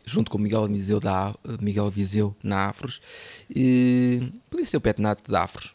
junto 0.05 0.32
com 0.32 0.38
o 0.38 0.41
Miguel 0.41 0.67
Viseu, 0.67 0.99
da, 0.99 1.36
Miguel 1.59 1.89
Viseu 1.91 2.36
na 2.43 2.65
Afros, 2.67 2.99
e 3.49 4.32
podia 4.49 4.65
ser 4.65 4.78
o 4.78 4.82
pet 4.82 4.99
nat 5.01 5.19
da 5.28 5.43
Afros, 5.43 5.74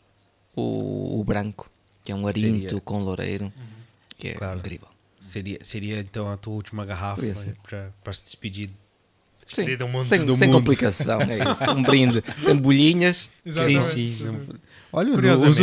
o, 0.55 1.21
o 1.21 1.25
branco, 1.25 1.71
que 2.05 2.11
é 2.13 2.15
um 2.15 2.27
arinto 2.27 2.63
Seria. 2.69 2.81
com 2.81 2.99
loureiro, 2.99 3.53
que 4.19 4.29
é 4.29 4.35
Claro. 4.35 4.59
incrível. 4.59 4.89
Seria, 5.21 5.59
seria 5.63 5.99
então 6.01 6.31
a 6.31 6.37
tua 6.37 6.55
última 6.55 6.85
garrafa 6.85 7.23
para, 7.63 7.93
para 8.03 8.13
se 8.13 8.23
despedir. 8.25 8.71
Sim, 9.45 9.65
mundo. 9.87 10.05
sem, 10.05 10.25
do 10.25 10.35
sem 10.35 10.49
mundo. 10.49 10.59
complicação, 10.59 11.21
é 11.23 11.51
isso. 11.53 11.71
Um 11.71 11.83
brinde. 11.83 12.21
Tem 12.21 12.57
bolhinhas. 12.57 13.31
Sim, 13.47 13.81
sim. 13.81 14.17
não- 14.25 14.59
Olha, 14.93 15.13
os 15.13 15.61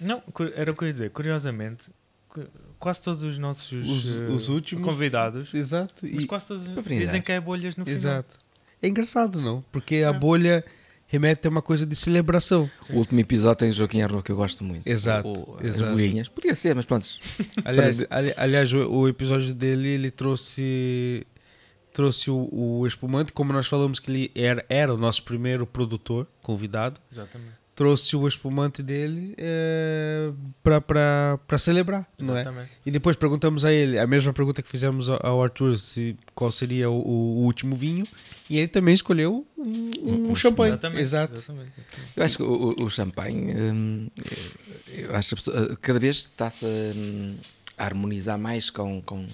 não, 0.00 0.22
era 0.54 0.70
o 0.70 0.76
que 0.76 0.84
eu 0.84 0.88
ia 0.88 0.92
dizer, 0.92 1.10
curiosamente, 1.10 1.90
cu- 2.28 2.46
quase 2.78 3.00
todos 3.02 3.22
os 3.22 3.38
nossos 3.38 3.72
Os- 3.88 4.16
eh, 4.16 4.20
os 4.32 4.48
últimos- 4.48 4.84
convidados, 4.84 5.52
Exato. 5.54 5.94
mas 6.02 6.24
e- 6.24 6.26
quase 6.26 6.46
todos 6.46 6.64
dizem 6.86 7.20
que 7.22 7.32
é 7.32 7.40
bolhas 7.40 7.76
no 7.76 7.84
final. 7.84 7.96
Exato. 7.96 8.38
É 8.82 8.88
engraçado, 8.88 9.40
não? 9.40 9.64
Porque 9.72 9.96
a 10.02 10.12
bolha 10.12 10.64
remete 11.06 11.46
a 11.46 11.50
uma 11.50 11.62
coisa 11.62 11.86
de 11.86 11.94
celebração. 11.94 12.68
O 12.90 12.94
último 12.96 13.20
episódio 13.20 13.56
tem 13.60 13.72
Joaquim 13.72 14.02
Arroa 14.02 14.22
que 14.22 14.32
eu 14.32 14.36
gosto 14.36 14.62
muito. 14.64 14.86
Exato, 14.86 15.28
O- 15.28 15.56
as 15.60 15.76
exato. 15.76 15.92
bolhinhas. 15.92 16.28
Podia 16.28 16.54
ser, 16.54 16.74
mas 16.74 16.84
pronto. 16.84 17.06
Aliás, 17.64 18.04
ali- 18.10 18.34
aliás 18.36 18.72
o, 18.74 18.90
o 18.90 19.08
episódio 19.08 19.54
dele, 19.54 19.88
ele 19.88 20.10
trouxe 20.10 21.26
trouxe 21.92 22.28
o, 22.28 22.48
o 22.52 22.86
espumante, 22.88 23.32
como 23.32 23.52
nós 23.52 23.68
falamos 23.68 24.00
que 24.00 24.10
ele 24.10 24.32
era, 24.34 24.64
era 24.68 24.92
o 24.92 24.96
nosso 24.96 25.22
primeiro 25.22 25.64
produtor 25.64 26.26
convidado, 26.42 27.00
Exatamente. 27.12 27.52
Trouxe 27.74 28.14
o 28.16 28.26
espumante 28.28 28.82
dele 28.82 29.34
é, 29.36 30.30
para 30.62 31.58
celebrar, 31.58 32.08
não 32.18 32.36
é? 32.36 32.40
Exatamente. 32.42 32.70
E 32.86 32.90
depois 32.90 33.16
perguntamos 33.16 33.64
a 33.64 33.72
ele, 33.72 33.98
a 33.98 34.06
mesma 34.06 34.32
pergunta 34.32 34.62
que 34.62 34.68
fizemos 34.68 35.08
ao- 35.10 35.42
Arthur, 35.42 35.76
se, 35.78 36.16
qual 36.34 36.52
seria 36.52 36.88
o, 36.88 36.94
o 36.94 37.44
último 37.44 37.74
vinho, 37.74 38.06
e 38.48 38.58
ele 38.58 38.68
também 38.68 38.94
escolheu 38.94 39.44
um, 39.58 39.90
um, 40.02 40.30
Um 40.30 40.36
champanhe. 40.36 40.72
Exatamente. 40.74 41.02
Exato. 41.02 41.34
exatamente. 41.34 41.72
Eu 42.16 42.24
acho 42.24 42.36
que 42.36 42.42
o, 42.42 42.74
o- 42.84 42.90
champanhe, 42.90 43.54
hum, 43.54 44.08
eu 44.88 45.14
acho 45.16 45.28
que 45.28 45.34
a 45.34 45.36
pessoa- 45.36 45.76
cada 45.80 45.98
vez 45.98 46.16
está-se 46.16 46.64
hum, 46.64 47.36
a 47.76 47.84
harmonizar 47.86 48.38
mais 48.38 48.70
com, 48.70 49.02
com, 49.02 49.26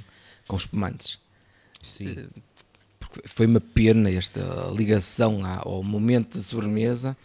com 0.49 0.57
os 0.57 0.63
espumantes. 0.63 1.19
Sim. 1.83 2.27
Porque 2.99 3.23
foi 3.27 3.47
uma 3.47 3.61
pena 3.61 4.11
esta 4.11 4.71
ligação 4.75 5.41
ao 5.45 5.83
momento 5.83 6.39
de 6.39 6.45
sobremesa 6.45 7.17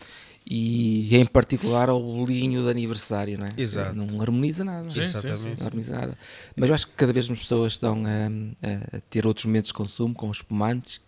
e 0.45 1.15
em 1.15 1.25
particular 1.25 1.89
ao 1.89 2.01
bolinho 2.01 2.63
de 2.63 2.69
aniversário, 2.69 3.39
não 3.39 3.47
é? 3.47 3.53
Exato. 3.57 3.95
Não 3.95 4.21
harmoniza 4.21 4.63
nada. 4.63 4.89
Sim, 4.91 4.93
sim, 4.93 5.01
Exatamente. 5.01 5.59
Não 5.59 5.65
harmoniza 5.67 5.91
nada. 5.93 6.17
Mas 6.55 6.69
eu 6.69 6.75
acho 6.75 6.87
que 6.87 6.93
cada 6.93 7.11
vez 7.11 7.27
mais 7.27 7.39
pessoas 7.39 7.73
estão 7.73 8.03
a, 8.05 8.97
a 8.97 8.99
ter 9.09 9.25
outros 9.25 9.45
momentos 9.45 9.69
de 9.69 9.73
consumo 9.73 10.13
com 10.13 10.29
os 10.29 10.37
espumantes 10.37 11.01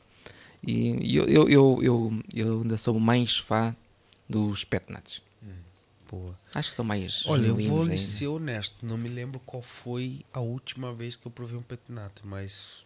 e 0.65 1.15
eu, 1.15 1.25
eu, 1.25 1.49
eu, 1.49 1.79
eu, 1.83 2.23
eu 2.33 2.61
ainda 2.61 2.77
sou 2.77 2.99
mais 2.99 3.37
fã 3.37 3.75
dos 4.27 4.63
pet 4.63 4.91
nuts. 4.91 5.21
Boa. 6.09 6.39
Acho 6.55 6.69
que 6.69 6.75
são 6.75 6.85
mais. 6.85 7.23
Olha, 7.25 7.47
eu 7.47 7.57
vou 7.57 7.83
lhe 7.83 7.97
ser 7.97 8.27
honesto, 8.27 8.85
não 8.85 8.97
me 8.97 9.09
lembro 9.09 9.41
qual 9.45 9.61
foi 9.61 10.25
a 10.33 10.39
última 10.39 10.93
vez 10.93 11.17
que 11.17 11.27
eu 11.27 11.31
provei 11.31 11.57
um 11.57 11.61
petinato, 11.61 12.21
mas 12.25 12.85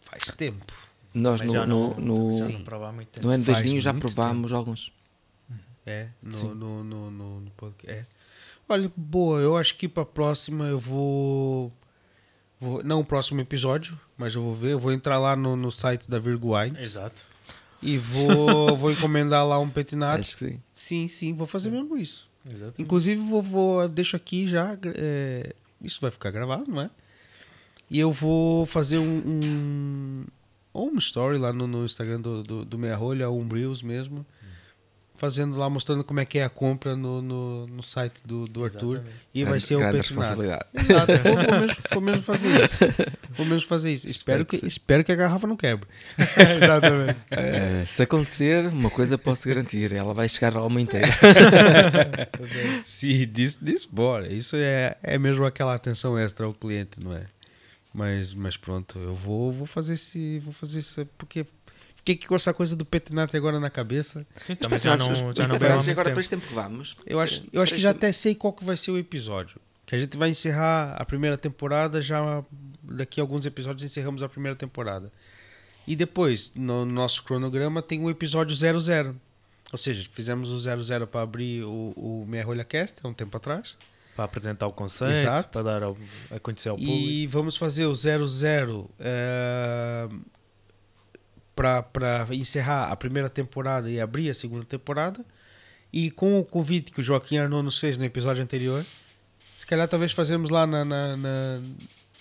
faz 0.00 0.24
tempo. 0.36 0.72
Nós 1.12 1.40
Mas 1.40 1.48
no, 1.48 1.52
já 1.52 1.66
no, 1.66 1.94
não, 1.96 2.00
no, 2.00 2.38
já 2.38 2.46
Sim. 2.46 2.52
não 2.54 2.64
provo 2.64 2.84
há 2.84 2.92
muito 2.92 3.08
tempo. 3.08 3.26
no 3.26 3.32
ano 3.32 3.44
2000 3.44 3.72
Faz 3.72 3.84
já 3.84 3.92
muito 3.92 4.02
provámos 4.02 4.52
alguns. 4.52 4.92
É, 5.90 6.08
no, 6.22 6.54
no, 6.54 6.84
no, 6.84 7.10
no, 7.10 7.40
no 7.40 7.50
podcast. 7.52 8.00
É. 8.00 8.06
Olha, 8.68 8.90
boa, 8.96 9.40
eu 9.40 9.56
acho 9.56 9.74
que 9.74 9.88
para 9.88 10.04
próxima 10.04 10.66
eu 10.66 10.78
vou, 10.78 11.72
vou. 12.60 12.84
Não 12.84 13.00
o 13.00 13.04
próximo 13.04 13.40
episódio, 13.40 13.98
mas 14.16 14.34
eu 14.34 14.42
vou 14.42 14.54
ver. 14.54 14.72
Eu 14.72 14.78
vou 14.78 14.92
entrar 14.92 15.18
lá 15.18 15.34
no, 15.34 15.56
no 15.56 15.72
site 15.72 16.08
da 16.08 16.20
Virgo 16.20 16.56
Wines 16.56 16.78
Exato. 16.78 17.22
e 17.82 17.98
vou, 17.98 18.76
vou 18.78 18.92
encomendar 18.92 19.44
lá 19.44 19.58
um 19.58 19.68
petinato. 19.68 20.20
Acho 20.20 20.36
que 20.36 20.48
sim. 20.48 20.62
Sim, 20.72 21.08
sim, 21.08 21.34
vou 21.34 21.48
fazer 21.48 21.70
mesmo 21.70 21.96
isso. 21.96 22.30
Exato. 22.48 22.80
Inclusive, 22.80 23.20
vou, 23.20 23.42
vou 23.42 23.88
deixo 23.88 24.14
aqui 24.14 24.48
já. 24.48 24.78
é, 24.94 25.52
isso 25.82 26.00
vai 26.00 26.12
ficar 26.12 26.30
gravado, 26.30 26.70
não 26.70 26.82
é? 26.82 26.90
E 27.90 27.98
eu 27.98 28.12
vou 28.12 28.64
fazer 28.66 28.98
um. 28.98 29.22
um 29.26 30.24
um 30.72 30.96
story 30.98 31.36
lá 31.36 31.52
no, 31.52 31.66
no 31.66 31.84
Instagram 31.84 32.20
do, 32.20 32.42
do, 32.42 32.64
do 32.64 32.78
Meia 32.78 32.96
Rolha, 32.96 33.28
um 33.28 33.48
Reels 33.48 33.82
mesmo. 33.82 34.24
Fazendo 35.20 35.54
lá, 35.54 35.68
mostrando 35.68 36.02
como 36.02 36.18
é 36.18 36.24
que 36.24 36.38
é 36.38 36.44
a 36.44 36.48
compra 36.48 36.96
no, 36.96 37.20
no, 37.20 37.66
no 37.66 37.82
site 37.82 38.22
do, 38.24 38.48
do 38.48 38.64
Arthur. 38.64 38.94
Exatamente. 38.96 39.16
E 39.34 39.42
vai 39.44 39.50
Grande- 39.50 39.66
ser 39.66 39.74
o 39.76 39.90
responsabilidade. 39.90 40.64
Exato, 40.72 41.12
vou, 41.22 41.34
vou 41.34 41.60
mesmo, 41.60 41.76
vou 41.92 42.00
mesmo 42.00 42.22
fazer 42.22 42.64
isso. 42.64 42.76
Vou 43.36 43.44
mesmo 43.46 43.68
fazer 43.68 43.92
isso. 43.92 44.08
Espero, 44.08 44.40
Espero 44.44 44.60
que 44.62 44.66
espero 44.66 45.04
que 45.04 45.12
a 45.12 45.14
garrafa 45.16 45.46
não 45.46 45.58
quebre. 45.58 45.86
Exatamente. 46.18 47.18
Eh, 47.30 47.84
se 47.86 48.02
acontecer, 48.02 48.64
uma 48.68 48.88
coisa 48.88 49.18
posso 49.18 49.46
garantir: 49.46 49.92
ela 49.92 50.14
vai 50.14 50.26
chegar 50.26 50.56
a 50.56 50.60
alma 50.60 50.80
inteira. 50.80 51.06
Sim, 52.84 53.26
disso, 53.30 53.58
disso 53.62 53.88
bora. 53.92 54.32
Isso 54.32 54.56
é, 54.56 54.96
é 55.02 55.18
mesmo 55.18 55.44
aquela 55.44 55.74
atenção 55.74 56.18
extra 56.18 56.46
ao 56.46 56.54
cliente, 56.54 56.98
não 56.98 57.12
é? 57.14 57.26
Mas, 57.92 58.32
mas 58.32 58.56
pronto, 58.56 58.98
eu 58.98 59.14
vou, 59.14 59.52
vou 59.52 59.66
fazer 59.66 59.94
esse. 59.94 60.38
Vou 60.38 60.52
fazer 60.52 60.78
isso 60.78 61.06
porque 61.18 61.44
fiquei 62.04 62.16
com 62.28 62.34
essa 62.34 62.52
coisa 62.52 62.74
do 62.76 62.84
Petinati 62.84 63.36
agora 63.36 63.58
na 63.60 63.70
cabeça. 63.70 64.26
Sim, 64.46 64.56
Mas 64.58 64.58
também 64.58 64.80
já 64.80 64.90
nós, 64.96 65.20
não, 65.20 65.32
já 65.34 65.46
não 65.48 65.58
muito 65.58 65.90
agora 65.90 66.08
tempo. 66.10 66.20
este 66.20 66.30
tempo 66.30 66.46
que 66.46 66.52
vamos. 66.54 66.96
Eu 67.06 67.20
acho, 67.20 67.42
eu 67.52 67.62
acho 67.62 67.74
que 67.74 67.80
já 67.80 67.90
até 67.90 68.10
sei 68.12 68.34
qual 68.34 68.52
que 68.52 68.64
vai 68.64 68.76
ser 68.76 68.90
o 68.90 68.98
episódio. 68.98 69.60
Que 69.86 69.94
a 69.96 69.98
gente 69.98 70.16
vai 70.16 70.28
encerrar 70.30 70.94
a 70.98 71.04
primeira 71.04 71.36
temporada, 71.36 72.00
já 72.02 72.42
daqui 72.82 73.20
a 73.20 73.22
alguns 73.24 73.44
episódios 73.46 73.82
encerramos 73.84 74.22
a 74.22 74.28
primeira 74.28 74.54
temporada. 74.56 75.10
E 75.86 75.96
depois, 75.96 76.52
no 76.54 76.84
nosso 76.84 77.22
cronograma, 77.24 77.82
tem 77.82 78.00
o 78.04 78.08
episódio 78.10 78.54
00. 78.54 79.16
Ou 79.72 79.78
seja, 79.78 80.08
fizemos 80.12 80.50
o 80.52 80.58
00 80.58 81.06
para 81.06 81.22
abrir 81.22 81.64
o, 81.64 81.92
o 81.96 82.24
Meia 82.28 82.44
Rolha 82.44 82.64
Cast, 82.64 82.98
há 83.02 83.08
um 83.08 83.14
tempo 83.14 83.36
atrás. 83.36 83.76
Para 84.14 84.24
apresentar 84.24 84.66
o 84.66 84.72
conceito, 84.72 85.12
Exato. 85.14 85.48
para 85.50 85.62
dar 85.62 85.82
ao- 85.84 85.96
a 86.30 86.38
conhecer 86.38 86.68
ao 86.68 86.76
público. 86.76 86.96
E 86.96 87.26
vamos 87.28 87.56
fazer 87.56 87.86
o 87.86 87.94
00 87.94 88.90
para 91.54 92.26
encerrar 92.32 92.90
a 92.90 92.96
primeira 92.96 93.28
temporada 93.28 93.90
e 93.90 94.00
abrir 94.00 94.30
a 94.30 94.34
segunda 94.34 94.64
temporada. 94.64 95.24
E 95.92 96.10
com 96.10 96.38
o 96.38 96.44
convite 96.44 96.92
que 96.92 97.00
o 97.00 97.02
Joaquim 97.02 97.38
Arnaud 97.38 97.64
nos 97.64 97.78
fez 97.78 97.98
no 97.98 98.04
episódio 98.04 98.42
anterior, 98.42 98.84
se 99.56 99.66
calhar 99.66 99.88
talvez 99.88 100.12
fazemos 100.12 100.48
lá 100.50 100.66
na. 100.66 100.84
na, 100.84 101.16
na, 101.16 101.60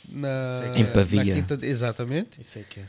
na- 0.10 0.72
Em 0.76 0.86
Pavia. 0.92 1.24
na 1.36 1.42
quinta- 1.42 1.66
exatamente. 1.66 2.42
Isso 2.42 2.58
é 2.60 2.64
que 2.64 2.80
é. 2.80 2.86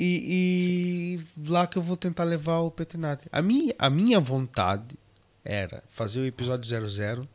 E, 0.00 1.18
e 1.44 1.48
lá 1.50 1.66
que 1.66 1.76
eu 1.76 1.82
vou 1.82 1.96
tentar 1.96 2.24
levar 2.24 2.58
o 2.58 2.70
Petinati. 2.70 3.26
A 3.32 3.42
minha, 3.42 3.74
a 3.78 3.90
minha 3.90 4.20
vontade 4.20 4.94
era 5.44 5.82
fazer 5.90 6.20
o 6.20 6.26
episódio 6.26 6.68
00 6.68 7.26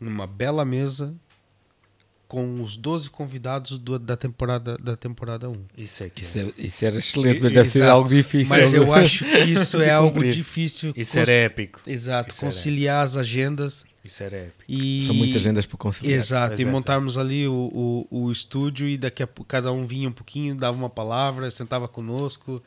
numa 0.00 0.26
bela 0.26 0.64
mesa 0.64 1.14
com 2.32 2.62
os 2.62 2.78
12 2.78 3.10
convidados 3.10 3.76
do- 3.76 3.98
da, 3.98 4.16
temporada, 4.16 4.78
da 4.78 4.96
temporada 4.96 5.50
1. 5.50 5.56
Isso 5.76 6.02
é 6.02 6.08
que 6.08 6.22
Isso, 6.22 6.38
é. 6.38 6.42
é- 6.44 6.52
isso 6.56 6.82
era 6.86 6.96
excelente, 6.96 7.42
mas 7.42 7.52
deve 7.52 7.68
ser 7.68 7.82
algo 7.82 8.08
difícil. 8.08 8.48
Mas 8.56 8.72
eu 8.72 8.90
acho 8.94 9.22
que 9.26 9.38
isso 9.40 9.82
é 9.82 9.90
algo 9.90 10.22
difícil. 10.24 10.94
Isso 10.96 11.18
era 11.18 11.30
épico. 11.30 11.80
Exato, 11.86 12.32
Isso 12.32 12.40
conciliar 12.40 13.04
as 13.04 13.18
agendas 13.18 13.84
Isso 14.02 14.22
era 14.22 14.34
épico. 14.38 14.64
e. 14.66 15.02
São 15.02 15.14
muitas 15.14 15.42
agendas 15.42 15.66
para 15.66 15.76
conciliar. 15.76 16.16
Exato, 16.18 16.52
e 16.54 16.62
Exato. 16.62 16.72
montarmos 16.72 17.18
ali 17.18 17.46
o, 17.46 18.06
o, 18.10 18.22
o 18.24 18.32
estúdio 18.32 18.88
e 18.88 18.96
daqui 18.96 19.22
a 19.22 19.26
pouco 19.26 19.46
cada 19.46 19.70
um 19.70 19.86
vinha 19.86 20.08
um 20.08 20.12
pouquinho, 20.12 20.54
dava 20.54 20.74
uma 20.74 20.88
palavra, 20.88 21.50
sentava 21.50 21.86
conosco. 21.86 22.62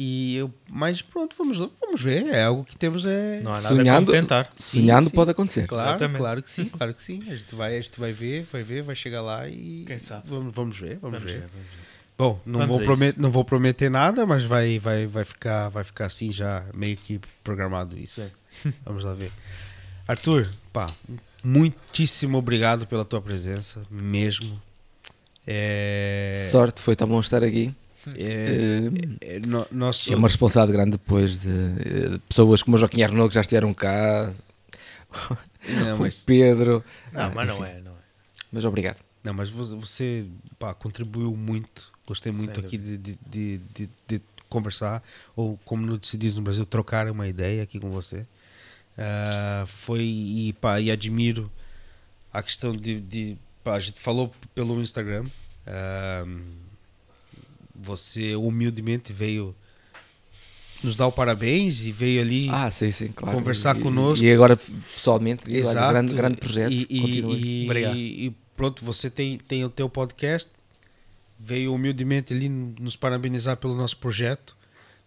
E 0.00 0.36
eu, 0.36 0.54
mas 0.70 1.02
pronto, 1.02 1.34
vamos, 1.36 1.58
vamos 1.58 2.00
ver. 2.00 2.26
É 2.28 2.44
algo 2.44 2.64
que 2.64 2.76
temos 2.76 3.04
é. 3.04 3.40
Não 3.40 3.50
há 3.50 3.60
nada 3.60 3.68
Sonhando- 3.74 4.12
tentar. 4.12 4.48
Sim, 4.54 4.82
Sonhando 4.82 5.08
sim. 5.08 5.14
pode 5.14 5.30
acontecer. 5.32 5.66
Claro, 5.66 5.88
Exatamente. 5.90 6.18
claro 6.18 6.42
que 6.42 6.48
sim, 6.50 6.64
claro 6.66 6.94
que 6.94 7.02
sim. 7.02 7.20
A 7.28 7.34
gente 7.34 7.52
vai, 7.56 7.76
a 7.76 7.80
gente 7.80 7.98
vai 7.98 8.12
ver, 8.12 8.44
vai 8.52 8.62
ver, 8.62 8.82
vai 8.84 8.94
chegar 8.94 9.22
lá 9.22 9.48
e 9.48 9.82
Quem 9.86 9.98
sabe? 9.98 10.28
Vamos, 10.28 10.54
vamos 10.54 10.78
ver, 10.78 10.98
vamos, 11.02 11.18
Vamos 11.18 11.22
ver. 11.24 11.40
ver, 11.40 11.48
vamos 11.48 11.66
ver. 11.66 11.88
Bom, 12.16 12.40
não 12.46 12.60
Vamos 12.60 12.76
vou, 12.76 12.82
a 12.82 12.84
promet, 12.84 13.18
não 13.18 13.30
vou 13.30 13.44
prometer 13.44 13.90
nada, 13.90 14.24
mas 14.24 14.44
vai, 14.44 14.78
vai, 14.78 15.06
vai 15.06 15.24
ficar, 15.24 15.68
vai 15.68 15.82
ficar 15.82 16.06
assim 16.06 16.32
já 16.32 16.64
meio 16.74 16.96
que 16.96 17.20
programado 17.42 17.98
isso. 17.98 18.20
Sim. 18.62 18.72
Vamos 18.84 19.04
lá 19.04 19.14
ver. 19.14 19.32
Arthur, 20.06 20.48
pá, 20.72 20.92
muitíssimo 21.44 22.38
obrigado 22.38 22.86
pela 22.86 23.04
tua 23.04 23.20
presença, 23.20 23.82
mesmo. 23.90 24.60
É, 25.46 26.48
Sorte, 26.50 26.82
foi 26.82 26.94
tão 26.94 27.08
bom 27.08 27.20
estar 27.20 27.42
aqui. 27.42 27.74
É, 28.16 28.90
Eh, 29.20 29.36
é, 29.36 29.38
no- 29.40 29.66
nosso, 29.70 30.12
É 30.12 30.16
uma 30.16 30.28
responsabilidade 30.28 30.72
grande 30.76 30.90
depois 30.92 31.38
de 31.40 31.48
eh, 31.50 32.18
pessoas 32.28 32.62
como 32.62 32.76
o 32.76 32.80
Joaquim 32.80 33.02
Arnaud 33.02 33.28
que 33.28 33.34
já 33.34 33.40
estiveram 33.40 33.72
cá, 33.74 34.32
não, 35.84 35.96
o 35.96 35.98
mas, 36.00 36.22
Pedro. 36.22 36.84
Não, 37.12 37.20
Ah, 37.20 37.30
mas 37.34 37.48
não 37.48 37.56
enfim. 37.56 37.72
é, 37.76 37.80
não 37.80 37.92
é. 37.92 37.94
Mas 38.52 38.64
obrigado. 38.64 39.00
não, 39.22 39.34
mas 39.34 39.48
vo- 39.50 39.80
você 39.80 40.24
pá, 40.58 40.72
contribuiu 40.74 41.34
muito. 41.36 41.92
Gostei 42.06 42.32
Sem 42.32 42.40
muito 42.40 42.58
aqui 42.60 42.78
de, 42.78 42.96
de, 42.96 43.18
de, 43.28 43.58
de- 43.74 43.90
de 44.06 44.22
conversar, 44.48 45.02
ou 45.36 45.58
como 45.64 45.98
se 46.02 46.16
diz 46.16 46.36
no 46.36 46.42
Brasil, 46.42 46.64
trocar 46.64 47.10
uma 47.10 47.28
ideia 47.28 47.62
aqui 47.62 47.78
com 47.78 47.90
você. 47.90 48.26
Ah, 48.96 49.64
foi 49.66 50.00
e, 50.02 50.52
pá, 50.54 50.80
e 50.80 50.90
admiro 50.90 51.50
a 52.32 52.42
questão 52.42 52.74
de, 52.74 53.00
de 53.00 53.36
pá, 53.62 53.74
a 53.74 53.80
gente 53.80 53.98
falou 54.00 54.30
pelo 54.54 54.80
Instagram. 54.80 55.26
ah, 55.66 56.24
você 57.80 58.34
humildemente 58.34 59.12
veio 59.12 59.54
nos 60.82 60.94
dar 60.96 61.06
o 61.08 61.12
parabéns 61.12 61.84
e 61.84 61.92
veio 61.92 62.20
ali 62.20 62.48
Ah, 62.50 62.70
sim, 62.70 62.90
sim, 62.90 63.08
claro. 63.08 63.36
Conversar 63.36 63.76
E- 63.76 63.80
conosco. 63.82 64.24
E 64.24 64.32
agora, 64.32 64.56
pessoalmente, 64.56 65.42
olha, 65.48 65.56
Exato. 65.58 65.92
grande, 65.92 66.14
grande 66.14 66.36
projeto. 66.36 66.72
E, 66.72 66.86
e- 66.88 67.00
continue. 67.00 67.42
e- 67.42 68.26
e 68.26 68.36
pronto, 68.56 68.84
você 68.84 69.10
tem, 69.10 69.38
tem 69.38 69.64
o 69.64 69.68
teu 69.70 69.88
podcast, 69.88 70.50
veio 71.38 71.74
humildemente 71.74 72.32
ali 72.32 72.48
nos 72.48 72.96
parabenizar 72.96 73.56
pelo 73.56 73.74
nosso 73.74 73.96
projeto. 73.96 74.56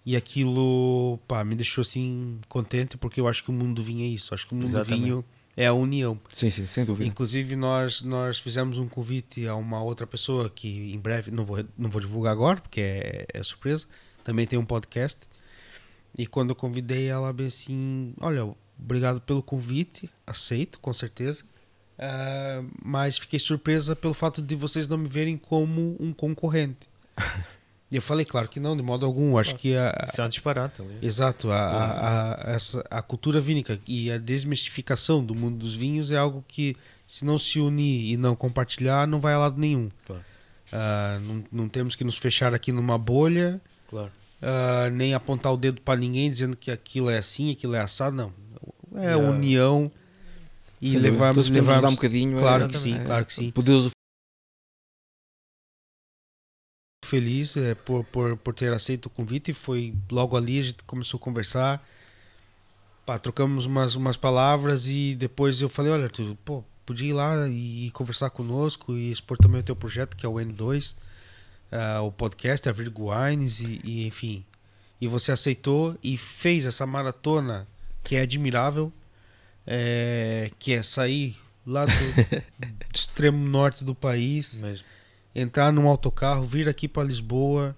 E 0.05 0.15
aquilo, 0.15 1.19
pá, 1.27 1.43
me 1.43 1.55
deixou 1.55 1.83
assim 1.83 2.39
contente, 2.49 2.97
porque 2.97 3.21
eu 3.21 3.27
acho 3.27 3.43
que 3.43 3.49
o 3.51 3.53
mundo 3.53 3.75
do 3.75 3.83
vinho 3.83 4.01
é 4.03 4.07
isso. 4.07 4.33
Acho 4.33 4.47
que 4.47 4.53
o 4.53 4.55
mundo 4.55 4.65
Exatamente. 4.67 4.99
do 4.99 5.03
vinho 5.05 5.25
é 5.55 5.67
a 5.67 5.73
união. 5.73 6.19
Sim, 6.33 6.49
sim, 6.49 6.65
sem 6.65 6.85
dúvida. 6.85 7.07
Inclusive, 7.07 7.55
nós, 7.55 8.01
nós 8.01 8.39
fizemos 8.39 8.77
um 8.77 8.87
convite 8.87 9.47
a 9.47 9.55
uma 9.55 9.83
outra 9.83 10.07
pessoa 10.07 10.49
que 10.49 10.93
em 10.93 10.99
breve, 10.99 11.31
não 11.31 11.45
vou, 11.45 11.63
não 11.77 11.89
vou 11.89 12.01
divulgar 12.01 12.31
agora, 12.31 12.61
porque 12.61 12.81
é, 12.81 13.25
é 13.33 13.43
surpresa, 13.43 13.85
também 14.23 14.45
tem 14.47 14.57
um 14.57 14.65
podcast. 14.65 15.19
E 16.17 16.27
quando 16.27 16.49
eu 16.49 16.55
convidei 16.55 17.07
ela, 17.07 17.31
bem 17.31 17.47
assim: 17.47 18.13
Olha, 18.19 18.53
obrigado 18.77 19.21
pelo 19.21 19.41
convite, 19.41 20.09
aceito, 20.25 20.79
com 20.79 20.91
certeza. 20.93 21.43
Ah, 21.97 22.63
mas 22.83 23.19
fiquei 23.19 23.39
surpresa 23.39 23.95
pelo 23.95 24.15
fato 24.15 24.41
de 24.41 24.55
vocês 24.55 24.87
não 24.87 24.97
me 24.97 25.07
verem 25.07 25.37
como 25.37 25.95
um 25.99 26.11
concorrente. 26.11 26.89
e 27.91 27.95
eu 27.97 28.01
falei, 28.01 28.23
claro 28.25 28.47
que 28.47 28.59
não, 28.59 28.75
de 28.77 28.81
modo 28.81 29.05
algum. 29.05 29.37
Acho 29.37 29.55
que 29.55 29.75
a, 29.75 30.05
Isso 30.07 30.21
é 30.21 30.25
um 30.25 30.29
disparate 30.29 30.81
ali. 30.81 30.97
Exato, 31.01 31.51
a, 31.51 31.57
a, 31.65 32.49
a, 32.51 32.53
essa, 32.53 32.83
a 32.89 33.01
cultura 33.01 33.41
vínica 33.41 33.77
e 33.87 34.09
a 34.11 34.17
desmistificação 34.17 35.23
do 35.23 35.35
mundo 35.35 35.57
dos 35.57 35.75
vinhos 35.75 36.09
é 36.11 36.17
algo 36.17 36.43
que, 36.47 36.75
se 37.05 37.25
não 37.25 37.37
se 37.37 37.59
unir 37.59 38.13
e 38.13 38.17
não 38.17 38.35
compartilhar, 38.35 39.05
não 39.07 39.19
vai 39.19 39.33
a 39.33 39.37
lado 39.39 39.59
nenhum. 39.59 39.89
Claro. 40.07 40.23
Ah, 40.71 41.19
não, 41.25 41.43
não 41.51 41.67
temos 41.67 41.95
que 41.95 42.03
nos 42.05 42.15
fechar 42.17 42.53
aqui 42.53 42.71
numa 42.71 42.97
bolha, 42.97 43.59
Claro. 43.89 44.09
ah, 44.41 44.89
nem 44.91 45.13
apontar 45.13 45.51
o 45.53 45.57
dedo 45.57 45.81
para 45.81 45.99
ninguém 45.99 46.29
dizendo 46.29 46.55
que 46.55 46.71
aquilo 46.71 47.09
é 47.09 47.17
assim, 47.17 47.51
aquilo 47.51 47.75
é 47.75 47.81
assado, 47.81 48.15
não. 48.15 48.33
É 48.95 49.01
Yeah. 49.15 49.17
união 49.29 49.91
e 50.81 50.93
dúvida. 50.93 51.09
levarmos. 51.09 51.49
Um 51.49 51.95
bocadinho. 51.95 52.37
claro 52.37 52.65
é- 52.65 52.67
que 52.69 52.77
sim, 52.77 52.95
é- 52.95 53.03
claro 53.03 53.25
que 53.25 53.33
sim. 53.33 53.51
Poder 53.51 53.73
feliz 57.11 57.57
é, 57.57 57.75
por, 57.75 58.05
por, 58.05 58.37
por 58.37 58.53
ter 58.53 58.71
aceito 58.71 59.07
o 59.07 59.09
convite. 59.09 59.51
Foi 59.51 59.93
logo 60.09 60.37
ali, 60.37 60.59
a 60.59 60.63
gente 60.63 60.83
começou 60.85 61.17
a 61.17 61.21
conversar. 61.21 61.85
Pá, 63.05 63.19
trocamos 63.19 63.65
umas, 63.65 63.95
umas 63.95 64.15
palavras 64.15 64.87
e 64.87 65.13
depois 65.15 65.61
eu 65.61 65.67
falei, 65.67 65.91
olha, 65.91 66.05
Arthur, 66.05 66.37
pô, 66.45 66.63
podia 66.85 67.09
ir 67.09 67.13
lá 67.13 67.49
e, 67.49 67.91
conversar 67.91 68.29
conosco 68.29 68.93
e 68.93 69.11
expor 69.11 69.37
também 69.37 69.59
o 69.59 69.63
teu 69.63 69.75
projeto, 69.75 70.15
que 70.15 70.25
é 70.25 70.29
o 70.29 70.35
N2, 70.35 70.95
ah, 71.69 72.01
o 72.01 72.11
podcast, 72.13 72.69
a 72.69 72.71
Virgo 72.71 73.11
Wines, 73.11 73.59
e, 73.59 73.81
e 73.83 74.07
enfim. 74.07 74.45
E 75.01 75.07
você 75.07 75.33
aceitou 75.33 75.97
e 76.01 76.15
fez 76.15 76.65
essa 76.65 76.85
maratona 76.85 77.67
que 78.03 78.15
é 78.15 78.21
admirável, 78.21 78.93
é, 79.67 80.49
que 80.57 80.71
é 80.71 80.81
sair 80.81 81.35
lá 81.65 81.85
do 81.85 81.91
extremo 82.95 83.45
norte 83.45 83.83
do 83.83 83.93
país, 83.93 84.61
Mesmo. 84.61 84.85
Entrar 85.33 85.71
num 85.71 85.87
autocarro, 85.87 86.43
vir 86.43 86.67
aqui 86.69 86.87
para 86.87 87.03
Lisboa, 87.03 87.75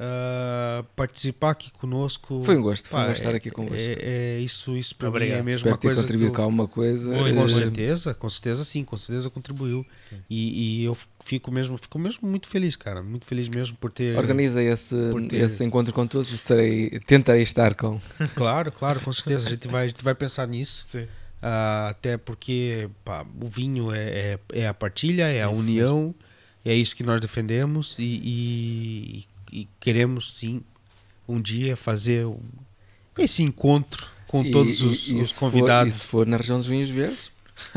ah, 0.00 0.84
participar 0.94 1.50
aqui 1.50 1.72
conosco. 1.72 2.42
Foi 2.44 2.56
um 2.56 2.62
gosto, 2.62 2.88
foi 2.88 2.98
um 3.00 3.02
Pá, 3.02 3.08
gosto 3.08 3.20
estar 3.20 3.32
é- 3.34 3.36
aqui 3.36 3.50
convosco. 3.50 3.76
É, 3.76 4.36
é 4.36 4.38
isso, 4.40 4.76
isso 4.76 4.94
para 4.94 5.08
mim 5.10 5.16
Obrigado. 5.16 5.38
é 5.38 5.42
mesmo 5.42 5.56
Espero 5.56 5.74
uma 5.74 5.78
ter 5.80 5.88
coisa 5.88 6.02
contribuído 6.02 6.30
que 6.30 6.36
com 6.36 6.42
alguma 6.42 6.68
coisa. 6.68 7.10
Muito, 7.10 7.34
com 7.40 7.48
certeza, 7.48 8.14
com 8.14 8.30
certeza 8.30 8.64
sim, 8.64 8.84
com 8.84 8.96
certeza 8.96 9.28
contribuiu. 9.28 9.84
E, 10.30 10.80
e 10.82 10.84
eu 10.84 10.96
fico 11.24 11.50
mesmo, 11.50 11.76
fico 11.78 11.98
mesmo 11.98 12.28
muito 12.28 12.46
feliz, 12.46 12.76
cara, 12.76 13.02
muito 13.02 13.26
feliz 13.26 13.48
mesmo 13.48 13.76
por 13.78 13.90
ter. 13.90 14.16
Organiza 14.16 14.62
esse, 14.62 14.94
ter- 15.28 15.40
esse 15.40 15.64
encontro 15.64 15.92
com 15.92 16.06
todos. 16.06 16.32
Estarei, 16.32 16.90
tentarei 17.00 17.42
estar 17.42 17.74
com. 17.74 18.00
Claro, 18.36 18.70
claro, 18.70 19.00
com 19.00 19.12
certeza. 19.12 19.48
A 19.48 19.50
gente 19.50 19.66
vai, 19.66 19.84
a 19.86 19.88
gente 19.88 20.04
vai 20.04 20.14
pensar 20.14 20.46
nisso. 20.46 20.86
Sim. 20.88 21.06
Ah, 21.42 21.88
até 21.90 22.16
porque 22.16 22.88
pá, 23.04 23.24
o 23.40 23.48
vinho 23.48 23.92
é, 23.92 24.08
é, 24.08 24.38
é 24.62 24.66
a 24.68 24.74
partilha, 24.74 25.24
é 25.28 25.42
a 25.42 25.50
Isso 25.50 25.60
união, 25.60 26.14
é 26.64 26.74
isso 26.74 26.94
que 26.96 27.02
nós 27.02 27.20
defendemos 27.20 27.96
e, 27.98 29.24
e- 29.52 29.60
e 29.60 29.68
queremos 29.80 30.36
sim 30.36 30.60
um 31.28 31.40
dia 31.40 31.76
fazer 31.76 32.26
um- 32.26 32.38
esse 33.18 33.42
encontro 33.42 34.06
com 34.26 34.42
E- 34.42 34.50
todos 34.50 34.80
os, 34.82 35.08
os 35.08 35.30
for- 35.32 35.50
convidados. 35.50 35.96
e 35.96 35.98
se 36.00 36.06
for 36.06 36.26
na 36.26 36.36
região 36.36 36.58
dos 36.58 36.66
vinhos 36.66 36.88
verdes, 36.90 37.30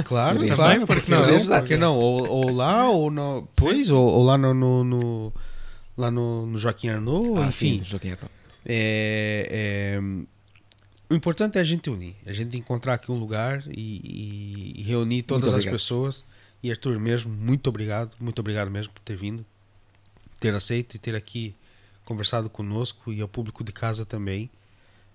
Claro, 0.06 0.38
Também, 0.38 0.56
claro, 0.56 0.86
porque 0.86 1.02
porque 1.02 1.12
não? 1.12 1.24
Ajudar. 1.36 1.60
Porque 1.62 1.76
não? 1.76 1.98
Ou, 1.98 2.28
ou 2.28 2.52
lá, 2.54 2.88
ou 2.88 3.10
no, 3.10 3.48
pois, 3.56 3.90
ou, 3.90 4.00
ou 4.14 4.24
lá 4.24 4.38
no, 4.38 4.54
no- 4.54 4.84
no- 4.84 5.34
lá 5.98 6.12
no, 6.12 6.46
no 6.46 6.60
Joaquim 6.60 6.90
Arnaud, 6.90 7.32
ah, 7.40 7.48
enfim. 7.48 7.80
sim, 7.80 7.84
Joaquim 7.84 8.10
Arnaud. 8.12 8.32
É, 8.64 9.98
é, 9.98 10.00
o 11.10 11.16
importante 11.16 11.58
é 11.58 11.62
a 11.62 11.64
gente 11.64 11.90
unir, 11.90 12.16
a 12.28 12.32
gente 12.32 12.56
encontrar 12.58 12.94
aqui 12.94 13.12
um 13.12 13.18
lugar 13.18 13.64
e, 13.76 14.76
e 14.78 14.84
reunir 14.84 15.24
todas 15.24 15.52
as 15.52 15.66
pessoas. 15.66 16.24
E 16.64 16.70
Arthur, 16.70 17.00
mesmo, 17.00 17.34
muito 17.34 17.68
obrigado, 17.68 18.16
muito 18.20 18.40
obrigado 18.40 18.70
mesmo 18.70 18.94
por 18.94 19.02
ter 19.02 19.16
vindo, 19.16 19.46
ter 20.40 20.54
aceito 20.54 20.96
e 20.96 21.00
ter 21.00 21.16
aqui 21.16 21.56
conversado 22.06 22.50
conosco 22.50 23.12
e 23.12 23.22
ao 23.22 23.28
público 23.28 23.64
de 23.64 23.72
casa 23.72 24.06
também, 24.06 24.50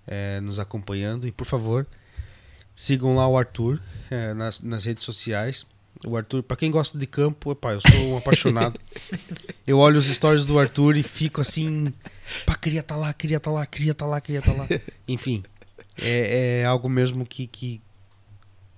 é, 0.07 0.41
nos 0.41 0.59
acompanhando. 0.59 1.27
E 1.27 1.33
por 1.33 1.45
favor, 1.45 1.87
sigam 2.75 3.15
lá 3.15 3.29
o 3.29 3.39
Arthur 3.39 3.81
é, 4.11 4.35
nas, 4.35 4.61
nas 4.61 4.85
redes 4.85 5.05
sociais. 5.05 5.65
O 6.05 6.17
Arthur, 6.17 6.43
para 6.43 6.57
quem 6.57 6.71
gosta 6.71 6.99
de 6.99 7.07
campo, 7.07 7.53
epá, 7.53 7.73
eu 7.73 7.81
sou 7.81 8.13
um 8.13 8.17
apaixonado. 8.19 8.79
eu 9.67 9.79
olho 9.79 9.99
os 9.99 10.07
stories 10.07 10.45
do 10.45 10.59
Arthur 10.59 10.97
e 10.97 11.03
fico 11.03 11.41
assim, 11.41 11.93
pá, 12.45 12.55
queria 12.55 12.81
estar 12.81 12.95
tá 12.95 13.01
lá, 13.01 13.13
queria 13.13 13.39
estar 13.39 13.51
tá 13.51 13.55
lá, 13.55 13.67
queria 13.67 13.93
estar 13.93 14.05
tá 14.05 14.11
lá, 14.11 14.21
queria 14.21 14.41
estar 14.41 14.53
tá 14.53 14.59
lá. 14.59 14.69
Enfim, 15.09 15.43
é, 15.97 16.61
é, 16.61 16.65
algo 16.67 16.89
mesmo 16.89 17.25
que, 17.25 17.47
que, 17.47 17.81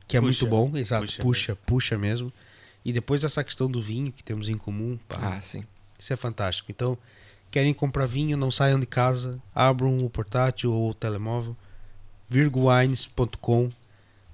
que 0.07 0.17
é 0.17 0.21
puxa, 0.21 0.45
muito 0.45 0.47
bom, 0.47 0.77
exato, 0.77 1.05
puxa, 1.07 1.23
puxa, 1.23 1.57
puxa 1.67 1.99
mesmo. 1.99 2.33
E 2.89 2.93
depois 2.93 3.23
essa 3.23 3.45
questão 3.45 3.71
do 3.71 3.83
vinho 3.83 4.11
que 4.11 4.25
temos 4.25 4.49
em 4.49 4.57
comum, 4.57 4.99
pá, 5.07 5.19
ah, 5.37 5.43
sim. 5.43 5.63
isso 5.99 6.11
é 6.11 6.17
fantástico. 6.17 6.71
Então, 6.71 6.97
querem 7.51 7.75
comprar 7.75 8.07
vinho, 8.07 8.35
não 8.35 8.51
saiam 8.51 8.81
de 8.81 8.87
casa, 8.87 9.39
abram 9.55 9.99
o 9.99 10.09
portátil 10.09 10.73
ou 10.73 10.89
o 10.89 10.95
telemóvel, 10.95 11.55
virgowines.com 12.31 13.71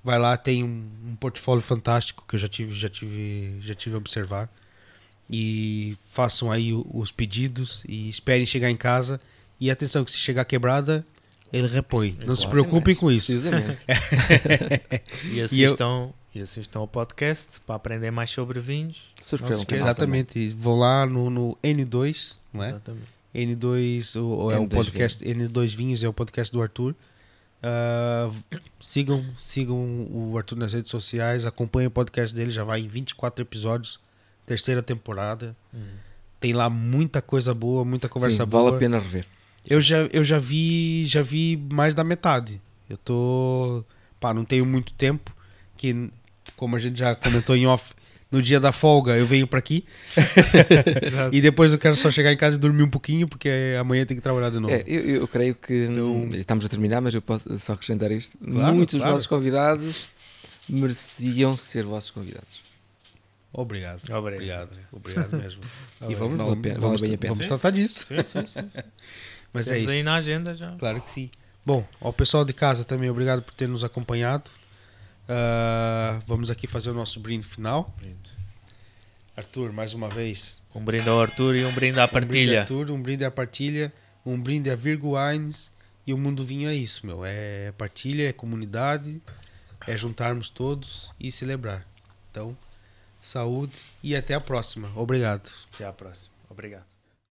Vai 0.04 0.20
lá, 0.20 0.36
tem 0.36 0.62
um, 0.62 0.88
um, 1.04 1.16
portfólio 1.16 1.62
fantástico 1.62 2.24
que 2.28 2.36
eu 2.36 2.38
já 2.38 2.46
tive, 2.46 2.72
já 2.74 2.88
tive, 2.88 3.58
já 3.60 3.74
tive 3.74 3.96
a 3.96 3.98
observar. 3.98 4.48
E 5.28 5.98
façam 6.10 6.52
aí 6.52 6.72
os 6.72 7.10
pedidos 7.10 7.82
e 7.88 8.08
esperem 8.08 8.46
chegar 8.46 8.70
em 8.70 8.76
casa. 8.76 9.20
E 9.58 9.68
atenção, 9.68 10.04
que 10.04 10.12
se 10.12 10.18
chegar 10.18 10.44
quebrada, 10.44 11.04
ele 11.54 11.68
repõe. 11.68 12.16
Não 12.26 12.34
se 12.34 12.48
preocupem 12.48 12.96
com 12.96 13.10
isso. 13.12 13.30
e, 15.30 15.40
assistam, 15.40 16.10
e 16.34 16.40
assistam 16.40 16.80
ao 16.80 16.88
podcast 16.88 17.60
para 17.60 17.76
aprender 17.76 18.10
mais 18.10 18.30
sobre 18.30 18.58
vinhos. 18.58 19.12
Exatamente. 19.70 20.48
Vão 20.50 20.78
lá 20.80 21.06
no, 21.06 21.30
no 21.30 21.56
N2, 21.62 22.36
não 22.52 22.64
é? 22.64 22.70
Exatamente. 22.70 23.06
N2 23.32 24.20
o, 24.20 24.50
é 24.50 24.56
N2 24.56 24.64
o 24.64 24.68
podcast 24.68 25.24
Vinho. 25.24 25.48
N2 25.48 25.76
Vinhos 25.76 26.02
é 26.02 26.08
o 26.08 26.12
podcast 26.12 26.52
do 26.52 26.60
Arthur. 26.60 26.92
Uh, 27.62 28.34
sigam, 28.80 29.24
sigam 29.38 30.08
o 30.10 30.36
Arthur 30.36 30.56
nas 30.56 30.72
redes 30.72 30.90
sociais, 30.90 31.46
acompanhem 31.46 31.86
o 31.86 31.90
podcast 31.90 32.34
dele, 32.34 32.50
já 32.50 32.64
vai 32.64 32.80
em 32.80 32.88
24 32.88 33.42
episódios, 33.42 34.00
terceira 34.44 34.82
temporada. 34.82 35.56
Hum. 35.72 35.82
Tem 36.40 36.52
lá 36.52 36.68
muita 36.68 37.22
coisa 37.22 37.54
boa, 37.54 37.84
muita 37.84 38.08
conversa 38.08 38.44
Sim, 38.44 38.50
boa. 38.50 38.64
Vale 38.64 38.76
a 38.76 38.78
pena 38.78 38.98
rever. 38.98 39.24
Eu 39.66 39.80
já, 39.80 40.08
eu 40.12 40.22
já 40.22 40.38
vi, 40.38 41.04
já 41.06 41.22
vi 41.22 41.56
mais 41.72 41.94
da 41.94 42.04
metade. 42.04 42.60
Eu 42.88 42.98
tô, 42.98 43.84
pá, 44.20 44.34
não 44.34 44.44
tenho 44.44 44.66
muito 44.66 44.92
tempo, 44.92 45.34
que 45.76 46.10
como 46.56 46.76
a 46.76 46.78
gente 46.78 46.98
já 46.98 47.14
comentou 47.14 47.56
em 47.56 47.66
off, 47.66 47.94
no 48.30 48.42
dia 48.42 48.58
da 48.58 48.72
folga 48.72 49.16
eu 49.16 49.24
venho 49.24 49.46
para 49.46 49.58
aqui. 49.58 49.84
e 51.32 51.40
depois 51.40 51.72
eu 51.72 51.78
quero 51.78 51.96
só 51.96 52.10
chegar 52.10 52.32
em 52.32 52.36
casa 52.36 52.56
e 52.56 52.58
dormir 52.58 52.82
um 52.82 52.90
pouquinho, 52.90 53.26
porque 53.26 53.48
amanhã 53.78 54.04
tem 54.04 54.16
que 54.16 54.22
trabalhar 54.22 54.50
de 54.50 54.58
novo. 54.58 54.74
É, 54.74 54.82
eu, 54.86 55.00
eu, 55.02 55.28
creio 55.28 55.54
que 55.54 55.86
então... 55.86 56.28
estamos 56.34 56.64
a 56.64 56.68
terminar, 56.68 57.00
mas 57.00 57.14
eu 57.14 57.22
posso 57.22 57.58
só 57.58 57.72
acrescentar 57.72 58.10
isto. 58.10 58.36
Claro, 58.38 58.74
Muitos 58.74 58.94
claro. 58.94 59.06
dos 59.06 59.14
nossos 59.14 59.26
convidados 59.26 60.08
mereciam 60.68 61.56
ser 61.56 61.84
vossos 61.84 62.10
convidados. 62.10 62.62
Obrigado. 63.52 64.00
Obrigado. 64.10 64.18
Obrigado, 64.18 64.78
Obrigado 64.92 65.36
mesmo. 65.40 65.62
e 66.08 66.14
vamos, 66.14 66.36
vale, 66.36 66.52
a 66.52 66.56
pena, 66.56 66.80
vamos, 66.80 67.00
vale 67.00 67.10
bem 67.10 67.14
a 67.14 67.18
pena. 67.18 67.34
Vamos 67.34 67.46
tratar 67.46 67.70
disso. 67.70 68.04
Sim, 68.08 68.22
sim, 68.24 68.46
sim. 68.46 68.70
Mas 69.54 69.66
Temos 69.66 69.78
é 69.78 69.84
isso. 69.84 69.90
aí 69.92 70.02
na 70.02 70.16
agenda 70.16 70.54
já. 70.54 70.72
Claro 70.72 71.00
que 71.00 71.10
sim. 71.10 71.30
Bom, 71.64 71.86
ao 72.00 72.12
pessoal 72.12 72.44
de 72.44 72.52
casa 72.52 72.84
também, 72.84 73.08
obrigado 73.08 73.40
por 73.40 73.54
ter 73.54 73.68
nos 73.68 73.84
acompanhado. 73.84 74.50
Uh, 75.24 76.20
vamos 76.26 76.50
aqui 76.50 76.66
fazer 76.66 76.90
o 76.90 76.94
nosso 76.94 77.20
brinde 77.20 77.46
final. 77.46 77.94
Brinde. 77.96 78.34
Arthur, 79.36 79.72
mais 79.72 79.94
uma 79.94 80.08
vez. 80.08 80.60
Um 80.74 80.84
brinde 80.84 81.08
ao 81.08 81.20
Arthur 81.20 81.56
e 81.56 81.64
um 81.64 81.72
brinde 81.72 82.00
à 82.00 82.06
partilha. 82.06 82.28
Um 82.28 82.30
brinde 82.32 82.56
Arthur, 82.56 82.90
um 82.90 83.02
brinde 83.02 83.24
à 83.24 83.30
partilha, 83.30 83.92
um 84.26 84.40
brinde 84.40 84.70
a 84.70 84.76
Virgo 84.76 85.16
Wines. 85.16 85.72
E 86.06 86.12
o 86.12 86.18
Mundo 86.18 86.44
Vinho 86.44 86.68
é 86.68 86.74
isso, 86.74 87.06
meu. 87.06 87.24
É 87.24 87.72
partilha, 87.78 88.28
é 88.28 88.32
comunidade, 88.32 89.22
é 89.86 89.96
juntarmos 89.96 90.50
todos 90.50 91.10
e 91.18 91.32
celebrar. 91.32 91.86
Então, 92.30 92.54
saúde 93.22 93.76
e 94.02 94.14
até 94.14 94.34
a 94.34 94.40
próxima. 94.40 94.92
Obrigado. 94.94 95.50
Até 95.72 95.86
a 95.86 95.92
próxima. 95.92 96.34
Obrigado. 96.50 96.93